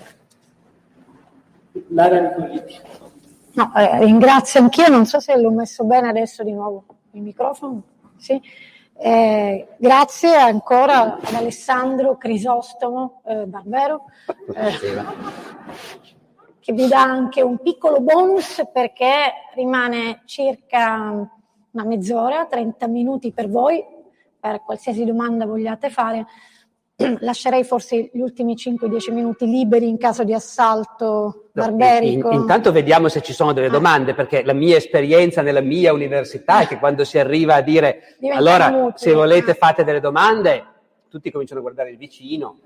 Lara 1.88 2.20
Nicolini. 2.20 3.05
No, 3.56 3.72
eh, 3.74 4.00
ringrazio 4.00 4.60
anch'io, 4.60 4.88
non 4.88 5.06
so 5.06 5.18
se 5.18 5.34
l'ho 5.34 5.50
messo 5.50 5.84
bene 5.84 6.08
adesso 6.08 6.44
di 6.44 6.52
nuovo 6.52 6.84
il 7.12 7.22
microfono. 7.22 7.82
Sì. 8.18 8.38
Eh, 8.98 9.68
grazie 9.78 10.36
ancora 10.36 11.16
ad 11.16 11.34
Alessandro 11.34 12.18
Crisostomo 12.18 13.22
eh, 13.24 13.46
Barbero, 13.46 14.04
eh, 14.54 14.72
che 16.60 16.72
vi 16.74 16.86
dà 16.86 17.00
anche 17.00 17.40
un 17.40 17.56
piccolo 17.58 18.00
bonus 18.00 18.62
perché 18.70 19.32
rimane 19.54 20.20
circa 20.26 21.30
una 21.70 21.84
mezz'ora, 21.84 22.44
30 22.44 22.86
minuti 22.88 23.32
per 23.32 23.48
voi, 23.48 23.82
per 24.38 24.62
qualsiasi 24.64 25.06
domanda 25.06 25.46
vogliate 25.46 25.88
fare. 25.88 26.26
lascerei 27.20 27.62
forse 27.62 28.10
gli 28.12 28.20
ultimi 28.20 28.54
5-10 28.54 29.12
minuti 29.12 29.46
liberi 29.46 29.88
in 29.88 29.98
caso 29.98 30.24
di 30.24 30.32
assalto 30.32 31.48
barberico. 31.52 32.30
In, 32.30 32.40
intanto 32.40 32.72
vediamo 32.72 33.08
se 33.08 33.20
ci 33.20 33.32
sono 33.32 33.52
delle 33.52 33.66
ah. 33.66 33.70
domande, 33.70 34.14
perché 34.14 34.42
la 34.42 34.54
mia 34.54 34.76
esperienza 34.76 35.42
nella 35.42 35.60
mia 35.60 35.92
università 35.92 36.60
è 36.60 36.66
che 36.66 36.78
quando 36.78 37.04
si 37.04 37.18
arriva 37.18 37.56
a 37.56 37.60
dire 37.60 38.16
Diventa 38.18 38.38
allora 38.38 38.68
inutile. 38.68 38.92
se 38.96 39.12
volete 39.12 39.54
fate 39.54 39.84
delle 39.84 40.00
domande, 40.00 40.64
tutti 41.08 41.30
cominciano 41.30 41.60
a 41.60 41.62
guardare 41.62 41.90
il 41.90 41.98
vicino. 41.98 42.60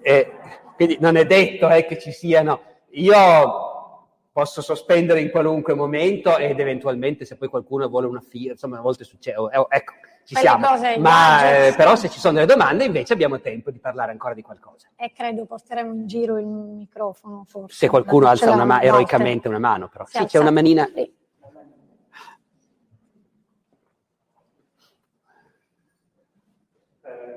E, 0.00 0.32
quindi 0.74 0.96
non 1.00 1.16
è 1.16 1.26
detto 1.26 1.68
eh, 1.68 1.84
che 1.84 1.98
ci 1.98 2.12
siano. 2.12 2.60
Io 2.92 3.16
posso 4.32 4.62
sospendere 4.62 5.20
in 5.20 5.30
qualunque 5.30 5.74
momento 5.74 6.38
ed 6.38 6.58
eventualmente 6.60 7.24
se 7.24 7.36
poi 7.36 7.48
qualcuno 7.48 7.88
vuole 7.88 8.06
una 8.06 8.22
fila, 8.26 8.52
insomma 8.52 8.78
a 8.78 8.82
volte 8.82 9.04
succede. 9.04 9.36
Ecco, 9.68 9.92
ci 10.28 10.34
siamo. 10.34 10.66
Ma 10.98 11.68
eh, 11.68 11.74
però 11.74 11.96
se 11.96 12.10
ci 12.10 12.20
sono 12.20 12.34
delle 12.34 12.44
domande 12.44 12.84
invece 12.84 13.14
abbiamo 13.14 13.40
tempo 13.40 13.70
di 13.70 13.78
parlare 13.78 14.12
ancora 14.12 14.34
di 14.34 14.42
qualcosa. 14.42 14.88
E 14.94 15.10
credo 15.10 15.46
porteremo 15.46 15.94
in 15.94 16.06
giro 16.06 16.38
il 16.38 16.46
microfono 16.46 17.46
forse. 17.48 17.74
Se 17.74 17.88
qualcuno 17.88 18.26
alza 18.26 18.50
una 18.50 18.66
ma- 18.66 18.82
eroicamente 18.82 19.48
una 19.48 19.58
mano 19.58 19.88
però. 19.88 20.04
Si 20.04 20.18
sì, 20.18 20.26
c'è 20.26 20.38
una 20.38 20.50
manina. 20.50 20.84
Sì. 20.94 21.00
Eh, 21.00 21.12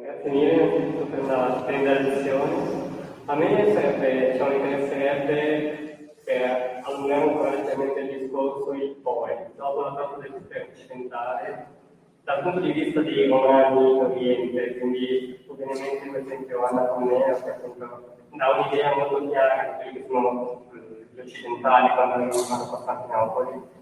grazie 0.02 0.30
mille 0.30 1.06
per 1.10 1.24
una 1.24 1.60
splendida 1.62 1.94
lezione. 1.94 2.90
A 3.28 3.36
me 3.36 3.72
sarebbe, 3.74 4.32
diciamo, 4.34 4.52
interesserebbe 4.52 6.12
per 6.26 6.82
allungare 6.84 7.22
ancora 7.22 7.52
leggermente 7.52 8.00
il 8.02 8.20
discorso 8.20 8.74
il 8.74 8.98
poi, 9.02 9.32
dopo 9.56 9.80
la 9.80 9.92
parte 9.94 10.28
del 10.28 10.42
sistema 10.42 10.66
occidentale, 10.74 11.80
dal 12.24 12.42
punto 12.42 12.60
di 12.60 12.72
vista 12.72 13.02
dei 13.02 13.28
romani 13.28 13.92
in 13.92 14.00
Oriente, 14.00 14.78
quindi 14.78 15.44
ovviamente 15.48 16.10
per 16.12 16.22
esempio 16.22 16.66
Anna 16.66 16.86
Comnena, 16.86 17.34
che 17.34 17.50
appunto 17.50 18.16
dà 18.30 18.50
un'idea 18.50 18.96
molto 18.96 19.28
chiara 19.30 19.64
di 19.64 19.84
quelli 19.84 20.02
che 20.02 20.06
sono 20.08 20.66
gli 21.14 21.20
occidentali 21.20 21.90
quando 21.94 22.14
arrivano 22.14 22.64
a 22.64 22.68
Costantinopoli. 22.68 23.80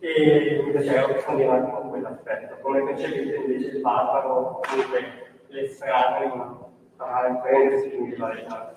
E 0.00 0.62
mi 0.64 0.72
piacerebbe 0.72 1.12
approfondire 1.12 1.48
attimo 1.48 1.88
quell'aspetto, 1.90 2.56
come 2.60 2.82
percepite 2.82 3.36
invece 3.36 3.68
il 3.68 3.80
barbaro, 3.80 4.60
comunque 4.68 5.44
l'estraneo, 5.46 6.34
ma 6.34 6.70
a 6.96 7.34
prendersi 7.36 7.90
l'individualità. 7.90 8.72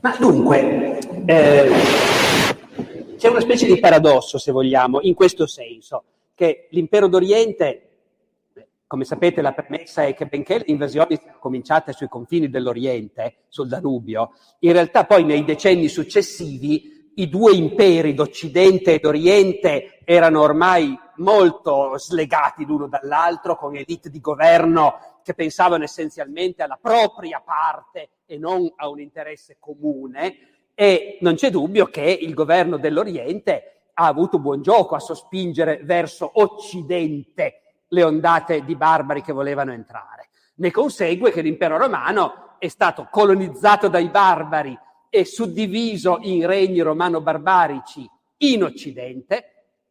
Ma 0.00 0.16
dunque, 0.16 0.98
eh, 1.26 1.70
c'è 3.16 3.28
una 3.28 3.40
specie 3.40 3.66
di 3.66 3.80
paradosso, 3.80 4.38
se 4.38 4.52
vogliamo, 4.52 5.00
in 5.00 5.14
questo 5.14 5.46
senso, 5.48 6.04
che 6.42 6.66
l'impero 6.70 7.06
d'Oriente, 7.06 7.90
come 8.88 9.04
sapete 9.04 9.40
la 9.42 9.52
premessa 9.52 10.02
è 10.02 10.12
che 10.12 10.26
benché 10.26 10.58
le 10.58 10.64
invasioni 10.66 11.16
siano 11.16 11.38
cominciate 11.38 11.92
sui 11.92 12.08
confini 12.08 12.50
dell'Oriente, 12.50 13.44
sul 13.46 13.68
Danubio, 13.68 14.32
in 14.58 14.72
realtà 14.72 15.04
poi 15.04 15.22
nei 15.22 15.44
decenni 15.44 15.86
successivi 15.86 17.12
i 17.14 17.28
due 17.28 17.54
imperi 17.54 18.12
d'Occidente 18.12 18.94
e 18.94 18.98
d'Oriente 18.98 20.00
erano 20.04 20.40
ormai 20.40 20.98
molto 21.18 21.96
slegati 21.96 22.64
l'uno 22.64 22.88
dall'altro, 22.88 23.56
con 23.56 23.76
elite 23.76 24.10
di 24.10 24.20
governo 24.20 25.20
che 25.22 25.34
pensavano 25.34 25.84
essenzialmente 25.84 26.64
alla 26.64 26.78
propria 26.80 27.40
parte 27.40 28.08
e 28.26 28.36
non 28.36 28.68
a 28.74 28.88
un 28.88 28.98
interesse 28.98 29.58
comune. 29.60 30.38
E 30.74 31.18
non 31.20 31.34
c'è 31.34 31.50
dubbio 31.50 31.86
che 31.86 32.18
il 32.20 32.34
governo 32.34 32.78
dell'Oriente 32.78 33.81
ha 33.94 34.06
avuto 34.06 34.38
buon 34.38 34.62
gioco 34.62 34.94
a 34.94 35.00
sospingere 35.00 35.80
verso 35.82 36.30
Occidente 36.34 37.84
le 37.88 38.02
ondate 38.02 38.64
di 38.64 38.74
barbari 38.74 39.22
che 39.22 39.32
volevano 39.32 39.72
entrare. 39.72 40.28
Ne 40.56 40.70
consegue 40.70 41.30
che 41.30 41.42
l'impero 41.42 41.76
romano 41.76 42.56
è 42.58 42.68
stato 42.68 43.08
colonizzato 43.10 43.88
dai 43.88 44.08
barbari 44.08 44.78
e 45.10 45.24
suddiviso 45.24 46.18
in 46.22 46.46
regni 46.46 46.80
romano-barbarici 46.80 48.08
in 48.38 48.64
Occidente, 48.64 49.44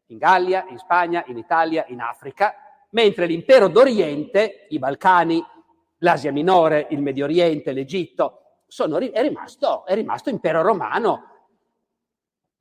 in 0.08 0.18
Gallia, 0.18 0.66
in 0.70 0.78
Spagna, 0.78 1.24
in 1.28 1.38
Italia, 1.38 1.86
in 1.90 2.02
Africa, 2.02 2.56
mentre 2.92 3.26
l'impero 3.26 3.68
d'Oriente, 3.68 4.68
i 4.70 4.80
Balcani, 4.80 5.44
l'Asia 6.00 6.32
Minore, 6.32 6.88
il 6.90 7.02
Medio 7.02 7.26
Oriente, 7.26 7.72
l'Egitto, 7.72 8.42
sono, 8.68 8.98
è, 8.98 9.22
rimasto, 9.22 9.86
è 9.86 9.94
rimasto 9.94 10.30
impero 10.30 10.62
romano. 10.62 11.31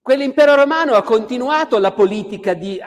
Quell'impero 0.02 0.54
romano 0.54 0.94
ha 0.94 1.02
continuato 1.02 1.78
la 1.78 1.92
politica 1.92 2.54
di 2.54 2.80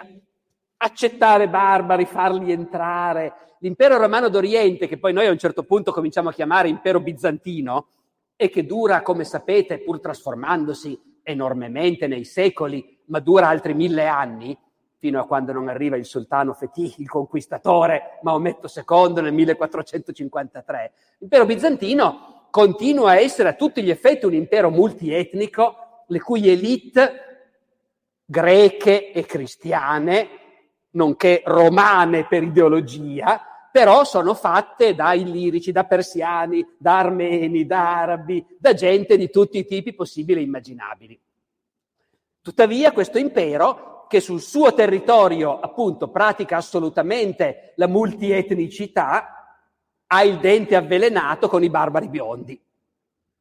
accettare 0.78 1.48
barbari, 1.48 2.06
farli 2.06 2.52
entrare. 2.52 3.56
L'impero 3.60 3.98
romano 3.98 4.30
d'Oriente, 4.30 4.88
che 4.88 4.98
poi 4.98 5.14
noi 5.14 5.28
a 5.28 5.32
un 5.32 5.38
certo 5.38 5.64
punto 5.64 5.92
cominciamo 5.92 6.30
a 6.30 6.34
chiamare 6.34 6.70
impero 6.70 7.00
bizantino, 7.00 7.88
e 8.36 8.50
che 8.50 8.66
dura, 8.66 9.04
come 9.04 9.24
sapete, 9.24 9.80
pur 9.80 10.00
trasformandosi 10.00 11.20
enormemente 11.22 12.08
nei 12.08 12.26
secoli, 12.26 13.00
ma 13.06 13.20
dura 13.20 13.48
altri 13.48 13.74
mille 13.74 14.08
anni, 14.08 14.58
fino 14.98 15.20
a 15.20 15.26
quando 15.26 15.54
non 15.54 15.68
arriva 15.68 15.96
il 15.96 16.06
sultano 16.06 16.54
Fetih, 16.54 16.96
il 16.98 17.10
conquistatore 17.10 18.20
Maometto 18.24 18.68
II 18.68 19.22
nel 19.22 19.34
1453. 19.34 20.94
L'impero 21.20 21.46
bizantino 21.46 22.48
continua 22.50 23.12
a 23.12 23.20
essere 23.20 23.50
a 23.50 23.54
tutti 23.54 23.84
gli 23.84 23.90
effetti 23.90 24.26
un 24.26 24.34
impero 24.34 24.70
multietnico, 24.70 25.83
le 26.08 26.20
cui 26.20 26.50
elite 26.50 27.20
greche 28.26 29.12
e 29.12 29.26
cristiane, 29.26 30.30
nonché 30.92 31.42
romane 31.46 32.26
per 32.26 32.44
ideologia, 32.44 33.42
però 33.72 34.04
sono 34.04 34.34
fatte 34.36 34.94
da 34.94 35.14
illirici, 35.14 35.72
da 35.72 35.86
persiani, 35.86 36.66
da 36.78 37.00
armeni, 37.00 37.66
da 37.66 38.02
arabi, 38.02 38.46
da 38.58 38.74
gente 38.74 39.18
di 39.18 39.30
tutti 39.30 39.58
i 39.58 39.66
tipi 39.66 39.94
possibili 39.94 40.40
e 40.40 40.44
immaginabili. 40.44 41.20
Tuttavia 42.42 42.92
questo 42.92 43.18
impero 43.18 44.06
che 44.08 44.20
sul 44.20 44.42
suo 44.42 44.74
territorio 44.76 45.60
appunto 45.60 46.10
pratica 46.10 46.58
assolutamente 46.58 47.74
la 47.78 47.88
multietnicità, 47.88 49.58
ha 50.06 50.24
il 50.24 50.38
dente 50.38 50.76
avvelenato 50.76 51.48
con 51.48 51.64
i 51.64 51.70
barbari 51.72 52.08
biondi. 52.08 52.62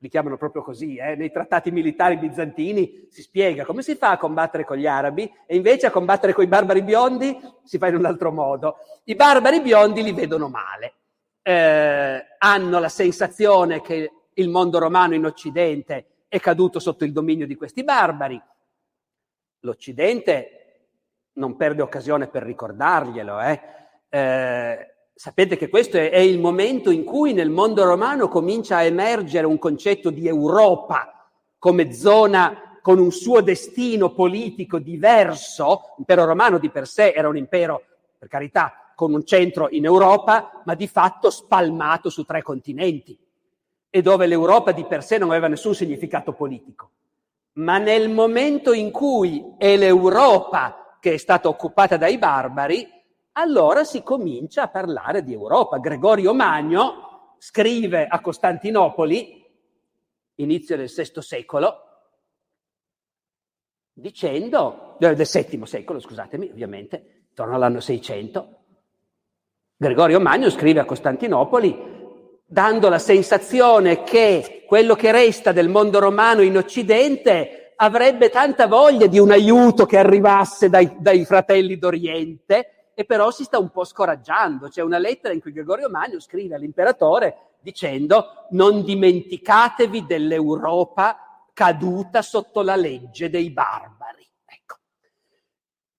Li 0.02 0.08
chiamano 0.08 0.36
proprio 0.36 0.62
così, 0.62 0.96
eh? 0.96 1.14
nei 1.14 1.30
trattati 1.30 1.70
militari 1.70 2.16
bizantini 2.16 3.06
si 3.08 3.22
spiega 3.22 3.64
come 3.64 3.82
si 3.82 3.94
fa 3.94 4.10
a 4.10 4.18
combattere 4.18 4.64
con 4.64 4.76
gli 4.76 4.86
arabi 4.86 5.32
e 5.46 5.54
invece 5.54 5.86
a 5.86 5.92
combattere 5.92 6.32
con 6.32 6.42
i 6.42 6.48
barbari 6.48 6.82
biondi 6.82 7.38
si 7.62 7.78
fa 7.78 7.86
in 7.86 7.94
un 7.94 8.04
altro 8.04 8.32
modo. 8.32 8.78
I 9.04 9.14
barbari 9.14 9.60
biondi 9.60 10.02
li 10.02 10.10
vedono 10.10 10.48
male, 10.48 10.94
eh, 11.42 12.26
hanno 12.36 12.80
la 12.80 12.88
sensazione 12.88 13.80
che 13.80 14.10
il 14.34 14.48
mondo 14.48 14.80
romano 14.80 15.14
in 15.14 15.24
Occidente 15.24 16.24
è 16.26 16.40
caduto 16.40 16.80
sotto 16.80 17.04
il 17.04 17.12
dominio 17.12 17.46
di 17.46 17.54
questi 17.54 17.84
barbari. 17.84 18.42
L'Occidente 19.60 20.62
non 21.34 21.54
perde 21.54 21.80
occasione 21.80 22.26
per 22.26 22.42
ricordarglielo. 22.42 23.40
Eh. 23.40 23.60
Eh, 24.08 24.91
sapete 25.22 25.56
che 25.56 25.68
questo 25.68 25.98
è, 25.98 26.10
è, 26.10 26.18
il 26.18 26.40
momento 26.40 26.90
in 26.90 27.04
cui 27.04 27.32
nel 27.32 27.48
mondo 27.48 27.84
romano 27.84 28.26
comincia 28.26 28.78
a 28.78 28.82
emergere 28.82 29.46
un 29.46 29.56
concetto 29.56 30.10
di 30.10 30.26
Europa 30.26 31.30
come 31.60 31.92
zona 31.92 32.80
con 32.82 32.98
un 32.98 33.12
suo 33.12 33.40
destino 33.40 34.12
politico 34.14 34.80
diverso. 34.80 35.94
L'impero 35.96 36.24
romano 36.24 36.58
di 36.58 36.70
per 36.70 36.88
sé 36.88 37.12
era 37.12 37.28
un 37.28 37.36
impero, 37.36 37.84
per 38.18 38.26
carità, 38.26 38.92
con 38.96 39.14
un 39.14 39.24
centro 39.24 39.68
in 39.70 39.84
Europa, 39.84 40.60
ma 40.64 40.74
di 40.74 40.88
fatto 40.88 41.30
spalmato 41.30 42.10
su 42.10 42.24
tre 42.24 42.42
continenti 42.42 43.16
e 43.90 44.02
dove 44.02 44.26
l'Europa 44.26 44.72
di 44.72 44.84
per 44.86 45.04
sé 45.04 45.18
non 45.18 45.30
aveva 45.30 45.46
nessun 45.46 45.76
significato 45.76 46.32
politico. 46.32 46.90
Ma 47.52 47.78
nel 47.78 48.10
momento 48.10 48.72
in 48.72 48.90
cui 48.90 49.54
è 49.56 49.76
l'Europa 49.76 50.96
che 50.98 51.12
è 51.12 51.16
stata 51.16 51.48
occupata 51.48 51.96
dai 51.96 52.18
barbari, 52.18 53.01
allora 53.32 53.84
si 53.84 54.02
comincia 54.02 54.62
a 54.62 54.68
parlare 54.68 55.22
di 55.22 55.32
Europa. 55.32 55.78
Gregorio 55.78 56.34
Magno 56.34 57.36
scrive 57.38 58.06
a 58.06 58.20
Costantinopoli, 58.20 59.44
inizio 60.36 60.76
del 60.76 60.92
VI 60.94 61.22
secolo, 61.22 61.74
dicendo, 63.92 64.96
del 64.98 65.16
VII 65.16 65.66
secolo, 65.66 66.00
scusatemi, 66.00 66.50
ovviamente, 66.50 67.24
intorno 67.28 67.54
all'anno 67.54 67.80
600, 67.80 68.58
Gregorio 69.76 70.20
Magno 70.20 70.48
scrive 70.48 70.80
a 70.80 70.84
Costantinopoli 70.84 71.90
dando 72.46 72.88
la 72.88 72.98
sensazione 72.98 74.02
che 74.04 74.64
quello 74.66 74.94
che 74.94 75.10
resta 75.10 75.52
del 75.52 75.68
mondo 75.68 75.98
romano 75.98 76.42
in 76.42 76.56
Occidente 76.56 77.72
avrebbe 77.76 78.28
tanta 78.28 78.66
voglia 78.66 79.06
di 79.06 79.18
un 79.18 79.32
aiuto 79.32 79.86
che 79.86 79.96
arrivasse 79.96 80.68
dai, 80.68 80.96
dai 81.00 81.24
fratelli 81.24 81.78
d'Oriente 81.78 82.81
e 82.94 83.04
però 83.04 83.30
si 83.30 83.44
sta 83.44 83.58
un 83.58 83.70
po' 83.70 83.84
scoraggiando. 83.84 84.68
C'è 84.68 84.82
una 84.82 84.98
lettera 84.98 85.32
in 85.34 85.40
cui 85.40 85.52
Gregorio 85.52 85.88
Magno 85.88 86.20
scrive 86.20 86.54
all'imperatore 86.54 87.56
dicendo 87.60 88.46
non 88.50 88.82
dimenticatevi 88.82 90.04
dell'Europa 90.06 91.48
caduta 91.52 92.22
sotto 92.22 92.62
la 92.62 92.76
legge 92.76 93.30
dei 93.30 93.50
barbari. 93.50 94.28
Ecco. 94.44 94.76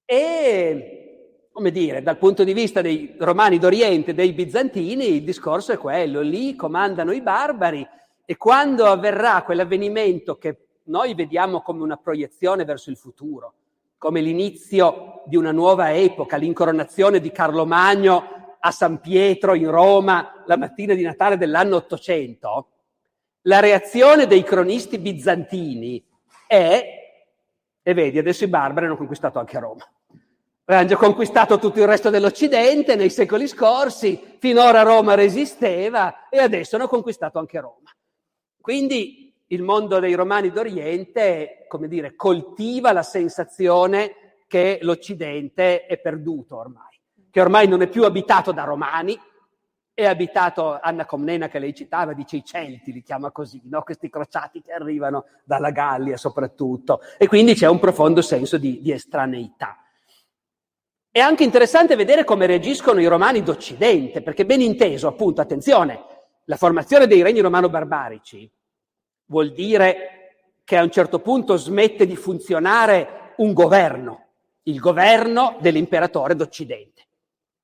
E 0.06 1.03
come 1.53 1.70
dire, 1.70 2.02
dal 2.02 2.18
punto 2.18 2.44
di 2.44 2.52
vista 2.52 2.82
dei 2.82 3.15
romani 3.20 3.60
d'Oriente, 3.60 4.15
dei 4.15 4.34
bizantini, 4.34 5.18
il 5.18 5.24
discorso 5.24 5.72
è 5.72 5.78
quello, 5.78 6.22
lì 6.22 6.56
comandano 6.56 7.11
i 7.11 7.22
barbari 7.22 7.88
e 8.26 8.38
quando 8.38 8.86
avverrà 8.86 9.44
quell'avvenimento 9.44 10.38
che 10.38 10.57
noi 10.86 11.14
vediamo 11.14 11.61
come 11.61 11.84
una 11.84 11.98
proiezione 11.98 12.65
verso 12.65 12.90
il 12.90 12.98
futuro, 12.98 13.53
come 14.04 14.20
l'inizio 14.20 15.22
di 15.24 15.38
una 15.38 15.54
nuova 15.54 15.94
epoca, 15.94 16.36
l'incoronazione 16.36 17.22
di 17.22 17.32
Carlo 17.32 17.66
Magno 17.66 18.58
a 18.60 18.70
San 18.70 19.00
Pietro 19.00 19.54
in 19.54 19.72
Roma 19.72 20.44
la 20.46 20.58
mattina 20.58 20.94
di 20.94 21.04
Natale 21.04 21.38
dell'anno 21.38 21.78
800, 21.78 22.68
la 23.44 23.62
reazione 23.62 24.28
dei 24.28 24.44
cronisti 24.44 24.98
bizantini 24.98 26.06
è, 26.46 26.86
e 27.82 27.94
vedi, 27.94 28.18
adesso 28.18 28.44
i 28.44 28.50
barbari 28.50 28.88
hanno 28.88 28.98
conquistato 28.98 29.40
anche 29.40 29.58
Roma. 29.58 29.90
Avevano 30.66 30.90
già 30.90 30.98
conquistato 30.98 31.58
tutto 31.58 31.80
il 31.80 31.88
resto 31.88 32.10
dell'Occidente 32.10 32.96
nei 32.96 33.10
secoli 33.10 33.48
scorsi, 33.48 34.36
finora 34.38 34.82
Roma 34.82 35.14
resisteva 35.14 36.28
e 36.28 36.40
adesso 36.40 36.76
hanno 36.76 36.90
conquistato 36.90 37.40
anche 37.40 37.58
Roma. 37.58 37.90
Quindi 38.60 39.23
il 39.54 39.62
mondo 39.62 40.00
dei 40.00 40.16
romani 40.16 40.52
d'Oriente, 40.52 41.66
come 41.68 41.88
dire, 41.88 42.16
coltiva 42.16 42.92
la 42.92 43.04
sensazione 43.04 44.16
che 44.48 44.80
l'Occidente 44.82 45.86
è 45.86 46.00
perduto 46.00 46.58
ormai, 46.58 47.00
che 47.30 47.42
ormai 47.42 47.68
non 47.68 47.82
è 47.82 47.88
più 47.88 48.04
abitato 48.04 48.52
da 48.52 48.64
romani, 48.64 49.18
è 49.94 50.06
abitato, 50.06 50.80
Anna 50.82 51.06
Comnena 51.06 51.48
che 51.50 51.60
lei 51.60 51.76
citava, 51.76 52.14
dice 52.14 52.38
i 52.38 52.44
Celti, 52.44 52.92
li 52.92 53.04
chiama 53.04 53.30
così, 53.30 53.62
no? 53.66 53.84
questi 53.84 54.10
crociati 54.10 54.62
che 54.64 54.72
arrivano 54.72 55.26
dalla 55.44 55.70
Gallia 55.70 56.18
soprattutto, 56.18 57.02
e 57.20 57.28
quindi 57.28 57.54
c'è 57.54 57.68
un 57.68 57.78
profondo 57.78 58.24
senso 58.24 58.58
di, 58.58 58.82
di 58.82 58.92
estraneità. 58.92 59.78
È 61.12 61.20
anche 61.20 61.44
interessante 61.44 61.96
vedere 61.96 62.24
come 62.24 62.48
reagiscono 62.48 63.00
i 63.00 63.06
romani 63.06 63.44
d'Occidente, 63.44 64.24
perché 64.24 64.48
ben 64.48 64.62
inteso, 64.62 65.08
appunto, 65.08 65.42
attenzione, 65.42 66.04
la 66.46 66.56
formazione 66.58 67.06
dei 67.06 67.22
regni 67.22 67.40
romano-barbarici 67.40 68.52
vuol 69.34 69.51
dire 69.51 70.60
che 70.64 70.77
a 70.77 70.84
un 70.84 70.91
certo 70.91 71.18
punto 71.18 71.57
smette 71.57 72.05
di 72.05 72.15
funzionare 72.15 73.34
un 73.38 73.51
governo, 73.53 74.27
il 74.64 74.80
governo 74.80 75.57
dell'imperatore 75.60 76.35
d'Occidente. 76.35 76.91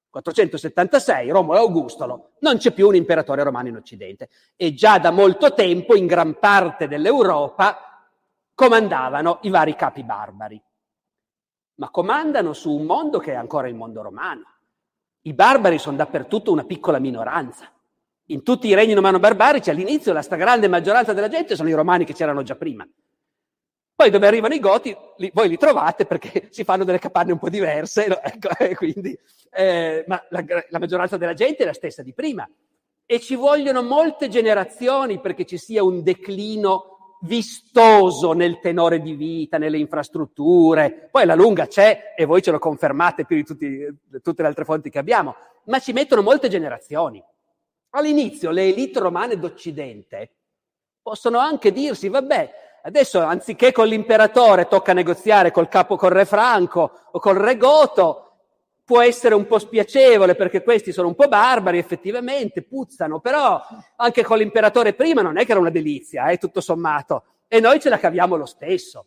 476, 0.10 1.30
Romolo 1.30 1.60
Augustolo, 1.60 2.32
non 2.40 2.58
c'è 2.58 2.72
più 2.72 2.88
un 2.88 2.96
imperatore 2.96 3.44
romano 3.44 3.68
in 3.68 3.76
Occidente 3.76 4.30
e 4.56 4.74
già 4.74 4.98
da 4.98 5.12
molto 5.12 5.54
tempo 5.54 5.96
in 5.96 6.08
gran 6.08 6.40
parte 6.40 6.88
dell'Europa 6.88 8.08
comandavano 8.56 9.38
i 9.44 9.50
vari 9.50 9.76
capi 9.76 10.04
barbari 10.04 10.60
ma 11.76 11.90
comandano 11.90 12.54
su 12.54 12.72
un 12.72 12.84
mondo 12.84 13.20
che 13.20 13.32
è 13.32 13.36
ancora 13.36 13.70
il 13.70 13.76
mondo 13.76 14.02
romano. 14.02 14.46
I 15.22 15.34
barbari 15.34 15.80
sono 15.80 15.96
dappertutto 15.96 16.52
una 16.52 16.66
piccola 16.66 17.00
minoranza. 17.00 17.72
In 18.32 18.44
tutti 18.44 18.68
i 18.68 18.76
regni 18.76 18.94
romano-barbarici 18.94 19.72
all'inizio 19.72 20.14
la 20.14 20.22
stragrande 20.22 20.68
maggioranza 20.68 21.14
della 21.14 21.30
gente 21.30 21.56
sono 21.56 21.70
i 21.70 21.74
romani 21.74 22.06
che 22.06 22.14
c'erano 22.14 22.44
già 22.44 22.56
prima. 22.56 22.88
Poi 23.96 24.12
dove 24.12 24.28
arrivano 24.28 24.54
i 24.54 24.60
goti, 24.60 24.96
li, 25.18 25.32
voi 25.34 25.50
li 25.50 25.58
trovate 25.58 26.06
perché 26.06 26.48
si 26.54 26.64
fanno 26.64 26.84
delle 26.84 27.00
capanne 27.00 27.32
un 27.32 27.40
po' 27.40 27.50
diverse, 27.50 28.06
ecco, 28.06 28.50
quindi, 28.78 29.18
eh, 29.52 30.04
ma 30.08 30.24
la, 30.30 30.46
la 30.70 30.80
maggioranza 30.80 31.18
della 31.18 31.34
gente 31.34 31.64
è 31.64 31.66
la 31.66 31.74
stessa 31.74 32.04
di 32.04 32.14
prima. 32.14 32.48
E 33.04 33.20
ci 33.20 33.34
vogliono 33.34 33.82
molte 33.82 34.28
generazioni 34.28 35.20
perché 35.20 35.46
ci 35.46 35.58
sia 35.58 35.84
un 35.84 36.04
declino 36.04 37.18
vistoso 37.22 38.34
nel 38.34 38.60
tenore 38.60 39.02
di 39.02 39.16
vita, 39.16 39.58
nelle 39.58 39.80
infrastrutture. 39.80 41.10
Poi 41.12 41.26
la 41.26 41.34
lunga 41.34 41.66
c'è 41.66 42.14
e 42.16 42.26
voi 42.26 42.44
ce 42.44 42.52
lo 42.52 42.60
confermate 42.60 43.26
più 43.26 43.38
di 43.38 43.44
tutti, 43.44 43.88
tutte 44.22 44.44
le 44.44 44.48
altre 44.48 44.66
fonti 44.66 44.92
che 44.92 45.00
abbiamo, 45.00 45.36
ma 45.66 45.80
ci 45.80 45.94
mettono 45.94 46.22
molte 46.22 46.48
generazioni. 46.48 47.22
All'inizio 47.92 48.52
le 48.52 48.68
elite 48.68 49.00
romane 49.00 49.38
d'Occidente 49.38 50.36
possono 51.02 51.40
anche 51.40 51.72
dirsi, 51.72 52.08
vabbè, 52.08 52.54
adesso 52.84 53.20
anziché 53.20 53.72
con 53.72 53.88
l'imperatore 53.88 54.68
tocca 54.68 54.94
negoziare 54.94 55.52
col 55.52 55.68
capo, 55.68 55.96
col 55.96 56.12
re 56.12 56.26
Franco 56.26 56.92
o 57.12 57.20
col 57.20 57.36
re 57.36 57.58
Goto, 57.58 58.26
può 58.84 59.02
essere 59.02 59.36
un 59.36 59.46
po' 59.46 59.60
spiacevole 59.60 60.36
perché 60.36 60.64
questi 60.64 60.92
sono 60.92 61.08
un 61.08 61.16
po' 61.16 61.28
barbari, 61.28 61.78
effettivamente, 61.78 62.64
puzzano, 62.64 63.20
però 63.20 63.60
anche 63.96 64.24
con 64.24 64.38
l'imperatore 64.38 64.94
prima 64.94 65.22
non 65.22 65.38
è 65.38 65.46
che 65.46 65.52
era 65.52 65.60
una 65.60 65.70
delizia, 65.70 66.28
eh, 66.30 66.38
tutto 66.38 66.62
sommato, 66.62 67.24
e 67.48 67.60
noi 67.60 67.80
ce 67.80 67.90
la 67.90 68.00
caviamo 68.00 68.36
lo 68.36 68.46
stesso. 68.46 69.06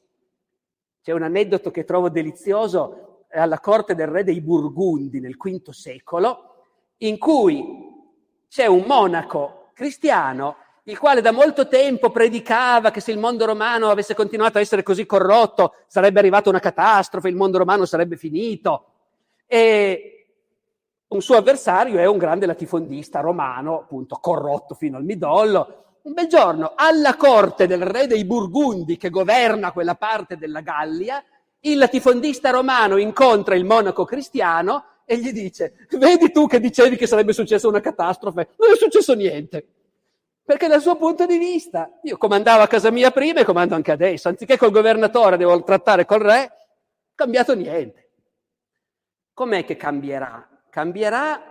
C'è 1.03 1.13
un 1.13 1.23
aneddoto 1.23 1.71
che 1.71 1.85
trovo 1.85 2.09
delizioso 2.09 3.25
alla 3.31 3.59
corte 3.59 3.95
del 3.95 4.07
re 4.07 4.23
dei 4.25 4.41
Burgundi 4.41 5.21
nel 5.21 5.37
V 5.37 5.71
secolo, 5.71 6.55
in 6.99 7.19
cui 7.19 7.92
c'è 8.53 8.67
un 8.67 8.85
monaco 8.87 9.71
cristiano 9.73 10.57
il 10.83 10.99
quale 10.99 11.23
da 11.23 11.33
molto 11.33 11.69
tempo 11.69 12.11
predicava 12.11 12.91
che 12.91 13.01
se 13.01 13.11
il 13.11 13.19
mondo 13.19 13.47
romano 13.47 13.89
avesse 13.89 14.15
continuato 14.15 14.59
a 14.59 14.61
essere 14.61 14.83
così 14.83 15.07
corrotto 15.07 15.77
sarebbe 15.87 16.19
arrivata 16.19 16.51
una 16.51 16.59
catastrofe, 16.59 17.31
il 17.31 17.37
mondo 17.37 17.57
romano 17.57 17.87
sarebbe 17.87 18.17
finito. 18.17 18.87
E 19.47 20.35
un 21.07 21.23
suo 21.23 21.37
avversario 21.37 21.99
è 21.99 22.05
un 22.05 22.19
grande 22.19 22.45
latifondista 22.45 23.21
romano, 23.21 23.79
appunto 23.79 24.17
corrotto 24.17 24.75
fino 24.75 24.99
al 24.99 25.05
midollo. 25.05 26.01
Un 26.03 26.13
bel 26.13 26.27
giorno, 26.27 26.73
alla 26.75 27.17
corte 27.17 27.67
del 27.67 27.85
re 27.85 28.07
dei 28.07 28.27
Burgundi 28.27 28.99
che 28.99 29.09
governa 29.09 29.73
quella 29.73 29.95
parte 29.95 30.37
della 30.37 30.61
Gallia, 30.61 31.23
il 31.61 31.79
latifondista 31.79 32.51
romano 32.51 32.97
incontra 32.97 33.55
il 33.55 33.65
monaco 33.65 34.05
cristiano 34.05 34.85
e 35.05 35.19
gli 35.19 35.33
dice, 35.33 35.87
vedi 35.91 36.31
tu 36.31 36.47
che 36.47 36.61
dicevi 36.61 36.97
che 36.97 37.07
sarebbe 37.07 37.33
successa 37.33 37.69
una 37.69 37.81
catastrofe, 37.81 38.51
non 38.57 38.73
è 38.73 38.77
successo 38.77 39.15
niente. 39.15 39.67
Perché 40.45 40.67
dal 40.67 40.81
suo 40.81 40.97
punto 40.97 41.25
di 41.25 41.39
vista, 41.39 41.99
io 42.03 42.17
comandavo 42.17 42.63
a 42.63 42.67
casa 42.67 42.91
mia 42.91 43.11
prima 43.11 43.41
e 43.41 43.45
comando 43.45 43.75
anche 43.75 43.93
adesso, 43.93 44.29
anziché 44.29 44.57
col 44.57 44.73
governatore 44.73 45.37
devo 45.37 45.63
trattare 45.63 46.05
col 46.05 46.21
re, 46.21 46.53
cambiato 47.15 47.55
niente. 47.55 48.11
Com'è 49.33 49.65
che 49.65 49.77
cambierà? 49.77 50.65
Cambierà, 50.69 51.43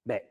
beh, 0.00 0.30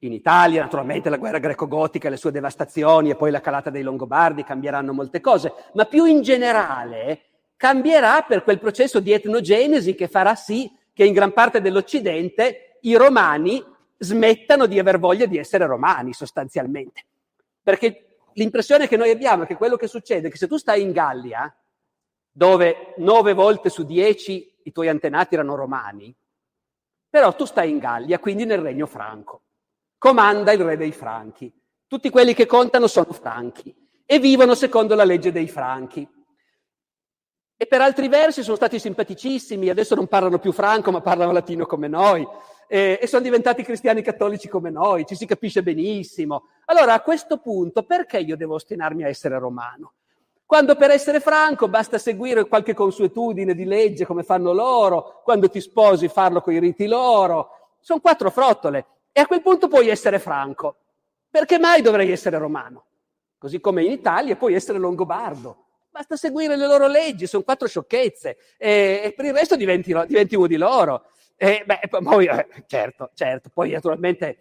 in 0.00 0.12
Italia 0.12 0.62
naturalmente 0.62 1.10
la 1.10 1.16
guerra 1.16 1.38
greco-gotica, 1.38 2.08
le 2.08 2.16
sue 2.16 2.30
devastazioni 2.30 3.10
e 3.10 3.16
poi 3.16 3.30
la 3.30 3.40
calata 3.40 3.70
dei 3.70 3.82
Longobardi 3.82 4.44
cambieranno 4.44 4.92
molte 4.92 5.20
cose, 5.20 5.52
ma 5.74 5.84
più 5.84 6.04
in 6.04 6.22
generale 6.22 7.20
cambierà 7.56 8.22
per 8.22 8.42
quel 8.42 8.58
processo 8.58 9.00
di 9.00 9.12
etnogenesi 9.12 9.94
che 9.94 10.08
farà 10.08 10.34
sì 10.34 10.70
che 10.92 11.04
in 11.04 11.12
gran 11.12 11.32
parte 11.32 11.60
dell'Occidente 11.60 12.78
i 12.82 12.94
romani 12.94 13.64
smettano 13.98 14.66
di 14.66 14.78
aver 14.78 14.98
voglia 14.98 15.26
di 15.26 15.38
essere 15.38 15.66
romani 15.66 16.12
sostanzialmente. 16.12 17.04
Perché 17.62 18.16
l'impressione 18.34 18.88
che 18.88 18.96
noi 18.96 19.10
abbiamo 19.10 19.44
è 19.44 19.46
che 19.46 19.56
quello 19.56 19.76
che 19.76 19.86
succede 19.86 20.28
è 20.28 20.30
che 20.30 20.36
se 20.36 20.48
tu 20.48 20.56
stai 20.56 20.82
in 20.82 20.92
Gallia, 20.92 21.54
dove 22.30 22.94
nove 22.96 23.34
volte 23.34 23.68
su 23.68 23.84
dieci 23.84 24.52
i 24.64 24.72
tuoi 24.72 24.88
antenati 24.88 25.34
erano 25.34 25.54
romani, 25.54 26.14
però 27.08 27.34
tu 27.34 27.44
stai 27.44 27.70
in 27.70 27.78
Gallia, 27.78 28.18
quindi 28.18 28.44
nel 28.44 28.60
regno 28.60 28.86
franco. 28.86 29.42
Comanda 29.98 30.52
il 30.52 30.64
re 30.64 30.76
dei 30.76 30.92
franchi. 30.92 31.52
Tutti 31.86 32.10
quelli 32.10 32.34
che 32.34 32.46
contano 32.46 32.86
sono 32.86 33.12
franchi 33.12 33.72
e 34.06 34.18
vivono 34.18 34.54
secondo 34.54 34.94
la 34.94 35.04
legge 35.04 35.30
dei 35.30 35.46
franchi. 35.46 36.08
E 37.62 37.66
per 37.68 37.80
altri 37.80 38.08
versi 38.08 38.42
sono 38.42 38.56
stati 38.56 38.80
simpaticissimi, 38.80 39.68
adesso 39.68 39.94
non 39.94 40.08
parlano 40.08 40.40
più 40.40 40.50
franco 40.50 40.90
ma 40.90 41.00
parlano 41.00 41.30
latino 41.30 41.64
come 41.64 41.86
noi 41.86 42.26
e, 42.66 42.98
e 43.00 43.06
sono 43.06 43.22
diventati 43.22 43.62
cristiani 43.62 44.02
cattolici 44.02 44.48
come 44.48 44.68
noi, 44.68 45.06
ci 45.06 45.14
si 45.14 45.26
capisce 45.26 45.62
benissimo. 45.62 46.48
Allora 46.64 46.94
a 46.94 47.00
questo 47.02 47.38
punto 47.38 47.84
perché 47.84 48.18
io 48.18 48.36
devo 48.36 48.54
ostinarmi 48.54 49.04
a 49.04 49.06
essere 49.06 49.38
romano? 49.38 49.92
Quando 50.44 50.74
per 50.74 50.90
essere 50.90 51.20
franco 51.20 51.68
basta 51.68 51.98
seguire 51.98 52.48
qualche 52.48 52.74
consuetudine 52.74 53.54
di 53.54 53.64
legge 53.64 54.06
come 54.06 54.24
fanno 54.24 54.52
loro, 54.52 55.20
quando 55.22 55.48
ti 55.48 55.60
sposi 55.60 56.08
farlo 56.08 56.40
con 56.40 56.54
i 56.54 56.58
riti 56.58 56.88
loro. 56.88 57.76
Sono 57.78 58.00
quattro 58.00 58.32
frottole 58.32 58.86
e 59.12 59.20
a 59.20 59.26
quel 59.28 59.40
punto 59.40 59.68
puoi 59.68 59.86
essere 59.86 60.18
franco. 60.18 60.78
Perché 61.30 61.60
mai 61.60 61.80
dovrei 61.80 62.10
essere 62.10 62.38
romano? 62.38 62.86
Così 63.38 63.60
come 63.60 63.84
in 63.84 63.92
Italia 63.92 64.34
puoi 64.34 64.54
essere 64.54 64.78
longobardo. 64.78 65.61
Basta 65.92 66.16
seguire 66.16 66.56
le 66.56 66.66
loro 66.66 66.86
leggi, 66.86 67.26
sono 67.26 67.42
quattro 67.42 67.68
sciocchezze 67.68 68.38
e, 68.56 69.02
e 69.04 69.12
per 69.14 69.26
il 69.26 69.34
resto 69.34 69.56
diventi, 69.56 69.94
diventi 70.06 70.34
uno 70.34 70.46
di 70.46 70.56
loro. 70.56 71.04
E, 71.36 71.64
beh, 71.66 71.80
poi, 72.02 72.24
eh, 72.24 72.46
certo, 72.66 73.10
certo, 73.12 73.50
poi 73.52 73.72
naturalmente 73.72 74.38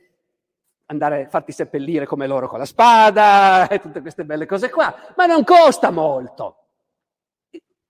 andare 0.85 1.25
a 1.25 1.27
farti 1.27 1.51
seppellire 1.51 2.05
come 2.05 2.25
loro 2.25 2.47
con 2.47 2.57
la 2.57 2.63
spada 2.63 3.67
e 3.67 3.81
tutte 3.81 3.99
queste 3.99 4.23
belle 4.23 4.45
cose 4.45 4.69
qua, 4.69 4.95
ma 5.17 5.25
non 5.25 5.43
costa 5.43 5.91
molto. 5.91 6.67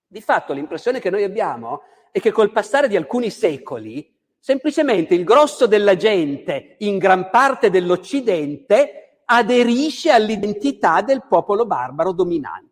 Di 0.07 0.21
fatto 0.21 0.53
l'impressione 0.53 0.99
che 0.99 1.11
noi 1.11 1.23
abbiamo 1.23 1.83
è 2.11 2.19
che 2.19 2.31
col 2.31 2.51
passare 2.51 2.87
di 2.87 2.95
alcuni 2.95 3.29
secoli, 3.29 4.11
semplicemente 4.39 5.13
il 5.13 5.23
grosso 5.23 5.67
della 5.67 5.95
gente 5.95 6.77
in 6.79 6.97
gran 6.97 7.29
parte 7.29 7.69
dell'Occidente 7.69 9.19
aderisce 9.25 10.09
all'identità 10.09 11.03
del 11.03 11.27
popolo 11.27 11.67
barbaro 11.67 12.11
dominante. 12.11 12.70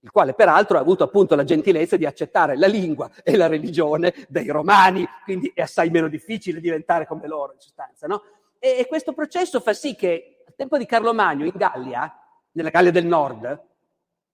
Il 0.00 0.10
quale 0.10 0.34
peraltro 0.34 0.76
ha 0.76 0.80
avuto 0.80 1.02
appunto 1.04 1.34
la 1.34 1.44
gentilezza 1.44 1.96
di 1.96 2.06
accettare 2.06 2.56
la 2.56 2.66
lingua 2.66 3.10
e 3.22 3.36
la 3.36 3.48
religione 3.48 4.14
dei 4.28 4.48
romani, 4.48 5.06
quindi 5.24 5.50
è 5.54 5.62
assai 5.62 5.90
meno 5.90 6.08
difficile 6.08 6.60
diventare 6.60 7.06
come 7.06 7.26
loro 7.26 7.52
in 7.52 7.60
sostanza. 7.60 8.06
No? 8.06 8.22
E, 8.58 8.76
e 8.78 8.86
questo 8.86 9.12
processo 9.12 9.60
fa 9.60 9.72
sì 9.72 9.94
che 9.94 10.42
al 10.46 10.54
tempo 10.54 10.78
di 10.78 10.86
Carlo 10.86 11.12
Magno 11.12 11.44
in 11.44 11.52
Gallia, 11.54 12.16
nella 12.52 12.70
Gallia 12.70 12.92
del 12.92 13.06
Nord, 13.06 13.66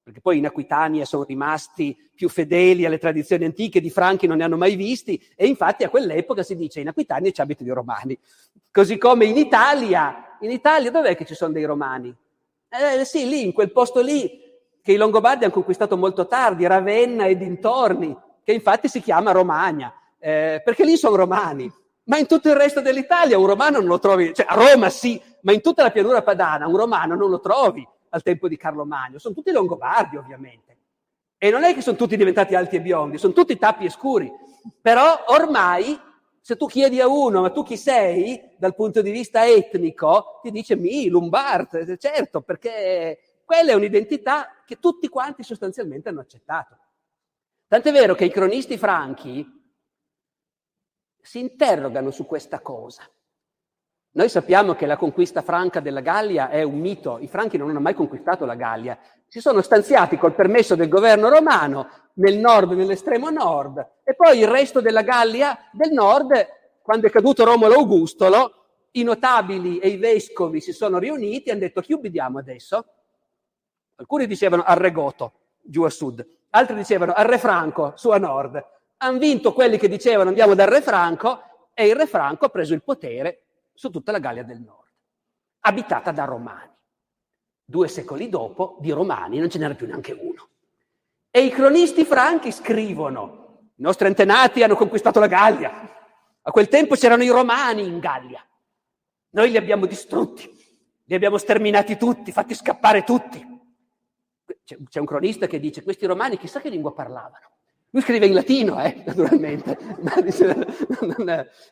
perché 0.03 0.21
poi 0.21 0.37
in 0.37 0.45
Aquitania 0.45 1.07
sono 1.07 1.25
rimasti 1.25 1.97
più 2.15 2.29
fedeli 2.29 2.85
alle 2.85 2.99
tradizioni 2.99 3.47
antiche, 3.47 3.81
di 3.81 3.89
Franchi 3.89 4.27
non 4.27 4.37
ne 4.37 4.45
hanno 4.45 4.59
mai 4.59 4.77
visti, 4.77 5.21
e 5.35 5.47
infatti 5.47 5.83
a 5.83 5.89
quell'epoca 5.89 6.43
si 6.43 6.57
dice 6.57 6.81
in 6.81 6.89
Aquitania 6.89 7.31
ci 7.31 7.41
abitano 7.41 7.71
i 7.71 7.75
romani. 7.75 8.19
Così 8.71 8.99
come 8.99 9.25
in 9.25 9.39
Italia, 9.39 10.37
in 10.41 10.51
Italia 10.51 10.91
dov'è 10.91 11.17
che 11.17 11.25
ci 11.25 11.35
sono 11.35 11.55
dei 11.55 11.65
romani? 11.65 12.15
Eh, 12.69 13.05
sì, 13.07 13.27
lì, 13.27 13.45
in 13.45 13.53
quel 13.53 13.73
posto 13.73 14.03
lì, 14.03 14.44
che 14.85 14.93
i 14.93 14.97
Longobardi 14.97 15.45
hanno 15.45 15.53
conquistato 15.55 15.97
molto 15.97 16.27
tardi, 16.27 16.67
Ravenna 16.67 17.25
e 17.25 17.39
dintorni, 17.39 18.15
che 18.43 18.53
infatti 18.53 18.87
si 18.87 19.01
chiama 19.01 19.33
Romagna, 19.33 19.91
eh, 20.19 20.61
perché 20.63 20.85
lì 20.85 20.99
sono 20.99 21.17
romani. 21.17 21.73
Ma 22.05 22.19
in 22.19 22.27
tutto 22.27 22.51
il 22.51 22.55
resto 22.55 22.83
dell'Italia 22.83 23.39
un 23.39 23.47
romano 23.47 23.79
non 23.79 23.87
lo 23.89 23.99
trovi, 23.99 24.35
cioè 24.35 24.45
a 24.47 24.55
Roma 24.55 24.91
sì, 24.91 25.19
ma 25.41 25.53
in 25.53 25.63
tutta 25.63 25.83
la 25.83 25.91
pianura 25.91 26.21
padana 26.21 26.67
un 26.67 26.77
romano 26.77 27.15
non 27.15 27.31
lo 27.31 27.41
trovi 27.41 27.89
al 28.11 28.23
tempo 28.23 28.47
di 28.47 28.59
Carlo 28.59 28.85
Magno. 28.85 29.19
Sono 29.19 29.33
tutti 29.33 29.51
longobardi, 29.53 30.19
ovviamente. 30.19 30.77
E 31.39 31.49
non 31.49 31.65
è 31.65 31.73
che 31.73 31.81
sono 31.81 31.97
tutti 31.97 32.19
diventati 32.19 32.55
alti 32.55 32.77
e 32.77 32.83
biondi, 32.83 33.17
sono 33.17 33.33
tutti 33.33 33.57
tappi 33.57 33.87
e 33.87 33.91
scuri. 33.91 34.31
Però 34.83 35.25
ormai, 35.29 35.99
se 36.43 36.59
tu 36.59 36.67
chiedi 36.67 37.01
a 37.01 37.09
uno, 37.09 37.41
ma 37.41 37.49
tu 37.49 37.63
chi 37.63 37.79
sei 37.79 38.39
dal 38.59 38.75
punto 38.75 39.01
di 39.01 39.11
vista 39.11 39.47
etnico, 39.47 40.41
ti 40.43 40.51
dice 40.51 40.77
mi, 40.77 41.09
Lombard, 41.09 41.97
certo, 41.97 42.43
perché 42.43 43.19
quella 43.45 43.73
è 43.73 43.75
un'identità 43.75 44.63
che 44.65 44.79
tutti 44.79 45.09
quanti 45.09 45.43
sostanzialmente 45.43 46.09
hanno 46.09 46.21
accettato. 46.21 46.79
Tant'è 47.67 47.93
vero 47.93 48.15
che 48.15 48.25
i 48.25 48.31
cronisti 48.31 48.79
franchi 48.79 49.47
si 51.21 51.41
interrogano 51.41 52.11
su 52.11 52.27
questa 52.27 52.61
cosa. 52.61 53.03
Noi 54.13 54.29
sappiamo 54.29 54.75
che 54.75 54.87
la 54.87 54.97
conquista 54.97 55.43
franca 55.43 55.81
della 55.81 56.01
Gallia 56.01 56.49
è 56.49 56.63
un 56.63 56.79
mito, 56.79 57.19
i 57.19 57.27
franchi 57.27 57.57
non 57.57 57.71
hanno 57.71 57.81
mai 57.81 57.95
conquistato 57.95 58.45
la 58.45 58.55
Gallia, 58.55 58.97
si 59.27 59.41
sono 59.41 59.61
stanziati 59.61 60.17
col 60.17 60.35
permesso 60.35 60.77
del 60.77 60.89
governo 60.89 61.29
romano 61.29 61.89
nel 62.15 62.39
nord, 62.39 62.73
nell'estremo 62.73 63.31
nord, 63.31 63.85
e 64.05 64.15
poi 64.15 64.39
il 64.39 64.47
resto 64.47 64.81
della 64.81 65.03
Gallia 65.03 65.69
del 65.73 65.91
nord, 65.91 66.33
quando 66.81 67.09
è 67.09 67.11
caduto 67.11 67.45
Romolo 67.45 67.75
Augustolo, 67.75 68.67
i 68.93 69.03
notabili 69.03 69.79
e 69.79 69.89
i 69.89 69.97
vescovi 69.97 70.61
si 70.61 70.73
sono 70.73 70.99
riuniti 70.99 71.49
e 71.49 71.53
hanno 71.53 71.61
detto 71.61 71.81
chi 71.81 71.95
ubbidiamo 71.95 72.39
adesso? 72.39 72.87
Alcuni 73.97 74.27
dicevano 74.27 74.63
al 74.63 74.77
Re 74.77 74.91
Goto, 74.91 75.33
giù 75.61 75.83
a 75.83 75.91
sud, 75.91 76.27
altri 76.51 76.75
dicevano 76.75 77.13
al 77.13 77.27
Re 77.27 77.39
Franco, 77.39 77.93
su 77.97 78.11
a 78.11 78.19
nord. 78.19 78.63
Hanno 78.99 79.19
vinto 79.19 79.53
quelli 79.53 79.79
che 79.79 79.89
dicevano 79.89 80.29
andiamo 80.29 80.55
dal 80.55 80.69
Re 80.69 80.81
Franco 80.81 81.43
e 81.75 81.87
il 81.87 81.97
Re 81.97 82.07
Franco 82.07 82.47
ha 82.47 82.49
preso 82.49 82.75
il 82.75 82.83
potere 82.83 83.45
su 83.73 83.91
tutta 83.91 84.13
la 84.13 84.19
Gallia 84.19 84.45
del 84.45 84.61
Nord, 84.61 84.91
abitata 85.61 86.11
da 86.13 86.25
romani. 86.25 86.73
Due 87.65 87.89
secoli 87.89 88.29
dopo, 88.29 88.77
di 88.81 88.91
romani 88.91 89.39
non 89.39 89.51
ce 89.51 89.59
n'era 89.59 89.75
più 89.75 89.87
neanche 89.87 90.13
uno. 90.13 90.49
E 91.31 91.45
i 91.45 91.51
cronisti 91.51 92.05
franchi 92.05 92.53
scrivono, 92.53 93.71
i 93.77 93.83
nostri 93.83 94.07
antenati 94.07 94.63
hanno 94.63 94.77
conquistato 94.77 95.19
la 95.19 95.27
Gallia, 95.27 95.73
a 96.43 96.51
quel 96.51 96.69
tempo 96.69 96.95
c'erano 96.95 97.25
i 97.25 97.29
romani 97.29 97.85
in 97.85 97.99
Gallia, 97.99 98.45
noi 99.31 99.51
li 99.51 99.57
abbiamo 99.57 99.87
distrutti, 99.87 100.49
li 101.05 101.15
abbiamo 101.15 101.39
sterminati 101.39 101.97
tutti, 101.97 102.31
fatti 102.31 102.55
scappare 102.55 103.03
tutti. 103.03 103.54
C'è, 104.65 104.77
c'è 104.89 105.01
un 105.01 105.07
cronista 105.07 105.47
che 105.47 105.61
dice, 105.61 105.83
questi 105.83 106.07
romani 106.07 106.39
chissà 106.39 106.61
che 106.61 106.71
lingua 106.71 106.93
parlavano. 106.93 107.51
Lui 107.91 108.03
scrive 108.03 108.27
in 108.27 108.35
latino, 108.35 108.83
eh, 108.83 109.03
naturalmente. 109.07 109.79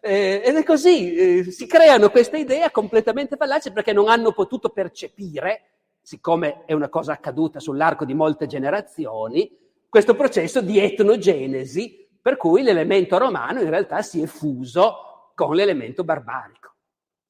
Eh, 0.00 0.42
ed 0.44 0.54
è 0.54 0.62
così, 0.62 1.14
eh, 1.14 1.50
si 1.50 1.66
creano 1.66 2.10
queste 2.10 2.38
idee 2.38 2.70
completamente 2.70 3.36
fallaci 3.36 3.72
perché 3.72 3.92
non 3.92 4.08
hanno 4.08 4.32
potuto 4.32 4.68
percepire, 4.68 5.62
siccome 6.00 6.64
è 6.64 6.74
una 6.74 6.88
cosa 6.88 7.12
accaduta 7.12 7.58
sull'arco 7.58 8.04
di 8.04 8.14
molte 8.14 8.46
generazioni, 8.46 9.50
questo 9.88 10.14
processo 10.14 10.60
di 10.60 10.78
etnogenesi 10.78 12.08
per 12.22 12.36
cui 12.36 12.62
l'elemento 12.62 13.18
romano 13.18 13.60
in 13.60 13.68
realtà 13.68 14.00
si 14.02 14.22
è 14.22 14.26
fuso 14.26 15.32
con 15.34 15.56
l'elemento 15.56 16.04
barbarico. 16.04 16.74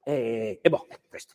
E, 0.05 0.59
e 0.60 0.68
boh, 0.68 0.86
questo. 1.09 1.34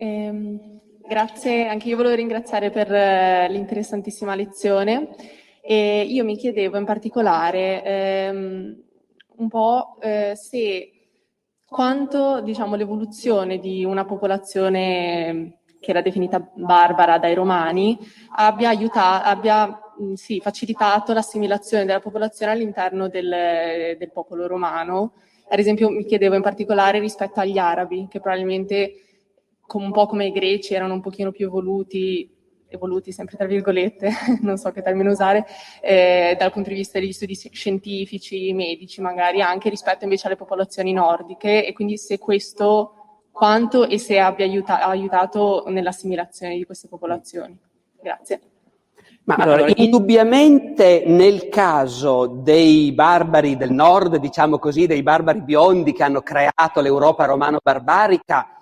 Eh, 0.00 0.80
grazie, 1.08 1.66
anche 1.66 1.88
io 1.88 1.96
volevo 1.96 2.14
ringraziare 2.14 2.70
per 2.70 2.92
eh, 2.92 3.48
l'interessantissima 3.50 4.36
lezione 4.36 5.08
e 5.60 6.02
io 6.02 6.24
mi 6.24 6.36
chiedevo 6.36 6.78
in 6.78 6.84
particolare 6.84 7.82
ehm, 7.82 8.82
un 9.38 9.48
po' 9.48 9.96
eh, 10.00 10.34
se 10.36 10.92
quanto 11.66 12.40
diciamo, 12.42 12.76
l'evoluzione 12.76 13.58
di 13.58 13.84
una 13.84 14.04
popolazione 14.04 15.62
che 15.80 15.90
era 15.90 16.00
definita 16.00 16.48
barbara 16.54 17.18
dai 17.18 17.34
romani 17.34 17.98
abbia, 18.36 18.68
aiutato, 18.68 19.26
abbia 19.26 19.66
mh, 19.98 20.12
sì, 20.12 20.38
facilitato 20.38 21.12
l'assimilazione 21.12 21.84
della 21.84 22.00
popolazione 22.00 22.52
all'interno 22.52 23.08
del, 23.08 23.96
del 23.98 24.12
popolo 24.12 24.46
romano. 24.46 25.14
Ad 25.50 25.58
esempio 25.58 25.90
mi 25.90 26.04
chiedevo 26.04 26.36
in 26.36 26.42
particolare 26.42 27.00
rispetto 27.00 27.40
agli 27.40 27.58
arabi, 27.58 28.06
che 28.08 28.20
probabilmente 28.20 29.07
un 29.72 29.92
po' 29.92 30.06
come 30.06 30.26
i 30.26 30.32
greci 30.32 30.74
erano 30.74 30.94
un 30.94 31.00
pochino 31.00 31.30
più 31.30 31.46
evoluti, 31.46 32.28
evoluti 32.68 33.12
sempre 33.12 33.36
tra 33.36 33.46
virgolette, 33.46 34.10
non 34.42 34.56
so 34.56 34.70
che 34.70 34.82
termine 34.82 35.10
usare, 35.10 35.46
eh, 35.80 36.36
dal 36.38 36.52
punto 36.52 36.70
di 36.70 36.76
vista 36.76 36.98
degli 36.98 37.12
studi 37.12 37.34
scientifici, 37.34 38.52
medici 38.52 39.00
magari, 39.00 39.40
anche 39.40 39.70
rispetto 39.70 40.04
invece 40.04 40.26
alle 40.26 40.36
popolazioni 40.36 40.92
nordiche 40.92 41.66
e 41.66 41.72
quindi 41.72 41.96
se 41.98 42.18
questo 42.18 42.92
quanto 43.30 43.86
e 43.86 43.98
se 43.98 44.18
abbia 44.18 44.44
aiuta- 44.44 44.84
aiutato 44.84 45.64
nell'assimilazione 45.68 46.56
di 46.56 46.64
queste 46.64 46.88
popolazioni. 46.88 47.56
Grazie. 48.00 48.40
Ma 49.28 49.34
allora, 49.34 49.70
indubbiamente 49.76 51.04
nel 51.06 51.48
caso 51.50 52.26
dei 52.26 52.92
barbari 52.92 53.58
del 53.58 53.72
nord, 53.72 54.16
diciamo 54.16 54.58
così, 54.58 54.86
dei 54.86 55.02
barbari 55.02 55.42
biondi 55.42 55.92
che 55.92 56.02
hanno 56.02 56.22
creato 56.22 56.80
l'Europa 56.80 57.26
romano-barbarica, 57.26 58.57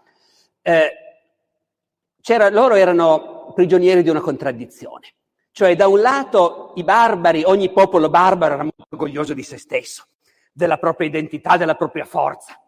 eh, 0.67 2.51
loro 2.51 2.75
erano 2.75 3.53
prigionieri 3.55 4.03
di 4.03 4.09
una 4.09 4.21
contraddizione. 4.21 5.15
Cioè, 5.53 5.77
da 5.77 5.87
un 5.87 6.01
lato, 6.01 6.73
i 6.75 6.83
barbari, 6.83 7.45
ogni 7.45 7.71
popolo 7.71 8.11
barbaro 8.11 8.55
era 8.55 8.63
molto 8.65 8.85
orgoglioso 8.91 9.33
di 9.33 9.45
se 9.45 9.59
stesso, 9.59 10.09
della 10.53 10.77
propria 10.77 11.07
identità, 11.07 11.57
della 11.57 11.77
propria 11.77 12.05
forza. 12.05 12.61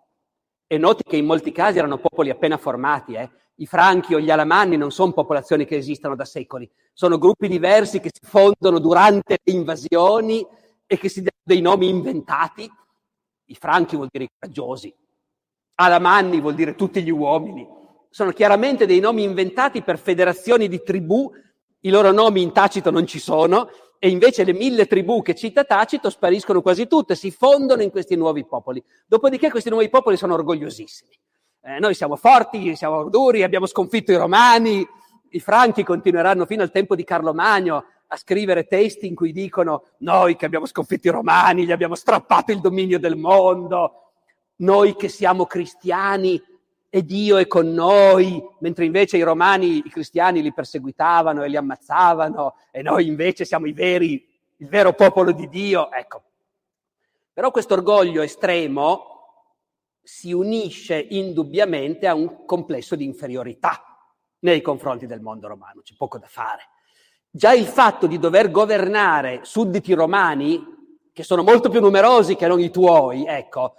E 0.66 0.78
noti 0.78 1.02
che 1.02 1.16
in 1.16 1.26
molti 1.26 1.50
casi 1.50 1.78
erano 1.78 1.98
popoli 1.98 2.30
appena 2.30 2.56
formati. 2.56 3.14
Eh. 3.14 3.28
I 3.56 3.66
franchi 3.66 4.14
o 4.14 4.20
gli 4.20 4.30
alamanni 4.30 4.76
non 4.76 4.92
sono 4.92 5.12
popolazioni 5.12 5.64
che 5.66 5.76
esistono 5.76 6.14
da 6.14 6.24
secoli, 6.24 6.70
sono 6.92 7.18
gruppi 7.18 7.48
diversi 7.48 7.98
che 7.98 8.10
si 8.12 8.24
fondono 8.24 8.78
durante 8.78 9.38
le 9.42 9.52
invasioni 9.52 10.46
e 10.86 10.96
che 10.98 11.08
si 11.08 11.18
danno 11.18 11.42
dei 11.42 11.60
nomi 11.60 11.88
inventati. 11.88 12.70
I 13.46 13.54
franchi 13.56 13.96
vuol 13.96 14.08
dire 14.10 14.24
i 14.24 14.30
coraggiosi, 14.38 14.94
alamanni 15.74 16.40
vuol 16.40 16.54
dire 16.54 16.74
tutti 16.74 17.02
gli 17.02 17.10
uomini, 17.10 17.66
sono 18.10 18.32
chiaramente 18.32 18.86
dei 18.86 19.00
nomi 19.00 19.22
inventati 19.22 19.82
per 19.82 19.98
federazioni 19.98 20.68
di 20.68 20.82
tribù, 20.82 21.30
i 21.80 21.90
loro 21.90 22.10
nomi 22.10 22.42
in 22.42 22.52
Tacito 22.52 22.90
non 22.90 23.06
ci 23.06 23.18
sono, 23.18 23.68
e 23.98 24.08
invece 24.08 24.44
le 24.44 24.52
mille 24.52 24.86
tribù 24.86 25.22
che 25.22 25.34
cita 25.34 25.64
Tacito 25.64 26.10
spariscono 26.10 26.62
quasi 26.62 26.86
tutte, 26.86 27.14
si 27.14 27.30
fondono 27.30 27.82
in 27.82 27.90
questi 27.90 28.16
nuovi 28.16 28.44
popoli. 28.46 28.82
Dopodiché 29.06 29.50
questi 29.50 29.70
nuovi 29.70 29.88
popoli 29.88 30.16
sono 30.16 30.34
orgogliosissimi. 30.34 31.18
Eh, 31.62 31.78
noi 31.80 31.94
siamo 31.94 32.16
forti, 32.16 32.76
siamo 32.76 33.08
duri, 33.08 33.42
abbiamo 33.42 33.66
sconfitto 33.66 34.12
i 34.12 34.16
romani, 34.16 34.86
i 35.30 35.40
franchi 35.40 35.82
continueranno 35.82 36.46
fino 36.46 36.62
al 36.62 36.70
tempo 36.70 36.94
di 36.94 37.04
Carlo 37.04 37.34
Magno 37.34 37.84
a 38.06 38.16
scrivere 38.16 38.66
testi 38.66 39.06
in 39.06 39.14
cui 39.14 39.32
dicono 39.32 39.84
noi 39.98 40.36
che 40.36 40.46
abbiamo 40.46 40.64
sconfitto 40.64 41.08
i 41.08 41.10
romani, 41.10 41.66
gli 41.66 41.72
abbiamo 41.72 41.94
strappato 41.94 42.52
il 42.52 42.60
dominio 42.60 42.98
del 42.98 43.16
mondo, 43.16 44.12
noi 44.56 44.96
che 44.96 45.08
siamo 45.08 45.44
cristiani 45.44 46.42
e 46.90 47.04
Dio 47.04 47.36
è 47.36 47.46
con 47.46 47.70
noi, 47.70 48.42
mentre 48.60 48.86
invece 48.86 49.18
i 49.18 49.22
romani, 49.22 49.78
i 49.78 49.90
cristiani 49.90 50.40
li 50.40 50.52
perseguitavano 50.52 51.42
e 51.42 51.48
li 51.48 51.56
ammazzavano 51.56 52.56
e 52.70 52.82
noi 52.82 53.06
invece 53.06 53.44
siamo 53.44 53.66
i 53.66 53.72
veri, 53.72 54.26
il 54.56 54.68
vero 54.68 54.94
popolo 54.94 55.32
di 55.32 55.48
Dio. 55.48 55.90
Ecco. 55.90 56.22
Però 57.32 57.50
questo 57.50 57.74
orgoglio 57.74 58.22
estremo 58.22 59.16
si 60.02 60.32
unisce 60.32 60.98
indubbiamente 60.98 62.06
a 62.06 62.14
un 62.14 62.46
complesso 62.46 62.96
di 62.96 63.04
inferiorità. 63.04 63.82
nei 64.40 64.60
confronti 64.60 65.06
del 65.06 65.20
mondo 65.20 65.48
romano, 65.48 65.80
c'è 65.82 65.94
poco 65.96 66.16
da 66.16 66.28
fare. 66.28 66.68
Già 67.28 67.52
il 67.52 67.66
fatto 67.66 68.06
di 68.06 68.20
dover 68.20 68.52
governare 68.52 69.40
sudditi 69.42 69.92
romani, 69.94 70.64
che 71.12 71.22
sono 71.24 71.42
molto 71.42 71.68
più 71.68 71.80
numerosi 71.80 72.36
che 72.36 72.46
non 72.46 72.60
i 72.60 72.70
tuoi, 72.70 73.26
ecco, 73.26 73.74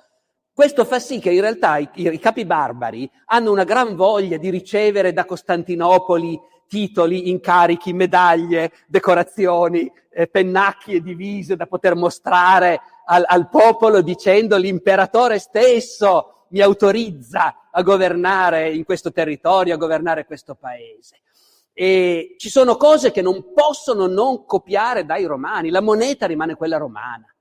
questo 0.59 0.83
fa 0.83 0.99
sì 0.99 1.19
che 1.19 1.31
in 1.31 1.39
realtà 1.39 1.77
i, 1.77 1.89
i 1.93 2.19
capi 2.19 2.43
barbari 2.43 3.09
hanno 3.27 3.49
una 3.49 3.63
gran 3.63 3.95
voglia 3.95 4.35
di 4.35 4.49
ricevere 4.49 5.13
da 5.13 5.23
Costantinopoli 5.23 6.37
titoli, 6.67 7.29
incarichi, 7.29 7.93
medaglie, 7.93 8.73
decorazioni, 8.85 9.89
eh, 10.11 10.27
pennacchi 10.27 10.95
e 10.95 11.01
divise 11.01 11.55
da 11.55 11.65
poter 11.65 11.95
mostrare 11.95 12.81
al, 13.05 13.23
al 13.25 13.47
popolo 13.47 14.01
dicendo 14.01 14.57
l'imperatore 14.57 15.39
stesso 15.39 16.47
mi 16.49 16.59
autorizza 16.59 17.69
a 17.71 17.81
governare 17.81 18.69
in 18.69 18.83
questo 18.83 19.13
territorio, 19.13 19.75
a 19.75 19.77
governare 19.77 20.25
questo 20.25 20.55
paese. 20.55 21.21
E 21.71 22.35
ci 22.37 22.49
sono 22.49 22.75
cose 22.75 23.11
che 23.11 23.21
non 23.21 23.53
possono 23.53 24.07
non 24.07 24.43
copiare 24.43 25.05
dai 25.05 25.23
romani, 25.23 25.69
la 25.69 25.79
moneta 25.79 26.25
rimane 26.25 26.55
quella 26.55 26.75
romana. 26.75 27.33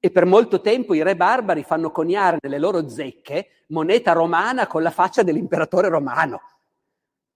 E 0.00 0.10
per 0.10 0.26
molto 0.26 0.60
tempo 0.60 0.94
i 0.94 1.02
re 1.02 1.16
barbari 1.16 1.64
fanno 1.64 1.90
coniare 1.90 2.38
nelle 2.40 2.58
loro 2.58 2.88
zecche 2.88 3.64
moneta 3.68 4.12
romana 4.12 4.66
con 4.66 4.82
la 4.82 4.90
faccia 4.90 5.22
dell'imperatore 5.22 5.88
romano. 5.88 6.40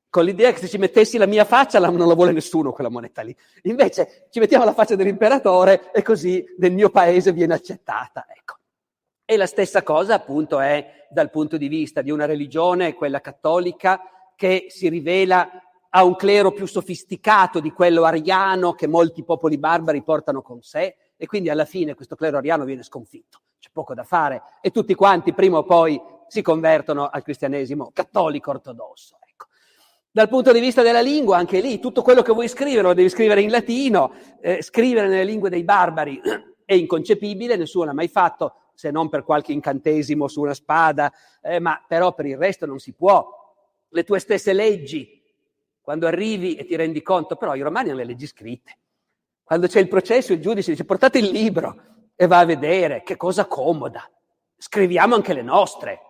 Con 0.08 0.24
l'idea 0.24 0.52
che 0.52 0.58
se 0.58 0.68
ci 0.68 0.78
mettessi 0.78 1.16
la 1.16 1.26
mia 1.26 1.44
faccia 1.44 1.80
non 1.80 2.06
la 2.06 2.14
vuole 2.14 2.32
nessuno 2.32 2.72
quella 2.72 2.90
moneta 2.90 3.22
lì. 3.22 3.34
Invece 3.62 4.28
ci 4.30 4.38
mettiamo 4.38 4.64
la 4.64 4.74
faccia 4.74 4.94
dell'imperatore 4.94 5.90
e 5.92 6.02
così 6.02 6.44
nel 6.58 6.72
mio 6.72 6.90
paese 6.90 7.32
viene 7.32 7.54
accettata. 7.54 8.26
Ecco. 8.28 8.56
E 9.24 9.36
la 9.36 9.46
stessa 9.46 9.82
cosa 9.82 10.14
appunto 10.14 10.60
è 10.60 11.06
dal 11.08 11.30
punto 11.30 11.56
di 11.56 11.68
vista 11.68 12.02
di 12.02 12.10
una 12.10 12.26
religione, 12.26 12.94
quella 12.94 13.20
cattolica, 13.20 14.00
che 14.36 14.66
si 14.68 14.88
rivela 14.88 15.50
a 15.88 16.04
un 16.04 16.16
clero 16.16 16.52
più 16.52 16.66
sofisticato 16.66 17.60
di 17.60 17.70
quello 17.70 18.04
ariano 18.04 18.72
che 18.72 18.86
molti 18.86 19.24
popoli 19.24 19.58
barbari 19.58 20.02
portano 20.02 20.42
con 20.42 20.62
sé, 20.62 20.96
e 21.22 21.26
quindi 21.26 21.50
alla 21.50 21.66
fine 21.66 21.94
questo 21.94 22.16
clero 22.16 22.38
ariano 22.38 22.64
viene 22.64 22.82
sconfitto. 22.82 23.42
C'è 23.60 23.68
poco 23.72 23.94
da 23.94 24.02
fare 24.02 24.42
e 24.60 24.72
tutti 24.72 24.92
quanti 24.92 25.32
prima 25.32 25.58
o 25.58 25.62
poi 25.62 26.02
si 26.26 26.42
convertono 26.42 27.08
al 27.08 27.22
cristianesimo 27.22 27.92
cattolico 27.92 28.50
ortodosso. 28.50 29.18
Ecco. 29.24 29.46
Dal 30.10 30.28
punto 30.28 30.50
di 30.50 30.58
vista 30.58 30.82
della 30.82 31.00
lingua, 31.00 31.36
anche 31.36 31.60
lì, 31.60 31.78
tutto 31.78 32.02
quello 32.02 32.22
che 32.22 32.32
vuoi 32.32 32.48
scrivere 32.48 32.82
lo 32.82 32.92
devi 32.92 33.08
scrivere 33.08 33.40
in 33.40 33.52
latino, 33.52 34.14
eh, 34.40 34.62
scrivere 34.62 35.06
nelle 35.06 35.22
lingue 35.22 35.48
dei 35.48 35.62
barbari 35.62 36.20
è 36.66 36.74
inconcepibile, 36.74 37.54
nessuno 37.54 37.84
l'ha 37.84 37.94
mai 37.94 38.08
fatto, 38.08 38.54
se 38.74 38.90
non 38.90 39.08
per 39.08 39.22
qualche 39.22 39.52
incantesimo 39.52 40.26
su 40.26 40.40
una 40.40 40.54
spada, 40.54 41.12
eh, 41.40 41.60
ma 41.60 41.80
però 41.86 42.14
per 42.14 42.26
il 42.26 42.36
resto 42.36 42.66
non 42.66 42.80
si 42.80 42.94
può. 42.94 43.54
Le 43.90 44.02
tue 44.02 44.18
stesse 44.18 44.52
leggi, 44.52 45.22
quando 45.80 46.08
arrivi 46.08 46.56
e 46.56 46.64
ti 46.64 46.74
rendi 46.74 47.00
conto, 47.00 47.36
però 47.36 47.54
i 47.54 47.60
romani 47.60 47.90
hanno 47.90 47.98
le 47.98 48.06
leggi 48.06 48.26
scritte. 48.26 48.78
Quando 49.44 49.66
c'è 49.66 49.80
il 49.80 49.88
processo, 49.88 50.32
il 50.32 50.40
giudice 50.40 50.70
dice 50.70 50.84
portate 50.84 51.18
il 51.18 51.26
libro 51.26 52.10
e 52.14 52.26
va 52.26 52.38
a 52.38 52.44
vedere 52.44 53.02
che 53.02 53.16
cosa 53.16 53.46
comoda. 53.46 54.08
Scriviamo 54.56 55.14
anche 55.14 55.34
le 55.34 55.42
nostre. 55.42 56.00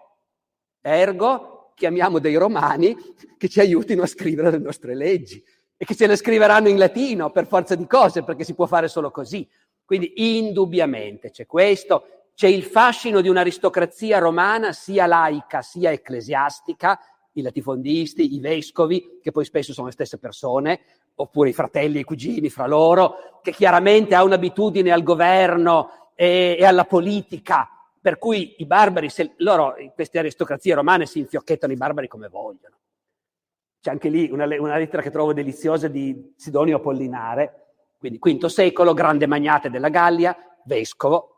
Ergo, 0.81 1.73
chiamiamo 1.75 2.19
dei 2.19 2.37
romani 2.37 2.97
che 3.39 3.49
ci 3.49 3.61
aiutino 3.61 4.03
a 4.03 4.07
scrivere 4.07 4.51
le 4.51 4.59
nostre 4.59 4.95
leggi 4.95 5.43
e 5.77 5.85
che 5.85 5.97
ce 5.97 6.07
le 6.07 6.17
scriveranno 6.17 6.69
in 6.69 6.79
latino 6.79 7.31
per 7.31 7.47
forza 7.47 7.75
di 7.75 7.87
cose, 7.87 8.23
perché 8.23 8.45
si 8.45 8.55
può 8.55 8.67
fare 8.67 8.89
solo 8.89 9.11
così. 9.11 9.49
Quindi 9.85 10.39
indubbiamente 10.39 11.31
c'è 11.31 11.47
questo, 11.47 12.29
c'è 12.35 12.47
il 12.47 12.63
fascino 12.63 13.21
di 13.21 13.29
un'aristocrazia 13.29 14.19
romana 14.19 14.73
sia 14.73 15.07
laica 15.07 15.61
sia 15.61 15.91
ecclesiastica, 15.91 16.99
i 17.33 17.43
latifondisti, 17.43 18.35
i 18.35 18.41
vescovi, 18.41 19.19
che 19.23 19.31
poi 19.31 19.45
spesso 19.45 19.73
sono 19.73 19.87
le 19.87 19.93
stesse 19.93 20.19
persone, 20.19 20.81
oppure 21.15 21.51
i 21.51 21.53
fratelli 21.53 21.99
e 21.99 22.01
i 22.01 22.05
cugini 22.05 22.49
fra 22.49 22.67
loro, 22.67 23.41
che 23.43 23.53
chiaramente 23.53 24.15
ha 24.15 24.25
un'abitudine 24.25 24.91
al 24.91 25.03
governo 25.03 26.11
e, 26.15 26.57
e 26.59 26.65
alla 26.65 26.85
politica, 26.85 27.69
per 28.01 28.19
cui 28.19 28.55
i 28.59 28.67
barbari, 28.67 29.09
se, 29.09 29.35
loro, 29.39 29.75
queste 29.95 30.19
aristocrazie 30.19 30.75
romane 30.75 31.07
si 31.07 31.19
infiocchettano 31.19 31.73
i 31.73 31.77
barbari 31.77 32.09
come 32.09 32.29
vogliono. 32.29 32.77
C'è 33.81 33.91
anche 33.91 34.09
lì 34.09 34.31
una, 34.31 34.45
una 34.45 34.77
lettera 34.77 35.03
che 35.03 35.11
trovo 35.11 35.33
deliziosa 35.33 35.89
di 35.89 36.33
Sidonio 36.37 36.77
Apollinare, 36.77 37.59
quindi 37.99 38.19
V 38.19 38.47
secolo, 38.47 38.95
grande 38.95 39.27
magnate 39.27 39.71
della 39.71 39.89
Gallia, 39.89 40.37
vescovo, 40.65 41.29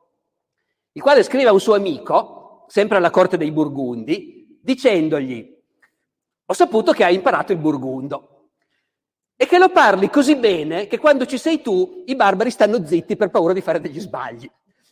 il 0.92 1.02
quale 1.02 1.22
scrive 1.22 1.48
a 1.48 1.52
un 1.52 1.60
suo 1.60 1.74
amico, 1.74 2.64
sempre 2.68 2.98
alla 2.98 3.10
corte 3.10 3.36
dei 3.36 3.50
Burgundi, 3.50 4.58
dicendogli, 4.62 5.52
ho 6.46 6.52
saputo 6.52 6.92
che 6.92 7.04
hai 7.04 7.14
imparato 7.14 7.52
il 7.52 7.58
burgundo 7.58 8.33
e 9.44 9.46
che 9.46 9.58
lo 9.58 9.68
parli 9.68 10.08
così 10.08 10.36
bene 10.36 10.86
che 10.86 10.98
quando 10.98 11.26
ci 11.26 11.36
sei 11.36 11.60
tu 11.60 12.02
i 12.06 12.16
barbari 12.16 12.50
stanno 12.50 12.84
zitti 12.84 13.14
per 13.14 13.28
paura 13.28 13.52
di 13.52 13.60
fare 13.60 13.78
degli 13.78 14.00
sbagli. 14.00 14.50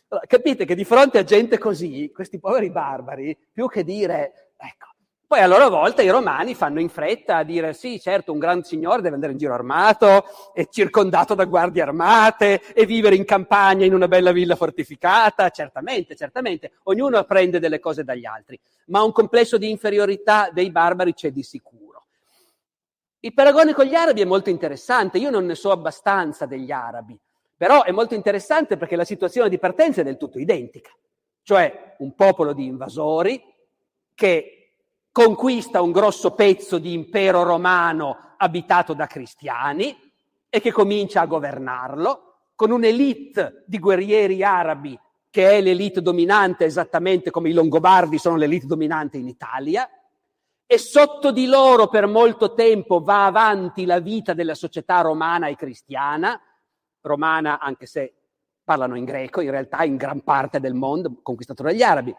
Allora, 0.09 0.27
capite 0.27 0.63
che 0.65 0.75
di 0.75 0.85
fronte 0.85 1.17
a 1.17 1.23
gente 1.23 1.57
così, 1.57 2.11
questi 2.13 2.39
poveri 2.39 2.69
barbari, 2.69 3.35
più 3.51 3.67
che 3.67 3.83
dire, 3.83 4.51
ecco, 4.55 4.89
poi 5.25 5.39
a 5.39 5.47
loro 5.47 5.69
volta 5.69 6.03
i 6.03 6.09
romani 6.09 6.53
fanno 6.53 6.79
in 6.79 6.89
fretta 6.89 7.37
a 7.37 7.43
dire 7.43 7.73
sì, 7.73 7.99
certo, 7.99 8.31
un 8.31 8.37
gran 8.37 8.61
signore 8.61 9.01
deve 9.01 9.15
andare 9.15 9.31
in 9.31 9.39
giro 9.39 9.55
armato, 9.55 10.25
e 10.53 10.67
circondato 10.69 11.33
da 11.33 11.45
guardie 11.45 11.81
armate 11.81 12.61
e 12.75 12.85
vivere 12.85 13.15
in 13.15 13.25
campagna 13.25 13.85
in 13.85 13.95
una 13.95 14.07
bella 14.07 14.31
villa 14.31 14.55
fortificata, 14.55 15.49
certamente, 15.49 16.15
certamente, 16.15 16.73
ognuno 16.83 17.17
apprende 17.17 17.59
delle 17.59 17.79
cose 17.79 18.03
dagli 18.03 18.27
altri, 18.27 18.59
ma 18.87 19.01
un 19.01 19.11
complesso 19.11 19.57
di 19.57 19.71
inferiorità 19.71 20.51
dei 20.53 20.69
barbari 20.69 21.15
c'è 21.15 21.31
di 21.31 21.41
sicuro. 21.41 21.82
Il 23.25 23.33
paragone 23.33 23.73
con 23.73 23.85
gli 23.85 23.95
arabi 23.95 24.19
è 24.19 24.25
molto 24.25 24.49
interessante, 24.49 25.17
io 25.17 25.29
non 25.29 25.45
ne 25.45 25.55
so 25.55 25.71
abbastanza 25.71 26.45
degli 26.45 26.71
arabi, 26.71 27.17
però 27.55 27.83
è 27.83 27.91
molto 27.91 28.15
interessante 28.15 28.75
perché 28.75 28.97
la 28.97 29.05
situazione 29.05 29.47
di 29.47 29.57
partenza 29.59 30.01
è 30.01 30.03
del 30.03 30.17
tutto 30.17 30.39
identica, 30.39 30.91
cioè 31.41 31.95
un 31.99 32.15
popolo 32.15 32.51
di 32.51 32.65
invasori 32.65 33.41
che 34.13 34.73
conquista 35.09 35.81
un 35.81 35.93
grosso 35.93 36.31
pezzo 36.31 36.79
di 36.79 36.91
impero 36.91 37.43
romano 37.43 38.35
abitato 38.35 38.93
da 38.93 39.07
cristiani 39.07 39.97
e 40.49 40.59
che 40.59 40.73
comincia 40.73 41.21
a 41.21 41.25
governarlo 41.25 42.49
con 42.55 42.71
un'elite 42.71 43.63
di 43.65 43.79
guerrieri 43.79 44.43
arabi 44.43 44.99
che 45.29 45.49
è 45.49 45.61
l'elite 45.61 46.01
dominante 46.01 46.65
esattamente 46.65 47.31
come 47.31 47.47
i 47.47 47.53
Longobardi 47.53 48.17
sono 48.17 48.35
l'elite 48.35 48.65
dominante 48.65 49.15
in 49.15 49.29
Italia, 49.29 49.89
e 50.65 50.77
sotto 50.77 51.31
di 51.31 51.45
loro 51.45 51.87
per 51.87 52.07
molto 52.07 52.53
tempo 52.53 53.01
va 53.01 53.25
avanti 53.25 53.85
la 53.85 53.99
vita 53.99 54.33
della 54.33 54.55
società 54.55 55.01
romana 55.01 55.47
e 55.47 55.55
cristiana, 55.55 56.39
romana 57.01 57.59
anche 57.59 57.85
se 57.85 58.13
parlano 58.63 58.95
in 58.95 59.05
greco, 59.05 59.41
in 59.41 59.51
realtà 59.51 59.83
in 59.83 59.97
gran 59.97 60.21
parte 60.21 60.59
del 60.59 60.73
mondo 60.73 61.19
conquistato 61.21 61.63
dagli 61.63 61.83
arabi, 61.83 62.15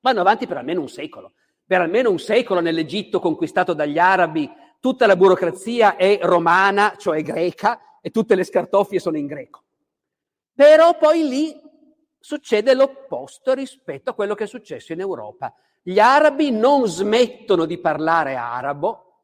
vanno 0.00 0.20
avanti 0.20 0.46
per 0.46 0.58
almeno 0.58 0.80
un 0.80 0.88
secolo. 0.88 1.32
Per 1.64 1.80
almeno 1.80 2.10
un 2.10 2.18
secolo 2.18 2.60
nell'Egitto 2.60 3.18
conquistato 3.18 3.72
dagli 3.72 3.98
arabi 3.98 4.48
tutta 4.80 5.06
la 5.06 5.16
burocrazia 5.16 5.96
è 5.96 6.20
romana, 6.22 6.94
cioè 6.96 7.22
greca, 7.22 7.98
e 8.00 8.10
tutte 8.10 8.36
le 8.36 8.44
scartoffie 8.44 9.00
sono 9.00 9.16
in 9.16 9.26
greco. 9.26 9.64
Però 10.54 10.96
poi 10.96 11.28
lì 11.28 11.60
succede 12.26 12.74
l'opposto 12.74 13.54
rispetto 13.54 14.10
a 14.10 14.12
quello 14.12 14.34
che 14.34 14.44
è 14.44 14.48
successo 14.48 14.92
in 14.92 14.98
Europa. 14.98 15.54
Gli 15.80 16.00
arabi 16.00 16.50
non 16.50 16.88
smettono 16.88 17.66
di 17.66 17.78
parlare 17.78 18.34
arabo 18.34 19.20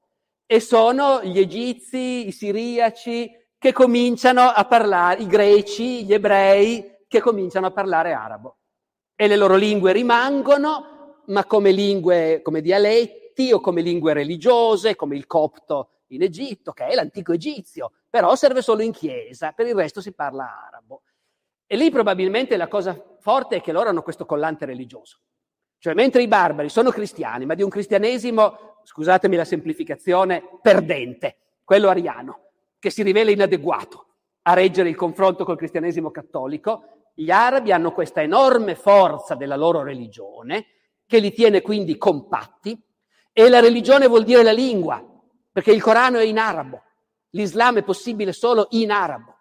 e 0.46 0.60
sono 0.60 1.20
gli 1.24 1.40
egizi, 1.40 2.28
i 2.28 2.30
siriaci 2.30 3.28
che 3.58 3.72
cominciano 3.72 4.42
a 4.42 4.64
parlare, 4.66 5.20
i 5.20 5.26
greci, 5.26 6.04
gli 6.04 6.12
ebrei 6.12 6.98
che 7.08 7.20
cominciano 7.20 7.66
a 7.66 7.72
parlare 7.72 8.12
arabo. 8.12 8.58
E 9.16 9.26
le 9.26 9.34
loro 9.34 9.56
lingue 9.56 9.90
rimangono, 9.90 11.22
ma 11.26 11.44
come 11.44 11.72
lingue, 11.72 12.40
come 12.40 12.60
dialetti 12.60 13.50
o 13.50 13.58
come 13.58 13.80
lingue 13.80 14.12
religiose, 14.12 14.94
come 14.94 15.16
il 15.16 15.26
copto 15.26 16.02
in 16.08 16.22
Egitto, 16.22 16.70
che 16.70 16.86
è 16.86 16.94
l'antico 16.94 17.32
egizio, 17.32 17.90
però 18.08 18.36
serve 18.36 18.62
solo 18.62 18.82
in 18.82 18.92
chiesa, 18.92 19.50
per 19.50 19.66
il 19.66 19.74
resto 19.74 20.00
si 20.00 20.12
parla 20.12 20.68
arabo. 20.68 21.02
E 21.72 21.76
lì 21.76 21.90
probabilmente 21.90 22.58
la 22.58 22.68
cosa 22.68 23.02
forte 23.18 23.56
è 23.56 23.60
che 23.62 23.72
loro 23.72 23.88
hanno 23.88 24.02
questo 24.02 24.26
collante 24.26 24.66
religioso. 24.66 25.20
Cioè, 25.78 25.94
mentre 25.94 26.20
i 26.20 26.28
barbari 26.28 26.68
sono 26.68 26.90
cristiani, 26.90 27.46
ma 27.46 27.54
di 27.54 27.62
un 27.62 27.70
cristianesimo, 27.70 28.80
scusatemi 28.82 29.36
la 29.36 29.46
semplificazione, 29.46 30.42
perdente, 30.60 31.38
quello 31.64 31.88
ariano, 31.88 32.40
che 32.78 32.90
si 32.90 33.02
rivela 33.02 33.30
inadeguato 33.30 34.06
a 34.42 34.52
reggere 34.52 34.90
il 34.90 34.96
confronto 34.96 35.46
col 35.46 35.56
cristianesimo 35.56 36.10
cattolico, 36.10 37.08
gli 37.14 37.30
arabi 37.30 37.72
hanno 37.72 37.92
questa 37.92 38.20
enorme 38.20 38.74
forza 38.74 39.34
della 39.34 39.56
loro 39.56 39.82
religione, 39.82 40.66
che 41.06 41.20
li 41.20 41.32
tiene 41.32 41.62
quindi 41.62 41.96
compatti, 41.96 42.78
e 43.32 43.48
la 43.48 43.60
religione 43.60 44.08
vuol 44.08 44.24
dire 44.24 44.42
la 44.42 44.52
lingua, 44.52 45.02
perché 45.50 45.72
il 45.72 45.80
Corano 45.80 46.18
è 46.18 46.24
in 46.24 46.36
arabo, 46.36 46.82
l'Islam 47.30 47.78
è 47.78 47.82
possibile 47.82 48.34
solo 48.34 48.66
in 48.72 48.90
arabo, 48.90 49.31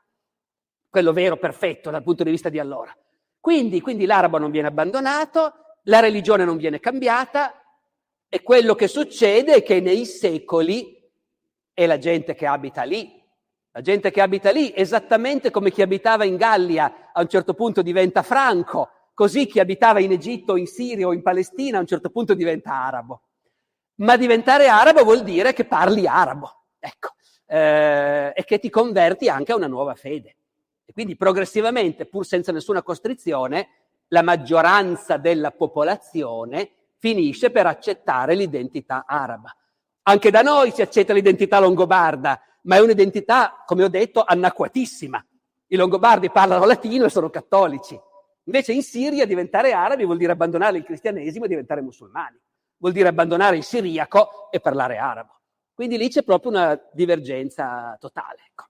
quello 0.91 1.13
vero, 1.13 1.37
perfetto 1.37 1.89
dal 1.89 2.03
punto 2.03 2.23
di 2.23 2.29
vista 2.29 2.49
di 2.49 2.59
allora. 2.59 2.95
Quindi, 3.39 3.79
quindi 3.81 4.05
l'arabo 4.05 4.37
non 4.37 4.51
viene 4.51 4.67
abbandonato, 4.67 5.53
la 5.85 6.01
religione 6.01 6.45
non 6.45 6.57
viene 6.57 6.79
cambiata 6.79 7.53
e 8.29 8.43
quello 8.43 8.75
che 8.75 8.87
succede 8.87 9.55
è 9.55 9.63
che 9.63 9.79
nei 9.79 10.05
secoli 10.05 11.01
è 11.73 11.85
la 11.85 11.97
gente 11.97 12.35
che 12.35 12.45
abita 12.45 12.83
lì. 12.83 13.19
La 13.71 13.81
gente 13.81 14.11
che 14.11 14.19
abita 14.19 14.51
lì, 14.51 14.73
esattamente 14.75 15.49
come 15.49 15.71
chi 15.71 15.81
abitava 15.81 16.25
in 16.25 16.35
Gallia 16.35 17.09
a 17.13 17.21
un 17.21 17.29
certo 17.29 17.53
punto 17.53 17.81
diventa 17.81 18.21
franco, 18.21 18.89
così 19.13 19.47
chi 19.47 19.61
abitava 19.61 20.01
in 20.01 20.11
Egitto, 20.11 20.57
in 20.57 20.67
Siria 20.67 21.07
o 21.07 21.13
in 21.13 21.21
Palestina 21.21 21.77
a 21.77 21.79
un 21.79 21.87
certo 21.87 22.09
punto 22.09 22.33
diventa 22.33 22.73
arabo. 22.73 23.21
Ma 24.01 24.17
diventare 24.17 24.67
arabo 24.67 25.05
vuol 25.05 25.23
dire 25.23 25.53
che 25.53 25.63
parli 25.63 26.05
arabo, 26.05 26.65
ecco, 26.79 27.13
eh, 27.45 28.33
e 28.35 28.43
che 28.43 28.59
ti 28.59 28.69
converti 28.69 29.29
anche 29.29 29.53
a 29.53 29.55
una 29.55 29.67
nuova 29.67 29.95
fede. 29.95 30.35
Quindi 30.91 31.15
progressivamente, 31.15 32.05
pur 32.05 32.25
senza 32.25 32.51
nessuna 32.51 32.83
costrizione, 32.83 33.69
la 34.07 34.21
maggioranza 34.21 35.17
della 35.17 35.51
popolazione 35.51 36.71
finisce 36.97 37.49
per 37.49 37.65
accettare 37.65 38.35
l'identità 38.35 39.05
araba. 39.07 39.55
Anche 40.03 40.31
da 40.31 40.41
noi 40.41 40.71
si 40.71 40.81
accetta 40.81 41.13
l'identità 41.13 41.59
longobarda, 41.59 42.41
ma 42.63 42.75
è 42.75 42.79
un'identità, 42.79 43.63
come 43.65 43.83
ho 43.83 43.87
detto, 43.87 44.23
anacquatissima. 44.23 45.25
I 45.67 45.75
longobardi 45.75 46.29
parlano 46.29 46.65
latino 46.65 47.05
e 47.05 47.09
sono 47.09 47.29
cattolici. 47.29 47.99
Invece 48.45 48.73
in 48.73 48.83
Siria 48.83 49.25
diventare 49.25 49.71
arabi 49.71 50.03
vuol 50.03 50.17
dire 50.17 50.31
abbandonare 50.31 50.77
il 50.77 50.83
cristianesimo 50.83 51.45
e 51.45 51.47
diventare 51.47 51.81
musulmani. 51.81 52.39
Vuol 52.77 52.93
dire 52.93 53.07
abbandonare 53.07 53.57
il 53.57 53.63
siriaco 53.63 54.49
e 54.51 54.59
parlare 54.59 54.97
arabo. 54.97 55.39
Quindi 55.73 55.97
lì 55.97 56.09
c'è 56.09 56.23
proprio 56.23 56.51
una 56.51 56.79
divergenza 56.91 57.95
totale. 57.99 58.39
Ecco. 58.49 58.65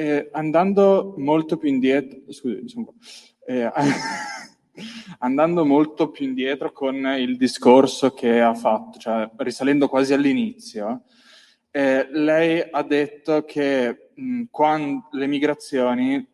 Eh, 0.00 0.30
andando 0.32 1.12
molto 1.18 1.58
più 1.58 1.68
indietro, 1.68 2.32
scusi, 2.32 2.62
diciamo, 2.62 2.94
eh, 3.44 3.70
andando 5.18 5.66
molto 5.66 6.08
più 6.08 6.24
indietro 6.24 6.72
con 6.72 6.94
il 7.18 7.36
discorso 7.36 8.14
che 8.14 8.40
ha 8.40 8.54
fatto, 8.54 8.98
cioè 8.98 9.28
risalendo 9.36 9.88
quasi 9.88 10.14
all'inizio, 10.14 11.02
eh, 11.70 12.08
lei 12.12 12.66
ha 12.70 12.82
detto 12.82 13.44
che 13.44 14.12
mh, 14.14 14.44
quando 14.50 15.08
le 15.12 15.26
migrazioni, 15.26 16.26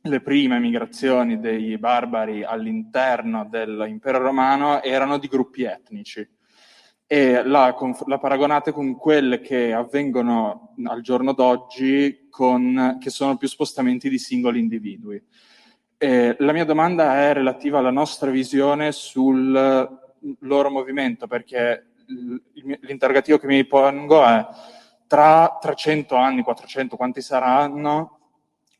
le 0.00 0.20
prime 0.20 0.58
migrazioni 0.58 1.38
dei 1.38 1.78
barbari 1.78 2.42
all'interno 2.42 3.46
dell'impero 3.48 4.18
romano 4.18 4.82
erano 4.82 5.18
di 5.18 5.28
gruppi 5.28 5.62
etnici 5.62 6.28
e 7.12 7.42
la, 7.44 7.76
la, 8.06 8.18
paragonate 8.18 8.72
con 8.72 8.96
quelle 8.96 9.42
che 9.42 9.74
avvengono 9.74 10.72
al 10.84 11.02
giorno 11.02 11.34
d'oggi, 11.34 12.28
con, 12.30 12.96
che 12.98 13.10
sono 13.10 13.36
più 13.36 13.48
spostamenti 13.48 14.08
di 14.08 14.16
singoli 14.16 14.58
individui. 14.58 15.22
E 15.98 16.34
la 16.38 16.52
mia 16.52 16.64
domanda 16.64 17.18
è 17.18 17.34
relativa 17.34 17.80
alla 17.80 17.90
nostra 17.90 18.30
visione 18.30 18.92
sul 18.92 19.52
loro 20.38 20.70
movimento, 20.70 21.26
perché 21.26 21.88
l'interrogativo 22.80 23.36
che 23.36 23.46
mi 23.46 23.66
pongo 23.66 24.24
è 24.24 24.46
tra 25.06 25.58
300 25.60 26.16
anni, 26.16 26.40
400, 26.40 26.96
quanti 26.96 27.20
saranno, 27.20 28.20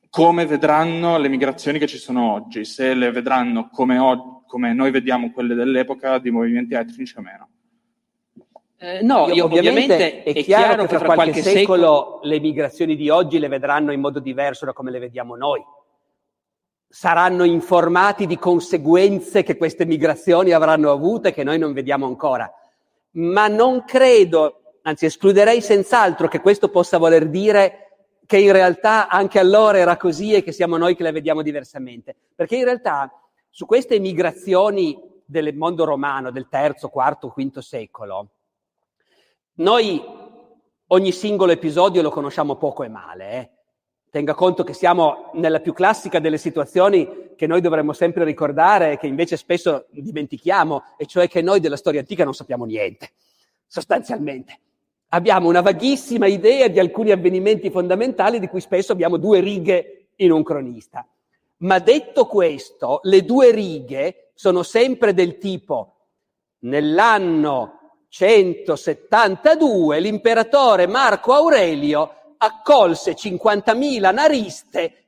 come 0.08 0.46
vedranno 0.46 1.18
le 1.18 1.28
migrazioni 1.28 1.78
che 1.78 1.86
ci 1.86 1.98
sono 1.98 2.32
oggi, 2.32 2.64
se 2.64 2.94
le 2.94 3.10
vedranno 3.10 3.68
come, 3.68 3.98
o- 3.98 4.42
come 4.46 4.72
noi 4.72 4.90
vediamo 4.90 5.32
quelle 5.32 5.54
dell'epoca 5.54 6.16
di 6.16 6.30
movimenti 6.30 6.72
etnici 6.72 7.18
o 7.18 7.20
meno. 7.20 7.48
Eh, 8.84 9.00
no, 9.00 9.28
io, 9.28 9.44
ovviamente, 9.44 10.24
è, 10.24 10.42
chiaro, 10.42 10.86
che 10.86 10.96
tra 10.96 11.14
qualche 11.14 11.40
secolo 11.40 12.18
le 12.24 12.40
migrazioni 12.40 12.96
di 12.96 13.10
oggi 13.10 13.38
le 13.38 13.46
vedranno 13.46 13.92
in 13.92 14.00
modo 14.00 14.18
diverso 14.18 14.64
da 14.64 14.72
come 14.72 14.90
le 14.90 14.98
vediamo 14.98 15.36
noi. 15.36 15.64
Saranno 16.88 17.44
informati 17.44 18.26
di 18.26 18.36
conseguenze 18.38 19.44
che 19.44 19.56
queste 19.56 19.86
migrazioni 19.86 20.50
avranno 20.50 20.90
avuto 20.90 21.28
e 21.28 21.32
che 21.32 21.44
noi 21.44 21.58
non 21.58 21.72
vediamo 21.72 22.06
ancora. 22.06 22.52
Ma 23.12 23.46
non 23.46 23.84
credo, 23.84 24.78
anzi 24.82 25.06
escluderei 25.06 25.60
senz'altro 25.60 26.26
che 26.26 26.40
questo 26.40 26.68
possa 26.68 26.98
voler 26.98 27.28
dire 27.28 27.78
che 28.26 28.38
in 28.38 28.50
realtà 28.50 29.06
anche 29.06 29.38
allora 29.38 29.78
era 29.78 29.96
così 29.96 30.34
e 30.34 30.42
che 30.42 30.50
siamo 30.50 30.76
noi 30.76 30.96
che 30.96 31.04
le 31.04 31.12
vediamo 31.12 31.42
diversamente. 31.42 32.16
Perché 32.34 32.56
in 32.56 32.64
realtà 32.64 33.12
su 33.48 33.64
queste 33.64 34.00
migrazioni 34.00 34.98
del 35.24 35.54
mondo 35.54 35.84
romano 35.84 36.32
del 36.32 36.48
terzo, 36.48 36.88
quarto, 36.88 37.28
quinto 37.28 37.60
secolo, 37.60 38.28
noi 39.54 40.02
ogni 40.86 41.12
singolo 41.12 41.52
episodio 41.52 42.02
lo 42.02 42.10
conosciamo 42.10 42.56
poco 42.56 42.82
e 42.82 42.88
male. 42.88 43.32
Eh? 43.32 43.50
Tenga 44.10 44.34
conto 44.34 44.62
che 44.62 44.74
siamo 44.74 45.30
nella 45.34 45.60
più 45.60 45.72
classica 45.72 46.18
delle 46.18 46.38
situazioni 46.38 47.32
che 47.36 47.46
noi 47.46 47.60
dovremmo 47.60 47.92
sempre 47.92 48.24
ricordare 48.24 48.92
e 48.92 48.98
che 48.98 49.06
invece 49.06 49.36
spesso 49.36 49.86
dimentichiamo, 49.90 50.82
e 50.96 51.06
cioè 51.06 51.28
che 51.28 51.42
noi 51.42 51.60
della 51.60 51.76
storia 51.76 52.00
antica 52.00 52.24
non 52.24 52.34
sappiamo 52.34 52.64
niente, 52.64 53.12
sostanzialmente. 53.66 54.60
Abbiamo 55.08 55.48
una 55.48 55.60
vaghissima 55.60 56.26
idea 56.26 56.68
di 56.68 56.78
alcuni 56.78 57.10
avvenimenti 57.10 57.70
fondamentali 57.70 58.38
di 58.38 58.48
cui 58.48 58.60
spesso 58.60 58.92
abbiamo 58.92 59.16
due 59.16 59.40
righe 59.40 60.08
in 60.16 60.30
un 60.30 60.42
cronista. 60.42 61.06
Ma 61.58 61.78
detto 61.78 62.26
questo, 62.26 63.00
le 63.04 63.24
due 63.24 63.50
righe 63.50 64.30
sono 64.34 64.62
sempre 64.62 65.14
del 65.14 65.38
tipo 65.38 65.96
nell'anno 66.60 67.81
172 68.14 69.98
l'imperatore 69.98 70.86
Marco 70.86 71.32
Aurelio 71.32 72.34
accolse 72.36 73.14
50.000 73.14 74.12
nariste 74.12 75.04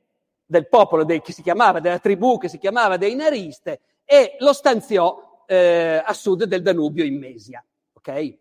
del 0.47 0.67
popolo 0.69 1.05
dei, 1.05 1.21
che 1.21 1.33
si 1.33 1.43
chiamava, 1.43 1.81
della 1.81 1.99
tribù 1.99 2.39
che 2.39 2.49
si 2.49 2.57
chiamava 2.57 2.97
dei 2.97 3.15
nariste 3.15 3.81
e 4.07 4.37
lo 4.39 4.55
stanziò 4.55 5.45
eh, 5.47 6.03
a 6.03 6.13
sud 6.15 6.45
del 6.45 6.63
Danubio 6.63 7.05
in 7.05 7.19
Mesia. 7.19 7.63
Okay? 7.93 8.39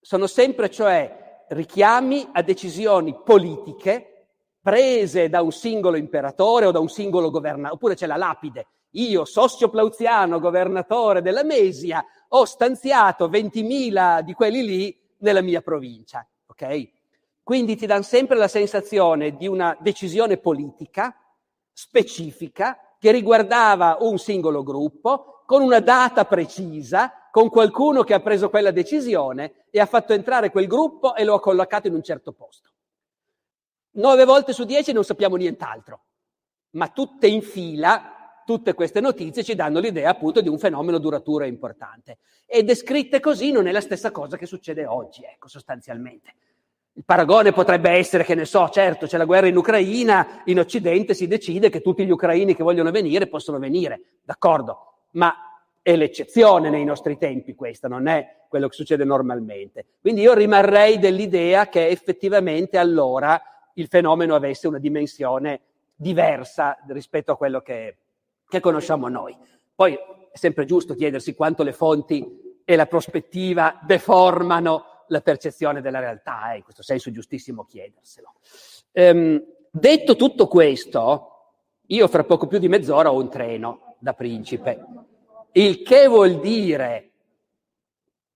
Sono 0.00 0.26
sempre 0.26 0.68
cioè 0.68 1.44
richiami 1.50 2.28
a 2.32 2.42
decisioni 2.42 3.16
politiche 3.22 4.26
prese 4.60 5.28
da 5.28 5.42
un 5.42 5.52
singolo 5.52 5.96
imperatore 5.96 6.66
o 6.66 6.72
da 6.72 6.80
un 6.80 6.88
singolo 6.88 7.30
governatore, 7.30 7.74
oppure 7.74 7.94
c'è 7.94 8.06
la 8.06 8.16
lapide. 8.16 8.66
Io, 8.94 9.24
Sossio 9.24 9.68
Plauziano, 9.68 10.40
governatore 10.40 11.22
della 11.22 11.44
Mesia, 11.44 12.04
ho 12.32 12.44
stanziato 12.44 13.28
20.000 13.28 14.20
di 14.20 14.32
quelli 14.34 14.64
lì 14.64 15.00
nella 15.18 15.40
mia 15.40 15.62
provincia, 15.62 16.26
ok? 16.46 16.90
Quindi 17.42 17.76
ti 17.76 17.86
danno 17.86 18.02
sempre 18.02 18.36
la 18.36 18.48
sensazione 18.48 19.36
di 19.36 19.48
una 19.48 19.76
decisione 19.80 20.36
politica 20.36 21.16
specifica 21.72 22.78
che 22.98 23.10
riguardava 23.10 23.96
un 24.00 24.18
singolo 24.18 24.62
gruppo, 24.62 25.42
con 25.46 25.62
una 25.62 25.80
data 25.80 26.26
precisa, 26.26 27.28
con 27.32 27.48
qualcuno 27.48 28.02
che 28.02 28.14
ha 28.14 28.20
preso 28.20 28.50
quella 28.50 28.70
decisione 28.70 29.64
e 29.70 29.80
ha 29.80 29.86
fatto 29.86 30.12
entrare 30.12 30.50
quel 30.50 30.66
gruppo 30.66 31.14
e 31.14 31.24
lo 31.24 31.34
ha 31.34 31.40
collocato 31.40 31.88
in 31.88 31.94
un 31.94 32.02
certo 32.02 32.32
posto. 32.32 32.70
Nove 33.92 34.24
volte 34.24 34.52
su 34.52 34.64
dieci 34.64 34.92
non 34.92 35.02
sappiamo 35.02 35.36
nient'altro, 35.36 36.04
ma 36.72 36.88
tutte 36.88 37.26
in 37.26 37.42
fila 37.42 38.19
tutte 38.50 38.74
queste 38.74 38.98
notizie 39.00 39.44
ci 39.44 39.54
danno 39.54 39.78
l'idea 39.78 40.10
appunto 40.10 40.40
di 40.40 40.48
un 40.48 40.58
fenomeno 40.58 40.98
duraturo 40.98 41.44
e 41.44 41.46
importante. 41.46 42.18
E 42.46 42.64
descritte 42.64 43.20
così 43.20 43.52
non 43.52 43.68
è 43.68 43.70
la 43.70 43.80
stessa 43.80 44.10
cosa 44.10 44.36
che 44.36 44.44
succede 44.44 44.86
oggi, 44.86 45.22
ecco, 45.22 45.46
sostanzialmente. 45.46 46.34
Il 46.94 47.04
paragone 47.04 47.52
potrebbe 47.52 47.90
essere 47.90 48.24
che 48.24 48.34
ne 48.34 48.44
so, 48.44 48.68
certo, 48.68 49.06
c'è 49.06 49.18
la 49.18 49.24
guerra 49.24 49.46
in 49.46 49.56
Ucraina, 49.56 50.42
in 50.46 50.58
Occidente 50.58 51.14
si 51.14 51.28
decide 51.28 51.70
che 51.70 51.80
tutti 51.80 52.04
gli 52.04 52.10
ucraini 52.10 52.56
che 52.56 52.64
vogliono 52.64 52.90
venire 52.90 53.28
possono 53.28 53.60
venire, 53.60 54.00
d'accordo, 54.24 54.94
ma 55.12 55.32
è 55.80 55.94
l'eccezione 55.94 56.70
nei 56.70 56.84
nostri 56.84 57.18
tempi 57.18 57.54
questa, 57.54 57.86
non 57.86 58.08
è 58.08 58.38
quello 58.48 58.66
che 58.66 58.74
succede 58.74 59.04
normalmente. 59.04 59.86
Quindi 60.00 60.22
io 60.22 60.34
rimarrei 60.34 60.98
dell'idea 60.98 61.68
che 61.68 61.86
effettivamente 61.86 62.78
allora 62.78 63.40
il 63.74 63.86
fenomeno 63.86 64.34
avesse 64.34 64.66
una 64.66 64.80
dimensione 64.80 65.60
diversa 65.94 66.76
rispetto 66.88 67.30
a 67.30 67.36
quello 67.36 67.60
che 67.60 67.88
è 67.88 67.94
che 68.50 68.60
conosciamo 68.60 69.08
noi. 69.08 69.34
Poi 69.74 69.94
è 69.94 70.36
sempre 70.36 70.66
giusto 70.66 70.94
chiedersi 70.94 71.34
quanto 71.34 71.62
le 71.62 71.72
fonti 71.72 72.58
e 72.64 72.76
la 72.76 72.86
prospettiva 72.86 73.80
deformano 73.82 75.04
la 75.06 75.20
percezione 75.22 75.80
della 75.80 76.00
realtà, 76.00 76.52
eh? 76.52 76.58
in 76.58 76.62
questo 76.62 76.82
senso 76.82 77.08
è 77.08 77.12
giustissimo 77.12 77.64
chiederselo. 77.64 78.34
Ehm, 78.92 79.42
detto 79.70 80.16
tutto 80.16 80.46
questo, 80.46 81.26
io 81.86 82.08
fra 82.08 82.24
poco 82.24 82.46
più 82.46 82.58
di 82.58 82.68
mezz'ora 82.68 83.12
ho 83.12 83.18
un 83.18 83.30
treno 83.30 83.96
da 83.98 84.12
Principe, 84.12 84.84
il 85.52 85.82
che 85.82 86.06
vuol 86.06 86.38
dire 86.38 87.10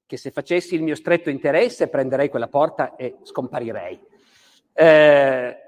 che 0.06 0.16
se 0.16 0.30
facessi 0.30 0.74
il 0.74 0.82
mio 0.82 0.94
stretto 0.94 1.30
interesse 1.30 1.88
prenderei 1.88 2.28
quella 2.28 2.48
porta 2.48 2.96
e 2.96 3.18
scomparirei. 3.22 4.00
Eh, 4.72 5.63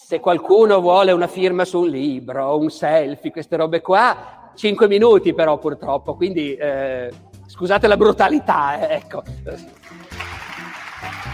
se 0.00 0.20
qualcuno 0.20 0.80
vuole 0.80 1.10
una 1.12 1.26
firma 1.26 1.64
su 1.64 1.80
un 1.80 1.88
libro, 1.88 2.56
un 2.56 2.70
selfie, 2.70 3.32
queste 3.32 3.56
robe 3.56 3.82
qua, 3.82 4.52
cinque 4.54 4.86
minuti 4.86 5.34
però 5.34 5.58
purtroppo, 5.58 6.14
quindi 6.14 6.54
eh, 6.54 7.12
scusate 7.46 7.86
la 7.88 7.96
brutalità, 7.96 8.88
eh, 8.88 8.94
ecco. 8.94 9.22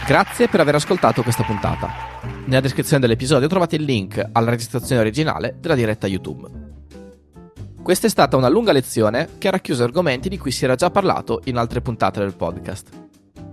Grazie 0.05 0.47
per 0.49 0.59
aver 0.59 0.75
ascoltato 0.75 1.21
questa 1.21 1.43
puntata. 1.43 1.89
Nella 2.47 2.59
descrizione 2.59 2.99
dell'episodio 2.99 3.47
trovate 3.47 3.77
il 3.77 3.83
link 3.83 4.21
alla 4.33 4.49
registrazione 4.49 4.99
originale 4.99 5.55
della 5.59 5.75
diretta 5.75 6.07
YouTube. 6.07 6.49
Questa 7.81 8.07
è 8.07 8.09
stata 8.09 8.35
una 8.35 8.49
lunga 8.49 8.73
lezione 8.73 9.29
che 9.37 9.47
ha 9.47 9.51
racchiuso 9.51 9.83
argomenti 9.83 10.27
di 10.27 10.39
cui 10.39 10.51
si 10.51 10.65
era 10.65 10.75
già 10.75 10.89
parlato 10.89 11.41
in 11.45 11.57
altre 11.57 11.81
puntate 11.81 12.19
del 12.19 12.33
podcast. 12.33 13.04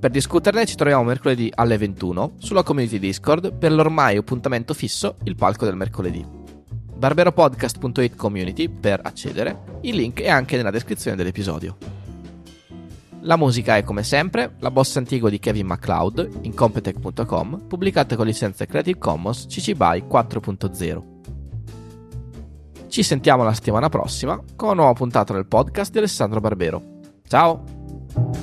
Per 0.03 0.11
discuterne 0.11 0.67
ci 0.67 0.75
troviamo 0.75 1.05
mercoledì 1.05 1.49
alle 1.55 1.79
21 1.79 2.33
sulla 2.39 2.65
community 2.65 2.99
Discord 2.99 3.55
per 3.55 3.71
l'ormai 3.71 4.17
appuntamento 4.17 4.75
fisso 4.75 5.15
Il 5.23 5.37
Palco 5.37 5.65
del 5.65 5.77
Mercoledì. 5.77 6.27
barberopodcast.it 6.97 8.17
community 8.17 8.69
per 8.69 8.99
accedere, 9.01 9.79
il 9.83 9.95
link 9.95 10.21
è 10.21 10.29
anche 10.29 10.57
nella 10.57 10.73
descrizione 10.73 11.17
dell'episodio. 11.17 11.77
La 13.21 13.37
musica 13.37 13.77
è 13.77 13.85
come 13.85 14.03
sempre 14.03 14.57
la 14.59 14.73
bossa 14.73 14.99
antigua 14.99 15.31
di 15.31 15.39
Kevin 15.39 15.67
MacLeod 15.67 16.41
in 16.41 16.53
Competech.com, 16.53 17.69
pubblicata 17.69 18.17
con 18.17 18.27
licenza 18.27 18.67
Creative 18.67 18.99
Commons 18.99 19.47
CC 19.47 19.75
BY 19.75 20.07
4.0. 20.11 21.03
Ci 22.89 23.03
sentiamo 23.05 23.45
la 23.45 23.55
settimana 23.55 23.89
prossima 23.89 24.35
con 24.57 24.71
una 24.71 24.79
nuova 24.79 24.95
puntata 24.95 25.33
del 25.33 25.47
podcast 25.47 25.93
di 25.93 25.99
Alessandro 25.99 26.41
Barbero. 26.41 26.83
Ciao! 27.29 28.42